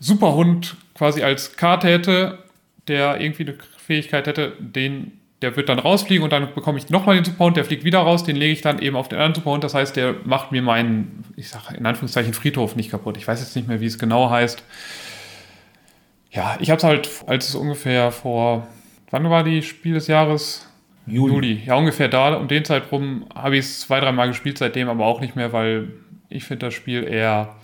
Superhund 0.00 0.76
quasi 0.94 1.22
als 1.22 1.56
Karte 1.56 1.88
hätte, 1.88 2.38
der 2.88 3.20
irgendwie 3.20 3.44
eine 3.44 3.56
Fähigkeit 3.78 4.26
hätte, 4.26 4.52
den 4.58 5.20
der 5.42 5.56
wird 5.56 5.68
dann 5.68 5.78
rausfliegen 5.78 6.24
und 6.24 6.32
dann 6.32 6.54
bekomme 6.54 6.78
ich 6.78 6.88
nochmal 6.88 7.16
den 7.16 7.24
Superhund, 7.24 7.56
der 7.56 7.64
fliegt 7.64 7.84
wieder 7.84 7.98
raus, 7.98 8.24
den 8.24 8.36
lege 8.36 8.52
ich 8.52 8.60
dann 8.62 8.78
eben 8.78 8.96
auf 8.96 9.08
den 9.08 9.18
anderen 9.18 9.34
Superhund. 9.34 9.64
Das 9.64 9.74
heißt, 9.74 9.96
der 9.96 10.14
macht 10.24 10.52
mir 10.52 10.62
meinen, 10.62 11.24
ich 11.36 11.48
sage 11.48 11.76
in 11.76 11.84
Anführungszeichen, 11.84 12.32
Friedhof 12.32 12.76
nicht 12.76 12.90
kaputt. 12.90 13.16
Ich 13.16 13.26
weiß 13.26 13.40
jetzt 13.40 13.56
nicht 13.56 13.68
mehr, 13.68 13.80
wie 13.80 13.86
es 13.86 13.98
genau 13.98 14.30
heißt. 14.30 14.62
Ja, 16.30 16.56
ich 16.60 16.70
habe 16.70 16.78
es 16.78 16.84
halt, 16.84 17.10
als 17.26 17.48
es 17.48 17.54
ungefähr 17.54 18.10
vor, 18.10 18.66
wann 19.10 19.28
war 19.28 19.44
die 19.44 19.62
Spiel 19.62 19.94
des 19.94 20.06
Jahres? 20.06 20.66
Juli. 21.06 21.34
Juli. 21.34 21.62
Ja, 21.66 21.74
ungefähr 21.74 22.08
da. 22.08 22.34
Um 22.34 22.48
den 22.48 22.64
Zeitraum 22.64 23.26
habe 23.34 23.56
ich 23.56 23.66
es 23.66 23.80
zwei, 23.80 24.00
dreimal 24.00 24.28
gespielt, 24.28 24.58
seitdem 24.58 24.88
aber 24.88 25.04
auch 25.04 25.20
nicht 25.20 25.36
mehr, 25.36 25.52
weil 25.52 25.88
ich 26.28 26.44
finde 26.44 26.66
das 26.66 26.74
Spiel 26.74 27.04
eher 27.04 27.56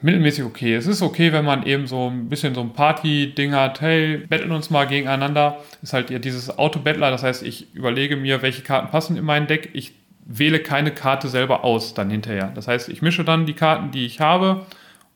mittelmäßig 0.00 0.44
okay. 0.44 0.74
Es 0.74 0.86
ist 0.86 1.02
okay, 1.02 1.32
wenn 1.32 1.44
man 1.44 1.64
eben 1.64 1.86
so 1.86 2.08
ein 2.08 2.28
bisschen 2.28 2.54
so 2.54 2.60
ein 2.60 2.72
Party-Ding 2.72 3.54
hat, 3.54 3.80
hey, 3.80 4.18
betteln 4.18 4.52
uns 4.52 4.70
mal 4.70 4.86
gegeneinander. 4.86 5.58
Ist 5.82 5.92
halt 5.92 6.10
ja 6.10 6.18
dieses 6.18 6.56
Auto-Bettler, 6.58 7.10
das 7.10 7.22
heißt, 7.22 7.42
ich 7.42 7.74
überlege 7.74 8.16
mir, 8.16 8.42
welche 8.42 8.62
Karten 8.62 8.90
passen 8.90 9.16
in 9.16 9.24
mein 9.24 9.46
Deck. 9.46 9.70
Ich 9.72 9.92
wähle 10.24 10.60
keine 10.60 10.90
Karte 10.90 11.28
selber 11.28 11.64
aus 11.64 11.94
dann 11.94 12.10
hinterher. 12.10 12.52
Das 12.54 12.68
heißt, 12.68 12.88
ich 12.90 13.02
mische 13.02 13.24
dann 13.24 13.46
die 13.46 13.54
Karten, 13.54 13.90
die 13.90 14.04
ich 14.04 14.20
habe 14.20 14.66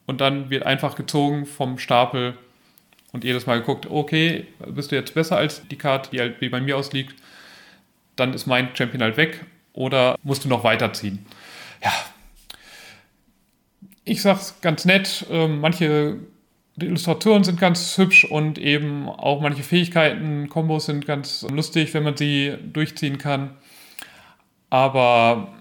und 0.07 0.21
dann 0.21 0.51
wird 0.51 0.65
einfach 0.65 0.97
gezogen 0.97 1.47
vom 1.47 1.79
Stapel 1.79 2.35
und 3.13 3.25
jedes 3.25 3.47
Mal 3.47 3.61
geguckt, 3.61 3.87
okay, 3.91 4.47
bist 4.67 4.91
du 4.91 4.97
jetzt 4.97 5.15
besser 5.15 5.37
als 5.37 5.67
die 5.69 5.77
Karte, 5.77 6.11
die 6.11 6.21
halt 6.21 6.41
bei 6.41 6.61
mir 6.61 6.77
ausliegt, 6.77 7.15
dann 8.17 8.33
ist 8.33 8.47
mein 8.47 8.75
Champion 8.75 9.03
halt 9.03 9.17
weg 9.17 9.45
oder 9.75 10.19
musst 10.23 10.45
du 10.45 10.49
noch 10.49 10.65
weiterziehen. 10.65 11.25
Ja, 11.85 11.93
ich 14.05 14.23
sag's 14.23 14.61
ganz 14.61 14.85
nett, 14.85 15.27
äh, 15.31 15.49
manche 15.49 16.19
Illustratoren 16.81 17.45
sind 17.45 17.61
ganz 17.61 17.97
hübsch 17.99 18.25
und 18.25 18.59
eben 18.59 19.09
auch 19.09 19.41
manche 19.41 19.63
Fähigkeiten, 19.63 20.49
Kombos 20.49 20.87
sind 20.87 21.07
ganz 21.07 21.43
lustig, 21.43 21.93
wenn 21.95 22.03
man 22.03 22.17
sie 22.17 22.57
durchziehen 22.73 23.19
kann. 23.19 23.57
Aber 24.71 25.53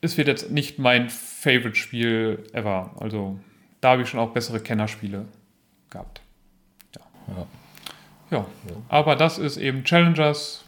es 0.00 0.16
wird 0.16 0.26
jetzt 0.28 0.50
nicht 0.50 0.78
mein 0.78 1.08
Favorite-Spiel 1.08 2.44
ever. 2.52 2.94
Also 2.98 3.38
da 3.80 3.90
habe 3.90 4.02
ich 4.02 4.08
schon 4.08 4.18
auch 4.18 4.30
bessere 4.30 4.60
Kennerspiele 4.60 5.26
gehabt. 5.88 6.20
Ja. 6.96 7.46
Ja. 8.30 8.38
ja. 8.38 8.46
Aber 8.88 9.14
das 9.14 9.38
ist 9.38 9.56
eben 9.56 9.84
Challengers 9.84 10.64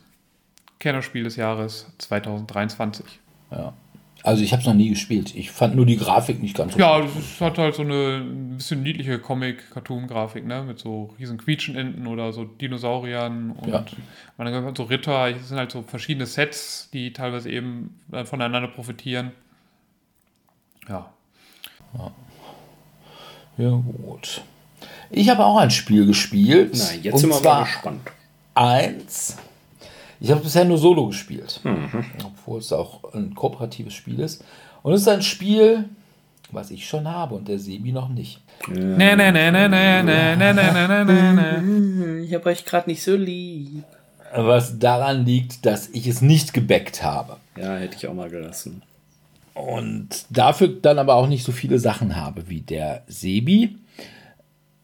Kennerspiel 0.79 1.25
des 1.25 1.37
Jahres 1.37 1.87
2023. 1.99 3.21
Ja. 3.51 3.73
Also 4.25 4.43
ich 4.45 4.53
habe 4.53 4.61
es 4.61 4.67
noch 4.67 4.75
nie 4.75 4.89
gespielt. 4.89 5.35
Ich 5.35 5.51
fand 5.51 5.75
nur 5.75 5.85
die 5.85 5.97
Grafik 5.97 6.41
nicht 6.41 6.57
ganz 6.57 6.75
so 6.75 6.79
Ja, 6.79 7.01
es 7.01 7.41
hat 7.41 7.59
halt 7.59 7.75
so 7.75 7.83
eine 7.83 8.19
ein 8.19 8.57
bisschen 8.57 8.83
niedliche 8.83 9.19
Comic-Cartoon-Grafik, 9.19 10.47
ne? 10.47 10.63
Mit 10.63 10.79
so 10.79 11.13
riesen 11.19 11.39
Quietschenenten 11.39 12.07
oder 12.07 12.33
so 12.33 12.45
Dinosauriern 12.45 13.51
und 13.51 13.69
ja. 13.69 13.85
man 14.37 14.77
so 14.77 14.85
Ritter. 14.85 15.29
Es 15.31 15.49
sind 15.49 15.59
halt 15.59 15.73
so 15.73 15.83
verschiedene 15.83 16.27
Sets, 16.27 16.89
die 16.93 17.13
teilweise 17.13 17.51
eben 17.51 18.01
voneinander 18.25 18.69
profitieren. 18.69 19.33
Ja. 20.89 21.13
Ja, 21.99 22.11
ja 23.59 23.71
gut. 23.71 24.43
Ich 25.11 25.29
habe 25.29 25.45
auch 25.45 25.59
ein 25.59 25.71
Spiel 25.71 26.07
gespielt. 26.07 26.71
Na, 26.75 26.95
jetzt 26.95 27.19
sind 27.19 27.31
wir 27.31 27.41
mal 27.41 27.65
gespannt. 27.65 28.01
Eins 28.55 29.37
ich 30.23 30.31
habe 30.31 30.41
bisher 30.41 30.65
nur 30.65 30.79
Solo 30.79 31.09
gespielt, 31.09 31.61
mhm. 31.65 32.05
obwohl 32.25 32.61
es 32.61 32.73
auch 32.73 33.13
ein 33.13 33.35
kooperatives 33.35 33.93
Spiel 33.93 34.21
ist. 34.21 34.45
Und 34.85 34.93
es 34.93 35.01
ist 35.03 35.09
ein 35.09 35.23
Spiel, 35.23 35.87
was 36.53 36.71
ich 36.71 36.87
schon 36.87 37.09
habe 37.09 37.35
und 37.35 37.49
der 37.49 37.59
Sebi 37.59 37.91
noch 37.91 38.09
nicht. 38.09 38.41
Ich 38.69 38.77
habe 42.35 42.51
euch 42.51 42.65
gerade 42.65 42.89
nicht 42.89 43.03
so 43.03 43.17
lieb. 43.17 43.83
Was 44.35 44.79
daran 44.79 45.27
liegt, 45.27 45.67
dass 45.67 45.89
ich 45.89 46.07
es 46.07 46.23
nicht 46.23 46.55
gebackt 46.55 47.03
habe. 47.03 47.39
Ja, 47.57 47.75
hätte 47.77 47.97
ich 47.97 48.07
auch 48.07 48.15
mal 48.15 48.31
gelassen. 48.31 48.83
Und 49.55 50.27
dafür 50.31 50.69
dann 50.69 51.01
aber 51.01 51.17
auch 51.17 51.27
nicht 51.27 51.45
so 51.45 51.51
viele 51.51 51.81
Sachen 51.81 52.15
habe 52.15 52.49
wie 52.49 52.61
der 52.61 53.03
Sebi. 53.09 53.77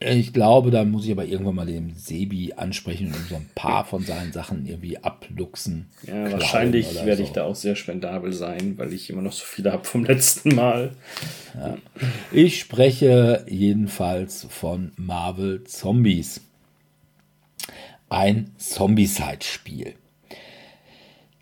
Ich 0.00 0.32
glaube, 0.32 0.70
da 0.70 0.84
muss 0.84 1.06
ich 1.06 1.10
aber 1.10 1.24
irgendwann 1.24 1.56
mal 1.56 1.66
den 1.66 1.96
Sebi 1.96 2.52
ansprechen 2.56 3.08
und 3.08 3.28
so 3.28 3.34
ein 3.34 3.50
paar 3.56 3.84
von 3.84 4.04
seinen 4.04 4.32
Sachen 4.32 4.64
irgendwie 4.64 4.96
abluchsen. 4.98 5.86
Ja, 6.06 6.30
wahrscheinlich 6.30 6.94
werde 7.04 7.16
so. 7.16 7.22
ich 7.24 7.30
da 7.30 7.44
auch 7.44 7.56
sehr 7.56 7.74
spendabel 7.74 8.32
sein, 8.32 8.78
weil 8.78 8.92
ich 8.92 9.10
immer 9.10 9.22
noch 9.22 9.32
so 9.32 9.44
viele 9.44 9.72
habe 9.72 9.84
vom 9.84 10.04
letzten 10.06 10.54
Mal. 10.54 10.92
Ja. 11.56 11.78
Ich 12.30 12.60
spreche 12.60 13.44
jedenfalls 13.48 14.46
von 14.48 14.92
Marvel 14.96 15.64
Zombies. 15.64 16.42
Ein 18.08 18.52
Zombie-Side-Spiel. 18.56 19.94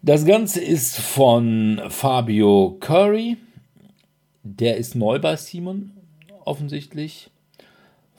Das 0.01 0.24
Ganze 0.24 0.62
ist 0.62 0.97
von 0.97 1.83
Fabio 1.91 2.78
Curry. 2.81 3.37
Der 4.45 4.78
ist 4.78 4.95
neu 4.95 5.19
bei 5.19 5.37
Simon, 5.37 5.91
offensichtlich 6.45 7.31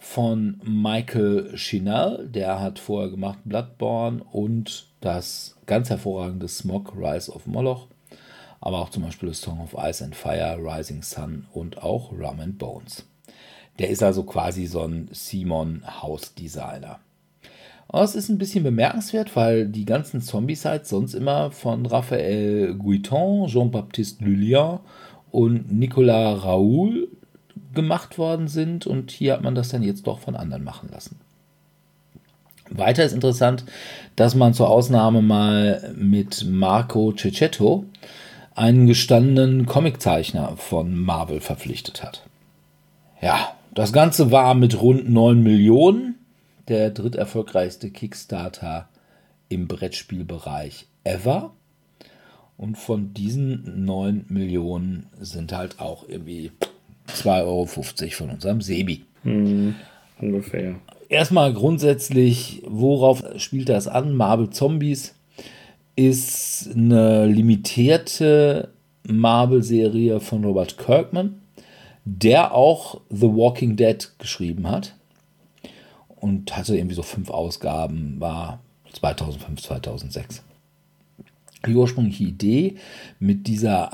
von 0.10 0.60
Michael 0.64 1.54
Chinell, 1.56 2.30
der 2.34 2.62
hat 2.62 2.80
vorher 2.80 3.12
gemacht 3.12 3.40
Bloodborne 3.44 4.24
und 4.32 4.88
das 5.02 5.58
ganz 5.66 5.90
hervorragende 5.90 6.48
Smog 6.48 6.94
Rise 6.98 7.32
of 7.32 7.46
Moloch, 7.46 7.88
aber 8.62 8.80
auch 8.80 8.90
zum 8.90 9.04
Beispiel 9.04 9.34
Song 9.34 9.60
of 9.60 9.76
Ice 9.78 10.04
and 10.04 10.16
Fire, 10.16 10.58
Rising 10.60 11.04
Sun 11.04 11.46
und 11.54 11.84
auch 11.84 12.14
Rum 12.14 12.40
and 12.40 12.58
Bones. 12.58 13.06
Der 13.80 13.90
ist 13.90 14.02
also 14.02 14.24
quasi 14.24 14.66
so 14.66 14.82
ein 14.82 15.10
Simon-Hausdesigner. 15.12 17.00
Das 17.92 18.16
ist 18.16 18.30
ein 18.30 18.38
bisschen 18.38 18.64
bemerkenswert, 18.64 19.36
weil 19.36 19.68
die 19.68 19.86
ganzen 19.86 20.22
Zombie-Sites 20.22 20.90
sonst 20.90 21.16
immer 21.16 21.52
von 21.52 21.86
Raphael 21.86 22.74
Guiton, 22.76 23.48
Jean-Baptiste 23.48 24.24
Lullian 24.24 24.80
und 25.32 25.72
Nicolas 25.72 26.44
Raoul 26.44 27.10
gemacht 27.78 28.18
worden 28.18 28.50
sind 28.50 28.86
und 28.86 29.12
hier 29.12 29.32
hat 29.32 29.42
man 29.42 29.56
das 29.56 29.70
dann 29.70 29.84
jetzt 29.84 30.06
doch 30.06 30.20
von 30.20 30.36
anderen 30.36 30.66
machen 30.66 30.90
lassen. 30.92 31.18
Weiter 32.70 33.06
ist 33.06 33.14
interessant, 33.14 33.64
dass 34.18 34.36
man 34.36 34.54
zur 34.54 34.70
Ausnahme 34.70 35.22
mal 35.22 35.94
mit 35.96 36.46
Marco 36.46 37.14
Cecchetto 37.18 37.86
einen 38.56 38.88
gestandenen 38.88 39.66
Comiczeichner 39.66 40.58
von 40.58 41.00
Marvel 41.00 41.40
verpflichtet 41.40 42.04
hat. 42.04 42.24
Ja, 43.22 43.54
das 43.74 43.94
Ganze 43.94 44.32
war 44.32 44.54
mit 44.56 44.82
rund 44.82 45.10
9 45.10 45.42
Millionen 45.42 46.16
der 46.68 46.90
dritterfolgreichste 46.90 47.92
Kickstarter 47.92 48.90
im 49.50 49.68
Brettspielbereich 49.68 50.88
ever. 51.04 51.54
Und 52.58 52.78
von 52.78 53.14
diesen 53.14 53.86
9 53.86 54.26
Millionen 54.30 55.08
sind 55.20 55.54
halt 55.54 55.80
auch 55.80 56.10
irgendwie 56.10 56.52
2,50 57.08 57.44
Euro 57.46 57.66
von 58.12 58.30
unserem 58.32 58.62
Sebi. 58.62 59.04
Hm, 59.24 59.76
ungefähr. 60.20 60.76
Erstmal 61.10 61.54
grundsätzlich, 61.54 62.64
worauf 62.68 63.24
spielt 63.38 63.70
das 63.70 63.88
an? 63.88 64.16
Marvel 64.16 64.50
Zombies 64.50 65.16
ist 65.96 66.70
eine 66.76 67.26
limitierte 67.26 68.70
Marvel-Serie 69.08 70.20
von 70.20 70.44
Robert 70.44 70.78
Kirkman, 70.78 71.42
der 72.04 72.54
auch 72.54 73.02
The 73.10 73.28
Walking 73.28 73.76
Dead 73.76 74.12
geschrieben 74.20 74.70
hat 74.70 74.96
und 76.18 76.56
hatte 76.56 76.76
irgendwie 76.76 76.96
so 76.96 77.04
fünf 77.04 77.30
Ausgaben, 77.30 78.20
war 78.20 78.60
2005, 78.94 79.62
2006. 79.62 80.44
Die 81.66 81.76
ursprüngliche 81.76 82.24
Idee 82.24 82.76
mit 83.20 83.48
dieser 83.48 83.94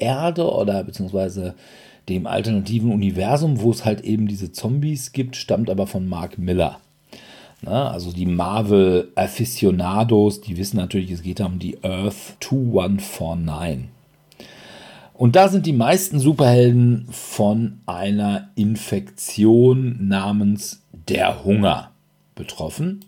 Alternativerde 0.00 0.50
oder 0.50 0.84
beziehungsweise 0.84 1.54
dem 2.08 2.26
alternativen 2.26 2.92
Universum, 2.92 3.60
wo 3.60 3.70
es 3.70 3.84
halt 3.84 4.02
eben 4.02 4.26
diese 4.26 4.52
Zombies 4.52 5.12
gibt, 5.12 5.36
stammt 5.36 5.70
aber 5.70 5.86
von 5.86 6.08
Mark 6.08 6.38
Miller. 6.38 6.80
Na, 7.64 7.92
also 7.92 8.10
die 8.10 8.26
Marvel 8.26 9.12
Aficionados, 9.14 10.40
die 10.40 10.56
wissen 10.56 10.78
natürlich, 10.78 11.12
es 11.12 11.22
geht 11.22 11.40
um 11.40 11.60
die 11.60 11.82
Earth 11.84 12.36
2149. 12.40 13.88
Und 15.14 15.36
da 15.36 15.48
sind 15.48 15.66
die 15.66 15.72
meisten 15.72 16.18
Superhelden 16.18 17.06
von 17.10 17.78
einer 17.86 18.48
Infektion 18.56 20.08
namens 20.08 20.82
der 21.08 21.44
Hunger 21.44 21.92
betroffen 22.34 23.04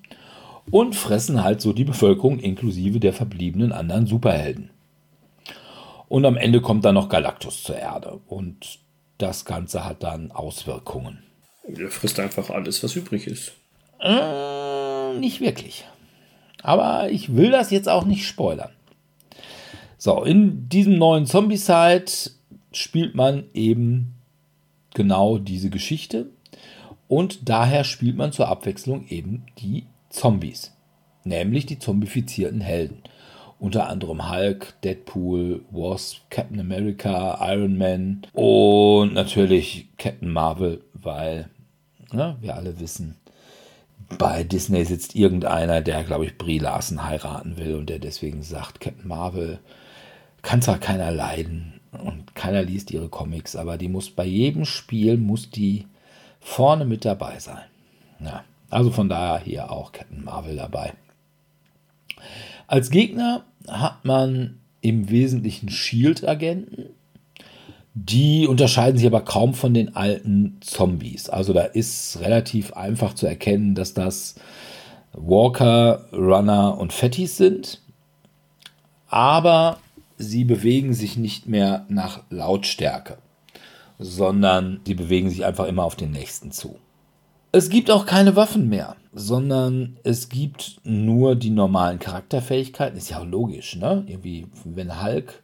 und 0.70 0.94
fressen 0.94 1.42
halt 1.42 1.60
so 1.60 1.72
die 1.72 1.82
Bevölkerung 1.82 2.38
inklusive 2.38 3.00
der 3.00 3.12
verbliebenen 3.12 3.72
anderen 3.72 4.06
Superhelden. 4.06 4.70
Und 6.14 6.26
am 6.26 6.36
Ende 6.36 6.60
kommt 6.60 6.84
dann 6.84 6.94
noch 6.94 7.08
Galactus 7.08 7.64
zur 7.64 7.76
Erde 7.76 8.20
und 8.28 8.78
das 9.18 9.44
Ganze 9.44 9.84
hat 9.84 10.04
dann 10.04 10.30
Auswirkungen. 10.30 11.24
Er 11.64 11.90
frisst 11.90 12.20
einfach 12.20 12.50
alles, 12.50 12.84
was 12.84 12.94
übrig 12.94 13.26
ist. 13.26 13.54
Äh, 13.98 15.18
nicht 15.18 15.40
wirklich. 15.40 15.84
Aber 16.62 17.10
ich 17.10 17.34
will 17.34 17.50
das 17.50 17.72
jetzt 17.72 17.88
auch 17.88 18.04
nicht 18.04 18.28
spoilern. 18.28 18.70
So, 19.98 20.22
in 20.22 20.68
diesem 20.68 20.98
neuen 20.98 21.26
Zombie-Side 21.26 22.04
spielt 22.70 23.16
man 23.16 23.46
eben 23.52 24.14
genau 24.94 25.38
diese 25.38 25.68
Geschichte. 25.68 26.30
Und 27.08 27.48
daher 27.48 27.82
spielt 27.82 28.16
man 28.16 28.30
zur 28.30 28.46
Abwechslung 28.46 29.08
eben 29.08 29.46
die 29.58 29.86
Zombies. 30.10 30.76
Nämlich 31.24 31.66
die 31.66 31.80
zombifizierten 31.80 32.60
Helden 32.60 33.02
unter 33.58 33.88
anderem 33.88 34.30
Hulk, 34.30 34.74
Deadpool, 34.82 35.62
Wasp, 35.70 36.18
Captain 36.30 36.60
America, 36.60 37.38
Iron 37.52 37.78
Man 37.78 38.22
und 38.32 39.14
natürlich 39.14 39.88
Captain 39.96 40.30
Marvel, 40.30 40.82
weil 40.92 41.48
ne, 42.12 42.36
wir 42.40 42.56
alle 42.56 42.78
wissen, 42.80 43.16
bei 44.18 44.44
Disney 44.44 44.84
sitzt 44.84 45.14
irgendeiner, 45.14 45.80
der, 45.80 46.04
glaube 46.04 46.26
ich, 46.26 46.38
Brie 46.38 46.58
Larson 46.58 47.04
heiraten 47.04 47.56
will 47.56 47.74
und 47.74 47.88
der 47.88 47.98
deswegen 47.98 48.42
sagt, 48.42 48.80
Captain 48.80 49.08
Marvel 49.08 49.58
kann 50.42 50.62
zwar 50.62 50.78
keiner 50.78 51.10
leiden 51.10 51.80
und 51.92 52.34
keiner 52.34 52.62
liest 52.62 52.90
ihre 52.90 53.08
Comics, 53.08 53.56
aber 53.56 53.78
die 53.78 53.88
muss 53.88 54.10
bei 54.10 54.24
jedem 54.24 54.64
Spiel 54.64 55.16
muss 55.16 55.50
die 55.50 55.86
vorne 56.40 56.84
mit 56.84 57.04
dabei 57.04 57.38
sein. 57.38 57.64
Ja, 58.20 58.44
also 58.70 58.90
von 58.90 59.08
daher 59.08 59.38
hier 59.38 59.70
auch 59.70 59.92
Captain 59.92 60.24
Marvel 60.24 60.56
dabei. 60.56 60.92
Als 62.66 62.90
Gegner 62.90 63.44
hat 63.68 64.04
man 64.04 64.60
im 64.80 65.10
Wesentlichen 65.10 65.70
Shield-Agenten. 65.70 66.90
Die 67.94 68.46
unterscheiden 68.46 68.98
sich 68.98 69.06
aber 69.06 69.20
kaum 69.20 69.54
von 69.54 69.72
den 69.72 69.94
alten 69.94 70.58
Zombies. 70.60 71.28
Also 71.28 71.52
da 71.52 71.62
ist 71.62 72.18
relativ 72.20 72.72
einfach 72.72 73.14
zu 73.14 73.26
erkennen, 73.26 73.74
dass 73.74 73.94
das 73.94 74.34
Walker, 75.12 76.06
Runner 76.12 76.76
und 76.76 76.92
Fettis 76.92 77.36
sind. 77.36 77.80
Aber 79.08 79.78
sie 80.18 80.44
bewegen 80.44 80.92
sich 80.92 81.16
nicht 81.16 81.46
mehr 81.46 81.86
nach 81.88 82.22
Lautstärke, 82.30 83.18
sondern 83.98 84.80
sie 84.86 84.94
bewegen 84.94 85.30
sich 85.30 85.44
einfach 85.44 85.66
immer 85.66 85.84
auf 85.84 85.96
den 85.96 86.10
nächsten 86.10 86.50
zu. 86.50 86.76
Es 87.54 87.68
gibt 87.68 87.88
auch 87.88 88.04
keine 88.04 88.34
Waffen 88.34 88.68
mehr, 88.68 88.96
sondern 89.12 89.96
es 90.02 90.28
gibt 90.28 90.80
nur 90.82 91.36
die 91.36 91.50
normalen 91.50 92.00
Charakterfähigkeiten. 92.00 92.98
Ist 92.98 93.10
ja 93.10 93.20
auch 93.20 93.26
logisch, 93.26 93.76
ne? 93.76 94.02
Irgendwie, 94.08 94.48
wenn 94.64 95.00
Hulk 95.00 95.40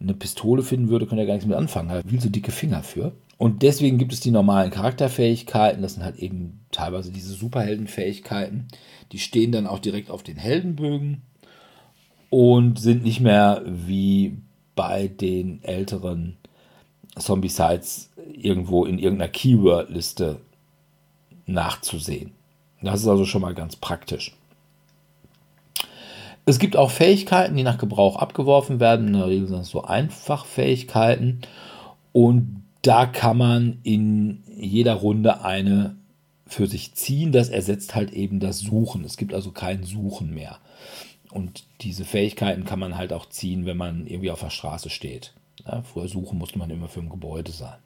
eine 0.00 0.12
Pistole 0.12 0.62
finden 0.62 0.90
würde, 0.90 1.06
könnte 1.06 1.22
er 1.22 1.26
gar 1.26 1.32
nichts 1.32 1.48
mit 1.48 1.56
anfangen. 1.56 1.88
Er 1.88 1.96
hat 1.96 2.10
viel 2.10 2.20
zu 2.20 2.28
dicke 2.28 2.52
Finger 2.52 2.82
für. 2.82 3.12
Und 3.38 3.62
deswegen 3.62 3.96
gibt 3.96 4.12
es 4.12 4.20
die 4.20 4.32
normalen 4.32 4.70
Charakterfähigkeiten. 4.70 5.80
Das 5.80 5.94
sind 5.94 6.04
halt 6.04 6.16
eben 6.16 6.60
teilweise 6.72 7.10
diese 7.10 7.32
Superheldenfähigkeiten. 7.32 8.68
Die 9.12 9.18
stehen 9.18 9.50
dann 9.50 9.66
auch 9.66 9.78
direkt 9.78 10.10
auf 10.10 10.22
den 10.22 10.36
Heldenbögen 10.36 11.22
und 12.28 12.78
sind 12.78 13.02
nicht 13.02 13.20
mehr 13.20 13.62
wie 13.64 14.36
bei 14.76 15.08
den 15.08 15.64
älteren 15.64 16.36
Zombie-Sites 17.16 18.10
irgendwo 18.30 18.84
in 18.84 18.98
irgendeiner 18.98 19.30
Keyword-Liste 19.30 20.42
nachzusehen. 21.46 22.32
Das 22.82 23.00
ist 23.00 23.08
also 23.08 23.24
schon 23.24 23.42
mal 23.42 23.54
ganz 23.54 23.76
praktisch. 23.76 24.34
Es 26.46 26.58
gibt 26.58 26.76
auch 26.76 26.90
Fähigkeiten, 26.90 27.56
die 27.56 27.62
nach 27.62 27.78
Gebrauch 27.78 28.16
abgeworfen 28.16 28.80
werden. 28.80 29.08
In 29.08 29.12
der 29.14 29.26
Regel 29.26 29.48
sind 29.48 29.60
es 29.60 29.68
so 29.68 29.84
Einfachfähigkeiten. 29.84 31.42
Und 32.12 32.64
da 32.82 33.06
kann 33.06 33.36
man 33.36 33.78
in 33.82 34.42
jeder 34.56 34.94
Runde 34.94 35.44
eine 35.44 35.96
für 36.46 36.66
sich 36.66 36.94
ziehen. 36.94 37.32
Das 37.32 37.50
ersetzt 37.50 37.94
halt 37.94 38.12
eben 38.12 38.40
das 38.40 38.58
Suchen. 38.58 39.04
Es 39.04 39.16
gibt 39.16 39.34
also 39.34 39.52
kein 39.52 39.84
Suchen 39.84 40.34
mehr. 40.34 40.58
Und 41.30 41.64
diese 41.82 42.04
Fähigkeiten 42.04 42.64
kann 42.64 42.80
man 42.80 42.96
halt 42.96 43.12
auch 43.12 43.28
ziehen, 43.28 43.66
wenn 43.66 43.76
man 43.76 44.06
irgendwie 44.06 44.30
auf 44.30 44.40
der 44.40 44.50
Straße 44.50 44.90
steht. 44.90 45.34
Ja, 45.64 45.82
früher 45.82 46.08
suchen 46.08 46.38
musste 46.38 46.58
man 46.58 46.70
immer 46.70 46.88
für 46.88 47.00
ein 47.00 47.10
Gebäude 47.10 47.52
sein. 47.52 47.78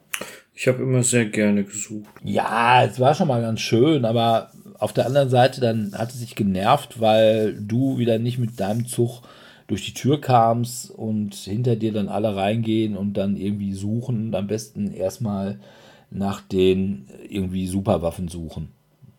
Ich 0.54 0.68
habe 0.68 0.82
immer 0.82 1.02
sehr 1.02 1.26
gerne 1.26 1.64
gesucht. 1.64 2.10
Ja, 2.22 2.84
es 2.84 3.00
war 3.00 3.14
schon 3.14 3.28
mal 3.28 3.42
ganz 3.42 3.60
schön, 3.60 4.04
aber 4.04 4.50
auf 4.78 4.92
der 4.92 5.06
anderen 5.06 5.28
Seite 5.28 5.60
dann 5.60 5.92
hat 5.96 6.10
es 6.10 6.20
sich 6.20 6.34
genervt, 6.36 7.00
weil 7.00 7.54
du 7.60 7.98
wieder 7.98 8.18
nicht 8.18 8.38
mit 8.38 8.60
deinem 8.60 8.86
Zug 8.86 9.22
durch 9.66 9.84
die 9.84 9.94
Tür 9.94 10.20
kamst 10.20 10.90
und 10.90 11.34
hinter 11.34 11.74
dir 11.74 11.92
dann 11.92 12.08
alle 12.08 12.36
reingehen 12.36 12.96
und 12.96 13.14
dann 13.14 13.36
irgendwie 13.36 13.72
suchen 13.72 14.26
und 14.26 14.34
am 14.34 14.46
besten 14.46 14.92
erstmal 14.92 15.58
nach 16.10 16.40
den 16.42 17.08
irgendwie 17.28 17.66
Superwaffen 17.66 18.28
suchen 18.28 18.68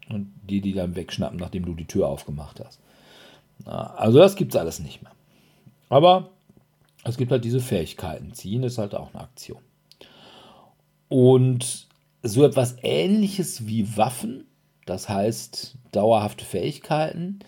und 0.10 0.32
die 0.49 0.62
die 0.62 0.74
dann 0.74 0.95
wegschnappen, 0.95 1.40
nachdem 1.40 1.66
du 1.66 1.74
die 1.74 1.88
Tür 1.88 2.07
aufgemacht 2.07 2.62
hast. 2.64 2.80
Also 3.66 4.20
das 4.20 4.36
gibt 4.36 4.53
es 4.53 4.60
alles 4.60 4.80
nicht 4.80 5.02
mehr. 5.02 5.12
Aber 5.90 6.30
es 7.03 7.18
gibt 7.18 7.32
halt 7.32 7.44
diese 7.44 7.60
Fähigkeiten. 7.60 8.34
Ziehen 8.34 8.64
ist 8.64 8.78
halt 8.78 8.95
auch 8.95 9.14
eine 9.14 9.24
Aktion. 9.24 9.60
Und 11.16 11.88
so 12.24 12.44
etwas 12.44 12.76
ähnliches 12.82 13.68
wie 13.68 13.96
Waffen, 13.96 14.44
das 14.86 15.08
heißt 15.08 15.76
dauerhafte 15.94 16.44
Fähigkeiten, 16.44 17.40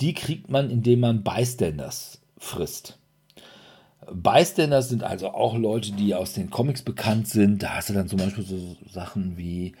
die 0.00 0.14
kriegt 0.14 0.48
man, 0.48 0.70
indem 0.70 1.00
man 1.00 1.22
Bystanders 1.22 2.22
frisst. 2.38 2.96
Bystanders 4.10 4.88
sind 4.88 5.02
also 5.02 5.34
auch 5.34 5.54
Leute, 5.54 5.92
die 5.92 6.14
aus 6.14 6.32
den 6.32 6.48
Comics 6.48 6.80
bekannt 6.80 7.28
sind. 7.28 7.62
Da 7.62 7.74
hast 7.74 7.90
du 7.90 7.92
dann 7.92 8.08
zum 8.08 8.20
Beispiel 8.20 8.42
so 8.42 8.74
Sachen 8.90 9.36
wie 9.36 9.74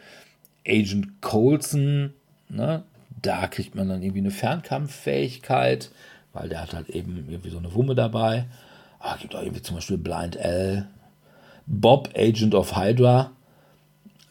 Agent 0.68 1.22
Coulson. 1.22 2.12
Ne? 2.50 2.82
Da 3.22 3.46
kriegt 3.46 3.74
man 3.74 3.88
dann 3.88 4.02
irgendwie 4.02 4.20
eine 4.20 4.32
Fernkampffähigkeit, 4.32 5.90
weil 6.34 6.50
der 6.50 6.60
hat 6.60 6.74
halt 6.74 6.90
eben 6.90 7.24
irgendwie 7.26 7.48
so 7.48 7.56
eine 7.56 7.72
Wumme 7.72 7.94
dabei. 7.94 8.44
Es 9.02 9.22
gibt 9.22 9.34
auch 9.34 9.40
irgendwie 9.40 9.62
zum 9.62 9.76
Beispiel 9.76 9.96
Blind 9.96 10.36
L, 10.36 10.86
Bob, 11.70 12.10
Agent 12.16 12.54
of 12.54 12.76
Hydra. 12.76 13.30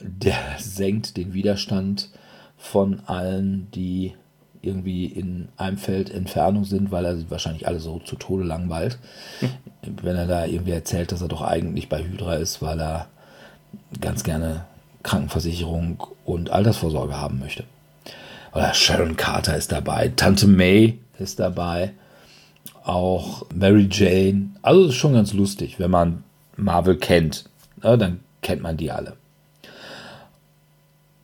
der 0.02 0.38
senkt 0.58 1.18
den 1.18 1.34
Widerstand 1.34 2.10
von 2.58 3.02
allen, 3.06 3.70
die 3.72 4.14
irgendwie 4.62 5.06
in 5.06 5.48
einem 5.56 5.78
Feld 5.78 6.10
Entfernung 6.10 6.66
sind, 6.66 6.92
weil 6.92 7.06
er 7.06 7.16
sie 7.16 7.32
wahrscheinlich 7.32 7.68
alle 7.68 7.80
so 7.80 8.00
zu 8.00 8.18
Tode 8.18 8.44
langweilt. 8.44 9.00
Hm. 9.40 9.50
Wenn 10.04 10.18
er 10.18 10.28
da 10.28 10.46
irgendwie 10.46 10.72
erzählt, 10.72 11.12
dass 11.12 11.22
er 11.22 11.30
doch 11.30 11.42
eigentlich 11.42 11.88
bei 11.88 12.04
Hydra 12.04 12.36
ist, 12.36 12.62
weil 12.62 12.80
er 12.82 13.08
ganz 14.02 14.24
gerne 14.24 14.66
Krankenversicherung 15.04 16.04
und 16.26 16.50
Altersvorsorge 16.50 17.18
haben 17.18 17.40
möchte. 17.40 17.64
Oder 18.54 18.74
Sharon 18.74 19.16
Carter 19.16 19.56
ist 19.56 19.72
dabei, 19.72 20.12
Tante 20.16 20.48
May 20.48 21.00
ist 21.20 21.40
dabei, 21.40 21.94
auch 22.84 23.46
Mary 23.54 23.88
Jane. 23.90 24.50
Also 24.62 24.88
ist 24.88 24.96
schon 24.96 25.14
ganz 25.14 25.34
lustig, 25.34 25.80
wenn 25.80 25.92
man 25.92 26.24
Marvel 26.64 26.98
kennt. 26.98 27.46
Ja, 27.84 27.98
dann 27.98 28.20
kennt 28.42 28.62
man 28.62 28.78
die 28.78 28.92
alle. 28.92 29.16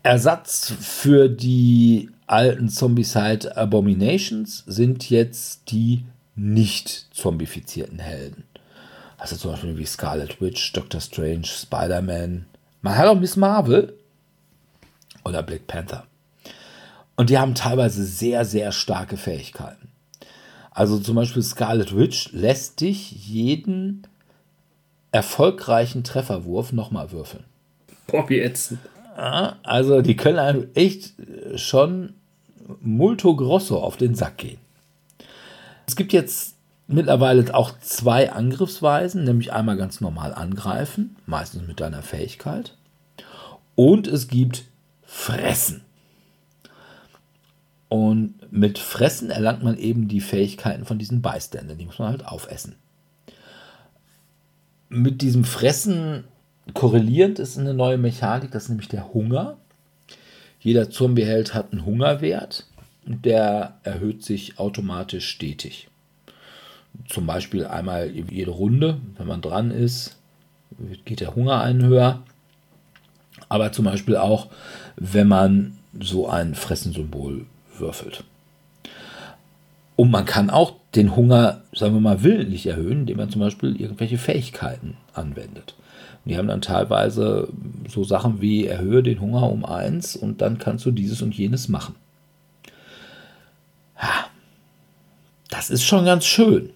Ersatz 0.04 0.72
für 0.80 1.30
die 1.30 2.10
alten 2.28 2.70
Zombicide 2.70 3.58
Abominations 3.58 4.64
sind 4.68 5.10
jetzt 5.10 5.72
die 5.72 6.06
nicht 6.36 7.08
zombifizierten 7.12 8.00
Helden. 8.00 8.44
Also 9.18 9.36
zum 9.36 9.52
Beispiel 9.52 9.78
wie 9.78 9.86
Scarlet 9.86 10.42
Witch, 10.42 10.74
Doctor 10.74 11.02
Strange, 11.02 11.46
Spider-Man. 11.46 12.46
Man 12.82 12.98
hat 12.98 13.08
auch 13.08 13.20
Miss 13.20 13.36
Marvel 13.36 13.94
oder 15.24 15.42
Black 15.42 15.66
Panther. 15.68 16.06
Und 17.16 17.30
die 17.30 17.40
haben 17.40 17.56
teilweise 17.56 18.04
sehr, 18.04 18.46
sehr 18.46 18.72
starke 18.72 19.18
Fähigkeiten. 19.18 19.88
Also 20.72 21.00
zum 21.00 21.16
Beispiel 21.16 21.42
Scarlet 21.42 21.96
Witch 21.96 22.32
lässt 22.34 22.82
dich 22.82 23.12
jeden 23.28 24.06
erfolgreichen 25.16 26.04
Trefferwurf 26.04 26.74
nochmal 26.74 27.12
würfeln. 27.12 27.46
Boah, 28.08 28.30
wie 28.30 28.42
ätzend. 28.42 28.80
Also 29.16 30.02
die 30.02 30.18
können 30.18 30.40
einem 30.40 30.68
echt 30.74 31.14
schon 31.56 32.16
multo 32.82 33.34
grosso 33.34 33.80
auf 33.80 33.96
den 33.96 34.14
Sack 34.14 34.40
gehen. 34.40 34.58
Es 35.88 35.96
gibt 35.96 36.12
jetzt 36.12 36.56
mittlerweile 36.88 37.56
auch 37.56 37.80
zwei 37.80 38.32
Angriffsweisen, 38.32 39.24
nämlich 39.24 39.54
einmal 39.54 39.78
ganz 39.78 40.02
normal 40.02 40.34
angreifen, 40.34 41.16
meistens 41.26 41.66
mit 41.66 41.80
deiner 41.80 42.02
Fähigkeit. 42.02 42.76
Und 43.76 44.08
es 44.08 44.28
gibt 44.28 44.66
Fressen. 45.06 45.82
Und 47.88 48.34
mit 48.52 48.80
Fressen 48.80 49.30
erlangt 49.30 49.64
man 49.64 49.78
eben 49.78 50.10
die 50.10 50.20
Fähigkeiten 50.20 50.84
von 50.84 51.00
diesen 51.00 51.22
Beiständern. 51.22 51.78
Die 51.78 51.86
muss 51.86 52.00
man 52.00 52.10
halt 52.10 52.26
aufessen. 52.28 52.76
Mit 54.90 55.22
diesem 55.22 55.44
Fressen 55.44 56.26
korrelierend 56.74 57.40
ist 57.40 57.58
eine 57.58 57.74
neue 57.74 57.98
Mechanik, 57.98 58.52
das 58.52 58.64
ist 58.64 58.70
nämlich 58.70 58.88
der 58.88 59.14
Hunger. 59.14 59.58
Jeder 60.60 60.90
Zombieheld 60.90 61.54
hat 61.54 61.72
einen 61.72 61.86
Hungerwert 61.86 62.66
und 63.06 63.26
der 63.26 63.78
erhöht 63.84 64.24
sich 64.24 64.58
automatisch 64.60 65.28
stetig. 65.28 65.88
Zum 67.08 67.26
Beispiel 67.26 67.66
einmal 67.66 68.10
jede 68.10 68.52
Runde, 68.52 69.00
wenn 69.18 69.28
man 69.28 69.42
dran 69.42 69.72
ist, 69.72 70.18
geht 71.04 71.20
der 71.20 71.36
Hunger 71.36 71.62
einen 71.62 71.84
höher. 71.84 72.24
Aber 73.50 73.72
zum 73.72 73.86
Beispiel 73.86 74.18
auch, 74.18 74.48
wenn 74.96 75.28
man 75.28 75.78
so 76.00 76.28
ein 76.28 76.56
Fressensymbol 76.56 77.46
würfelt. 77.78 78.24
Und 79.96 80.12
man 80.12 80.26
kann 80.26 80.50
auch 80.50 80.74
den 80.94 81.16
Hunger, 81.16 81.62
sagen 81.74 81.94
wir 81.94 82.02
mal, 82.02 82.24
willentlich 82.24 82.68
erhöhen, 82.68 83.02
indem 83.02 83.18
man 83.18 83.30
zum 83.30 83.42
Beispiel 83.42 83.80
irgendwelche 83.80 84.18
Fähigkeiten 84.18 84.98
anwendet. 85.14 85.76
Die 86.26 86.38
haben 86.38 86.48
dann 86.48 86.62
teilweise 86.62 87.50
so 87.88 88.04
Sachen 88.04 88.42
wie 88.42 88.66
erhöhe 88.66 89.04
den 89.04 89.22
Hunger 89.22 89.50
um 89.52 89.64
eins 89.64 90.16
und 90.16 90.42
dann 90.42 90.58
kannst 90.58 90.86
du 90.86 90.92
dieses 90.92 91.22
und 91.22 91.36
jenes 91.36 91.70
machen. 91.70 91.96
Das 95.50 95.70
ist 95.70 95.84
schon 95.84 96.06
ganz 96.06 96.26
schön. 96.26 96.72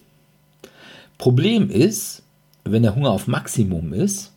Problem 1.18 1.70
ist, 1.70 2.22
wenn 2.64 2.84
der 2.84 2.96
Hunger 2.96 3.10
auf 3.10 3.28
Maximum 3.28 3.92
ist, 3.94 4.32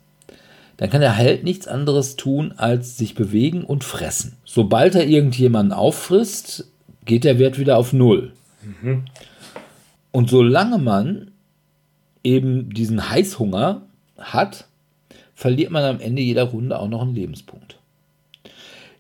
dann 0.78 0.90
kann 0.90 1.00
der 1.00 1.12
Held 1.12 1.44
nichts 1.44 1.68
anderes 1.68 2.16
tun, 2.16 2.54
als 2.56 2.96
sich 2.96 3.14
bewegen 3.14 3.62
und 3.62 3.84
fressen. 3.84 4.36
Sobald 4.44 4.94
er 4.94 5.06
irgendjemanden 5.06 5.72
auffrisst, 5.72 6.66
geht 7.04 7.24
der 7.24 7.38
Wert 7.38 7.58
wieder 7.58 7.76
auf 7.76 7.92
Null. 7.92 8.32
Mhm. 8.64 9.04
Und 10.10 10.30
solange 10.30 10.78
man 10.78 11.30
eben 12.22 12.70
diesen 12.70 13.10
Heißhunger 13.10 13.82
hat, 14.18 14.66
verliert 15.34 15.70
man 15.70 15.84
am 15.84 16.00
Ende 16.00 16.22
jeder 16.22 16.44
Runde 16.44 16.78
auch 16.78 16.88
noch 16.88 17.02
einen 17.02 17.14
Lebenspunkt. 17.14 17.78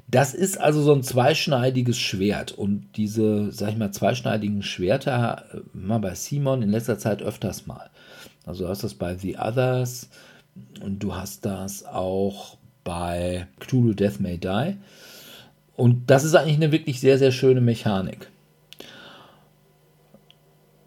Das 0.08 0.34
ist 0.34 0.60
also 0.60 0.82
so 0.82 0.92
ein 0.92 1.02
zweischneidiges 1.02 1.98
Schwert. 1.98 2.52
Und 2.52 2.86
diese, 2.96 3.50
sag 3.50 3.70
ich 3.70 3.78
mal, 3.78 3.92
zweischneidigen 3.92 4.62
Schwerter 4.62 5.44
äh, 5.54 5.58
mal 5.72 5.98
bei 5.98 6.14
Simon 6.14 6.62
in 6.62 6.70
letzter 6.70 6.98
Zeit 6.98 7.22
öfters 7.22 7.66
mal. 7.66 7.88
Also 8.44 8.64
du 8.64 8.70
hast 8.70 8.84
das 8.84 8.94
bei 8.94 9.16
The 9.16 9.38
Others 9.38 10.10
und 10.82 11.02
du 11.02 11.14
hast 11.14 11.46
das 11.46 11.86
auch 11.86 12.58
bei 12.84 13.46
Cthulhu 13.60 13.94
Death 13.94 14.20
May 14.20 14.36
Die. 14.36 14.76
Und 15.76 16.10
das 16.10 16.24
ist 16.24 16.34
eigentlich 16.34 16.56
eine 16.56 16.72
wirklich 16.72 17.00
sehr, 17.00 17.18
sehr 17.18 17.32
schöne 17.32 17.60
Mechanik. 17.60 18.28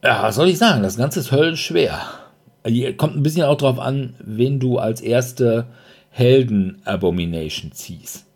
Ja, 0.05 0.21
was 0.21 0.35
soll 0.35 0.49
ich 0.49 0.59
sagen? 0.59 0.83
Das 0.83 0.97
Ganze 0.97 1.19
ist 1.19 1.31
höllenschwer. 1.31 1.99
Kommt 2.97 3.15
ein 3.15 3.23
bisschen 3.23 3.45
auch 3.45 3.57
drauf 3.57 3.79
an, 3.79 4.13
wen 4.19 4.59
du 4.59 4.77
als 4.77 5.01
erste 5.01 5.65
Helden-Abomination 6.11 7.71
ziehst. 7.71 8.27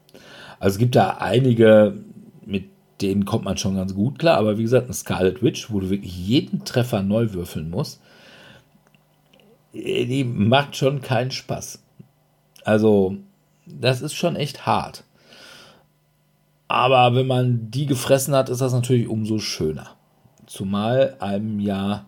Also 0.59 0.73
es 0.73 0.79
gibt 0.79 0.95
da 0.95 1.17
einige, 1.19 1.93
mit 2.43 2.65
denen 3.01 3.23
kommt 3.23 3.45
man 3.45 3.57
schon 3.57 3.75
ganz 3.75 3.93
gut 3.93 4.17
klar, 4.17 4.39
aber 4.39 4.57
wie 4.57 4.63
gesagt, 4.63 4.89
ein 4.89 4.93
Scarlet 4.93 5.43
Witch, 5.43 5.71
wo 5.71 5.79
du 5.79 5.91
wirklich 5.91 6.17
jeden 6.17 6.65
Treffer 6.65 7.03
neu 7.03 7.33
würfeln 7.33 7.69
musst, 7.69 8.01
die 9.71 10.23
macht 10.23 10.75
schon 10.75 11.01
keinen 11.01 11.29
Spaß. 11.29 11.83
Also, 12.63 13.17
das 13.67 14.01
ist 14.01 14.15
schon 14.15 14.35
echt 14.35 14.65
hart. 14.65 15.03
Aber 16.67 17.13
wenn 17.13 17.27
man 17.27 17.69
die 17.69 17.85
gefressen 17.85 18.33
hat, 18.33 18.49
ist 18.49 18.61
das 18.61 18.73
natürlich 18.73 19.07
umso 19.07 19.37
schöner. 19.37 19.91
Zumal 20.49 21.15
einem 21.19 21.59
ja 21.59 22.07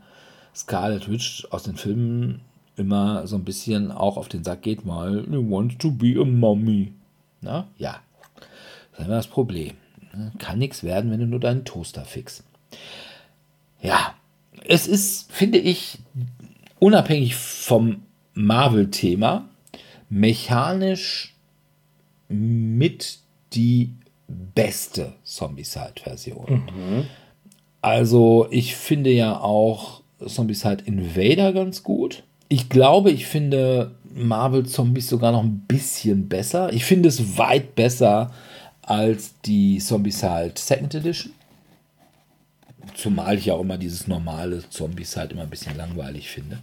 Scarlet 0.56 1.10
Witch 1.10 1.48
aus 1.52 1.62
den 1.62 1.76
Filmen 1.78 2.42
immer 2.76 3.28
so 3.28 3.36
ein 3.36 3.44
bisschen 3.44 3.92
auch 3.92 4.18
auf 4.18 4.30
den 4.30 4.44
Sack 4.44 4.64
geht, 4.64 4.84
mal, 4.84 5.24
you 5.32 5.48
want 5.48 5.78
to 5.78 5.92
be 5.92 6.20
a 6.20 6.26
mommy. 6.26 6.92
Na, 7.42 7.68
ja. 7.78 8.02
Das 8.92 9.02
ist 9.02 9.06
immer 9.06 9.16
das 9.16 9.28
Problem. 9.28 9.76
Kann 10.40 10.58
nichts 10.58 10.82
werden, 10.82 11.12
wenn 11.12 11.20
du 11.20 11.28
nur 11.28 11.40
deinen 11.40 11.66
Toaster 11.66 12.04
fixst. 12.04 12.44
Ja, 13.80 14.16
es 14.66 14.88
ist, 14.88 15.32
finde 15.32 15.60
ich, 15.60 16.00
unabhängig 16.80 17.36
vom 17.36 18.02
Marvel-Thema, 18.34 19.48
mechanisch 20.10 21.36
mit 22.28 23.20
die 23.54 23.94
beste 24.28 25.14
Zombie-Side-Version. 25.24 26.64
Mhm. 26.76 27.06
Also, 27.82 28.48
ich 28.52 28.76
finde 28.76 29.12
ja 29.12 29.40
auch 29.40 30.02
Zombies 30.28 30.66
halt 30.66 30.82
Invader 30.84 31.54
ganz 31.54 31.84
gut. 31.84 32.24
Ich 32.48 32.70
glaube, 32.70 33.12
ich 33.12 33.26
finde 33.26 33.96
Marvel 34.14 34.66
Zombies 34.66 35.10
sogar 35.10 35.32
noch 35.32 35.44
ein 35.44 35.66
bisschen 35.68 36.28
besser. 36.28 36.72
Ich 36.74 36.86
finde 36.86 37.10
es 37.10 37.38
weit 37.38 37.76
besser 37.76 38.32
als 38.82 39.40
die 39.42 39.80
Zombies 39.80 40.22
halt 40.24 40.60
Second 40.60 40.96
Edition. 40.96 41.34
Zumal 42.96 43.38
ich 43.38 43.46
ja 43.46 43.54
auch 43.54 43.62
immer 43.62 43.78
dieses 43.78 44.08
normale 44.08 44.68
Zombies 44.70 45.16
halt 45.16 45.32
immer 45.32 45.44
ein 45.44 45.50
bisschen 45.50 45.78
langweilig 45.78 46.30
finde. 46.30 46.60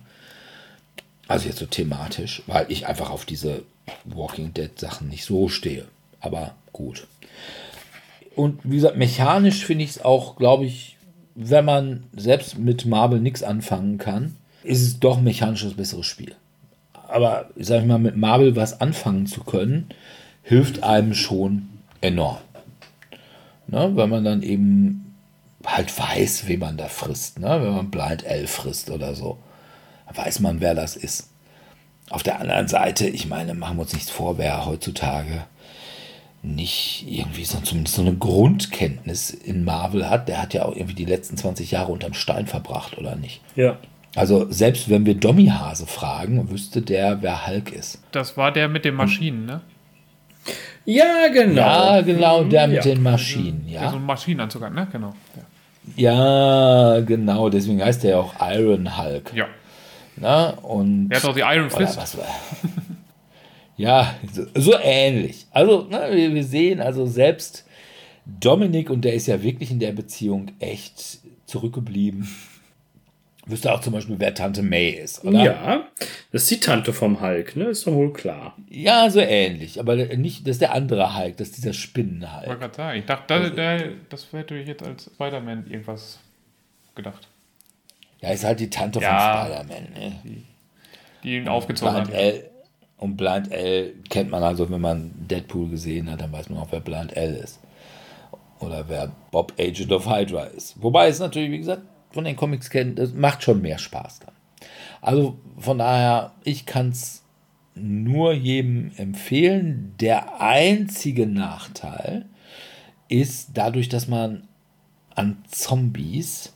Also 1.27 1.47
jetzt 1.47 1.59
so 1.59 1.67
thematisch, 1.67 2.43
weil 2.47 2.67
ich 2.69 2.87
einfach 2.87 3.11
auf 3.11 3.25
diese 3.25 3.63
Walking 4.05 4.53
Dead 4.53 4.79
Sachen 4.79 5.09
nicht 5.09 5.25
so 5.25 5.49
stehe. 5.49 5.87
Aber 6.21 6.55
gut. 6.73 7.07
Und 8.35 8.61
wie 8.63 8.77
gesagt, 8.77 8.97
mechanisch 8.97 9.65
finde 9.65 9.85
ich 9.85 9.91
es 9.91 10.05
auch, 10.05 10.37
glaube 10.37 10.67
ich, 10.67 10.98
wenn 11.41 11.65
man 11.65 12.03
selbst 12.17 12.59
mit 12.59 12.85
Marvel 12.85 13.21
nichts 13.21 13.45
anfangen 13.45 13.97
kann, 13.99 14.37
ist 14.65 14.83
es 14.83 14.99
doch 14.99 15.21
mechanisch 15.21 15.63
das 15.63 15.75
bessere 15.75 16.03
Spiel. 16.03 16.35
Aber 16.93 17.51
sag 17.57 17.83
ich 17.83 17.87
mal, 17.87 18.01
mit 18.01 18.17
Marvel 18.17 18.57
was 18.57 18.81
anfangen 18.81 19.27
zu 19.27 19.45
können, 19.45 19.89
hilft 20.43 20.83
einem 20.83 21.15
schon 21.15 21.69
enorm. 22.01 22.39
Ne? 23.69 23.93
Weil 23.95 24.09
man 24.09 24.25
dann 24.25 24.43
eben 24.43 25.15
halt 25.65 25.97
weiß, 25.97 26.49
wie 26.49 26.57
man 26.57 26.77
da 26.77 26.89
frisst. 26.89 27.39
Ne? 27.39 27.63
Wenn 27.63 27.73
man 27.73 27.91
Blind 27.91 28.25
L 28.25 28.49
frisst 28.49 28.91
oder 28.91 29.15
so, 29.15 29.39
weiß 30.13 30.41
man, 30.41 30.61
wer 30.61 30.75
das 30.75 30.97
ist. 30.97 31.29
Auf 32.11 32.25
der 32.25 32.41
anderen 32.41 32.67
Seite, 32.67 33.07
ich 33.07 33.29
meine, 33.29 33.55
machen 33.55 33.77
wir 33.77 33.83
uns 33.83 33.93
nichts 33.93 34.11
vor, 34.11 34.39
wer 34.39 34.67
heutzutage 34.67 35.45
nicht 36.43 37.05
irgendwie 37.09 37.45
so, 37.45 37.59
zumindest 37.61 37.97
so 37.97 38.03
eine 38.03 38.15
Grundkenntnis 38.15 39.31
in 39.31 39.65
Marvel 39.65 40.09
hat, 40.09 40.29
der 40.29 40.41
hat 40.41 40.55
ja 40.55 40.65
auch 40.65 40.75
irgendwie 40.75 40.95
die 40.95 41.05
letzten 41.05 41.37
20 41.37 41.71
Jahre 41.71 41.91
unterm 41.93 42.15
Stein 42.15 42.47
verbracht, 42.47 42.97
oder 42.97 43.17
nicht? 43.17 43.41
Ja. 43.57 43.77
Also 44.15 44.51
selbst 44.51 44.89
wenn 44.89 45.05
wir 45.05 45.15
Dommy 45.15 45.47
Hase 45.47 45.87
fragen, 45.87 46.51
wüsste 46.51 46.81
der, 46.83 47.23
wer 47.23 47.47
Hulk 47.47 47.73
ist. 47.73 48.01
Das 48.13 48.37
war 48.37 48.53
der 48.53 48.69
mit 48.69 48.85
den 48.85 48.95
Maschinen, 48.95 49.47
ne? 49.47 49.61
Ja, 50.85 51.29
genau. 51.33 51.61
Ja, 51.61 52.01
genau, 52.01 52.45
der 52.45 52.67
mit 52.67 52.77
ja. 52.77 52.83
den 52.83 53.03
Maschinen, 53.03 53.67
Ja, 53.69 53.83
ja. 53.83 53.91
so 53.91 53.97
ein 53.97 54.07
Maschinenanzug 54.07 54.63
hat, 54.63 54.73
ne? 54.73 54.87
Genau. 54.91 55.15
Ja. 55.37 55.43
Ja, 55.97 57.01
genau, 57.01 57.49
deswegen 57.49 57.83
heißt 57.83 58.03
der 58.03 58.11
ja 58.11 58.19
auch 58.19 58.35
Iron 58.41 58.99
Hulk. 58.99 59.33
ja. 59.35 59.47
Ne? 60.17 60.53
Und 60.63 61.11
Er 61.11 61.19
hat 61.19 61.25
auch 61.27 61.35
die 61.35 61.43
Iron 61.43 61.71
Fist. 61.71 61.99
ja, 63.79 64.15
so, 64.33 64.45
so 64.55 64.75
ähnlich. 64.83 65.47
Also, 65.51 65.85
ne, 65.85 66.09
wir, 66.13 66.35
wir 66.35 66.45
sehen 66.45 66.81
also 66.81 67.07
selbst 67.07 67.65
Dominik, 68.27 68.91
und 68.91 69.03
der 69.07 69.15
ist 69.15 69.27
ja 69.27 69.43
wirklich 69.43 69.71
in 69.71 69.79
der 69.81 69.93
Beziehung 69.93 70.51
echt 70.59 71.21
zurückgeblieben. 71.47 72.29
Wüsste 73.47 73.73
auch 73.73 73.81
zum 73.81 73.95
Beispiel, 73.95 74.17
wer 74.19 74.35
Tante 74.35 74.61
May 74.63 74.91
ist, 74.91 75.25
oder? 75.25 75.43
Ja, 75.43 75.89
das 76.33 76.43
ist 76.43 76.51
die 76.51 76.61
Tante 76.61 76.93
vom 76.93 77.23
Hulk, 77.23 77.57
ne? 77.57 77.65
Ist 77.65 77.87
doch 77.87 77.95
wohl 77.95 78.13
klar. 78.13 78.55
Ja, 78.69 79.09
so 79.09 79.21
ähnlich. 79.21 79.81
Aber 79.81 79.97
nicht, 79.97 80.47
das 80.47 80.57
ist 80.57 80.61
der 80.61 80.75
andere 80.75 81.17
Hulk, 81.17 81.39
das 81.39 81.49
ist 81.49 81.57
dieser 81.57 81.71
Ich 81.71 81.79
Spinnenhulk. 81.81 82.47
wollte 82.47 82.61
gerade 82.61 82.75
sagen, 82.77 82.99
ich 82.99 83.07
dachte, 83.07 83.25
da, 83.29 83.49
da, 83.79 83.85
das 84.11 84.27
hätte 84.33 84.55
ich 84.55 84.69
jetzt 84.69 84.83
als 84.87 85.05
Spider-Man 85.15 85.67
irgendwas 85.71 86.19
gedacht. 86.95 87.27
Ja, 88.21 88.31
ist 88.33 88.45
halt 88.45 88.61
die 88.61 88.69
Tante 88.69 89.01
Ja. 89.01 89.47
von 89.47 89.47
Spider-Man. 89.47 89.93
Ne? 89.95 90.43
Die 91.25 91.37
ihn 91.37 91.49
aufgezogen 91.49 91.95
hat. 91.95 92.13
L. 92.13 92.51
Und 92.99 93.17
Blind 93.17 93.51
L 93.53 93.95
kennt 94.11 94.31
man 94.31 94.43
also, 94.43 94.69
wenn 94.71 94.81
man 94.81 95.13
Deadpool 95.17 95.71
gesehen 95.71 96.11
hat, 96.11 96.21
dann 96.21 96.33
weiß 96.33 96.51
man 96.51 96.59
auch, 96.59 96.69
wer 96.71 96.81
Blind 96.81 97.17
L 97.17 97.35
ist. 97.37 97.61
Oder 98.59 98.89
wer 98.89 99.13
Bob 99.31 99.53
Agent 99.59 99.93
of 99.93 100.11
Hydra 100.11 100.45
ist. 100.45 100.83
Wobei 100.83 101.09
es 101.09 101.21
natürlich, 101.21 101.51
wie 101.53 101.59
gesagt, 101.59 101.83
von 102.11 102.25
den 102.25 102.37
Comics 102.37 102.71
kennt, 102.71 102.99
es 102.99 103.15
macht 103.15 103.43
schon 103.45 103.63
mehr 103.63 103.79
Spaß 103.79 104.21
dann. 104.21 104.35
Also 105.01 105.39
von 105.59 105.79
daher, 105.79 106.33
ich 106.43 106.67
kann 106.67 106.89
es 106.89 107.23
nur 107.77 108.33
jedem 108.33 108.91
empfehlen. 108.97 109.95
Der 110.01 110.41
einzige 110.41 111.27
Nachteil 111.27 112.27
ist 113.09 113.51
dadurch, 113.55 113.89
dass 113.89 114.09
man 114.09 114.49
an 115.15 115.45
Zombies 115.49 116.53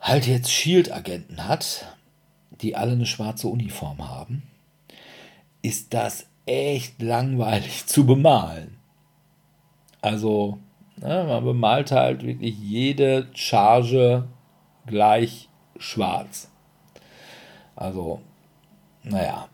halt 0.00 0.26
jetzt 0.26 0.50
Shield-Agenten 0.50 1.46
hat, 1.46 1.96
die 2.62 2.76
alle 2.76 2.92
eine 2.92 3.06
schwarze 3.06 3.48
Uniform 3.48 4.08
haben, 4.08 4.42
ist 5.62 5.94
das 5.94 6.26
echt 6.46 7.00
langweilig 7.00 7.86
zu 7.86 8.06
bemalen. 8.06 8.76
Also, 10.00 10.58
ne, 10.96 11.24
man 11.28 11.44
bemalt 11.44 11.92
halt 11.92 12.24
wirklich 12.24 12.58
jede 12.58 13.28
Charge 13.34 14.26
gleich 14.86 15.48
schwarz. 15.78 16.48
Also, 17.76 18.20
naja, 19.02 19.48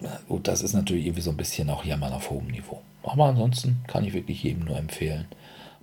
na 0.00 0.20
gut, 0.28 0.46
das 0.46 0.62
ist 0.62 0.74
natürlich 0.74 1.06
irgendwie 1.06 1.22
so 1.22 1.30
ein 1.30 1.36
bisschen 1.36 1.70
auch 1.70 1.84
Jammern 1.84 2.12
auf 2.12 2.30
hohem 2.30 2.46
Niveau. 2.48 2.80
Aber 3.02 3.26
ansonsten 3.26 3.82
kann 3.86 4.04
ich 4.04 4.12
wirklich 4.12 4.42
jedem 4.42 4.64
nur 4.64 4.76
empfehlen. 4.76 5.26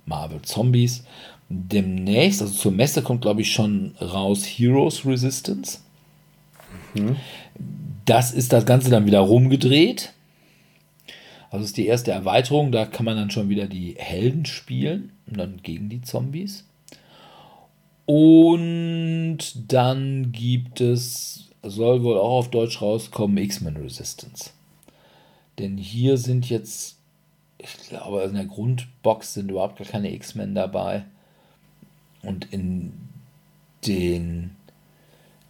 Marvel 0.04 0.42
Zombies. 0.42 1.04
Demnächst, 1.48 2.40
also 2.40 2.54
zur 2.54 2.72
Messe 2.72 3.02
kommt, 3.02 3.22
glaube 3.22 3.42
ich, 3.42 3.52
schon 3.52 3.94
raus 4.00 4.44
Heroes 4.44 5.04
Resistance. 5.04 5.80
Das 8.06 8.32
ist 8.32 8.52
das 8.52 8.64
Ganze 8.64 8.88
dann 8.88 9.04
wieder 9.04 9.20
rumgedreht. 9.20 10.12
Also 11.50 11.64
ist 11.64 11.76
die 11.76 11.86
erste 11.86 12.12
Erweiterung, 12.12 12.72
da 12.72 12.86
kann 12.86 13.04
man 13.04 13.16
dann 13.16 13.30
schon 13.30 13.48
wieder 13.48 13.66
die 13.66 13.94
Helden 13.98 14.46
spielen 14.46 15.12
und 15.26 15.38
dann 15.38 15.60
gegen 15.62 15.88
die 15.88 16.02
Zombies. 16.02 16.64
Und 18.06 19.38
dann 19.68 20.30
gibt 20.32 20.80
es, 20.80 21.50
soll 21.62 22.04
wohl 22.04 22.18
auch 22.18 22.38
auf 22.38 22.50
Deutsch 22.50 22.80
rauskommen, 22.80 23.38
X-Men 23.38 23.76
Resistance. 23.76 24.50
Denn 25.58 25.76
hier 25.76 26.16
sind 26.16 26.48
jetzt, 26.48 26.98
ich 27.58 27.88
glaube, 27.88 28.22
in 28.22 28.34
der 28.34 28.44
Grundbox 28.44 29.34
sind 29.34 29.50
überhaupt 29.50 29.78
gar 29.78 29.86
keine 29.86 30.12
X-Men 30.12 30.54
dabei. 30.54 31.04
Und 32.22 32.52
in 32.52 32.92
den 33.86 34.56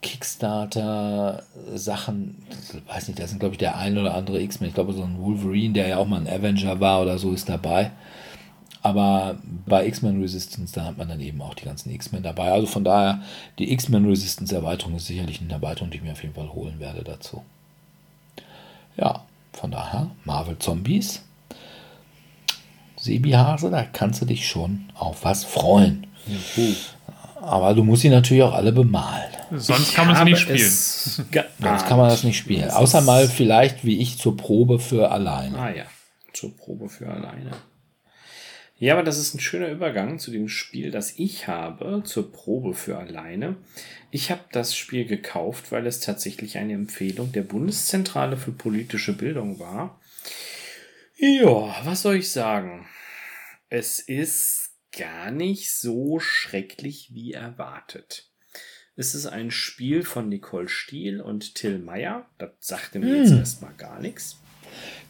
Kickstarter-Sachen, 0.07 2.37
weiß 2.87 3.09
nicht, 3.09 3.19
da 3.19 3.27
sind, 3.27 3.41
glaube 3.41 3.55
ich, 3.55 3.59
der 3.59 3.77
ein 3.77 3.99
oder 3.99 4.15
andere 4.15 4.41
X-Men. 4.41 4.69
Ich 4.69 4.75
glaube, 4.75 4.93
so 4.93 5.03
ein 5.03 5.19
Wolverine, 5.19 5.75
der 5.75 5.89
ja 5.89 5.97
auch 5.99 6.07
mal 6.07 6.21
ein 6.21 6.29
Avenger 6.29 6.79
war 6.81 7.03
oder 7.03 7.19
so, 7.19 7.33
ist 7.33 7.49
dabei. 7.49 7.91
Aber 8.83 9.39
bei 9.67 9.85
X-Men 9.89 10.21
Resistance, 10.21 10.73
da 10.73 10.85
hat 10.85 10.97
man 10.97 11.09
dann 11.09 11.19
eben 11.21 11.43
auch 11.43 11.55
die 11.55 11.65
ganzen 11.65 11.91
X-Men 11.91 12.23
dabei. 12.23 12.53
Also 12.53 12.69
von 12.69 12.85
daher, 12.85 13.21
die 13.59 13.73
X-Men 13.73 14.07
Resistance 14.07 14.55
Erweiterung 14.55 14.95
ist 14.95 15.09
sicherlich 15.09 15.41
eine 15.41 15.53
Erweiterung, 15.53 15.91
die 15.91 15.97
ich 15.97 16.05
mir 16.05 16.13
auf 16.13 16.23
jeden 16.23 16.35
Fall 16.35 16.53
holen 16.53 16.79
werde 16.79 17.03
dazu. 17.03 17.43
Ja, 18.97 19.25
von 19.53 19.73
daher, 19.73 20.11
Marvel 20.25 20.57
Zombies. 20.59 21.23
Sebi-Hase, 22.97 23.71
da 23.71 23.83
kannst 23.83 24.23
du 24.23 24.27
dich 24.27 24.49
schon 24.49 24.85
auf 24.95 25.25
was 25.25 25.45
freuen. 25.45 26.07
Aber 27.41 27.75
du 27.75 27.85
musst 27.85 28.03
sie 28.03 28.09
natürlich 28.09 28.43
auch 28.43 28.55
alle 28.55 28.73
bemalen. 28.73 29.31
Sonst 29.53 29.95
kann 29.95 30.09
man 30.09 30.17
sie 30.17 30.25
nicht 30.25 30.41
spielen. 30.41 30.59
Sonst 30.59 31.87
kann 31.87 31.99
man 31.99 32.09
das 32.09 32.25
nicht 32.25 32.39
spielen. 32.39 32.63
Das 32.63 32.75
Außer 32.75 33.01
mal 33.03 33.29
vielleicht 33.29 33.85
wie 33.85 34.01
ich 34.01 34.19
zur 34.19 34.37
Probe 34.37 34.79
für 34.79 35.11
alleine. 35.11 35.59
Ah 35.59 35.71
ja, 35.71 35.85
zur 36.33 36.57
Probe 36.57 36.89
für 36.89 37.09
alleine. 37.09 37.51
Ja, 38.79 38.93
aber 38.93 39.03
das 39.03 39.19
ist 39.19 39.35
ein 39.35 39.41
schöner 39.41 39.69
Übergang 39.69 40.19
zu 40.19 40.31
dem 40.31 40.49
Spiel, 40.49 40.91
das 40.91 41.19
ich 41.19 41.49
habe, 41.49 42.03
zur 42.05 42.31
Probe 42.31 42.75
für 42.75 42.99
alleine. 42.99 43.57
Ich 44.11 44.31
habe 44.31 44.43
das 44.53 44.77
Spiel 44.77 45.07
gekauft, 45.07 45.73
weil 45.73 45.87
es 45.87 46.01
tatsächlich 46.01 46.59
eine 46.59 46.75
Empfehlung 46.75 47.33
der 47.33 47.43
Bundeszentrale 47.43 48.37
für 48.37 48.53
politische 48.53 49.15
Bildung 49.15 49.59
war. 49.59 49.99
Ja, 51.17 51.75
was 51.85 52.03
soll 52.03 52.17
ich 52.17 52.31
sagen? 52.31 52.87
Es 53.71 53.99
ist 53.99 54.66
gar 54.99 55.31
nicht 55.31 55.73
so 55.73 56.19
schrecklich 56.21 57.11
wie 57.13 57.33
erwartet. 57.33 58.29
Es 58.97 59.15
ist 59.15 59.27
ein 59.27 59.51
Spiel 59.51 60.03
von 60.03 60.29
Nicole 60.29 60.69
Stiel 60.69 61.21
und 61.21 61.55
Till 61.55 61.79
Meyer. 61.79 62.25
Das 62.39 62.51
sagte 62.61 62.99
mir 62.99 63.17
jetzt 63.19 63.33
erstmal 63.33 63.75
gar 63.77 64.01
nichts. 64.01 64.39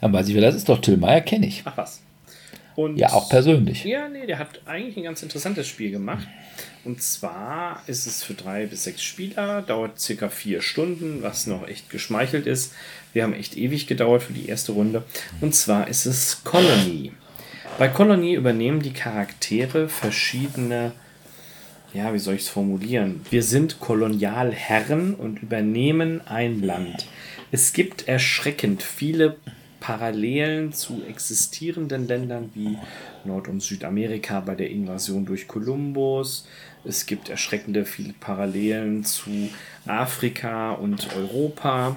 Dann 0.00 0.12
weiß 0.12 0.28
ich, 0.28 0.34
wer 0.34 0.42
das 0.42 0.56
ist. 0.56 0.68
Doch, 0.68 0.80
Till 0.80 0.96
Meyer 0.96 1.20
kenne 1.20 1.46
ich. 1.46 1.62
Ach 1.64 1.76
was. 1.76 2.02
Und 2.74 2.98
Ja, 2.98 3.12
auch 3.12 3.30
persönlich. 3.30 3.84
Ja, 3.84 4.08
nee, 4.08 4.26
der 4.26 4.38
hat 4.38 4.60
eigentlich 4.66 4.96
ein 4.98 5.04
ganz 5.04 5.22
interessantes 5.22 5.66
Spiel 5.66 5.90
gemacht. 5.90 6.26
Und 6.84 7.02
zwar 7.02 7.82
ist 7.86 8.06
es 8.06 8.22
für 8.22 8.34
drei 8.34 8.66
bis 8.66 8.84
sechs 8.84 9.02
Spieler, 9.02 9.62
dauert 9.62 9.98
circa 9.98 10.28
vier 10.28 10.60
Stunden, 10.60 11.22
was 11.22 11.46
noch 11.46 11.66
echt 11.66 11.88
geschmeichelt 11.88 12.46
ist. 12.46 12.74
Wir 13.12 13.22
haben 13.22 13.32
echt 13.32 13.56
ewig 13.56 13.86
gedauert 13.86 14.24
für 14.24 14.34
die 14.34 14.48
erste 14.48 14.72
Runde. 14.72 15.04
Und 15.40 15.54
zwar 15.54 15.88
ist 15.88 16.06
es 16.06 16.44
Colony. 16.44 17.12
Bei 17.78 17.88
Colony 17.88 18.32
übernehmen 18.32 18.80
die 18.80 18.94
Charaktere 18.94 19.90
verschiedene, 19.90 20.92
ja, 21.92 22.14
wie 22.14 22.18
soll 22.18 22.36
ich 22.36 22.42
es 22.42 22.48
formulieren? 22.48 23.20
Wir 23.28 23.42
sind 23.42 23.80
Kolonialherren 23.80 25.14
und 25.14 25.42
übernehmen 25.42 26.22
ein 26.26 26.62
Land. 26.62 27.06
Es 27.52 27.74
gibt 27.74 28.08
erschreckend 28.08 28.82
viele 28.82 29.36
Parallelen 29.78 30.72
zu 30.72 31.02
existierenden 31.06 32.08
Ländern 32.08 32.50
wie 32.54 32.78
Nord- 33.24 33.48
und 33.48 33.62
Südamerika 33.62 34.40
bei 34.40 34.54
der 34.54 34.70
Invasion 34.70 35.26
durch 35.26 35.46
Kolumbus. 35.46 36.48
Es 36.82 37.04
gibt 37.04 37.28
erschreckende 37.28 37.84
viele 37.84 38.14
Parallelen 38.14 39.04
zu 39.04 39.50
Afrika 39.86 40.72
und 40.72 41.14
Europa. 41.14 41.96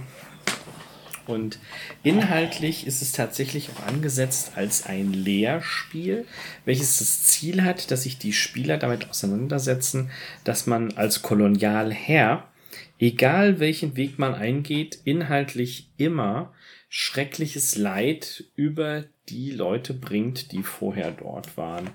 Und 1.29 1.59
inhaltlich 2.01 2.87
ist 2.87 3.03
es 3.03 3.11
tatsächlich 3.11 3.69
auch 3.69 3.85
angesetzt 3.85 4.53
als 4.55 4.87
ein 4.87 5.13
Lehrspiel, 5.13 6.25
welches 6.65 6.97
das 6.97 7.23
Ziel 7.25 7.63
hat, 7.63 7.91
dass 7.91 8.03
sich 8.03 8.17
die 8.17 8.33
Spieler 8.33 8.79
damit 8.79 9.07
auseinandersetzen, 9.11 10.09
dass 10.43 10.65
man 10.65 10.91
als 10.93 11.21
Kolonialherr, 11.21 12.51
egal 12.97 13.59
welchen 13.59 13.95
Weg 13.95 14.17
man 14.17 14.33
eingeht, 14.33 14.99
inhaltlich 15.03 15.91
immer 15.97 16.51
schreckliches 16.89 17.75
Leid 17.75 18.45
über 18.55 19.05
die 19.29 19.51
Leute 19.51 19.93
bringt, 19.93 20.51
die 20.51 20.63
vorher 20.63 21.11
dort 21.11 21.57
waren. 21.57 21.91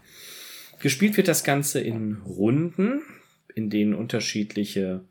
Gespielt 0.78 1.16
wird 1.16 1.26
das 1.26 1.42
Ganze 1.42 1.80
in 1.80 2.18
Runden, 2.24 3.02
in 3.52 3.68
denen 3.68 3.94
unterschiedliche 3.94 5.04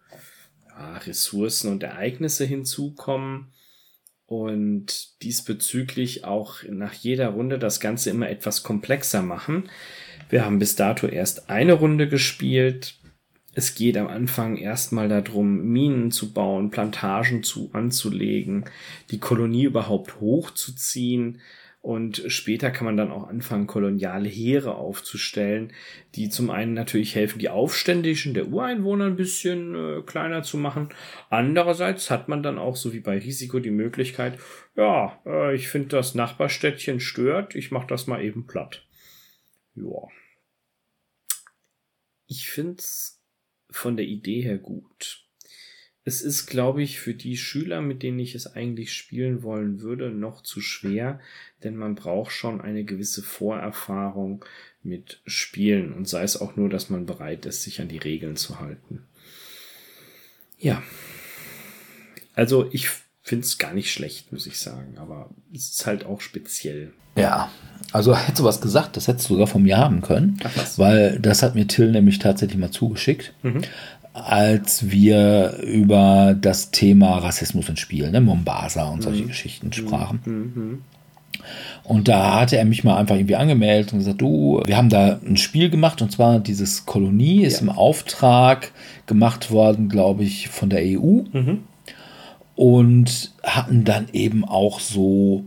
ja, 0.70 0.98
Ressourcen 1.00 1.70
und 1.70 1.84
Ereignisse 1.84 2.45
hinzukommen 2.45 3.53
und 4.41 5.22
diesbezüglich 5.22 6.26
auch 6.26 6.64
nach 6.69 6.93
jeder 6.93 7.30
Runde 7.30 7.60
das 7.60 7.80
Ganze 7.80 8.10
immer 8.10 8.30
etwas 8.30 8.64
komplexer 8.64 9.22
machen. 9.22 9.69
Wir 10.30 10.45
haben 10.45 10.60
bis 10.60 10.76
dato 10.76 11.07
erst 11.07 11.49
eine 11.49 11.73
Runde 11.73 12.07
gespielt. 12.07 12.95
Es 13.53 13.76
geht 13.76 13.97
am 13.97 14.07
Anfang 14.07 14.57
erstmal 14.57 15.07
darum, 15.07 15.61
Minen 15.65 16.11
zu 16.11 16.34
bauen, 16.34 16.72
Plantagen 16.72 17.43
zu 17.43 17.69
anzulegen, 17.73 18.65
die 19.11 19.19
Kolonie 19.19 19.65
überhaupt 19.65 20.19
hochzuziehen 20.19 21.39
Und 21.84 22.23
später 22.27 22.72
kann 22.72 22.85
man 22.85 22.95
dann 22.95 23.11
auch 23.11 23.27
anfangen, 23.27 23.68
koloniale 23.68 24.30
Heere 24.30 24.76
aufzustellen, 24.76 25.73
die 26.15 26.30
zum 26.30 26.49
einen 26.49 26.73
natürlich 26.73 27.14
helfen, 27.14 27.39
die 27.39 27.49
Aufständischen 27.49 28.34
der 28.34 28.47
Ureinwohner 28.47 29.07
ein 29.07 29.18
bisschen 29.18 29.76
äh, 29.76 30.01
kleiner 30.01 30.43
zu 30.43 30.57
machen. 30.57 30.93
Andererseits 31.30 32.10
hat 32.10 32.30
man 32.30 32.41
dann 32.41 32.57
auch, 32.57 32.77
so 32.77 32.93
wie 32.93 33.01
bei 33.01 33.18
Risiko, 33.18 33.60
die 33.60 33.69
Möglichkeit, 33.69 34.39
ja, 34.77 35.22
äh, 35.26 35.55
ich 35.55 35.68
finde 35.68 35.89
das 35.89 36.15
Nachbarstädtchen 36.15 37.01
stört, 37.01 37.53
ich 37.53 37.69
mache 37.69 37.88
das 37.88 38.07
mal 38.07 38.23
eben 38.23 38.47
platt. 38.47 38.88
Ja. 39.76 40.07
Ich 42.27 42.49
find's 42.49 43.22
von 43.69 43.97
der 43.97 44.05
Idee 44.05 44.39
her 44.39 44.57
gut. 44.57 45.23
Es 46.05 46.22
ist, 46.22 46.47
glaube 46.47 46.84
ich, 46.84 46.99
für 46.99 47.14
die 47.14 47.38
Schüler, 47.38 47.81
mit 47.81 48.03
denen 48.03 48.19
ich 48.19 48.35
es 48.35 48.47
eigentlich 48.47 48.93
spielen 48.93 49.41
wollen 49.41 49.80
würde, 49.80 50.11
noch 50.11 50.41
zu 50.41 50.60
schwer, 50.60 51.22
denn 51.64 51.76
man 51.76 51.95
braucht 51.95 52.31
schon 52.31 52.61
eine 52.61 52.84
gewisse 52.84 53.22
Vorerfahrung 53.22 54.44
mit 54.84 55.22
Spielen 55.26 55.94
und 55.94 56.07
sei 56.07 56.23
es 56.23 56.40
auch 56.40 56.56
nur, 56.56 56.69
dass 56.69 56.90
man 56.90 57.06
bereit 57.06 57.45
ist, 57.45 57.64
sich 57.64 57.80
an 57.81 57.88
die 57.88 57.98
Regeln 57.98 58.35
zu 58.35 58.60
halten. 58.60 59.03
Ja. 60.60 60.84
Also 62.35 62.69
ich 62.72 62.90
finde 63.22 63.45
es 63.45 63.57
gar 63.57 63.73
nicht 63.73 63.91
schlecht, 63.91 64.31
muss 64.31 64.48
ich 64.48 64.57
sagen, 64.57 64.98
aber 64.98 65.30
es 65.53 65.69
ist 65.69 65.85
halt 65.85 66.06
auch 66.06 66.19
speziell. 66.19 66.94
Ja, 67.15 67.52
also 67.91 68.18
hättest 68.18 68.40
du 68.40 68.44
was 68.44 68.60
gesagt, 68.60 68.98
das 68.98 69.07
hättest 69.07 69.30
du 69.30 69.35
sogar 69.35 69.48
von 69.48 69.64
mir 69.64 69.77
haben 69.77 70.02
können, 70.02 70.40
Ach, 70.44 70.77
weil 70.77 71.19
das 71.19 71.44
hat 71.44 71.56
mir 71.56 71.68
Till 71.68 71.91
nämlich 71.91 72.19
tatsächlich 72.19 72.57
mal 72.57 72.72
zugeschickt. 72.72 73.34
Mhm 73.44 73.64
als 74.14 74.91
wir 74.91 75.57
über 75.64 76.35
das 76.40 76.69
Thema 76.69 77.18
Rassismus 77.18 77.68
in 77.68 77.77
Spielen, 77.77 78.11
ne, 78.11 78.22
Mombasa 78.22 78.84
und 78.90 79.02
solche 79.02 79.23
mhm. 79.23 79.27
Geschichten 79.27 79.73
sprachen. 79.73 80.22
Mhm. 80.26 80.81
Und 81.84 82.07
da 82.07 82.40
hatte 82.40 82.57
er 82.57 82.65
mich 82.65 82.84
mal 82.84 82.98
einfach 82.98 83.15
irgendwie 83.15 83.36
angemeldet 83.36 83.94
und 83.94 83.99
gesagt, 83.99 84.22
du, 84.22 84.61
wir 84.65 84.78
haben 84.78 84.90
da 84.90 85.20
ein 85.26 85.38
Spiel 85.38 85.70
gemacht 85.70 86.02
und 86.02 86.11
zwar 86.11 86.40
dieses 86.40 86.86
Kolonie 86.86 87.44
ist 87.44 87.57
ja. 87.57 87.64
im 87.64 87.70
Auftrag 87.70 88.72
gemacht 89.06 89.52
worden, 89.52 89.90
glaube 89.90 90.24
ich, 90.24 90.49
von 90.49 90.70
der 90.70 90.82
EU. 90.82 91.24
Mhm. 91.32 91.60
Und 92.56 93.32
hatten 93.44 93.84
dann 93.84 94.07
eben 94.14 94.45
auch 94.45 94.80
so 94.80 95.45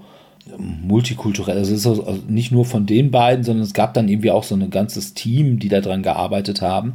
multikulturell, 0.59 1.59
also 1.59 1.75
es 1.75 1.81
ist 1.81 1.87
also 1.87 2.23
nicht 2.29 2.53
nur 2.53 2.65
von 2.65 2.87
den 2.87 3.11
beiden, 3.11 3.45
sondern 3.45 3.65
es 3.65 3.75
gab 3.75 3.95
dann 3.95 4.09
irgendwie 4.09 4.31
auch 4.31 4.45
so 4.45 4.55
ein 4.55 4.71
ganzes 4.71 5.15
Team, 5.15 5.59
die 5.59 5.69
daran 5.69 6.03
gearbeitet 6.03 6.63
haben. 6.63 6.95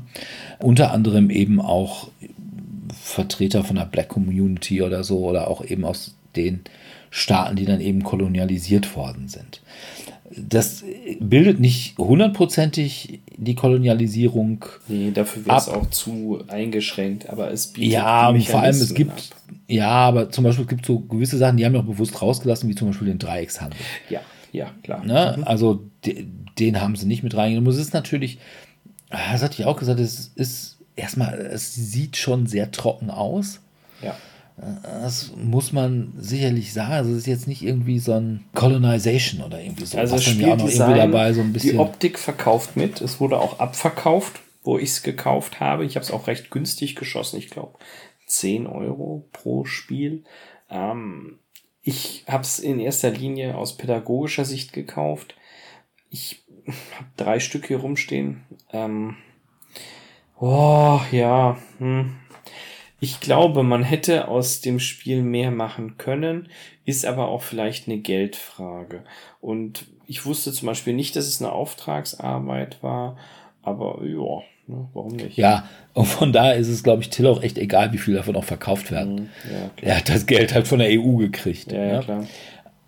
Unter 0.59 0.91
anderem 0.91 1.29
eben 1.29 1.59
auch 1.59 2.09
Vertreter 2.93 3.63
von 3.63 3.75
der 3.75 3.85
Black 3.85 4.09
Community 4.09 4.81
oder 4.81 5.03
so 5.03 5.19
oder 5.19 5.47
auch 5.47 5.63
eben 5.65 5.85
aus 5.85 6.15
den 6.35 6.61
Staaten, 7.11 7.55
die 7.55 7.65
dann 7.65 7.79
eben 7.79 8.03
kolonialisiert 8.03 8.95
worden 8.95 9.27
sind. 9.27 9.61
Das 10.35 10.83
bildet 11.19 11.59
nicht 11.59 11.97
hundertprozentig 11.97 13.19
die 13.37 13.53
Kolonialisierung. 13.53 14.65
Nee, 14.87 15.11
dafür 15.11 15.45
wäre 15.45 15.57
es 15.57 15.67
auch 15.67 15.89
zu 15.89 16.41
eingeschränkt, 16.47 17.29
aber 17.29 17.51
es 17.51 17.67
bietet. 17.67 17.91
Ja, 17.91 18.33
vor 18.39 18.61
allem 18.61 18.75
es 18.75 18.93
gibt. 18.93 19.11
Ab. 19.11 19.21
Ja, 19.67 19.89
aber 19.89 20.31
zum 20.31 20.45
Beispiel 20.45 20.65
gibt 20.65 20.81
es 20.81 20.87
so 20.87 20.99
gewisse 20.99 21.37
Sachen, 21.37 21.57
die 21.57 21.65
haben 21.65 21.73
wir 21.73 21.81
auch 21.81 21.85
bewusst 21.85 22.21
rausgelassen, 22.21 22.67
wie 22.69 22.75
zum 22.75 22.87
Beispiel 22.87 23.07
den 23.09 23.19
Dreieckshandel. 23.19 23.79
Ja, 24.09 24.21
ja, 24.51 24.71
klar. 24.83 25.05
Ne? 25.05 25.35
Mhm. 25.37 25.43
Also 25.43 25.83
den 26.57 26.81
haben 26.81 26.95
sie 26.95 27.05
nicht 27.05 27.23
mit 27.23 27.35
reingenommen. 27.35 27.69
Es 27.69 27.77
ist 27.77 27.93
natürlich, 27.93 28.39
Ah, 29.11 29.33
das 29.33 29.43
hatte 29.43 29.61
ich 29.61 29.65
auch 29.67 29.77
gesagt, 29.77 29.99
es 29.99 30.31
ist 30.35 30.77
erstmal, 30.95 31.33
es 31.37 31.75
sieht 31.75 32.15
schon 32.15 32.47
sehr 32.47 32.71
trocken 32.71 33.09
aus. 33.09 33.59
Ja. 34.01 34.15
Das 34.83 35.31
muss 35.35 35.71
man 35.71 36.13
sicherlich 36.17 36.71
sagen. 36.71 36.91
Also 36.91 37.11
es 37.11 37.19
ist 37.19 37.27
jetzt 37.27 37.47
nicht 37.47 37.63
irgendwie 37.63 37.97
so 37.97 38.13
ein 38.13 38.45
Colonization 38.53 39.41
oder 39.41 39.59
irgendwie 39.59 39.85
so. 39.85 39.97
Also 39.97 40.15
das 40.15 40.23
Spieldesign, 40.23 40.97
dabei, 40.97 41.33
so 41.33 41.41
ein 41.41 41.51
bisschen. 41.51 41.73
Die 41.73 41.79
Optik 41.79 42.19
verkauft 42.19 42.77
mit. 42.77 43.01
Es 43.01 43.19
wurde 43.19 43.39
auch 43.39 43.59
abverkauft, 43.59 44.39
wo 44.63 44.77
ich 44.77 44.89
es 44.89 45.03
gekauft 45.03 45.59
habe. 45.59 45.83
Ich 45.83 45.95
habe 45.95 46.03
es 46.03 46.11
auch 46.11 46.27
recht 46.27 46.51
günstig 46.51 46.95
geschossen. 46.95 47.39
Ich 47.39 47.49
glaube 47.49 47.79
10 48.27 48.67
Euro 48.67 49.27
pro 49.31 49.65
Spiel. 49.65 50.23
Ähm, 50.69 51.39
ich 51.81 52.23
habe 52.27 52.43
es 52.43 52.59
in 52.59 52.79
erster 52.79 53.09
Linie 53.09 53.55
aus 53.55 53.77
pädagogischer 53.77 54.45
Sicht 54.45 54.73
gekauft. 54.73 55.35
Ich 56.11 56.43
habe 56.67 57.09
drei 57.17 57.39
Stück 57.39 57.65
hier 57.65 57.77
rumstehen. 57.77 58.43
Ähm, 58.71 59.15
oh, 60.39 60.99
ja. 61.11 61.57
Hm. 61.79 62.20
Ich 63.03 63.19
glaube, 63.19 63.63
man 63.63 63.81
hätte 63.81 64.27
aus 64.27 64.61
dem 64.61 64.79
Spiel 64.79 65.23
mehr 65.23 65.49
machen 65.49 65.97
können, 65.97 66.47
ist 66.85 67.03
aber 67.03 67.29
auch 67.29 67.41
vielleicht 67.41 67.87
eine 67.87 67.97
Geldfrage. 67.97 69.01
Und 69.41 69.87
ich 70.05 70.23
wusste 70.27 70.53
zum 70.53 70.67
Beispiel 70.67 70.93
nicht, 70.93 71.15
dass 71.15 71.25
es 71.25 71.41
eine 71.41 71.51
Auftragsarbeit 71.51 72.83
war, 72.83 73.17
aber 73.63 74.01
ja, 74.03 74.43
ne, 74.67 74.87
warum 74.93 75.15
nicht? 75.15 75.35
Ja, 75.35 75.67
und 75.95 76.05
von 76.05 76.31
daher 76.31 76.57
ist 76.57 76.67
es, 76.67 76.83
glaube 76.83 77.01
ich, 77.01 77.09
Till 77.09 77.25
auch 77.25 77.41
echt 77.41 77.57
egal, 77.57 77.91
wie 77.91 77.97
viel 77.97 78.13
davon 78.13 78.35
auch 78.35 78.43
verkauft 78.43 78.91
werden. 78.91 79.15
Mhm, 79.15 79.29
ja, 79.51 79.89
er 79.89 79.97
hat 79.97 80.09
das 80.09 80.27
Geld 80.27 80.53
halt 80.53 80.67
von 80.67 80.77
der 80.77 80.89
EU 80.91 81.15
gekriegt. 81.15 81.71
Ja, 81.71 81.79
ja, 81.83 81.93
ja. 81.93 81.99
klar. 82.01 82.27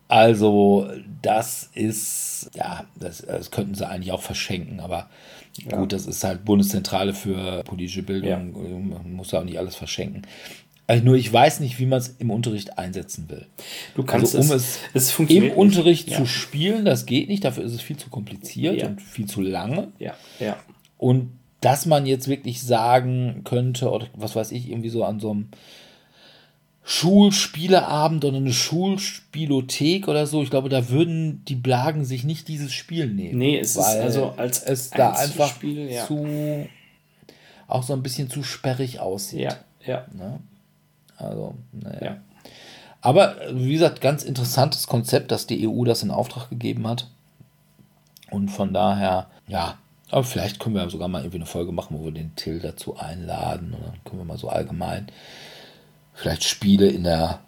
Also, 0.09 0.87
das 1.23 1.71
ist, 1.73 2.51
ja, 2.53 2.85
das, 2.99 3.25
das 3.25 3.49
könnten 3.49 3.73
sie 3.73 3.87
eigentlich 3.87 4.11
auch 4.11 4.21
verschenken, 4.21 4.79
aber 4.79 5.09
ja. 5.57 5.77
gut, 5.77 5.93
das 5.93 6.05
ist 6.05 6.23
halt 6.23 6.45
Bundeszentrale 6.45 7.13
für 7.13 7.63
politische 7.63 8.03
Bildung, 8.03 8.29
ja. 8.29 8.37
man 8.37 9.13
muss 9.13 9.31
ja 9.31 9.39
auch 9.39 9.43
nicht 9.43 9.59
alles 9.59 9.75
verschenken. 9.75 10.23
Also 10.85 11.05
nur 11.05 11.15
ich 11.15 11.31
weiß 11.31 11.61
nicht, 11.61 11.79
wie 11.79 11.85
man 11.85 11.99
es 11.99 12.15
im 12.19 12.29
Unterricht 12.29 12.77
einsetzen 12.77 13.29
will. 13.29 13.45
Du 13.95 14.03
kannst 14.03 14.35
also, 14.35 14.51
um 14.51 14.57
es, 14.57 14.79
es 14.93 15.17
im 15.17 15.51
Unterricht 15.51 16.09
ja. 16.09 16.17
zu 16.17 16.25
spielen, 16.25 16.83
das 16.83 17.05
geht 17.05 17.29
nicht, 17.29 17.45
dafür 17.45 17.63
ist 17.63 17.73
es 17.73 17.81
viel 17.81 17.95
zu 17.95 18.09
kompliziert 18.09 18.83
und 18.83 19.01
viel 19.01 19.25
zu 19.25 19.41
lange. 19.41 19.89
Ja, 19.99 20.13
ja. 20.39 20.57
Und 20.97 21.31
dass 21.61 21.85
man 21.85 22.05
jetzt 22.05 22.27
wirklich 22.27 22.61
sagen 22.61 23.41
könnte, 23.45 23.89
oder 23.89 24.07
was 24.13 24.35
weiß 24.35 24.51
ich, 24.51 24.69
irgendwie 24.69 24.89
so 24.89 25.05
an 25.05 25.21
so 25.21 25.31
einem 25.31 25.47
Schulspieleabend 26.85 28.25
oder 28.25 28.37
eine 28.37 28.51
Schulspielothek 28.51 30.07
oder 30.07 30.27
so. 30.27 30.43
Ich 30.43 30.49
glaube, 30.49 30.67
da 30.67 30.89
würden 30.89 31.43
die 31.45 31.55
Blagen 31.55 32.03
sich 32.03 32.25
nicht 32.25 32.47
dieses 32.49 32.73
Spiel 32.73 33.07
nehmen. 33.07 33.37
Nee, 33.37 33.57
es 33.57 33.71
ist 33.71 33.77
also 33.77 34.33
als 34.35 34.61
es 34.61 34.89
da 34.89 35.11
einfach 35.13 35.49
Spiel, 35.49 35.89
ja. 35.89 36.05
zu 36.05 36.67
auch 37.67 37.83
so 37.83 37.93
ein 37.93 38.03
bisschen 38.03 38.29
zu 38.29 38.43
sperrig 38.43 38.99
aussieht. 38.99 39.41
Ja, 39.41 39.55
ja. 39.85 40.05
Ne? 40.13 40.39
Also, 41.17 41.55
naja. 41.71 42.03
Ja. 42.03 42.17
Aber 43.01 43.35
wie 43.51 43.73
gesagt, 43.73 44.01
ganz 44.01 44.23
interessantes 44.23 44.87
Konzept, 44.87 45.31
dass 45.31 45.47
die 45.47 45.67
EU 45.67 45.83
das 45.85 46.03
in 46.03 46.11
Auftrag 46.11 46.49
gegeben 46.49 46.87
hat. 46.87 47.09
Und 48.29 48.49
von 48.49 48.73
daher, 48.73 49.27
ja, 49.47 49.77
aber 50.09 50.23
vielleicht 50.23 50.59
können 50.59 50.75
wir 50.75 50.89
sogar 50.89 51.07
mal 51.07 51.21
irgendwie 51.21 51.37
eine 51.37 51.45
Folge 51.45 51.71
machen, 51.71 51.97
wo 51.97 52.05
wir 52.05 52.11
den 52.11 52.35
Till 52.35 52.59
dazu 52.59 52.97
einladen. 52.97 53.73
Und 53.73 53.85
dann 53.85 54.03
können 54.05 54.21
wir 54.21 54.25
mal 54.25 54.37
so 54.37 54.49
allgemein 54.49 55.07
vielleicht 56.13 56.43
Spiele 56.43 56.87
in 56.87 57.03
der, 57.03 57.39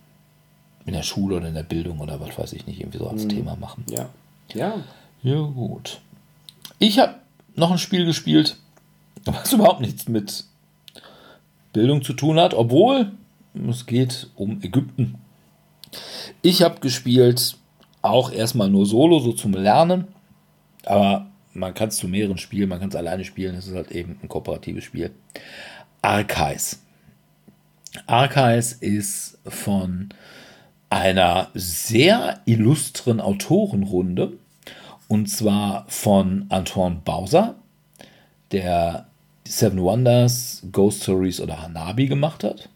in 0.86 0.94
der 0.94 1.04
Schule 1.04 1.38
oder 1.38 1.48
in 1.48 1.54
der 1.54 1.64
Bildung 1.64 2.00
oder 2.00 2.20
was 2.20 2.38
weiß 2.38 2.54
ich 2.54 2.66
nicht, 2.68 2.80
irgendwie 2.80 2.98
so 2.98 3.08
als 3.08 3.24
mhm. 3.24 3.30
Thema 3.30 3.56
machen. 3.56 3.86
Ja. 3.90 4.10
Ja. 4.54 4.76
Ja, 5.24 5.42
gut. 5.42 6.02
Ich 6.80 7.00
habe 7.00 7.16
noch 7.56 7.72
ein 7.72 7.78
Spiel 7.78 8.06
gespielt, 8.06 8.58
was 9.26 9.54
überhaupt 9.54 9.82
nichts 9.82 10.08
mit 10.08 10.46
Bildung 11.74 12.04
zu 12.04 12.14
tun 12.14 12.40
hat, 12.40 12.54
obwohl 12.54 13.12
es 13.70 13.86
geht 13.86 14.30
um 14.36 14.62
Ägypten. 14.62 15.16
Ich 16.42 16.62
habe 16.62 16.80
gespielt, 16.80 17.58
auch 18.02 18.32
erstmal 18.32 18.70
nur 18.70 18.86
solo, 18.86 19.20
so 19.20 19.32
zum 19.32 19.54
Lernen, 19.54 20.08
aber 20.86 21.28
man 21.54 21.74
kann 21.74 21.88
es 21.90 21.98
zu 21.98 22.08
mehreren 22.08 22.38
spielen, 22.38 22.70
man 22.70 22.80
kann 22.80 22.90
es 22.90 22.96
alleine 22.96 23.26
spielen, 23.26 23.56
es 23.56 23.68
ist 23.68 23.76
halt 23.76 23.92
eben 23.92 24.20
ein 24.22 24.30
kooperatives 24.30 24.84
Spiel. 24.84 25.12
Archives. 26.02 26.82
Archives 28.08 28.74
ist 28.74 29.38
von 29.46 30.10
einer 30.90 31.50
sehr 31.54 32.42
illustren 32.46 33.20
Autorenrunde 33.20 34.34
und 35.08 35.30
zwar 35.30 35.86
von 35.88 36.46
Antoine 36.50 37.02
Bauser, 37.04 37.56
der 38.52 39.08
Seven 39.48 39.82
Wonders, 39.82 40.64
Ghost 40.72 41.04
Stories 41.04 41.40
oder 41.40 41.62
Hanabi 41.62 42.08
gemacht 42.08 42.44
hat. 42.44 42.70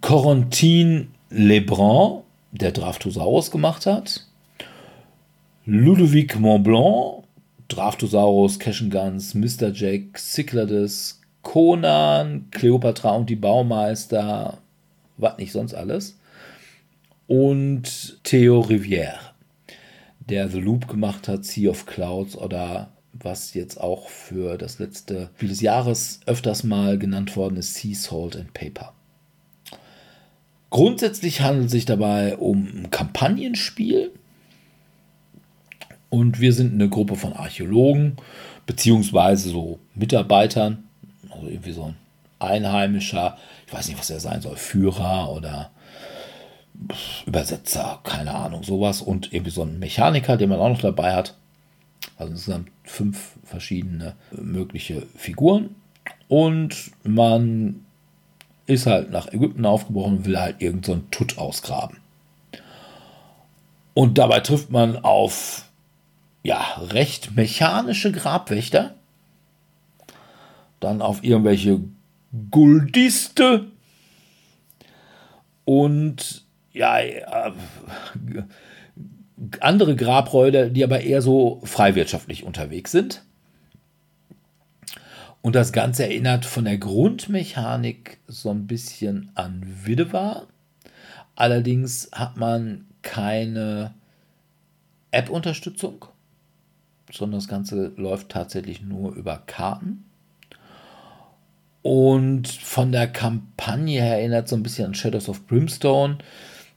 Corentin 0.00 1.08
Lebrun, 1.30 2.22
der 2.52 2.72
Draftosaurus 2.72 3.50
gemacht 3.50 3.86
hat. 3.86 4.26
Ludovic 5.66 6.38
Montblanc, 6.38 7.24
Draftosaurus, 7.68 8.58
Cash 8.58 8.84
Guns, 8.90 9.34
Mr. 9.34 9.72
Jack, 9.72 10.18
Cyclades, 10.18 11.20
Conan, 11.44 12.48
Cleopatra 12.50 13.12
und 13.12 13.30
die 13.30 13.36
Baumeister, 13.36 14.58
was 15.16 15.38
nicht 15.38 15.52
sonst 15.52 15.74
alles. 15.74 16.18
Und 17.28 18.18
Theo 18.24 18.60
Rivière, 18.60 19.18
der 20.18 20.48
The 20.48 20.58
Loop 20.58 20.88
gemacht 20.88 21.28
hat, 21.28 21.44
Sea 21.44 21.70
of 21.70 21.86
Clouds 21.86 22.36
oder 22.36 22.90
was 23.12 23.54
jetzt 23.54 23.80
auch 23.80 24.08
für 24.08 24.58
das 24.58 24.80
letzte 24.80 25.30
Spiel 25.36 25.50
des 25.50 25.60
Jahres 25.60 26.20
öfters 26.26 26.64
mal 26.64 26.98
genannt 26.98 27.36
worden 27.36 27.56
ist, 27.56 27.74
Sea 27.74 27.94
Salt 27.94 28.36
and 28.36 28.52
Paper. 28.52 28.92
Grundsätzlich 30.70 31.40
handelt 31.40 31.66
es 31.66 31.72
sich 31.72 31.84
dabei 31.84 32.36
um 32.36 32.66
ein 32.66 32.90
Kampagnenspiel 32.90 34.10
Und 36.10 36.40
wir 36.40 36.52
sind 36.52 36.72
eine 36.72 36.88
Gruppe 36.88 37.14
von 37.14 37.32
Archäologen, 37.32 38.16
beziehungsweise 38.66 39.50
so 39.50 39.78
Mitarbeitern, 39.94 40.84
also 41.44 41.54
irgendwie 41.54 41.72
so 41.72 41.84
ein 41.84 41.96
Einheimischer, 42.38 43.38
ich 43.66 43.72
weiß 43.72 43.88
nicht, 43.88 43.98
was 43.98 44.10
er 44.10 44.20
sein 44.20 44.40
soll, 44.40 44.56
Führer 44.56 45.30
oder 45.30 45.70
Übersetzer, 47.26 48.00
keine 48.02 48.34
Ahnung, 48.34 48.62
sowas. 48.62 49.00
Und 49.00 49.32
irgendwie 49.32 49.52
so 49.52 49.62
ein 49.62 49.78
Mechaniker, 49.78 50.36
den 50.36 50.50
man 50.50 50.58
auch 50.58 50.70
noch 50.70 50.80
dabei 50.80 51.14
hat. 51.14 51.34
Also 52.18 52.32
insgesamt 52.32 52.70
fünf 52.82 53.32
verschiedene 53.44 54.14
mögliche 54.32 55.06
Figuren. 55.16 55.76
Und 56.28 56.90
man 57.04 57.84
ist 58.66 58.86
halt 58.86 59.10
nach 59.10 59.32
Ägypten 59.32 59.66
aufgebrochen 59.66 60.18
und 60.18 60.24
will 60.26 60.38
halt 60.38 60.60
irgendeinen 60.60 61.02
so 61.02 61.06
Tutt 61.10 61.38
ausgraben. 61.38 61.98
Und 63.94 64.18
dabei 64.18 64.40
trifft 64.40 64.70
man 64.70 64.96
auf 64.96 65.66
ja, 66.42 66.60
recht 66.90 67.36
mechanische 67.36 68.10
Grabwächter. 68.10 68.94
Dann 70.84 71.00
auf 71.00 71.24
irgendwelche 71.24 71.80
Guldiste. 72.50 73.66
Und 75.64 76.44
ja, 76.72 76.98
äh, 76.98 77.52
andere 79.60 79.96
Grabräuber, 79.96 80.66
die 80.66 80.84
aber 80.84 81.00
eher 81.00 81.22
so 81.22 81.62
freiwirtschaftlich 81.64 82.44
unterwegs 82.44 82.92
sind. 82.92 83.24
Und 85.40 85.54
das 85.54 85.72
Ganze 85.72 86.04
erinnert 86.04 86.44
von 86.44 86.64
der 86.64 86.76
Grundmechanik 86.76 88.18
so 88.26 88.50
ein 88.50 88.66
bisschen 88.66 89.30
an 89.34 89.62
Widewar. 89.84 90.46
Allerdings 91.36 92.10
hat 92.12 92.36
man 92.36 92.86
keine 93.02 93.94
App-Unterstützung, 95.10 96.04
sondern 97.10 97.40
das 97.40 97.48
Ganze 97.48 97.92
läuft 97.96 98.30
tatsächlich 98.30 98.82
nur 98.82 99.14
über 99.14 99.42
Karten. 99.46 100.04
Und 101.84 102.48
von 102.48 102.92
der 102.92 103.06
Kampagne 103.06 104.00
her 104.00 104.16
erinnert 104.16 104.48
so 104.48 104.56
ein 104.56 104.62
bisschen 104.62 104.86
an 104.86 104.94
Shadows 104.94 105.28
of 105.28 105.46
Brimstone. 105.46 106.16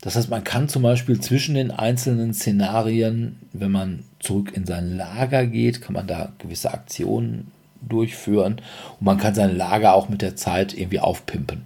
Das 0.01 0.17
heißt, 0.17 0.29
man 0.29 0.43
kann 0.43 0.67
zum 0.67 0.81
Beispiel 0.81 1.17
zwischen 1.21 1.55
den 1.55 1.71
einzelnen 1.71 2.33
Szenarien, 2.33 3.39
wenn 3.53 3.71
man 3.71 4.03
zurück 4.19 4.51
in 4.53 4.65
sein 4.65 4.97
Lager 4.97 5.45
geht, 5.45 5.81
kann 5.81 5.93
man 5.93 6.07
da 6.07 6.33
gewisse 6.39 6.73
Aktionen 6.73 7.53
durchführen. 7.79 8.57
Und 8.99 9.05
man 9.05 9.17
kann 9.17 9.33
sein 9.33 9.55
Lager 9.55 9.93
auch 9.93 10.09
mit 10.09 10.21
der 10.21 10.35
Zeit 10.35 10.73
irgendwie 10.73 10.99
aufpimpen. 10.99 11.61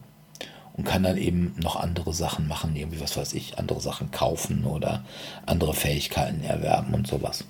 Und 0.77 0.83
kann 0.83 1.01
dann 1.01 1.17
eben 1.17 1.55
noch 1.59 1.77
andere 1.77 2.13
Sachen 2.13 2.47
machen, 2.47 2.75
irgendwie, 2.75 3.01
was 3.01 3.17
weiß 3.17 3.33
ich, 3.33 3.57
andere 3.57 3.81
Sachen 3.81 4.11
kaufen 4.11 4.65
oder 4.65 5.03
andere 5.47 5.73
Fähigkeiten 5.73 6.43
erwerben 6.43 6.93
und 6.93 7.07
sowas. 7.07 7.43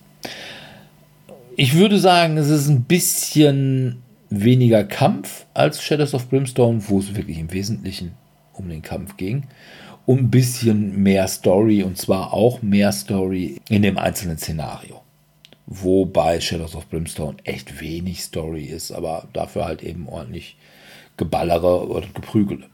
Ich 1.58 1.76
würde 1.76 2.00
sagen, 2.00 2.38
es 2.38 2.48
ist 2.48 2.70
ein 2.70 2.84
bisschen 2.84 4.02
weniger 4.32 4.84
Kampf 4.84 5.46
als 5.54 5.84
Shadows 5.84 6.16
of 6.16 6.30
Brimstone, 6.30 6.82
wo 6.88 7.00
es 7.00 7.16
wirklich 7.16 7.38
im 7.38 7.54
Wesentlichen 7.54 8.14
um 8.54 8.70
den 8.70 8.82
Kampf 8.82 9.18
ging. 9.18 9.44
Und 10.08 10.18
ein 10.18 10.32
bisschen 10.32 11.04
mehr 11.04 11.28
Story 11.28 11.84
und 11.84 11.96
zwar 11.98 12.34
auch 12.34 12.64
mehr 12.64 12.92
Story 12.92 13.62
in 13.70 13.84
dem 13.84 14.00
einzelnen 14.00 14.40
Szenario. 14.40 15.02
Wobei 15.68 16.42
Shadows 16.42 16.76
of 16.76 16.90
Brimstone 16.90 17.38
echt 17.44 17.80
wenig 17.80 18.24
Story 18.24 18.66
ist, 18.66 18.92
aber 18.92 19.28
dafür 19.32 19.66
halt 19.66 19.84
eben 19.84 20.10
ordentlich 20.10 20.58
Geballere 21.18 21.88
oder 21.88 22.08
Geprügele. 22.14 22.68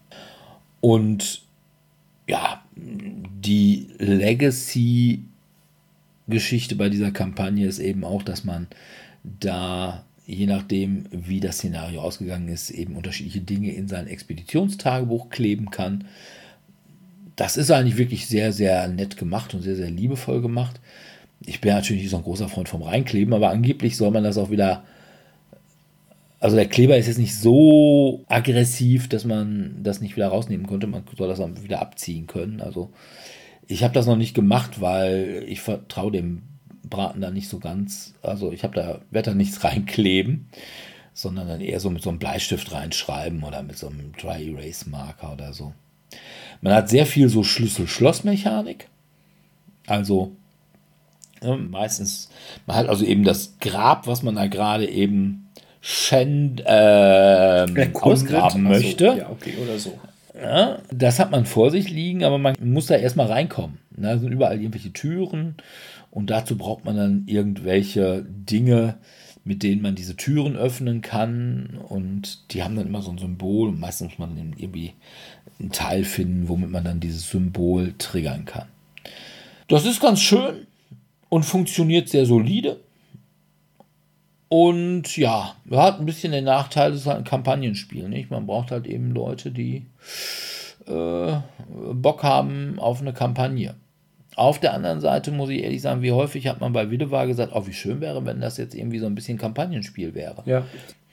Und 0.79 1.41
ja, 2.27 2.61
die 2.75 3.87
Legacy-Geschichte 3.97 6.75
bei 6.75 6.89
dieser 6.89 7.11
Kampagne 7.11 7.65
ist 7.67 7.79
eben 7.79 8.03
auch, 8.03 8.23
dass 8.23 8.43
man 8.43 8.67
da, 9.23 10.03
je 10.27 10.45
nachdem, 10.45 11.05
wie 11.09 11.39
das 11.39 11.55
Szenario 11.57 12.01
ausgegangen 12.01 12.49
ist, 12.49 12.69
eben 12.69 12.97
unterschiedliche 12.97 13.39
Dinge 13.39 13.71
in 13.71 13.87
sein 13.87 14.07
Expeditionstagebuch 14.07 15.29
kleben 15.29 15.71
kann. 15.71 16.03
Das 17.37 17.55
ist 17.55 17.71
eigentlich 17.71 17.97
wirklich 17.97 18.27
sehr, 18.27 18.51
sehr 18.51 18.89
nett 18.89 19.15
gemacht 19.15 19.53
und 19.53 19.61
sehr, 19.61 19.77
sehr 19.77 19.89
liebevoll 19.89 20.41
gemacht. 20.41 20.81
Ich 21.45 21.61
bin 21.61 21.71
natürlich 21.71 22.01
nicht 22.03 22.11
so 22.11 22.17
ein 22.17 22.23
großer 22.23 22.49
Freund 22.49 22.67
vom 22.67 22.81
Reinkleben, 22.81 23.33
aber 23.33 23.51
angeblich 23.51 23.95
soll 23.95 24.11
man 24.11 24.25
das 24.25 24.37
auch 24.37 24.51
wieder. 24.51 24.83
Also 26.39 26.57
der 26.57 26.67
Kleber 26.67 26.97
ist 26.97 27.07
jetzt 27.07 27.19
nicht 27.19 27.35
so 27.35 28.25
aggressiv, 28.27 29.07
dass 29.07 29.23
man 29.23 29.77
das 29.81 30.01
nicht 30.01 30.17
wieder 30.17 30.27
rausnehmen 30.27 30.67
könnte. 30.67 30.87
Man 30.87 31.03
soll 31.17 31.29
das 31.29 31.39
dann 31.39 31.63
wieder 31.63 31.81
abziehen 31.81 32.27
können. 32.27 32.59
Also 32.59 32.91
ich 33.65 33.83
habe 33.83 33.93
das 33.93 34.07
noch 34.07 34.17
nicht 34.17 34.35
gemacht, 34.35 34.81
weil 34.81 35.45
ich 35.47 35.61
vertraue 35.61 36.11
dem 36.11 36.41
Braten 36.89 37.21
da 37.21 37.31
nicht 37.31 37.49
so 37.49 37.59
ganz. 37.59 38.13
Also 38.21 38.51
ich 38.51 38.63
habe 38.63 38.75
da, 38.75 38.99
werde 39.11 39.31
da 39.31 39.35
nichts 39.35 39.63
reinkleben, 39.63 40.49
sondern 41.13 41.47
dann 41.47 41.61
eher 41.61 41.79
so 41.79 41.89
mit 41.89 42.03
so 42.03 42.09
einem 42.09 42.19
Bleistift 42.19 42.71
reinschreiben 42.71 43.43
oder 43.43 43.63
mit 43.63 43.77
so 43.77 43.87
einem 43.87 44.13
Dry 44.13 44.51
Erase 44.51 44.89
Marker 44.89 45.33
oder 45.33 45.53
so. 45.53 45.73
Man 46.61 46.73
hat 46.73 46.89
sehr 46.89 47.05
viel 47.05 47.29
so 47.29 47.43
Schlüssel-Schloss-Mechanik. 47.43 48.87
Also 49.85 50.35
ja, 51.41 51.55
meistens, 51.55 52.29
man 52.65 52.77
hat 52.77 52.89
also 52.89 53.05
eben 53.05 53.23
das 53.23 53.59
Grab, 53.59 54.07
was 54.07 54.23
man 54.23 54.35
da 54.35 54.47
gerade 54.47 54.89
eben 54.89 55.49
schänd, 55.81 56.61
äh, 56.65 57.65
ausgraben 57.93 58.63
möchte. 58.63 59.05
Ja, 59.17 59.29
okay, 59.29 59.53
oder 59.61 59.77
so. 59.77 59.97
Ja, 60.39 60.79
das 60.91 61.19
hat 61.19 61.31
man 61.31 61.45
vor 61.45 61.71
sich 61.71 61.89
liegen, 61.89 62.23
aber 62.23 62.37
man 62.37 62.55
muss 62.59 62.87
da 62.87 62.95
erstmal 62.95 63.27
reinkommen. 63.27 63.79
Da 63.91 64.17
sind 64.17 64.31
überall 64.31 64.59
irgendwelche 64.59 64.93
Türen 64.93 65.55
und 66.11 66.29
dazu 66.29 66.57
braucht 66.57 66.85
man 66.85 66.95
dann 66.95 67.23
irgendwelche 67.27 68.25
Dinge, 68.27 68.97
mit 69.43 69.63
denen 69.63 69.81
man 69.81 69.95
diese 69.95 70.15
Türen 70.15 70.55
öffnen 70.55 71.01
kann 71.01 71.79
und 71.87 72.53
die 72.53 72.63
haben 72.63 72.75
dann 72.75 72.87
immer 72.87 73.01
so 73.01 73.11
ein 73.11 73.17
Symbol 73.17 73.69
und 73.69 73.79
meistens 73.79 74.17
muss 74.17 74.19
man 74.19 74.53
irgendwie 74.57 74.93
einen 75.59 75.71
Teil 75.71 76.03
finden, 76.03 76.49
womit 76.49 76.69
man 76.69 76.83
dann 76.83 76.99
dieses 76.99 77.29
Symbol 77.29 77.93
triggern 77.97 78.45
kann. 78.45 78.67
Das 79.67 79.85
ist 79.85 80.01
ganz 80.01 80.21
schön 80.21 80.67
und 81.29 81.43
funktioniert 81.43 82.09
sehr 82.09 82.25
solide. 82.25 82.79
Und 84.49 85.17
ja, 85.17 85.55
hat 85.71 85.99
ein 85.99 86.05
bisschen 86.05 86.31
den 86.31 86.45
Nachteil, 86.45 86.93
es 86.93 87.01
ist 87.01 87.07
halt 87.07 87.17
ein 87.17 87.23
Kampagnenspiel. 87.25 88.07
Nicht? 88.07 88.31
Man 88.31 88.47
braucht 88.47 88.71
halt 88.71 88.87
eben 88.87 89.11
Leute, 89.11 89.51
die 89.51 89.85
äh, 90.85 91.37
Bock 91.93 92.23
haben 92.23 92.79
auf 92.79 93.01
eine 93.01 93.11
Kampagne. 93.13 93.75
Auf 94.37 94.59
der 94.59 94.75
anderen 94.75 95.01
Seite 95.01 95.31
muss 95.31 95.49
ich 95.49 95.63
ehrlich 95.63 95.81
sagen, 95.81 96.03
wie 96.03 96.11
häufig 96.11 96.47
hat 96.47 96.61
man 96.61 96.71
bei 96.71 96.91
Widewar 96.91 97.25
gesagt, 97.25 97.53
oh, 97.55 97.65
wie 97.65 97.73
schön 97.73 98.01
wäre, 98.01 98.23
wenn 98.23 98.39
das 98.39 98.57
jetzt 98.57 98.75
irgendwie 98.75 98.99
so 98.99 99.07
ein 99.07 99.15
bisschen 99.15 99.39
Kampagnenspiel 99.39 100.13
wäre. 100.13 100.43
Ja. 100.45 100.63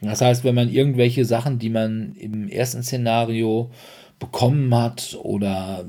Das 0.02 0.20
heißt, 0.20 0.44
wenn 0.44 0.54
man 0.54 0.70
irgendwelche 0.70 1.24
Sachen, 1.24 1.58
die 1.58 1.70
man 1.70 2.14
im 2.16 2.48
ersten 2.48 2.82
Szenario 2.82 3.70
bekommen 4.18 4.74
hat 4.74 5.16
oder 5.22 5.86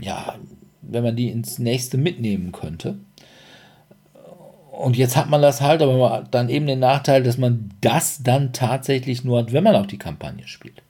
ja, 0.00 0.36
wenn 0.80 1.04
man 1.04 1.16
die 1.16 1.28
ins 1.28 1.58
nächste 1.58 1.98
mitnehmen 1.98 2.50
könnte, 2.50 2.96
und 4.70 4.96
jetzt 4.96 5.18
hat 5.18 5.28
man 5.28 5.42
das 5.42 5.60
halt, 5.60 5.82
aber 5.82 6.24
dann 6.30 6.48
eben 6.48 6.66
den 6.66 6.78
Nachteil, 6.78 7.22
dass 7.22 7.36
man 7.36 7.68
das 7.82 8.22
dann 8.22 8.54
tatsächlich 8.54 9.22
nur 9.22 9.40
hat, 9.40 9.52
wenn 9.52 9.64
man 9.64 9.76
auch 9.76 9.84
die 9.84 9.98
Kampagne 9.98 10.48
spielt. 10.48 10.80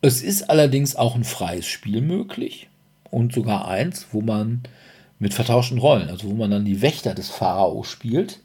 Es 0.00 0.22
ist 0.22 0.48
allerdings 0.48 0.96
auch 0.96 1.14
ein 1.14 1.24
freies 1.24 1.66
Spiel 1.66 2.00
möglich 2.00 2.70
und 3.16 3.32
sogar 3.32 3.66
eins, 3.66 4.08
wo 4.12 4.20
man 4.20 4.60
mit 5.18 5.32
vertauschten 5.32 5.78
Rollen, 5.78 6.10
also 6.10 6.28
wo 6.28 6.34
man 6.34 6.50
dann 6.50 6.66
die 6.66 6.82
Wächter 6.82 7.14
des 7.14 7.30
Pharao 7.30 7.82
spielt, 7.82 8.40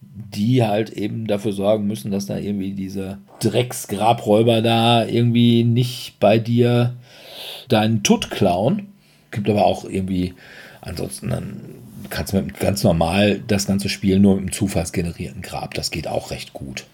die 0.00 0.64
halt 0.64 0.90
eben 0.90 1.28
dafür 1.28 1.52
sorgen 1.52 1.86
müssen, 1.86 2.10
dass 2.10 2.26
da 2.26 2.36
irgendwie 2.36 2.72
diese 2.72 3.18
Drecksgrabräuber 3.38 4.60
da 4.60 5.06
irgendwie 5.06 5.62
nicht 5.62 6.18
bei 6.18 6.40
dir 6.40 6.96
deinen 7.68 8.02
Tutt 8.02 8.28
klauen. 8.28 8.88
Gibt 9.30 9.48
aber 9.48 9.64
auch 9.64 9.84
irgendwie 9.84 10.34
ansonsten 10.80 11.30
dann 11.30 11.60
kannst 12.10 12.32
du 12.32 12.42
mit 12.42 12.58
ganz 12.58 12.82
normal 12.82 13.40
das 13.46 13.68
ganze 13.68 13.88
Spiel 13.88 14.18
nur 14.18 14.34
mit 14.34 14.42
einem 14.42 14.52
zufallsgenerierten 14.52 15.42
Grab. 15.42 15.74
Das 15.74 15.92
geht 15.92 16.08
auch 16.08 16.32
recht 16.32 16.52
gut. 16.54 16.86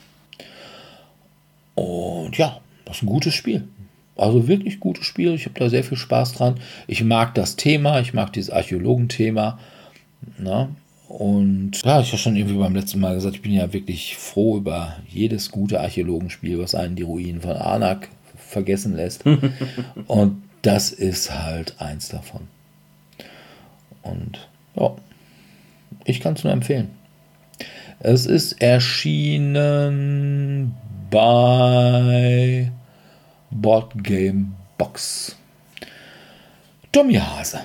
Und 1.75 2.37
ja, 2.37 2.61
das 2.85 2.97
ist 2.97 3.03
ein 3.03 3.07
gutes 3.07 3.33
Spiel. 3.33 3.67
Also 4.17 4.47
wirklich 4.47 4.81
gutes 4.81 5.07
Spiel. 5.07 5.35
Ich 5.35 5.47
habe 5.47 5.59
da 5.59 5.69
sehr 5.69 5.85
viel 5.85 5.99
Spaß 5.99 6.35
dran. 6.35 6.57
Ich 6.87 7.03
mag 7.03 7.35
das 7.35 7.57
Thema, 7.57 8.01
ich 8.01 8.15
mag 8.15 8.33
dieses 8.33 8.51
Archäologenthema. 8.51 9.59
Na? 10.39 10.69
Und 11.09 11.83
ja, 11.85 12.01
ich 12.01 12.09
habe 12.09 12.19
schon 12.19 12.37
irgendwie 12.37 12.59
beim 12.59 12.75
letzten 12.75 13.01
Mal 13.01 13.15
gesagt, 13.15 13.37
ich 13.37 13.43
bin 13.43 13.53
ja 13.53 13.73
wirklich 13.73 14.17
froh 14.17 14.57
über 14.57 14.97
jedes 15.09 15.51
gute 15.51 15.81
Archäologenspiel, 15.81 16.59
was 16.59 16.75
einen 16.75 16.97
die 16.97 17.03
Ruinen 17.03 17.41
von 17.41 17.53
Anak 17.53 18.09
vergessen 18.37 18.97
lässt. 18.97 19.25
Und 20.07 20.43
das 20.63 20.91
ist 20.91 21.33
halt 21.33 21.75
eins 21.79 22.09
davon. 22.09 22.49
Und 24.03 24.49
ja, 24.77 24.95
ich 26.05 26.21
kann 26.21 26.35
es 26.35 26.45
nur 26.45 26.53
empfehlen. 26.53 26.91
Es 28.01 28.27
ist 28.27 28.61
erschienen 28.61 29.55
bei 31.11 32.71
Board 33.55 33.93
Game 34.03 34.55
Box. 34.77 35.37
Tommy 36.93 37.15
Hase. 37.15 37.61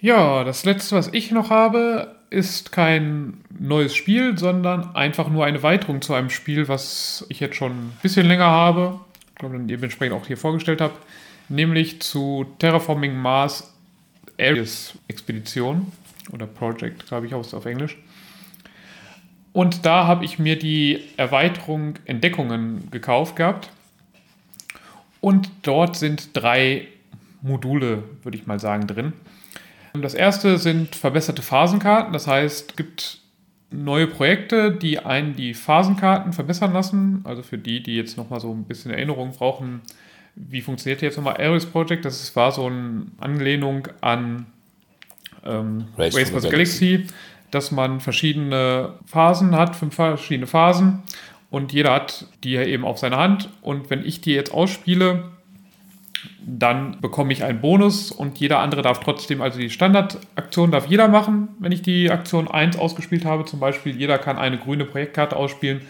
Ja, 0.00 0.44
das 0.44 0.64
letzte, 0.64 0.96
was 0.96 1.08
ich 1.12 1.30
noch 1.30 1.50
habe, 1.50 2.16
ist 2.30 2.72
kein 2.72 3.34
neues 3.58 3.94
Spiel, 3.94 4.38
sondern 4.38 4.94
einfach 4.94 5.28
nur 5.28 5.44
eine 5.44 5.62
Weiterung 5.62 6.02
zu 6.02 6.14
einem 6.14 6.30
Spiel, 6.30 6.68
was 6.68 7.26
ich 7.28 7.40
jetzt 7.40 7.56
schon 7.56 7.72
ein 7.72 7.92
bisschen 8.02 8.26
länger 8.26 8.46
habe, 8.46 9.00
ich 9.28 9.34
glaube, 9.36 9.58
dementsprechend 9.58 10.16
auch 10.16 10.26
hier 10.26 10.36
vorgestellt 10.36 10.80
habe, 10.80 10.94
nämlich 11.48 12.00
zu 12.00 12.46
Terraforming 12.58 13.14
Mars 13.14 13.72
Ares 14.38 14.94
Expedition 15.08 15.92
oder 16.32 16.46
Project, 16.46 17.06
glaube 17.06 17.26
ich, 17.26 17.34
auf 17.34 17.66
Englisch. 17.66 17.96
Und 19.52 19.84
da 19.84 20.06
habe 20.06 20.24
ich 20.24 20.38
mir 20.38 20.58
die 20.58 21.02
Erweiterung 21.16 21.94
Entdeckungen 22.06 22.90
gekauft 22.90 23.36
gehabt. 23.36 23.70
Und 25.22 25.50
dort 25.62 25.96
sind 25.96 26.36
drei 26.36 26.88
Module, 27.42 28.02
würde 28.22 28.36
ich 28.36 28.46
mal 28.46 28.58
sagen, 28.58 28.86
drin. 28.88 29.12
Das 29.94 30.14
erste 30.14 30.58
sind 30.58 30.96
verbesserte 30.96 31.42
Phasenkarten. 31.42 32.12
Das 32.12 32.26
heißt, 32.26 32.70
es 32.70 32.76
gibt 32.76 33.18
neue 33.70 34.08
Projekte, 34.08 34.72
die 34.72 34.98
einen 34.98 35.36
die 35.36 35.54
Phasenkarten 35.54 36.32
verbessern 36.32 36.72
lassen. 36.72 37.20
Also 37.24 37.42
für 37.42 37.56
die, 37.56 37.82
die 37.82 37.94
jetzt 37.94 38.16
nochmal 38.16 38.40
so 38.40 38.52
ein 38.52 38.64
bisschen 38.64 38.90
Erinnerung 38.90 39.30
brauchen, 39.30 39.82
wie 40.34 40.60
funktioniert 40.60 41.02
jetzt 41.02 41.16
nochmal 41.16 41.36
Ares 41.36 41.66
Project? 41.66 42.04
Das 42.04 42.34
war 42.34 42.50
so 42.50 42.66
eine 42.66 43.06
Anlehnung 43.18 43.86
an 44.00 44.46
ähm, 45.44 45.84
Race, 45.96 46.16
Race 46.16 46.30
for 46.30 46.40
the 46.40 46.48
Galaxy. 46.48 46.96
Galaxy, 46.96 47.14
dass 47.52 47.70
man 47.70 48.00
verschiedene 48.00 48.94
Phasen 49.06 49.54
hat, 49.54 49.76
fünf 49.76 49.94
verschiedene 49.94 50.48
Phasen 50.48 51.04
und 51.52 51.70
jeder 51.74 51.92
hat 51.92 52.24
die 52.44 52.56
eben 52.56 52.86
auf 52.86 52.98
seiner 52.98 53.18
Hand. 53.18 53.50
Und 53.60 53.90
wenn 53.90 54.06
ich 54.06 54.22
die 54.22 54.32
jetzt 54.32 54.54
ausspiele, 54.54 55.24
dann 56.40 56.98
bekomme 57.02 57.30
ich 57.34 57.44
einen 57.44 57.60
Bonus. 57.60 58.10
Und 58.10 58.38
jeder 58.38 58.60
andere 58.60 58.80
darf 58.80 59.00
trotzdem, 59.00 59.42
also 59.42 59.58
die 59.58 59.68
Standardaktion 59.68 60.70
darf 60.70 60.86
jeder 60.86 61.08
machen, 61.08 61.48
wenn 61.58 61.70
ich 61.70 61.82
die 61.82 62.10
Aktion 62.10 62.48
1 62.48 62.78
ausgespielt 62.78 63.26
habe, 63.26 63.44
zum 63.44 63.60
Beispiel 63.60 63.94
jeder 63.94 64.16
kann 64.16 64.38
eine 64.38 64.56
grüne 64.56 64.86
Projektkarte 64.86 65.36
ausspielen, 65.36 65.82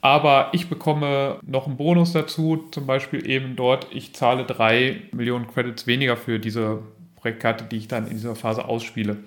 aber 0.00 0.48
ich 0.52 0.70
bekomme 0.70 1.40
noch 1.42 1.66
einen 1.66 1.76
Bonus 1.76 2.12
dazu, 2.12 2.64
zum 2.70 2.86
Beispiel 2.86 3.28
eben 3.28 3.54
dort, 3.54 3.88
ich 3.90 4.14
zahle 4.14 4.44
3 4.44 5.02
Millionen 5.12 5.46
Credits 5.46 5.86
weniger 5.86 6.16
für 6.16 6.38
diese 6.38 6.78
Projektkarte, 7.16 7.64
die 7.64 7.76
ich 7.76 7.88
dann 7.88 8.06
in 8.06 8.14
dieser 8.14 8.34
Phase 8.34 8.64
ausspiele. 8.64 9.18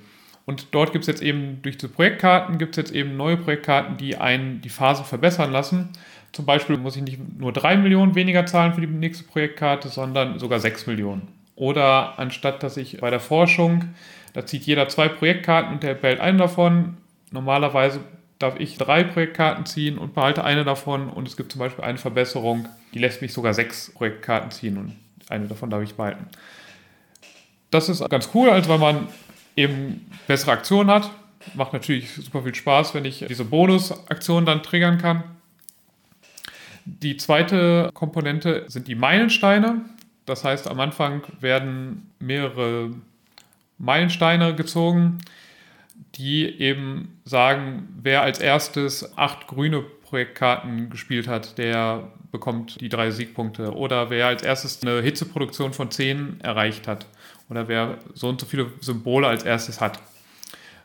Und 0.49 0.69
dort 0.71 0.93
gibt 0.93 1.03
es 1.03 1.07
jetzt 1.07 1.21
eben 1.21 1.61
durch 1.61 1.77
diese 1.77 1.89
Projektkarten, 1.89 2.57
gibt 2.57 2.75
es 2.75 2.77
jetzt 2.77 2.91
eben 2.91 3.15
neue 3.15 3.37
Projektkarten, 3.37 3.97
die 3.97 4.17
einen 4.17 4.61
die 4.61 4.69
Phasen 4.69 5.05
verbessern 5.05 5.51
lassen. 5.51 5.89
Zum 6.31 6.47
Beispiel 6.47 6.75
muss 6.75 6.95
ich 6.95 7.03
nicht 7.03 7.19
nur 7.37 7.53
3 7.53 7.77
Millionen 7.77 8.15
weniger 8.15 8.47
zahlen 8.47 8.73
für 8.73 8.81
die 8.81 8.87
nächste 8.87 9.25
Projektkarte, 9.25 9.89
sondern 9.89 10.39
sogar 10.39 10.59
6 10.59 10.87
Millionen. 10.87 11.27
Oder 11.55 12.17
anstatt 12.17 12.63
dass 12.63 12.77
ich 12.77 12.97
bei 12.99 13.11
der 13.11 13.19
Forschung, 13.19 13.93
da 14.33 14.43
zieht 14.43 14.63
jeder 14.63 14.89
zwei 14.89 15.07
Projektkarten 15.07 15.73
und 15.73 15.83
der 15.83 15.93
behält 15.93 16.19
einen 16.19 16.39
davon. 16.39 16.97
Normalerweise 17.29 17.99
darf 18.39 18.59
ich 18.59 18.75
drei 18.79 19.03
Projektkarten 19.03 19.67
ziehen 19.67 19.99
und 19.99 20.15
behalte 20.15 20.43
eine 20.43 20.65
davon. 20.65 21.09
Und 21.09 21.27
es 21.27 21.37
gibt 21.37 21.51
zum 21.51 21.59
Beispiel 21.59 21.83
eine 21.83 21.99
Verbesserung, 21.99 22.67
die 22.95 22.97
lässt 22.97 23.21
mich 23.21 23.33
sogar 23.33 23.53
sechs 23.53 23.93
Projektkarten 23.93 24.49
ziehen 24.49 24.79
und 24.79 24.95
eine 25.29 25.45
davon 25.45 25.69
darf 25.69 25.83
ich 25.83 25.93
behalten. 25.93 26.25
Das 27.69 27.87
ist 27.87 28.09
ganz 28.09 28.31
cool, 28.33 28.49
also 28.49 28.67
weil 28.67 28.79
man 28.79 29.09
eben 29.59 30.09
bessere 30.27 30.51
Aktionen 30.51 30.89
hat. 30.89 31.11
Macht 31.53 31.73
natürlich 31.73 32.13
super 32.13 32.43
viel 32.43 32.55
Spaß, 32.55 32.93
wenn 32.93 33.05
ich 33.05 33.25
diese 33.27 33.45
Bonusaktionen 33.45 34.45
dann 34.45 34.63
triggern 34.63 34.97
kann. 34.97 35.23
Die 36.85 37.17
zweite 37.17 37.91
Komponente 37.93 38.65
sind 38.67 38.87
die 38.87 38.95
Meilensteine. 38.95 39.81
Das 40.25 40.43
heißt, 40.43 40.67
am 40.67 40.79
Anfang 40.79 41.23
werden 41.39 42.11
mehrere 42.19 42.91
Meilensteine 43.77 44.55
gezogen, 44.55 45.19
die 46.15 46.45
eben 46.59 47.19
sagen, 47.25 47.87
wer 48.01 48.21
als 48.21 48.39
erstes 48.39 49.17
acht 49.17 49.47
grüne 49.47 49.81
Projektkarten 49.81 50.89
gespielt 50.89 51.27
hat, 51.27 51.57
der 51.57 52.11
bekommt 52.31 52.81
die 52.81 52.89
drei 52.89 53.11
Siegpunkte. 53.11 53.73
Oder 53.73 54.09
wer 54.09 54.27
als 54.27 54.43
erstes 54.43 54.81
eine 54.81 55.01
Hitzeproduktion 55.01 55.73
von 55.73 55.91
zehn 55.91 56.39
erreicht 56.41 56.87
hat. 56.87 57.05
Oder 57.49 57.67
wer 57.67 57.97
so 58.13 58.29
und 58.29 58.39
so 58.39 58.45
viele 58.45 58.67
Symbole 58.79 59.27
als 59.27 59.43
erstes 59.43 59.81
hat. 59.81 59.99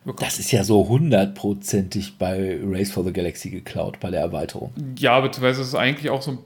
Bekommt. 0.04 0.22
Das 0.22 0.38
ist 0.38 0.52
ja 0.52 0.64
so 0.64 0.86
hundertprozentig 0.88 2.18
bei 2.18 2.58
Race 2.62 2.90
for 2.90 3.04
the 3.04 3.12
Galaxy 3.12 3.48
geklaut, 3.50 4.00
bei 4.00 4.10
der 4.10 4.20
Erweiterung. 4.20 4.72
Ja, 4.98 5.18
beziehungsweise 5.20 5.62
ist 5.62 5.68
es 5.68 5.74
eigentlich 5.74 6.10
auch 6.10 6.20
so 6.20 6.32
ein 6.32 6.38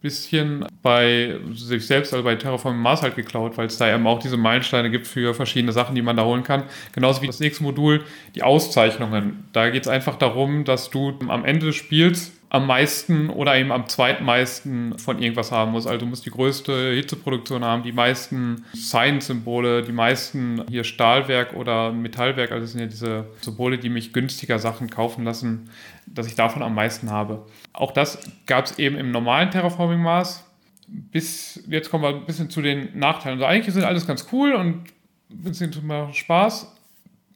bisschen 0.00 0.64
bei 0.82 1.38
sich 1.54 1.86
selbst, 1.86 2.12
also 2.12 2.24
bei 2.24 2.36
Terraforming 2.36 2.80
Mars 2.80 3.02
halt 3.02 3.16
geklaut, 3.16 3.58
weil 3.58 3.66
es 3.66 3.76
da 3.76 3.92
eben 3.92 4.06
auch 4.06 4.18
diese 4.18 4.36
Meilensteine 4.36 4.90
gibt 4.90 5.06
für 5.06 5.34
verschiedene 5.34 5.72
Sachen, 5.72 5.94
die 5.94 6.02
man 6.02 6.16
da 6.16 6.24
holen 6.24 6.42
kann. 6.42 6.64
Genauso 6.92 7.20
wie 7.22 7.26
das 7.26 7.40
nächste 7.40 7.64
Modul, 7.64 8.04
die 8.34 8.42
Auszeichnungen. 8.42 9.44
Da 9.52 9.68
geht 9.70 9.82
es 9.82 9.88
einfach 9.88 10.16
darum, 10.16 10.64
dass 10.64 10.90
du 10.90 11.14
am 11.28 11.44
Ende 11.44 11.66
des 11.66 11.76
Spiels 11.76 12.32
am 12.50 12.66
meisten 12.66 13.30
oder 13.30 13.56
eben 13.56 13.70
am 13.70 13.86
zweitmeisten 13.88 14.98
von 14.98 15.22
irgendwas 15.22 15.52
haben 15.52 15.70
muss. 15.70 15.86
Also 15.86 16.00
du 16.00 16.06
musst 16.06 16.26
die 16.26 16.30
größte 16.30 16.92
Hitzeproduktion 16.94 17.64
haben, 17.64 17.84
die 17.84 17.92
meisten 17.92 18.64
Science-Symbole, 18.74 19.82
die 19.82 19.92
meisten 19.92 20.64
hier 20.68 20.82
Stahlwerk 20.82 21.54
oder 21.54 21.92
Metallwerk, 21.92 22.50
also 22.50 22.62
das 22.62 22.72
sind 22.72 22.80
ja 22.80 22.86
diese 22.88 23.26
Symbole, 23.40 23.78
die 23.78 23.88
mich 23.88 24.12
günstiger 24.12 24.58
Sachen 24.58 24.90
kaufen 24.90 25.24
lassen, 25.24 25.70
dass 26.06 26.26
ich 26.26 26.34
davon 26.34 26.62
am 26.62 26.74
meisten 26.74 27.10
habe. 27.10 27.46
Auch 27.72 27.92
das 27.92 28.18
gab 28.46 28.64
es 28.64 28.80
eben 28.80 28.96
im 28.96 29.12
normalen 29.12 29.52
Terraforming-Maß. 29.52 30.44
Bis 30.88 31.62
jetzt 31.68 31.88
kommen 31.88 32.02
wir 32.02 32.08
ein 32.08 32.26
bisschen 32.26 32.50
zu 32.50 32.62
den 32.62 32.98
Nachteilen. 32.98 33.38
Also 33.38 33.46
eigentlich 33.46 33.72
sind 33.72 33.84
alles 33.84 34.08
ganz 34.08 34.26
cool 34.32 34.54
und 34.54 34.88
ein 35.30 35.42
bisschen 35.44 35.72
Spaß. 36.12 36.76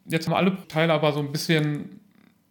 Jetzt 0.07 0.27
haben 0.27 0.35
alle 0.35 0.57
Teile 0.67 0.93
aber 0.93 1.13
so 1.13 1.21
ein 1.21 1.31
bisschen 1.31 2.01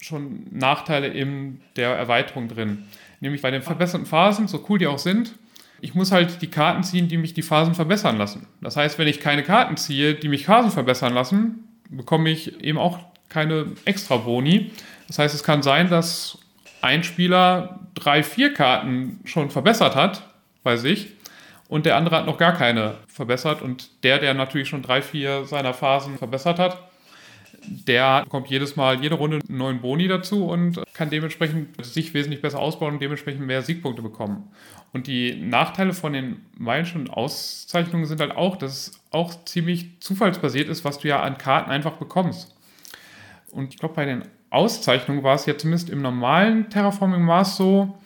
schon 0.04 0.46
Nachteile 0.52 1.08
in 1.08 1.62
der 1.76 1.96
Erweiterung 1.96 2.48
drin. 2.48 2.86
Nämlich 3.20 3.42
bei 3.42 3.52
den 3.52 3.62
verbesserten 3.62 4.06
Phasen, 4.06 4.48
so 4.48 4.66
cool 4.70 4.80
die 4.80 4.88
auch 4.88 5.00
sind, 5.00 5.36
ich 5.80 5.96
muss 5.96 6.12
halt 6.12 6.42
die 6.42 6.50
Karten 6.50 6.84
ziehen, 6.84 7.08
die 7.08 7.18
mich 7.18 7.34
die 7.34 7.42
Phasen 7.42 7.76
verbessern 7.76 8.18
lassen. 8.18 8.48
Das 8.62 8.78
heißt, 8.78 8.98
wenn 9.00 9.08
ich 9.08 9.20
keine 9.20 9.44
Karten 9.44 9.76
ziehe, 9.76 10.14
die 10.14 10.30
mich 10.30 10.46
Phasen 10.46 10.72
verbessern 10.72 11.14
lassen, 11.14 11.68
bekomme 11.90 12.30
ich 12.30 12.64
eben 12.64 12.78
auch 12.78 13.00
keine 13.30 13.66
extra 13.86 14.18
Boni. 14.18 14.72
Das 15.08 15.20
heißt, 15.20 15.36
es 15.36 15.44
kann 15.44 15.62
sein, 15.62 15.90
dass 15.90 16.38
ein 16.82 17.04
Spieler 17.04 17.80
drei, 17.96 18.24
vier 18.24 18.54
Karten 18.54 19.20
schon 19.26 19.50
verbessert 19.50 19.96
hat 19.96 20.28
bei 20.64 20.78
sich 20.78 21.14
und 21.68 21.86
der 21.86 21.98
andere 21.98 22.18
hat 22.18 22.26
noch 22.26 22.38
gar 22.38 22.54
keine 22.54 22.96
verbessert 23.08 23.62
und 23.62 23.90
der, 24.04 24.20
der 24.20 24.34
natürlich 24.34 24.70
schon 24.70 24.82
drei, 24.82 25.02
vier 25.02 25.46
seiner 25.46 25.74
Phasen 25.74 26.18
verbessert 26.18 26.60
hat, 26.60 26.78
der 27.68 28.23
bekommt 28.23 28.48
jedes 28.48 28.76
Mal, 28.76 29.02
jede 29.02 29.15
Runde 29.15 29.40
einen 29.48 29.57
neuen 29.57 29.81
Boni 29.81 30.07
dazu 30.07 30.45
und 30.45 30.81
kann 30.94 31.10
dementsprechend 31.10 31.84
sich 31.85 32.14
wesentlich 32.14 32.41
besser 32.41 32.60
ausbauen 32.60 32.95
und 32.95 33.02
dementsprechend 33.02 33.45
mehr 33.45 33.61
Siegpunkte 33.61 34.02
bekommen. 34.02 34.49
Und 34.91 35.07
die 35.07 35.35
Nachteile 35.35 35.94
von 35.94 36.14
den 36.14 36.41
Meilensteinen 36.57 37.07
und 37.07 37.14
Auszeichnungen 37.14 38.06
sind 38.06 38.19
halt 38.22 38.35
auch, 38.35 38.56
dass 38.56 38.88
es 38.88 39.02
auch 39.11 39.34
ziemlich 39.45 39.99
zufallsbasiert 39.99 40.69
ist, 40.69 40.85
was 40.85 40.99
du 40.99 41.07
ja 41.07 41.22
an 41.22 41.38
Karten 41.38 41.72
einfach 41.72 41.94
bekommst. 41.94 42.56
Und 43.52 43.73
ich 43.73 43.80
glaube, 43.80 43.95
bei 43.95 44.06
den 44.06 44.23
Auszeichnungen 44.49 45.23
war 45.23 45.35
es 45.35 45.45
ja 45.45 45.57
zumindest 45.57 45.90
im 45.90 46.02
normalen 46.02 46.69
Terraforming-Maß 46.69 47.57
so, 47.57 47.98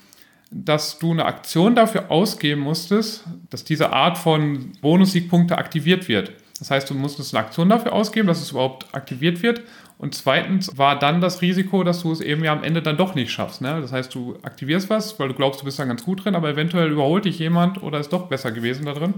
dass 0.49 0.97
du 0.97 1.11
eine 1.11 1.25
Aktion 1.25 1.75
dafür 1.75 2.09
ausgeben 2.09 2.61
musstest, 2.61 3.25
dass 3.49 3.65
diese 3.65 3.91
Art 3.91 4.17
von 4.17 4.71
Bonus-Siegpunkte 4.81 5.57
aktiviert 5.57 6.07
wird. 6.07 6.31
Das 6.59 6.71
heißt, 6.71 6.89
du 6.89 6.95
musstest 6.95 7.35
eine 7.35 7.45
Aktion 7.45 7.69
dafür 7.69 7.93
ausgeben, 7.93 8.27
dass 8.27 8.41
es 8.41 8.51
überhaupt 8.51 8.93
aktiviert 8.93 9.43
wird. 9.43 9.61
Und 9.97 10.15
zweitens 10.15 10.77
war 10.77 10.97
dann 10.97 11.21
das 11.21 11.41
Risiko, 11.41 11.83
dass 11.83 12.01
du 12.01 12.11
es 12.11 12.21
eben 12.21 12.43
ja 12.43 12.51
am 12.51 12.63
Ende 12.63 12.81
dann 12.81 12.97
doch 12.97 13.15
nicht 13.15 13.31
schaffst. 13.31 13.61
Ne? 13.61 13.79
Das 13.81 13.91
heißt, 13.91 14.13
du 14.13 14.37
aktivierst 14.43 14.89
was, 14.89 15.19
weil 15.19 15.27
du 15.27 15.33
glaubst, 15.33 15.61
du 15.61 15.65
bist 15.65 15.79
dann 15.79 15.87
ganz 15.87 16.03
gut 16.03 16.23
drin, 16.23 16.35
aber 16.35 16.49
eventuell 16.49 16.91
überholt 16.91 17.25
dich 17.25 17.39
jemand 17.39 17.81
oder 17.81 17.99
ist 17.99 18.13
doch 18.13 18.27
besser 18.27 18.51
gewesen 18.51 18.85
da 18.85 18.93
drin. 18.93 19.13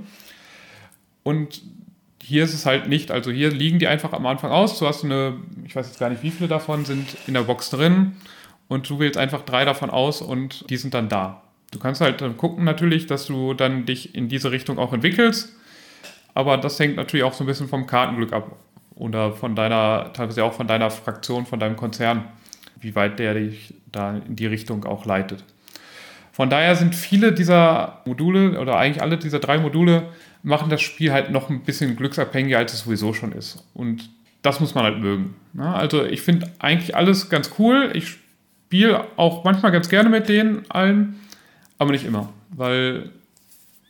Und 1.24 1.62
hier 2.22 2.44
ist 2.44 2.54
es 2.54 2.66
halt 2.66 2.88
nicht. 2.88 3.12
Also 3.12 3.32
hier 3.32 3.52
liegen 3.52 3.80
die 3.80 3.88
einfach 3.88 4.14
am 4.14 4.26
Anfang 4.26 4.52
aus. 4.52 4.80
Du 4.80 4.88
hast 4.88 5.04
eine, 5.04 5.38
ich 5.66 5.76
weiß 5.76 5.88
jetzt 5.88 6.00
gar 6.00 6.10
nicht, 6.10 6.24
wie 6.24 6.32
viele 6.32 6.48
davon 6.48 6.86
sind 6.86 7.18
in 7.28 7.34
der 7.34 7.42
Box 7.42 7.70
drin. 7.70 8.14
Und 8.68 8.90
du 8.90 9.00
wählst 9.00 9.18
einfach 9.18 9.42
drei 9.44 9.66
davon 9.66 9.90
aus 9.90 10.22
und 10.22 10.70
die 10.70 10.78
sind 10.78 10.94
dann 10.94 11.10
da. 11.10 11.42
Du 11.72 11.80
kannst 11.80 12.02
halt 12.02 12.22
dann 12.22 12.38
gucken 12.38 12.64
natürlich, 12.64 13.08
dass 13.08 13.26
du 13.26 13.54
dann 13.54 13.86
dich 13.86 14.16
in 14.16 14.28
diese 14.28 14.52
Richtung 14.52 14.78
auch 14.78 14.94
entwickelst 14.94 15.56
aber 16.40 16.58
das 16.58 16.80
hängt 16.80 16.96
natürlich 16.96 17.26
auch 17.26 17.34
so 17.34 17.44
ein 17.44 17.48
bisschen 17.48 17.68
vom 17.68 17.86
Kartenglück 17.86 18.32
ab. 18.32 18.56
Oder 18.96 19.34
von 19.34 19.56
deiner, 19.56 20.12
teilweise 20.14 20.44
auch 20.44 20.54
von 20.54 20.68
deiner 20.68 20.90
Fraktion, 20.90 21.46
von 21.46 21.60
deinem 21.60 21.76
Konzern, 21.76 22.26
wie 22.80 22.96
weit 22.96 23.20
der 23.20 23.34
dich 23.34 23.74
da 23.92 24.16
in 24.16 24.36
die 24.36 24.46
Richtung 24.46 24.86
auch 24.86 25.06
leitet. 25.06 25.44
Von 26.32 26.50
daher 26.50 26.76
sind 26.76 26.96
viele 26.96 27.34
dieser 27.34 28.02
Module 28.06 28.60
oder 28.60 28.78
eigentlich 28.78 29.02
alle 29.02 29.18
dieser 29.18 29.40
drei 29.40 29.58
Module 29.58 30.04
machen 30.42 30.70
das 30.70 30.82
Spiel 30.82 31.12
halt 31.12 31.32
noch 31.32 31.50
ein 31.50 31.64
bisschen 31.64 31.98
glücksabhängiger, 31.98 32.58
als 32.58 32.74
es 32.74 32.82
sowieso 32.82 33.14
schon 33.14 33.34
ist. 33.34 33.66
Und 33.74 34.10
das 34.42 34.62
muss 34.62 34.74
man 34.74 34.86
halt 34.86 35.00
mögen. 35.00 35.36
Also 35.58 36.06
ich 36.06 36.22
finde 36.22 36.50
eigentlich 36.60 36.96
alles 36.96 37.30
ganz 37.30 37.52
cool. 37.60 37.92
Ich 37.94 38.18
spiele 38.66 39.06
auch 39.18 39.44
manchmal 39.44 39.74
ganz 39.74 39.90
gerne 39.90 40.10
mit 40.10 40.30
denen 40.30 40.64
allen, 40.70 41.20
aber 41.78 41.92
nicht 41.92 42.06
immer. 42.06 42.32
Weil 42.52 43.10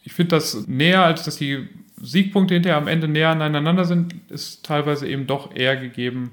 ich 0.04 0.14
finde 0.14 0.36
das 0.36 0.68
näher, 0.68 1.04
als 1.04 1.24
dass 1.24 1.36
die 1.36 1.68
Siegpunkte 2.02 2.54
hinterher 2.54 2.78
am 2.78 2.88
Ende 2.88 3.08
näher 3.08 3.30
aneinander 3.30 3.86
sind, 3.86 4.14
ist 4.30 4.66
teilweise 4.66 5.08
eben 5.08 5.28
doch 5.28 5.56
eher 5.56 5.78
gegeben, 5.78 6.32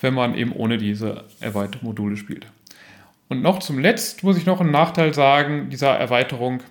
wenn 0.00 0.14
man 0.14 0.34
eben 0.34 0.52
ohne 0.52 0.78
diese 0.78 1.24
Erweiterungsmodule 1.40 2.16
spielt. 2.16 2.46
Und 3.28 3.42
noch 3.42 3.58
zum 3.58 3.78
Letzt 3.78 4.22
muss 4.22 4.36
ich 4.36 4.46
noch 4.46 4.60
einen 4.60 4.70
Nachteil 4.70 5.12
sagen 5.14 5.68
dieser 5.70 5.90
Erweiterung. 5.90 6.62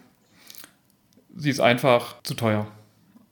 Sie 1.36 1.50
ist 1.50 1.60
einfach 1.60 2.22
zu 2.24 2.34
teuer. 2.34 2.68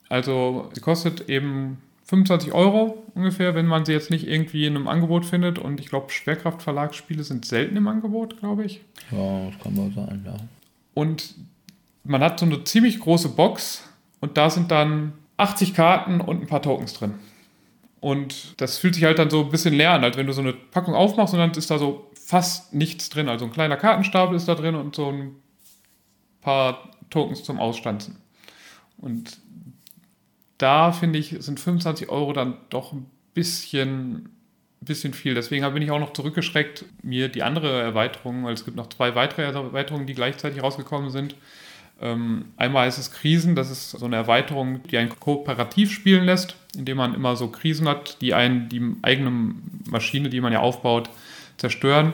Also 0.09 0.69
sie 0.73 0.81
kostet 0.81 1.29
eben 1.29 1.81
25 2.05 2.53
Euro 2.53 3.03
ungefähr, 3.15 3.55
wenn 3.55 3.65
man 3.65 3.85
sie 3.85 3.93
jetzt 3.93 4.11
nicht 4.11 4.27
irgendwie 4.27 4.65
in 4.65 4.75
einem 4.75 4.87
Angebot 4.87 5.25
findet. 5.25 5.57
Und 5.57 5.79
ich 5.79 5.87
glaube, 5.87 6.11
Schwerkraftverlagsspiele 6.11 7.23
sind 7.23 7.45
selten 7.45 7.77
im 7.77 7.87
Angebot, 7.87 8.39
glaube 8.39 8.65
ich. 8.65 8.81
Ja, 9.09 9.49
das 9.49 9.63
kann 9.63 9.75
man 9.75 9.93
sein, 9.93 10.23
ja. 10.25 10.35
Und 10.93 11.35
man 12.03 12.21
hat 12.21 12.39
so 12.39 12.45
eine 12.45 12.63
ziemlich 12.65 12.99
große 12.99 13.29
Box 13.29 13.87
und 14.23 14.37
da 14.37 14.49
sind 14.49 14.71
dann 14.71 15.11
80 15.35 15.73
Karten 15.73 16.21
und 16.21 16.39
ein 16.39 16.47
paar 16.47 16.61
Tokens 16.61 16.93
drin. 16.93 17.15
Und 17.99 18.61
das 18.61 18.77
fühlt 18.77 18.95
sich 18.95 19.03
halt 19.03 19.19
dann 19.19 19.29
so 19.29 19.41
ein 19.41 19.49
bisschen 19.49 19.73
leer 19.73 19.91
an, 19.91 20.03
als 20.05 20.15
wenn 20.15 20.27
du 20.27 20.31
so 20.31 20.39
eine 20.39 20.53
Packung 20.53 20.95
aufmachst 20.95 21.33
und 21.33 21.41
dann 21.41 21.51
ist 21.51 21.69
da 21.69 21.77
so 21.77 22.09
fast 22.13 22.73
nichts 22.73 23.09
drin. 23.09 23.27
Also 23.27 23.43
ein 23.43 23.51
kleiner 23.51 23.75
Kartenstapel 23.75 24.37
ist 24.37 24.47
da 24.47 24.55
drin 24.55 24.75
und 24.75 24.95
so 24.95 25.09
ein 25.09 25.35
paar 26.39 26.89
Tokens 27.09 27.43
zum 27.43 27.59
Ausstanzen. 27.59 28.15
Und 28.95 29.39
da 30.57 30.93
finde 30.93 31.19
ich, 31.19 31.35
sind 31.39 31.59
25 31.59 32.07
Euro 32.07 32.31
dann 32.31 32.55
doch 32.69 32.93
ein 32.93 33.07
bisschen, 33.33 34.29
bisschen 34.79 35.13
viel. 35.13 35.33
Deswegen 35.33 35.69
bin 35.73 35.83
ich 35.83 35.91
auch 35.91 35.99
noch 35.99 36.13
zurückgeschreckt, 36.13 36.85
mir 37.01 37.27
die 37.27 37.43
andere 37.43 37.81
Erweiterung, 37.81 38.45
weil 38.45 38.53
es 38.53 38.63
gibt 38.63 38.77
noch 38.77 38.87
zwei 38.87 39.15
weitere 39.15 39.41
Erweiterungen, 39.41 40.07
die 40.07 40.13
gleichzeitig 40.13 40.63
rausgekommen 40.63 41.09
sind, 41.09 41.35
einmal 42.57 42.87
ist 42.87 42.97
es 42.97 43.11
Krisen, 43.11 43.55
das 43.55 43.69
ist 43.69 43.91
so 43.91 44.05
eine 44.05 44.15
Erweiterung, 44.15 44.83
die 44.83 44.97
einen 44.97 45.17
kooperativ 45.17 45.91
spielen 45.91 46.25
lässt, 46.25 46.55
indem 46.75 46.97
man 46.97 47.13
immer 47.13 47.35
so 47.35 47.47
Krisen 47.47 47.87
hat, 47.87 48.21
die 48.21 48.33
einen 48.33 48.67
die 48.67 48.81
eigene 49.01 49.53
Maschine, 49.85 50.29
die 50.29 50.41
man 50.41 50.51
ja 50.51 50.59
aufbaut, 50.59 51.09
zerstören. 51.57 52.13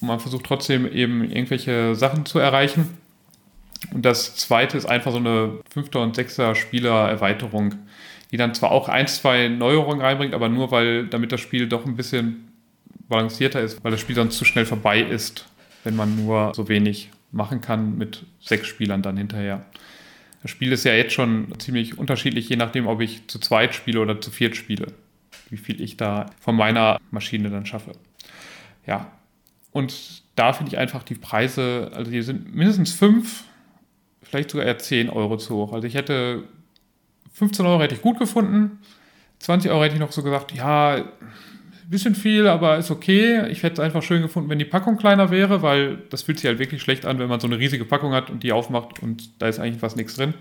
Und 0.00 0.08
man 0.08 0.20
versucht 0.20 0.44
trotzdem 0.44 0.90
eben 0.90 1.30
irgendwelche 1.30 1.94
Sachen 1.94 2.26
zu 2.26 2.38
erreichen. 2.38 2.98
Und 3.92 4.04
das 4.04 4.36
zweite 4.36 4.76
ist 4.76 4.86
einfach 4.86 5.12
so 5.12 5.18
eine 5.18 5.58
fünfter 5.70 6.00
und 6.02 6.14
sechster 6.14 6.54
Spieler-Erweiterung, 6.54 7.76
die 8.30 8.36
dann 8.36 8.54
zwar 8.54 8.70
auch 8.70 8.88
ein, 8.88 9.06
zwei 9.06 9.48
Neuerungen 9.48 10.02
reinbringt, 10.02 10.34
aber 10.34 10.48
nur 10.48 10.70
weil 10.70 11.06
damit 11.06 11.32
das 11.32 11.40
Spiel 11.40 11.68
doch 11.68 11.86
ein 11.86 11.96
bisschen 11.96 12.48
balancierter 13.08 13.60
ist, 13.60 13.82
weil 13.82 13.92
das 13.92 14.00
Spiel 14.00 14.14
sonst 14.14 14.36
zu 14.36 14.44
schnell 14.44 14.66
vorbei 14.66 15.00
ist, 15.00 15.46
wenn 15.84 15.96
man 15.96 16.16
nur 16.16 16.52
so 16.54 16.68
wenig 16.68 17.10
machen 17.32 17.60
kann 17.60 17.96
mit 17.96 18.24
sechs 18.40 18.66
Spielern 18.66 19.02
dann 19.02 19.16
hinterher. 19.16 19.64
Das 20.42 20.50
Spiel 20.50 20.72
ist 20.72 20.84
ja 20.84 20.94
jetzt 20.94 21.12
schon 21.12 21.52
ziemlich 21.58 21.98
unterschiedlich, 21.98 22.48
je 22.48 22.56
nachdem, 22.56 22.86
ob 22.86 23.00
ich 23.00 23.26
zu 23.28 23.38
zweit 23.38 23.74
spiele 23.74 24.00
oder 24.00 24.20
zu 24.20 24.30
viert 24.30 24.56
spiele. 24.56 24.92
Wie 25.50 25.58
viel 25.58 25.80
ich 25.80 25.96
da 25.96 26.26
von 26.40 26.56
meiner 26.56 26.98
Maschine 27.10 27.50
dann 27.50 27.66
schaffe. 27.66 27.92
Ja. 28.86 29.10
Und 29.72 30.22
da 30.34 30.52
finde 30.52 30.72
ich 30.72 30.78
einfach 30.78 31.02
die 31.02 31.14
Preise, 31.14 31.90
also 31.94 32.10
die 32.10 32.22
sind 32.22 32.54
mindestens 32.54 32.92
fünf, 32.92 33.44
vielleicht 34.22 34.50
sogar 34.50 34.66
eher 34.66 34.78
zehn 34.78 35.10
Euro 35.10 35.36
zu 35.36 35.54
hoch. 35.54 35.72
Also 35.72 35.86
ich 35.86 35.94
hätte 35.94 36.44
15 37.34 37.66
Euro 37.66 37.80
hätte 37.82 37.94
ich 37.94 38.02
gut 38.02 38.18
gefunden. 38.18 38.78
20 39.40 39.70
Euro 39.70 39.84
hätte 39.84 39.94
ich 39.94 40.00
noch 40.00 40.12
so 40.12 40.22
gesagt, 40.22 40.52
ja, 40.52 41.04
bisschen 41.90 42.14
viel, 42.14 42.46
aber 42.46 42.78
ist 42.78 42.90
okay. 42.90 43.46
Ich 43.48 43.62
hätte 43.62 43.74
es 43.74 43.80
einfach 43.80 44.02
schön 44.02 44.22
gefunden, 44.22 44.48
wenn 44.48 44.58
die 44.58 44.64
Packung 44.64 44.96
kleiner 44.96 45.30
wäre, 45.30 45.62
weil 45.62 45.98
das 46.10 46.22
fühlt 46.22 46.38
sich 46.38 46.46
halt 46.48 46.58
wirklich 46.58 46.82
schlecht 46.82 47.04
an, 47.04 47.18
wenn 47.18 47.28
man 47.28 47.40
so 47.40 47.46
eine 47.46 47.58
riesige 47.58 47.84
Packung 47.84 48.12
hat 48.12 48.30
und 48.30 48.42
die 48.42 48.52
aufmacht 48.52 49.02
und 49.02 49.30
da 49.40 49.48
ist 49.48 49.58
eigentlich 49.58 49.80
fast 49.80 49.96
nichts 49.96 50.14
drin. 50.14 50.34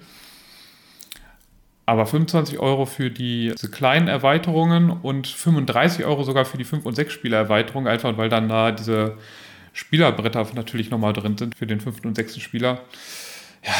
Aber 1.85 2.05
25 2.05 2.59
Euro 2.59 2.85
für 2.85 3.09
die, 3.09 3.51
diese 3.55 3.71
kleinen 3.71 4.07
Erweiterungen 4.07 4.91
und 4.91 5.25
35 5.25 6.05
Euro 6.05 6.23
sogar 6.23 6.45
für 6.45 6.57
die 6.57 6.65
5- 6.65 6.83
und 6.83 6.95
6-Spieler-Erweiterung, 6.95 7.87
einfach 7.87 8.15
weil 8.15 8.29
dann 8.29 8.47
da 8.47 8.71
diese 8.71 9.17
Spielerbretter 9.73 10.45
natürlich 10.53 10.91
nochmal 10.91 11.13
drin 11.13 11.35
sind 11.37 11.55
für 11.55 11.65
den 11.65 11.79
5. 11.79 12.05
und 12.05 12.15
6. 12.15 12.39
Spieler. 12.41 12.81
Ja, 13.65 13.73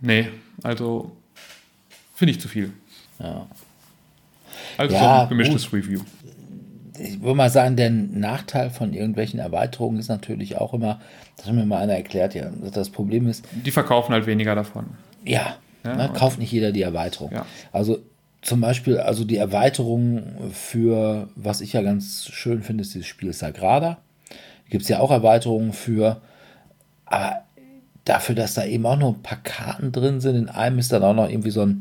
nee, 0.00 0.28
also 0.62 1.14
finde 2.14 2.32
ich 2.32 2.40
zu 2.40 2.48
viel. 2.48 2.72
Ja. 3.18 3.46
Also 4.78 4.94
Ja, 4.94 5.00
so 5.00 5.22
ein 5.22 5.28
gemischtes 5.28 5.64
gut. 5.70 5.80
Review. 5.80 6.00
Ich 6.98 7.20
würde 7.20 7.34
mal 7.34 7.50
sagen, 7.50 7.76
der 7.76 7.90
Nachteil 7.90 8.70
von 8.70 8.92
irgendwelchen 8.92 9.40
Erweiterungen 9.40 9.98
ist 9.98 10.08
natürlich 10.08 10.56
auch 10.58 10.74
immer, 10.74 11.00
das 11.36 11.46
hat 11.46 11.54
mir 11.54 11.66
mal 11.66 11.82
einer 11.82 11.94
erklärt, 11.94 12.34
ja, 12.34 12.50
dass 12.62 12.72
das 12.72 12.90
Problem 12.90 13.28
ist, 13.28 13.44
Die 13.64 13.70
verkaufen 13.70 14.12
halt 14.12 14.26
weniger 14.26 14.54
davon. 14.54 14.86
ja, 15.24 15.56
Ja, 15.84 15.96
ne, 15.96 16.10
kauft 16.14 16.38
nicht 16.38 16.52
jeder 16.52 16.72
die 16.72 16.82
Erweiterung. 16.82 17.32
Ja. 17.32 17.46
Also 17.72 17.98
zum 18.42 18.60
Beispiel, 18.60 18.98
also 18.98 19.24
die 19.24 19.36
Erweiterung 19.36 20.22
für, 20.52 21.28
was 21.34 21.60
ich 21.60 21.72
ja 21.72 21.82
ganz 21.82 22.28
schön 22.30 22.62
finde, 22.62 22.82
ist 22.82 22.94
dieses 22.94 23.06
Spiel 23.06 23.32
Sagrada. 23.32 23.98
Gibt 24.68 24.82
es 24.82 24.88
ja 24.88 25.00
auch 25.00 25.10
Erweiterungen 25.10 25.72
für, 25.72 26.20
aber 27.06 27.42
dafür, 28.04 28.34
dass 28.34 28.54
da 28.54 28.64
eben 28.64 28.86
auch 28.86 28.98
noch 28.98 29.14
ein 29.14 29.22
paar 29.22 29.42
Karten 29.42 29.92
drin 29.92 30.20
sind, 30.20 30.36
in 30.36 30.48
einem 30.48 30.78
ist 30.78 30.92
dann 30.92 31.02
auch 31.02 31.14
noch 31.14 31.28
irgendwie 31.28 31.50
so 31.50 31.62
ein, 31.62 31.80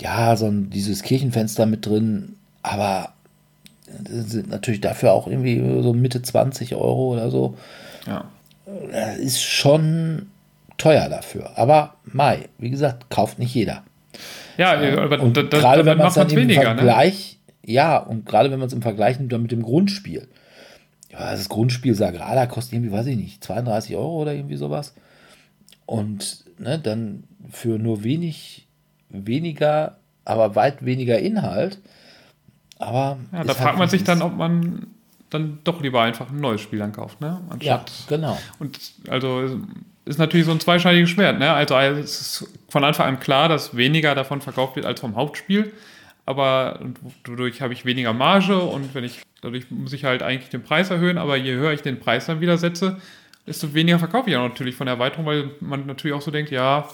ja, 0.00 0.36
so 0.36 0.46
ein, 0.46 0.70
dieses 0.70 1.02
Kirchenfenster 1.02 1.66
mit 1.66 1.86
drin, 1.86 2.36
aber 2.62 3.12
sind 3.86 4.48
natürlich 4.48 4.80
dafür 4.80 5.12
auch 5.12 5.26
irgendwie 5.26 5.82
so 5.82 5.92
Mitte 5.92 6.22
20 6.22 6.74
Euro 6.74 7.12
oder 7.14 7.30
so. 7.30 7.56
Ja. 8.06 8.24
Das 8.90 9.18
ist 9.18 9.42
schon 9.42 10.26
teuer 10.76 11.08
dafür. 11.08 11.50
Aber 11.56 11.94
Mai, 12.04 12.48
wie 12.58 12.70
gesagt, 12.70 13.10
kauft 13.10 13.38
nicht 13.38 13.54
jeder. 13.54 13.84
Ja, 14.56 14.72
aber 14.72 15.20
Und 15.20 15.36
da, 15.36 15.42
da, 15.42 15.58
gerade 15.58 15.84
wenn 15.84 15.98
man 15.98 16.08
es 16.08 16.16
macht 16.16 16.24
dann 16.24 16.26
es 16.26 16.32
im 16.32 16.40
weniger, 16.40 16.74
ne? 16.74 16.76
Vergleich, 16.76 17.38
ja, 17.64 17.98
und 17.98 18.26
gerade 18.26 18.50
wenn 18.50 18.58
man 18.58 18.68
es 18.68 18.72
im 18.72 18.82
Vergleich 18.82 19.18
nimmt 19.18 19.32
dann 19.32 19.42
mit 19.42 19.52
dem 19.52 19.62
Grundspiel. 19.62 20.26
Ja, 21.10 21.30
das 21.30 21.48
Grundspiel 21.48 21.94
Sagrada 21.94 22.46
kostet 22.46 22.74
irgendwie, 22.74 22.92
weiß 22.92 23.06
ich 23.06 23.16
nicht, 23.16 23.44
32 23.44 23.96
Euro 23.96 24.22
oder 24.22 24.34
irgendwie 24.34 24.56
sowas. 24.56 24.94
Und 25.84 26.44
ne, 26.58 26.78
dann 26.78 27.24
für 27.50 27.78
nur 27.78 28.02
wenig, 28.02 28.66
weniger, 29.08 29.98
aber 30.24 30.56
weit 30.56 30.84
weniger 30.84 31.18
Inhalt. 31.18 31.78
Aber 32.78 33.18
Ja, 33.32 33.42
da 33.42 33.48
halt, 33.48 33.58
fragt 33.58 33.78
man 33.78 33.88
sich 33.88 34.04
dann, 34.04 34.22
ob 34.22 34.36
man 34.36 34.86
dann 35.30 35.58
doch 35.64 35.80
lieber 35.80 36.02
einfach 36.02 36.30
ein 36.30 36.40
neues 36.40 36.60
Spiel 36.60 36.78
dann 36.78 36.92
kauft, 36.92 37.20
ne? 37.20 37.40
Ja, 37.60 37.84
genau. 38.08 38.38
Und 38.58 38.78
also 39.08 39.58
ist 40.04 40.18
natürlich 40.18 40.46
so 40.46 40.52
ein 40.52 40.60
zweischneidiges 40.60 41.10
Schwert, 41.10 41.38
ne? 41.38 41.52
Also 41.52 41.74
es 41.74 42.20
ist 42.20 42.48
von 42.68 42.84
Anfang 42.84 43.08
an 43.08 43.20
klar, 43.20 43.48
dass 43.48 43.76
weniger 43.76 44.14
davon 44.14 44.40
verkauft 44.40 44.76
wird 44.76 44.86
als 44.86 45.00
vom 45.00 45.16
Hauptspiel. 45.16 45.72
Aber 46.26 46.80
dadurch 47.24 47.62
habe 47.62 47.72
ich 47.72 47.84
weniger 47.84 48.12
Marge 48.12 48.58
und 48.58 48.94
wenn 48.94 49.04
ich, 49.04 49.22
dadurch 49.42 49.70
muss 49.70 49.92
ich 49.92 50.04
halt 50.04 50.22
eigentlich 50.22 50.50
den 50.50 50.62
Preis 50.62 50.90
erhöhen, 50.90 51.18
aber 51.18 51.36
je 51.36 51.54
höher 51.54 51.72
ich 51.72 51.82
den 51.82 52.00
Preis 52.00 52.26
dann 52.26 52.40
wieder 52.40 52.58
setze, 52.58 53.00
desto 53.46 53.74
weniger 53.74 54.00
verkaufe 54.00 54.28
ich 54.28 54.36
auch 54.36 54.48
natürlich 54.48 54.74
von 54.74 54.86
der 54.86 54.94
Erweiterung, 54.94 55.26
weil 55.26 55.50
man 55.60 55.86
natürlich 55.86 56.16
auch 56.16 56.22
so 56.22 56.32
denkt, 56.32 56.50
ja, 56.50 56.88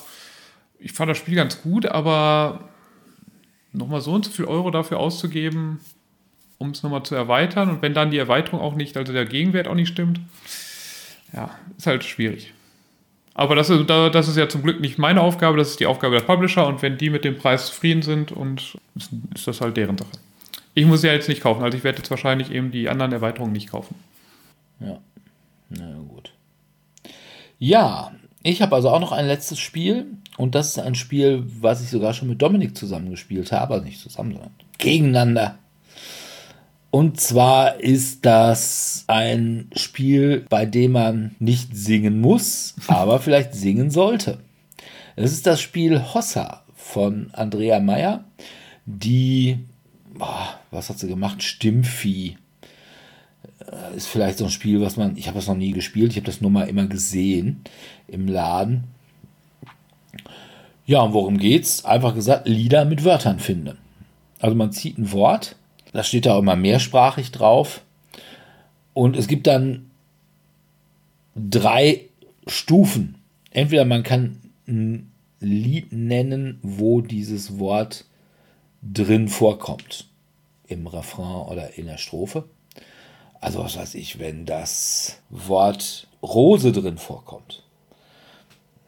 ich 0.78 0.92
fand 0.92 1.10
das 1.10 1.16
Spiel 1.16 1.36
ganz 1.36 1.62
gut, 1.62 1.86
aber 1.86 2.68
nochmal 3.72 4.00
so 4.00 4.12
und 4.12 4.24
so 4.24 4.30
viel 4.30 4.44
Euro 4.44 4.70
dafür 4.70 4.98
auszugeben, 4.98 5.80
um 6.58 6.70
es 6.70 6.82
nochmal 6.82 7.02
zu 7.02 7.14
erweitern 7.14 7.70
und 7.70 7.82
wenn 7.82 7.94
dann 7.94 8.10
die 8.10 8.18
Erweiterung 8.18 8.60
auch 8.60 8.74
nicht, 8.74 8.96
also 8.96 9.12
der 9.12 9.24
Gegenwert 9.26 9.66
auch 9.68 9.74
nicht 9.74 9.88
stimmt, 9.88 10.20
ja, 11.32 11.50
ist 11.76 11.86
halt 11.86 12.04
schwierig. 12.04 12.52
Aber 13.34 13.54
das 13.54 13.70
ist, 13.70 13.88
da- 13.88 14.10
das 14.10 14.28
ist 14.28 14.36
ja 14.36 14.48
zum 14.48 14.62
Glück 14.62 14.80
nicht 14.80 14.98
meine 14.98 15.22
Aufgabe, 15.22 15.56
das 15.56 15.70
ist 15.70 15.80
die 15.80 15.86
Aufgabe 15.86 16.16
der 16.16 16.24
Publisher 16.24 16.66
und 16.66 16.82
wenn 16.82 16.98
die 16.98 17.08
mit 17.10 17.24
dem 17.24 17.38
Preis 17.38 17.66
zufrieden 17.66 18.02
sind 18.02 18.30
und 18.30 18.76
ist, 18.94 19.46
das 19.46 19.60
halt 19.62 19.76
deren 19.76 19.96
Sache. 19.96 20.10
Ich 20.74 20.84
muss 20.86 21.02
ja 21.02 21.12
jetzt 21.12 21.28
nicht 21.28 21.40
kaufen, 21.42 21.62
also 21.62 21.76
ich 21.76 21.84
werde 21.84 21.98
jetzt 21.98 22.10
wahrscheinlich 22.10 22.50
eben 22.50 22.70
die 22.70 22.88
anderen 22.88 23.12
Erweiterungen 23.12 23.52
nicht 23.52 23.70
kaufen. 23.70 23.94
Ja. 24.80 24.98
Na 25.70 25.94
gut. 26.08 26.32
Ja, 27.58 28.12
ich 28.42 28.60
habe 28.60 28.74
also 28.74 28.90
auch 28.90 29.00
noch 29.00 29.12
ein 29.12 29.26
letztes 29.26 29.58
Spiel 29.58 30.06
und 30.36 30.54
das 30.54 30.68
ist 30.68 30.78
ein 30.78 30.94
Spiel, 30.94 31.44
was 31.60 31.82
ich 31.82 31.90
sogar 31.90 32.14
schon 32.14 32.28
mit 32.28 32.40
Dominik 32.40 32.76
zusammengespielt 32.76 33.52
habe, 33.52 33.74
also 33.74 33.84
nicht 33.84 34.00
zusammen, 34.00 34.32
sondern 34.32 34.52
gegeneinander. 34.78 35.58
Und 36.90 37.20
zwar 37.20 37.80
ist 37.80 38.24
das 38.26 39.04
ein 39.06 39.70
Spiel, 39.74 40.44
bei 40.48 40.66
dem 40.66 40.92
man 40.92 41.34
nicht 41.38 41.76
singen 41.76 42.20
muss, 42.20 42.74
aber 42.86 43.18
vielleicht 43.18 43.54
singen 43.54 43.90
sollte. 43.90 44.38
Es 45.16 45.32
ist 45.32 45.46
das 45.46 45.60
Spiel 45.60 46.02
Hossa 46.14 46.64
von 46.74 47.30
Andrea 47.32 47.80
Meyer, 47.80 48.24
die, 48.86 49.58
boah, 50.14 50.58
was 50.70 50.88
hat 50.88 50.98
sie 50.98 51.08
gemacht? 51.08 51.42
Stimmvieh 51.42 52.36
ist 53.96 54.08
vielleicht 54.08 54.38
so 54.38 54.44
ein 54.44 54.50
Spiel, 54.50 54.80
was 54.80 54.96
man, 54.96 55.16
ich 55.16 55.26
habe 55.26 55.38
das 55.38 55.48
noch 55.48 55.56
nie 55.56 55.72
gespielt, 55.72 56.12
ich 56.12 56.16
habe 56.16 56.26
das 56.26 56.40
nur 56.40 56.50
mal 56.50 56.68
immer 56.68 56.86
gesehen 56.86 57.62
im 58.08 58.26
Laden. 58.26 58.84
Ja, 60.86 61.02
und 61.02 61.12
worum 61.12 61.38
geht's? 61.38 61.84
Einfach 61.84 62.14
gesagt, 62.14 62.48
Lieder 62.48 62.84
mit 62.84 63.04
Wörtern 63.04 63.38
finden. 63.38 63.78
Also 64.40 64.56
man 64.56 64.72
zieht 64.72 64.98
ein 64.98 65.12
Wort, 65.12 65.56
da 65.92 66.02
steht 66.02 66.26
da 66.26 66.34
auch 66.34 66.40
immer 66.40 66.56
mehrsprachig 66.56 67.30
drauf 67.30 67.82
und 68.92 69.16
es 69.16 69.28
gibt 69.28 69.46
dann 69.46 69.90
drei 71.36 72.08
Stufen. 72.46 73.16
Entweder 73.50 73.84
man 73.84 74.02
kann 74.02 74.40
ein 74.66 75.12
Lied 75.40 75.92
nennen, 75.92 76.58
wo 76.62 77.00
dieses 77.00 77.58
Wort 77.58 78.04
drin 78.82 79.28
vorkommt. 79.28 80.06
im 80.66 80.86
Refrain 80.86 81.46
oder 81.46 81.76
in 81.78 81.86
der 81.86 81.98
Strophe. 81.98 82.44
Also 83.40 83.60
was 83.60 83.76
weiß 83.76 83.94
ich, 83.94 84.18
wenn 84.18 84.46
das 84.46 85.18
Wort 85.30 86.06
Rose 86.22 86.72
drin 86.72 86.98
vorkommt. 86.98 87.61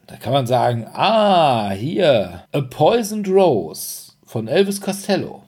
Da 0.07 0.17
kann 0.17 0.33
man 0.33 0.47
sagen, 0.47 0.85
ah, 0.93 1.71
hier, 1.71 2.43
A 2.51 2.61
Poisoned 2.61 3.27
Rose 3.27 4.11
von 4.23 4.47
Elvis 4.47 4.81
Costello. 4.81 5.43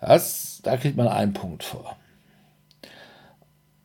Das, 0.00 0.60
da 0.62 0.76
kriegt 0.76 0.96
man 0.96 1.08
einen 1.08 1.34
Punkt 1.34 1.62
vor. 1.62 1.96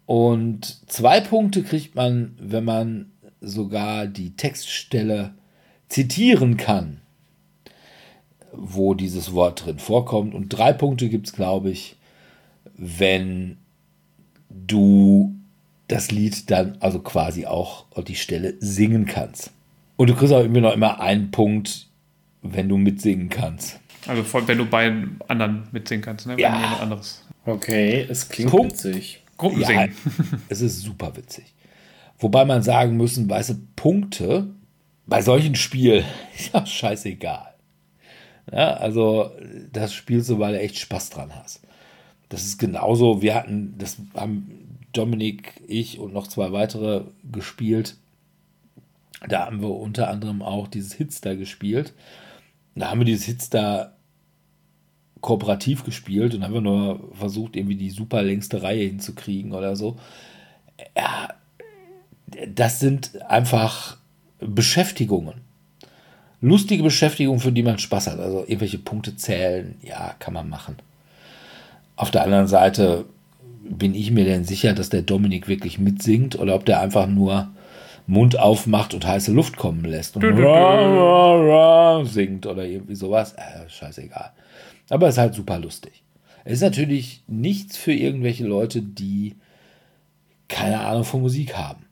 Und 0.06 0.90
zwei 0.90 1.20
Punkte 1.20 1.64
kriegt 1.64 1.96
man, 1.96 2.38
wenn 2.40 2.64
man 2.64 3.12
sogar 3.42 4.08
die 4.08 4.36
Textstelle 4.36 5.34
zitieren 5.90 6.58
kann, 6.58 7.02
wo 8.52 8.94
dieses 8.94 9.34
Wort 9.34 9.66
drin 9.66 9.80
vorkommt. 9.80 10.34
Und 10.34 10.50
drei 10.50 10.72
Punkte 10.74 11.10
gibt 11.10 11.28
es, 11.28 11.34
glaube 11.34 11.72
ich, 11.72 11.98
wenn 12.78 13.58
du 14.50 15.35
das 15.88 16.12
Lied 16.12 16.50
dann 16.50 16.78
also 16.80 17.00
quasi 17.00 17.46
auch 17.46 17.86
die 18.08 18.16
Stelle 18.16 18.56
singen 18.60 19.06
kannst. 19.06 19.52
Und 19.98 20.10
du 20.10 20.16
kriegst 20.16 20.34
auch 20.34 20.44
immer 20.44 20.62
noch 20.62 20.74
immer 20.74 21.00
einen 21.00 21.32
Punkt, 21.32 21.88
wenn 22.42 22.70
du 22.70 22.78
mitsingen 22.78 23.30
kannst. 23.30 23.80
Also 24.08 24.24
wenn 24.48 24.58
du 24.58 24.66
bei 24.66 24.94
anderen 25.28 25.68
mitsingen 25.72 26.04
kannst, 26.04 26.28
ne? 26.28 26.40
Ja. 26.40 26.56
jemand 26.56 26.82
anderes. 26.82 27.24
Okay, 27.46 28.06
es 28.10 28.30
klingt 28.30 28.52
Punkt. 28.52 28.74
witzig. 28.74 29.22
Gruppensingen. 29.38 29.94
Ja, 30.06 30.38
es 30.50 30.62
ist 30.62 30.82
super 30.82 31.16
witzig. 31.16 31.54
Wobei 32.20 32.46
man 32.46 32.62
sagen 32.62 32.96
müssen, 32.98 33.30
weißt 33.30 33.50
du, 33.50 33.56
Punkte 33.76 34.48
bei 35.06 35.22
solchen 35.22 35.56
Spielen, 35.56 36.06
ja, 36.54 36.66
scheißegal. 36.66 37.54
Ja, 38.52 38.76
also, 38.76 39.32
das 39.72 39.94
spielst 39.94 40.30
du, 40.30 40.40
weil 40.40 40.54
du 40.54 40.60
echt 40.60 40.78
Spaß 40.78 41.10
dran 41.10 41.36
hast. 41.36 41.62
Das 42.30 42.44
ist 42.44 42.58
genauso, 42.58 43.22
wir 43.22 43.36
hatten, 43.36 43.76
das 43.78 43.98
haben 44.16 44.65
Dominik, 44.98 45.62
ich 45.68 46.00
und 46.00 46.14
noch 46.14 46.28
zwei 46.28 46.52
weitere 46.52 47.04
gespielt. 47.32 47.96
Da 49.28 49.46
haben 49.46 49.62
wir 49.62 49.70
unter 49.70 50.10
anderem 50.10 50.42
auch 50.42 50.68
dieses 50.68 50.94
Hitster 50.94 51.36
gespielt. 51.36 51.94
Da 52.76 52.90
haben 52.90 53.00
wir 53.00 53.06
dieses 53.06 53.26
Hitster 53.26 53.96
kooperativ 55.22 55.84
gespielt 55.84 56.36
und 56.36 56.44
haben 56.44 56.54
wir 56.54 56.62
nur 56.62 57.10
versucht, 57.14 57.56
irgendwie 57.56 57.76
die 57.76 57.90
super 57.90 58.22
längste 58.22 58.62
Reihe 58.62 58.86
hinzukriegen 58.86 59.54
oder 59.54 59.76
so. 59.76 59.98
Ja, 60.96 61.30
das 62.48 62.80
sind 62.80 63.22
einfach 63.24 63.98
Beschäftigungen. 64.40 65.42
Lustige 66.42 66.84
Beschäftigungen, 66.84 67.40
für 67.40 67.52
die 67.52 67.64
man 67.64 67.80
Spaß 67.80 68.08
hat. 68.08 68.20
Also 68.20 68.42
irgendwelche 68.42 68.78
Punkte 68.78 69.16
zählen, 69.16 69.76
ja, 69.82 70.16
kann 70.20 70.34
man 70.34 70.50
machen. 70.50 70.76
Auf 71.96 72.12
der 72.12 72.24
anderen 72.24 72.48
Seite 72.48 73.06
bin 73.70 73.94
ich 73.96 74.12
mir 74.12 74.26
denn 74.26 74.44
sicher, 74.46 74.74
dass 74.74 74.90
der 74.90 75.02
Dominik 75.02 75.48
wirklich 75.48 75.80
mitsingt 75.80 76.38
oder 76.38 76.56
ob 76.56 76.66
der 76.66 76.80
einfach 76.82 77.08
nur 77.08 77.50
Mund 78.08 78.38
aufmacht 78.38 78.94
und 78.94 79.06
heiße 79.06 79.32
Luft 79.32 79.58
kommen 79.58 79.84
lässt 79.84 80.16
und 80.16 80.22
Du, 80.22 80.30
du, 80.32 80.38
du. 80.38 80.48
ra, 80.48 81.36
ra, 81.36 81.98
ra 81.98 82.06
singt 82.06 82.46
oder 82.46 82.66
irgendwie 82.66 82.96
sowas. 82.96 83.34
Äh, 83.34 83.68
scheißegal. 83.68 84.32
Aber 84.90 85.08
es 85.08 85.16
ist 85.16 85.20
halt 85.20 85.34
super 85.34 85.58
lustig. 85.60 86.04
Es 86.44 86.54
ist 86.54 86.62
natürlich 86.62 87.24
nichts 87.28 87.76
für 87.78 87.94
irgendwelche 87.94 88.46
Leute, 88.46 88.82
die 88.84 89.36
keine 90.48 90.82
Ahnung 90.82 91.04
von 91.04 91.22
Musik 91.22 91.58
haben. 91.58 91.86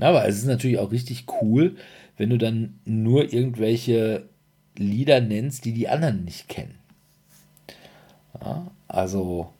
Aber 0.00 0.26
es 0.26 0.38
ist 0.38 0.46
natürlich 0.46 0.78
auch 0.78 0.90
richtig 0.90 1.26
cool, 1.42 1.76
wenn 2.16 2.30
du 2.30 2.38
dann 2.38 2.78
nur 2.86 3.30
irgendwelche 3.34 4.24
Lieder 4.78 5.20
nennst, 5.20 5.66
die 5.66 5.72
die 5.74 5.88
anderen 5.88 6.24
nicht 6.24 6.48
kennen. 6.48 6.76
Ja, 8.40 8.70
also, 8.88 9.50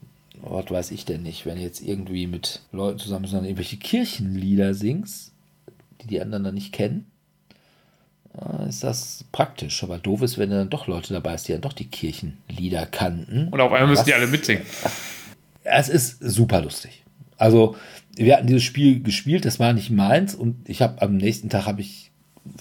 was 0.42 0.70
weiß 0.70 0.90
ich 0.90 1.04
denn 1.04 1.22
nicht, 1.22 1.46
wenn 1.46 1.56
du 1.56 1.62
jetzt 1.62 1.80
irgendwie 1.80 2.26
mit 2.26 2.60
Leuten 2.72 2.98
zusammen 2.98 3.28
dann 3.30 3.44
irgendwelche 3.44 3.76
Kirchenlieder 3.76 4.74
singst, 4.74 5.32
die 6.02 6.08
die 6.08 6.20
anderen 6.20 6.44
dann 6.44 6.54
nicht 6.54 6.72
kennen, 6.72 7.06
ist 8.68 8.82
das 8.82 9.24
praktisch. 9.30 9.82
Aber 9.82 9.98
doof 9.98 10.22
ist, 10.22 10.38
wenn 10.38 10.50
du 10.50 10.56
dann 10.56 10.70
doch 10.70 10.86
Leute 10.86 11.12
dabei 11.12 11.32
hast, 11.32 11.46
die 11.48 11.52
dann 11.52 11.60
doch 11.60 11.72
die 11.74 11.86
Kirchenlieder 11.86 12.86
kannten. 12.86 13.48
Und 13.48 13.60
auf 13.60 13.72
einmal 13.72 13.88
müssen 13.88 14.00
Was- 14.00 14.06
die 14.06 14.14
alle 14.14 14.26
mitsingen. 14.26 14.62
es 15.64 15.88
ist 15.88 16.18
super 16.20 16.62
lustig. 16.62 17.04
Also, 17.36 17.76
wir 18.16 18.36
hatten 18.36 18.46
dieses 18.46 18.62
Spiel 18.62 19.02
gespielt, 19.02 19.44
das 19.44 19.58
war 19.60 19.72
nicht 19.72 19.90
meins 19.90 20.34
und 20.34 20.68
ich 20.68 20.80
habe 20.82 21.00
am 21.02 21.16
nächsten 21.16 21.48
Tag 21.50 21.66
habe 21.66 21.80
ich 21.80 22.10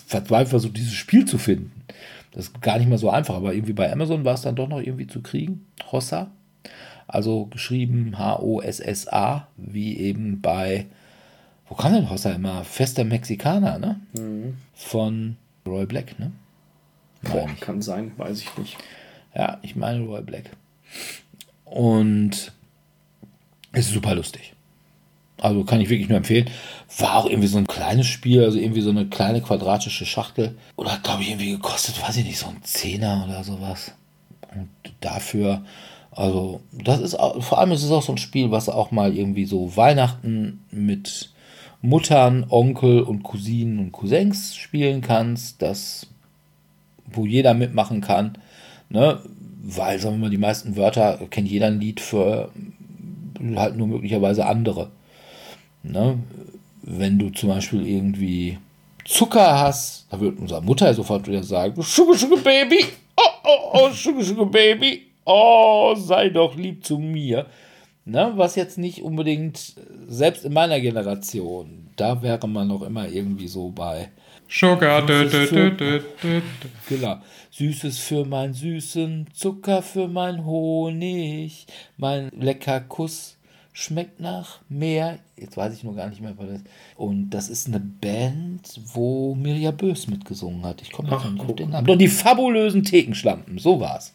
verzweifelt 0.07 0.49
versucht, 0.49 0.77
dieses 0.77 0.93
Spiel 0.93 1.25
zu 1.25 1.37
finden. 1.37 1.71
Das 2.31 2.45
ist 2.45 2.61
gar 2.61 2.77
nicht 2.77 2.87
mal 2.89 2.97
so 2.97 3.09
einfach, 3.09 3.35
aber 3.35 3.53
irgendwie 3.53 3.73
bei 3.73 3.91
Amazon 3.91 4.23
war 4.25 4.33
es 4.35 4.41
dann 4.41 4.55
doch 4.55 4.67
noch 4.67 4.79
irgendwie 4.79 5.07
zu 5.07 5.21
kriegen. 5.21 5.65
Hossa. 5.91 6.31
Also 7.11 7.45
geschrieben 7.47 8.17
H-O-S-S-A, 8.17 9.47
wie 9.57 9.97
eben 9.97 10.39
bei, 10.39 10.85
wo 11.67 11.75
kam 11.75 11.93
denn 11.93 12.09
Hossa 12.09 12.31
immer? 12.31 12.63
Fester 12.63 13.03
Mexikaner, 13.03 13.79
ne? 13.79 13.99
Von 14.73 15.35
Roy 15.67 15.85
Black, 15.85 16.17
ne? 16.19 16.31
Boah, 17.23 17.49
kann 17.59 17.81
sein, 17.81 18.13
weiß 18.17 18.39
ich 18.39 18.57
nicht. 18.57 18.77
Ja, 19.35 19.59
ich 19.61 19.75
meine 19.75 20.05
Roy 20.05 20.21
Black. 20.21 20.51
Und 21.65 22.53
es 23.73 23.87
ist 23.87 23.93
super 23.93 24.15
lustig. 24.15 24.53
Also 25.37 25.63
kann 25.65 25.81
ich 25.81 25.89
wirklich 25.89 26.07
nur 26.07 26.17
empfehlen. 26.17 26.49
War 26.99 27.15
auch 27.15 27.25
irgendwie 27.25 27.47
so 27.47 27.57
ein 27.57 27.67
kleines 27.67 28.07
Spiel, 28.07 28.43
also 28.43 28.57
irgendwie 28.57 28.81
so 28.81 28.89
eine 28.89 29.07
kleine 29.07 29.41
quadratische 29.41 30.05
Schachtel. 30.05 30.57
Oder 30.77 30.93
hat, 30.93 31.03
glaube 31.03 31.23
ich, 31.23 31.29
irgendwie 31.29 31.51
gekostet, 31.51 32.01
weiß 32.01 32.17
ich 32.17 32.25
nicht, 32.25 32.37
so 32.37 32.47
ein 32.47 32.63
Zehner 32.63 33.25
oder 33.27 33.43
sowas. 33.43 33.91
Und 34.53 34.69
dafür, 35.01 35.65
also, 36.11 36.61
das 36.71 36.99
ist 36.99 37.15
auch, 37.15 37.41
vor 37.41 37.59
allem 37.59 37.71
ist 37.71 37.83
es 37.83 37.91
auch 37.91 38.03
so 38.03 38.13
ein 38.13 38.17
Spiel, 38.17 38.51
was 38.51 38.69
auch 38.69 38.91
mal 38.91 39.15
irgendwie 39.15 39.45
so 39.45 39.75
Weihnachten 39.75 40.63
mit 40.71 41.31
Muttern, 41.81 42.45
Onkel 42.49 43.01
und 43.01 43.23
Cousinen 43.23 43.79
und 43.79 43.91
Cousins 43.91 44.55
spielen 44.55 45.01
kannst. 45.01 45.61
Das 45.61 46.07
wo 47.15 47.25
jeder 47.25 47.53
mitmachen 47.53 48.01
kann. 48.01 48.37
Ne? 48.89 49.19
Weil, 49.63 49.99
sagen 49.99 50.15
wir 50.15 50.25
mal, 50.25 50.29
die 50.29 50.37
meisten 50.37 50.75
Wörter 50.75 51.19
kennt 51.29 51.49
jeder 51.49 51.67
ein 51.67 51.79
Lied 51.79 51.99
für 51.99 52.49
halt 53.55 53.75
nur 53.75 53.87
möglicherweise 53.87 54.45
andere. 54.45 54.91
Ne? 55.83 56.19
Wenn 56.83 57.19
du 57.19 57.29
zum 57.29 57.49
Beispiel 57.49 57.85
irgendwie 57.85 58.57
Zucker 59.05 59.59
hast, 59.59 60.07
da 60.09 60.19
wird 60.19 60.39
unsere 60.39 60.61
Mutter 60.61 60.93
sofort 60.93 61.27
wieder 61.27 61.43
sagen, 61.43 61.81
Sugar, 61.81 62.15
Sugar 62.15 62.39
Baby, 62.39 62.85
oh, 63.17 63.21
oh, 63.43 63.71
oh, 63.73 63.89
Sugar, 63.91 64.23
Sugar 64.23 64.45
Baby, 64.45 65.07
oh, 65.25 65.95
sei 65.95 66.29
doch 66.29 66.55
lieb 66.55 66.85
zu 66.85 66.97
mir. 66.97 67.47
Ne? 68.05 68.33
Was 68.35 68.55
jetzt 68.55 68.77
nicht 68.77 69.03
unbedingt, 69.03 69.75
selbst 70.07 70.45
in 70.45 70.53
meiner 70.53 70.79
Generation, 70.79 71.89
da 71.95 72.21
wäre 72.21 72.47
man 72.47 72.67
noch 72.67 72.81
immer 72.81 73.07
irgendwie 73.07 73.47
so 73.47 73.69
bei, 73.69 74.09
Sugar. 74.51 75.05
Dö, 75.05 75.29
dö, 75.29 75.47
dö, 75.47 76.01
dö. 76.21 76.41
Genau. 76.89 77.21
Süßes 77.51 77.99
für 77.99 78.25
meinen 78.25 78.53
Süßen, 78.53 79.27
Zucker 79.33 79.81
für 79.81 80.09
mein 80.09 80.45
Honig, 80.45 81.65
mein 81.95 82.29
lecker 82.37 82.81
Kuss 82.81 83.37
schmeckt 83.71 84.19
nach 84.19 84.59
Meer. 84.67 85.19
Jetzt 85.37 85.55
weiß 85.55 85.73
ich 85.73 85.85
nur 85.85 85.95
gar 85.95 86.09
nicht 86.09 86.21
mehr, 86.21 86.33
was 86.37 86.47
das 86.47 86.55
ist. 86.57 86.65
Und 86.97 87.29
das 87.29 87.49
ist 87.49 87.67
eine 87.67 87.79
Band, 87.79 88.81
wo 88.93 89.35
Mirja 89.35 89.71
Bös 89.71 90.07
mitgesungen 90.07 90.65
hat. 90.65 90.81
Ich 90.81 90.91
komme 90.91 91.09
jetzt 91.09 91.21
Ach, 91.25 91.31
nicht 91.31 91.45
auf 91.45 91.55
den 91.55 91.69
Namen. 91.69 91.87
Doch, 91.87 91.97
die 91.97 92.09
fabulösen 92.09 92.83
Thekenschlampen, 92.83 93.57
so 93.57 93.79
war's. 93.79 94.11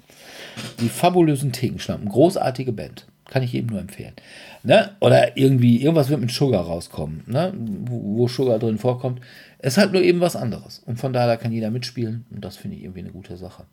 Die 0.80 0.88
fabulösen 0.88 1.52
Thekenschlampen, 1.52 2.08
großartige 2.08 2.72
Band. 2.72 3.06
Kann 3.28 3.42
ich 3.42 3.52
jedem 3.52 3.70
nur 3.70 3.80
empfehlen. 3.80 4.14
Ne? 4.62 4.94
Oder 5.00 5.36
irgendwie, 5.36 5.82
irgendwas 5.82 6.08
wird 6.10 6.20
mit 6.20 6.30
Sugar 6.30 6.64
rauskommen, 6.64 7.24
ne? 7.26 7.52
wo, 7.56 8.28
Sugar 8.28 8.60
drin 8.60 8.78
vorkommt. 8.78 9.20
Es 9.58 9.76
halt 9.78 9.92
nur 9.92 10.02
eben 10.02 10.20
was 10.20 10.36
anderes. 10.36 10.80
Und 10.86 11.00
von 11.00 11.12
daher 11.12 11.26
da 11.26 11.36
kann 11.36 11.50
jeder 11.50 11.70
mitspielen. 11.70 12.24
Und 12.30 12.44
das 12.44 12.56
finde 12.56 12.76
ich 12.76 12.84
irgendwie 12.84 13.00
eine 13.00 13.10
gute 13.10 13.36
Sache. 13.36 13.64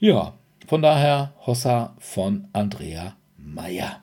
Ja, 0.00 0.34
von 0.66 0.82
daher 0.82 1.32
Hossa 1.46 1.94
von 1.98 2.48
Andrea 2.52 3.14
Meyer. 3.36 4.02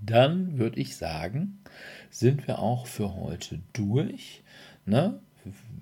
Dann 0.00 0.58
würde 0.58 0.78
ich 0.80 0.96
sagen, 0.96 1.58
sind 2.10 2.46
wir 2.46 2.60
auch 2.60 2.86
für 2.86 3.16
heute 3.16 3.60
durch. 3.72 4.42
Ne? 4.86 5.18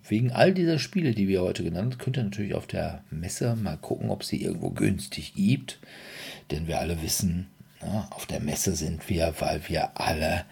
Wegen 0.09 0.31
all 0.31 0.55
dieser 0.55 0.79
Spiele, 0.79 1.13
die 1.13 1.27
wir 1.27 1.43
heute 1.43 1.65
genannt 1.65 1.95
haben, 1.95 1.99
könnt 1.99 2.17
ihr 2.17 2.25
natürlich 2.25 2.55
auf 2.55 2.67
der 2.67 3.03
Messe 3.11 3.57
mal 3.57 3.77
gucken, 3.77 4.11
ob 4.11 4.23
sie 4.23 4.43
irgendwo 4.43 4.71
günstig 4.71 5.35
gibt. 5.35 5.81
Denn 6.51 6.69
wir 6.69 6.79
alle 6.79 7.03
wissen, 7.03 7.49
ne, 7.83 8.07
auf 8.11 8.27
der 8.27 8.41
Messe 8.41 8.77
sind 8.77 9.09
wir, 9.09 9.35
weil 9.41 9.61
wir 9.69 9.99
alle 10.01 10.45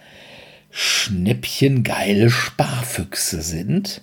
schnäppchengeile 0.70 2.30
Sparfüchse 2.30 3.42
sind 3.42 4.02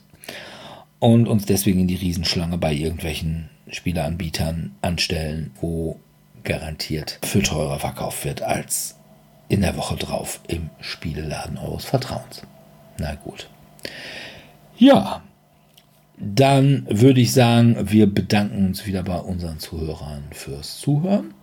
und 0.99 1.27
uns 1.27 1.45
deswegen 1.45 1.81
in 1.81 1.87
die 1.87 1.95
Riesenschlange 1.95 2.57
bei 2.57 2.73
irgendwelchen 2.73 3.49
Spieleanbietern 3.69 4.75
anstellen, 4.81 5.51
wo 5.59 5.99
garantiert 6.43 7.19
viel 7.23 7.43
teurer 7.43 7.79
verkauft 7.79 8.23
wird 8.23 8.41
als 8.41 8.95
in 9.49 9.61
der 9.61 9.75
Woche 9.75 9.97
drauf 9.97 10.39
im 10.47 10.69
Spieleladen 10.79 11.57
eures 11.57 11.83
Vertrauens. 11.83 12.41
Na 12.97 13.15
gut. 13.15 13.49
Ja, 14.77 15.21
Dann 16.23 16.85
würde 16.89 17.19
ich 17.21 17.33
sagen, 17.33 17.75
wir 17.89 18.07
bedanken 18.07 18.67
uns 18.67 18.85
wieder 18.85 19.03
bei 19.03 19.17
unseren 19.17 19.59
Zuhörern 19.59 20.23
fürs 20.31 20.77
Zuhören. 20.79 21.33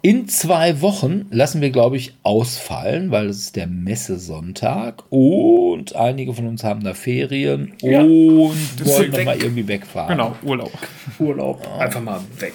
In 0.00 0.28
zwei 0.28 0.80
Wochen 0.80 1.26
lassen 1.30 1.60
wir, 1.60 1.70
glaube 1.70 1.96
ich, 1.96 2.14
ausfallen, 2.22 3.10
weil 3.10 3.26
es 3.26 3.38
ist 3.38 3.56
der 3.56 3.66
Messesonntag 3.66 5.02
und 5.10 5.96
einige 5.96 6.32
von 6.34 6.46
uns 6.46 6.62
haben 6.62 6.84
da 6.84 6.94
Ferien 6.94 7.72
Ja. 7.82 8.02
und 8.02 8.08
wollen 8.08 8.56
ist 8.78 9.10
noch 9.10 9.16
weg. 9.18 9.24
mal 9.24 9.36
irgendwie 9.42 9.66
wegfahren. 9.66 10.16
Genau, 10.16 10.36
Urlaub. 10.44 10.72
Urlaub. 11.18 11.66
Einfach 11.78 12.00
mal 12.00 12.20
weg. 12.38 12.52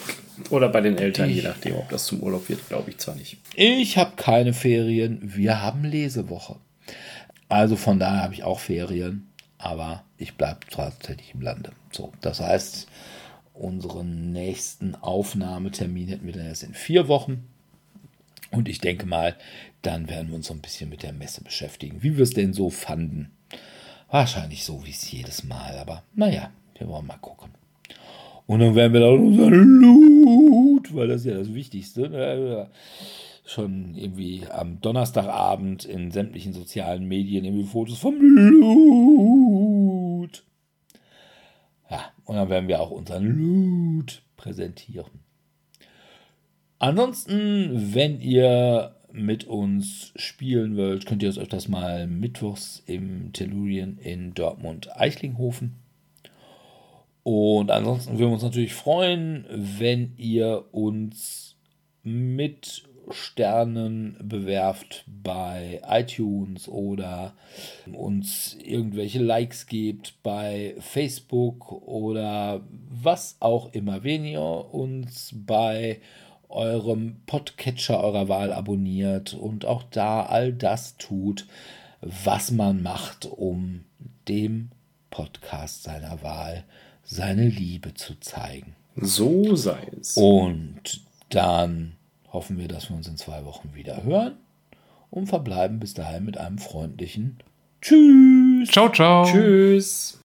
Oder 0.52 0.70
bei 0.70 0.82
den 0.82 0.98
Eltern, 0.98 1.30
je 1.30 1.42
nachdem, 1.42 1.76
ob 1.76 1.90
das 1.90 2.06
zum 2.06 2.22
Urlaub 2.22 2.48
wird, 2.48 2.68
glaube 2.70 2.92
ich 2.92 2.98
zwar 2.98 3.16
nicht. 3.16 3.38
Ich 3.56 3.98
habe 3.98 4.14
keine 4.16 4.54
Ferien, 4.54 5.20
wir 5.22 5.62
haben 5.62 5.84
Lesewoche. 5.84 6.56
Also 7.50 7.76
von 7.76 8.00
daher 8.00 8.24
habe 8.24 8.34
ich 8.36 8.44
auch 8.44 8.60
Ferien, 8.60 9.28
aber 9.58 10.04
ich 10.24 10.36
bleibe 10.36 10.62
tatsächlich 10.70 11.34
im 11.34 11.42
Lande. 11.42 11.74
So, 11.92 12.14
das 12.22 12.40
heißt, 12.40 12.88
unseren 13.54 14.32
nächsten 14.32 14.96
Aufnahmetermin 14.96 16.08
hätten 16.08 16.26
wir 16.26 16.34
dann 16.34 16.46
erst 16.46 16.64
in 16.64 16.74
vier 16.74 17.08
Wochen. 17.08 17.48
Und 18.50 18.70
ich 18.70 18.80
denke 18.80 19.06
mal, 19.06 19.36
dann 19.82 20.10
werden 20.10 20.30
wir 20.30 20.36
uns 20.36 20.48
so 20.48 20.54
ein 20.54 20.62
bisschen 20.62 20.90
mit 20.90 21.04
der 21.04 21.12
Messe 21.14 21.44
beschäftigen, 21.44 22.02
wie 22.04 22.16
wir 22.18 22.24
es 22.24 22.32
denn 22.32 22.54
so 22.54 22.70
fanden. 22.70 23.32
Wahrscheinlich 24.10 24.64
so 24.64 24.86
wie 24.86 24.92
es 24.92 25.12
jedes 25.12 25.44
Mal, 25.44 25.78
aber 25.78 26.04
naja, 26.16 26.52
wir 26.78 26.88
wollen 26.88 27.08
mal 27.08 27.18
gucken. 27.18 27.52
Und 28.46 28.60
dann 28.60 28.76
werden 28.76 28.94
wir 28.94 29.02
dann 29.02 29.20
unseren 29.20 29.82
Loot, 29.82 30.96
weil 30.96 31.08
das 31.08 31.22
ist 31.22 31.28
ja 31.28 31.38
das 31.38 31.54
Wichtigste, 31.54 32.10
ne? 32.10 32.70
schon 33.46 33.96
irgendwie 33.96 34.44
am 34.50 34.80
Donnerstagabend 34.80 35.86
in 35.86 36.12
sämtlichen 36.12 36.54
sozialen 36.54 37.08
Medien 37.08 37.44
irgendwie 37.46 37.66
Fotos 37.66 38.00
vom 38.00 38.16
Loot. 38.22 40.13
Und 42.26 42.36
dann 42.36 42.50
werden 42.50 42.68
wir 42.68 42.80
auch 42.80 42.92
unseren 42.92 43.26
Loot 43.26 44.24
präsentieren. 44.38 45.12
Ansonsten, 46.80 47.94
wenn 47.94 48.20
ihr 48.20 48.96
mit 49.12 49.46
uns 49.46 50.12
spielen 50.16 50.76
wollt, 50.76 51.06
könnt 51.06 51.24
ihr 51.24 51.30
es 51.30 51.38
öfters 51.38 51.68
mal 51.68 52.08
mittwochs 52.08 52.82
im 52.88 53.32
Tellurien 53.32 53.98
in 54.00 54.34
Dortmund-Eichlinghofen. 54.34 55.76
Und 57.24 57.72
ansonsten 57.72 58.14
würden 58.14 58.32
wir 58.32 58.34
uns 58.34 58.44
natürlich 58.44 58.74
freuen, 58.74 59.46
wenn 59.50 60.14
ihr 60.18 60.66
uns 60.74 61.56
mit 62.04 62.84
Sternen 63.10 64.18
bewerft 64.22 65.06
bei 65.08 65.82
iTunes 65.88 66.68
oder 66.68 67.34
uns 67.92 68.58
irgendwelche 68.64 69.20
Likes 69.20 69.68
gebt 69.68 70.16
bei 70.24 70.76
Facebook 70.80 71.72
oder 71.72 72.62
was 72.90 73.38
auch 73.40 73.74
immer. 73.74 74.04
Wenn 74.04 74.26
ihr 74.26 74.42
uns 74.42 75.32
bei 75.34 76.00
eurem 76.50 77.18
Podcatcher 77.26 78.04
eurer 78.04 78.30
Wahl 78.30 78.54
abonniert 78.54 79.34
und 79.34 79.66
auch 79.66 79.84
da 79.84 80.24
all 80.24 80.54
das 80.54 80.98
tut, 80.98 81.48
was 82.02 82.52
man 82.52 82.84
macht, 82.84 83.26
um 83.26 83.86
dem 84.28 84.70
Podcast 85.10 85.84
seiner 85.84 86.22
Wahl 86.22 86.64
seine 87.04 87.48
Liebe 87.48 87.94
zu 87.94 88.20
zeigen. 88.20 88.76
So 88.96 89.56
sei 89.56 89.92
es. 90.00 90.16
Und 90.16 91.02
dann 91.30 91.94
hoffen 92.34 92.58
wir, 92.58 92.68
dass 92.68 92.90
wir 92.90 92.98
uns 92.98 93.08
in 93.08 93.16
zwei 93.16 93.46
Wochen 93.46 93.74
wieder 93.74 94.04
hören 94.04 94.36
und 95.10 95.28
verbleiben 95.28 95.80
bis 95.80 95.94
dahin 95.94 96.26
mit 96.26 96.38
einem 96.38 96.58
freundlichen 96.58 97.38
Tschüss. 97.82 98.70
Ciao, 98.70 98.90
ciao. 98.90 99.26
Tschüss. 99.26 100.23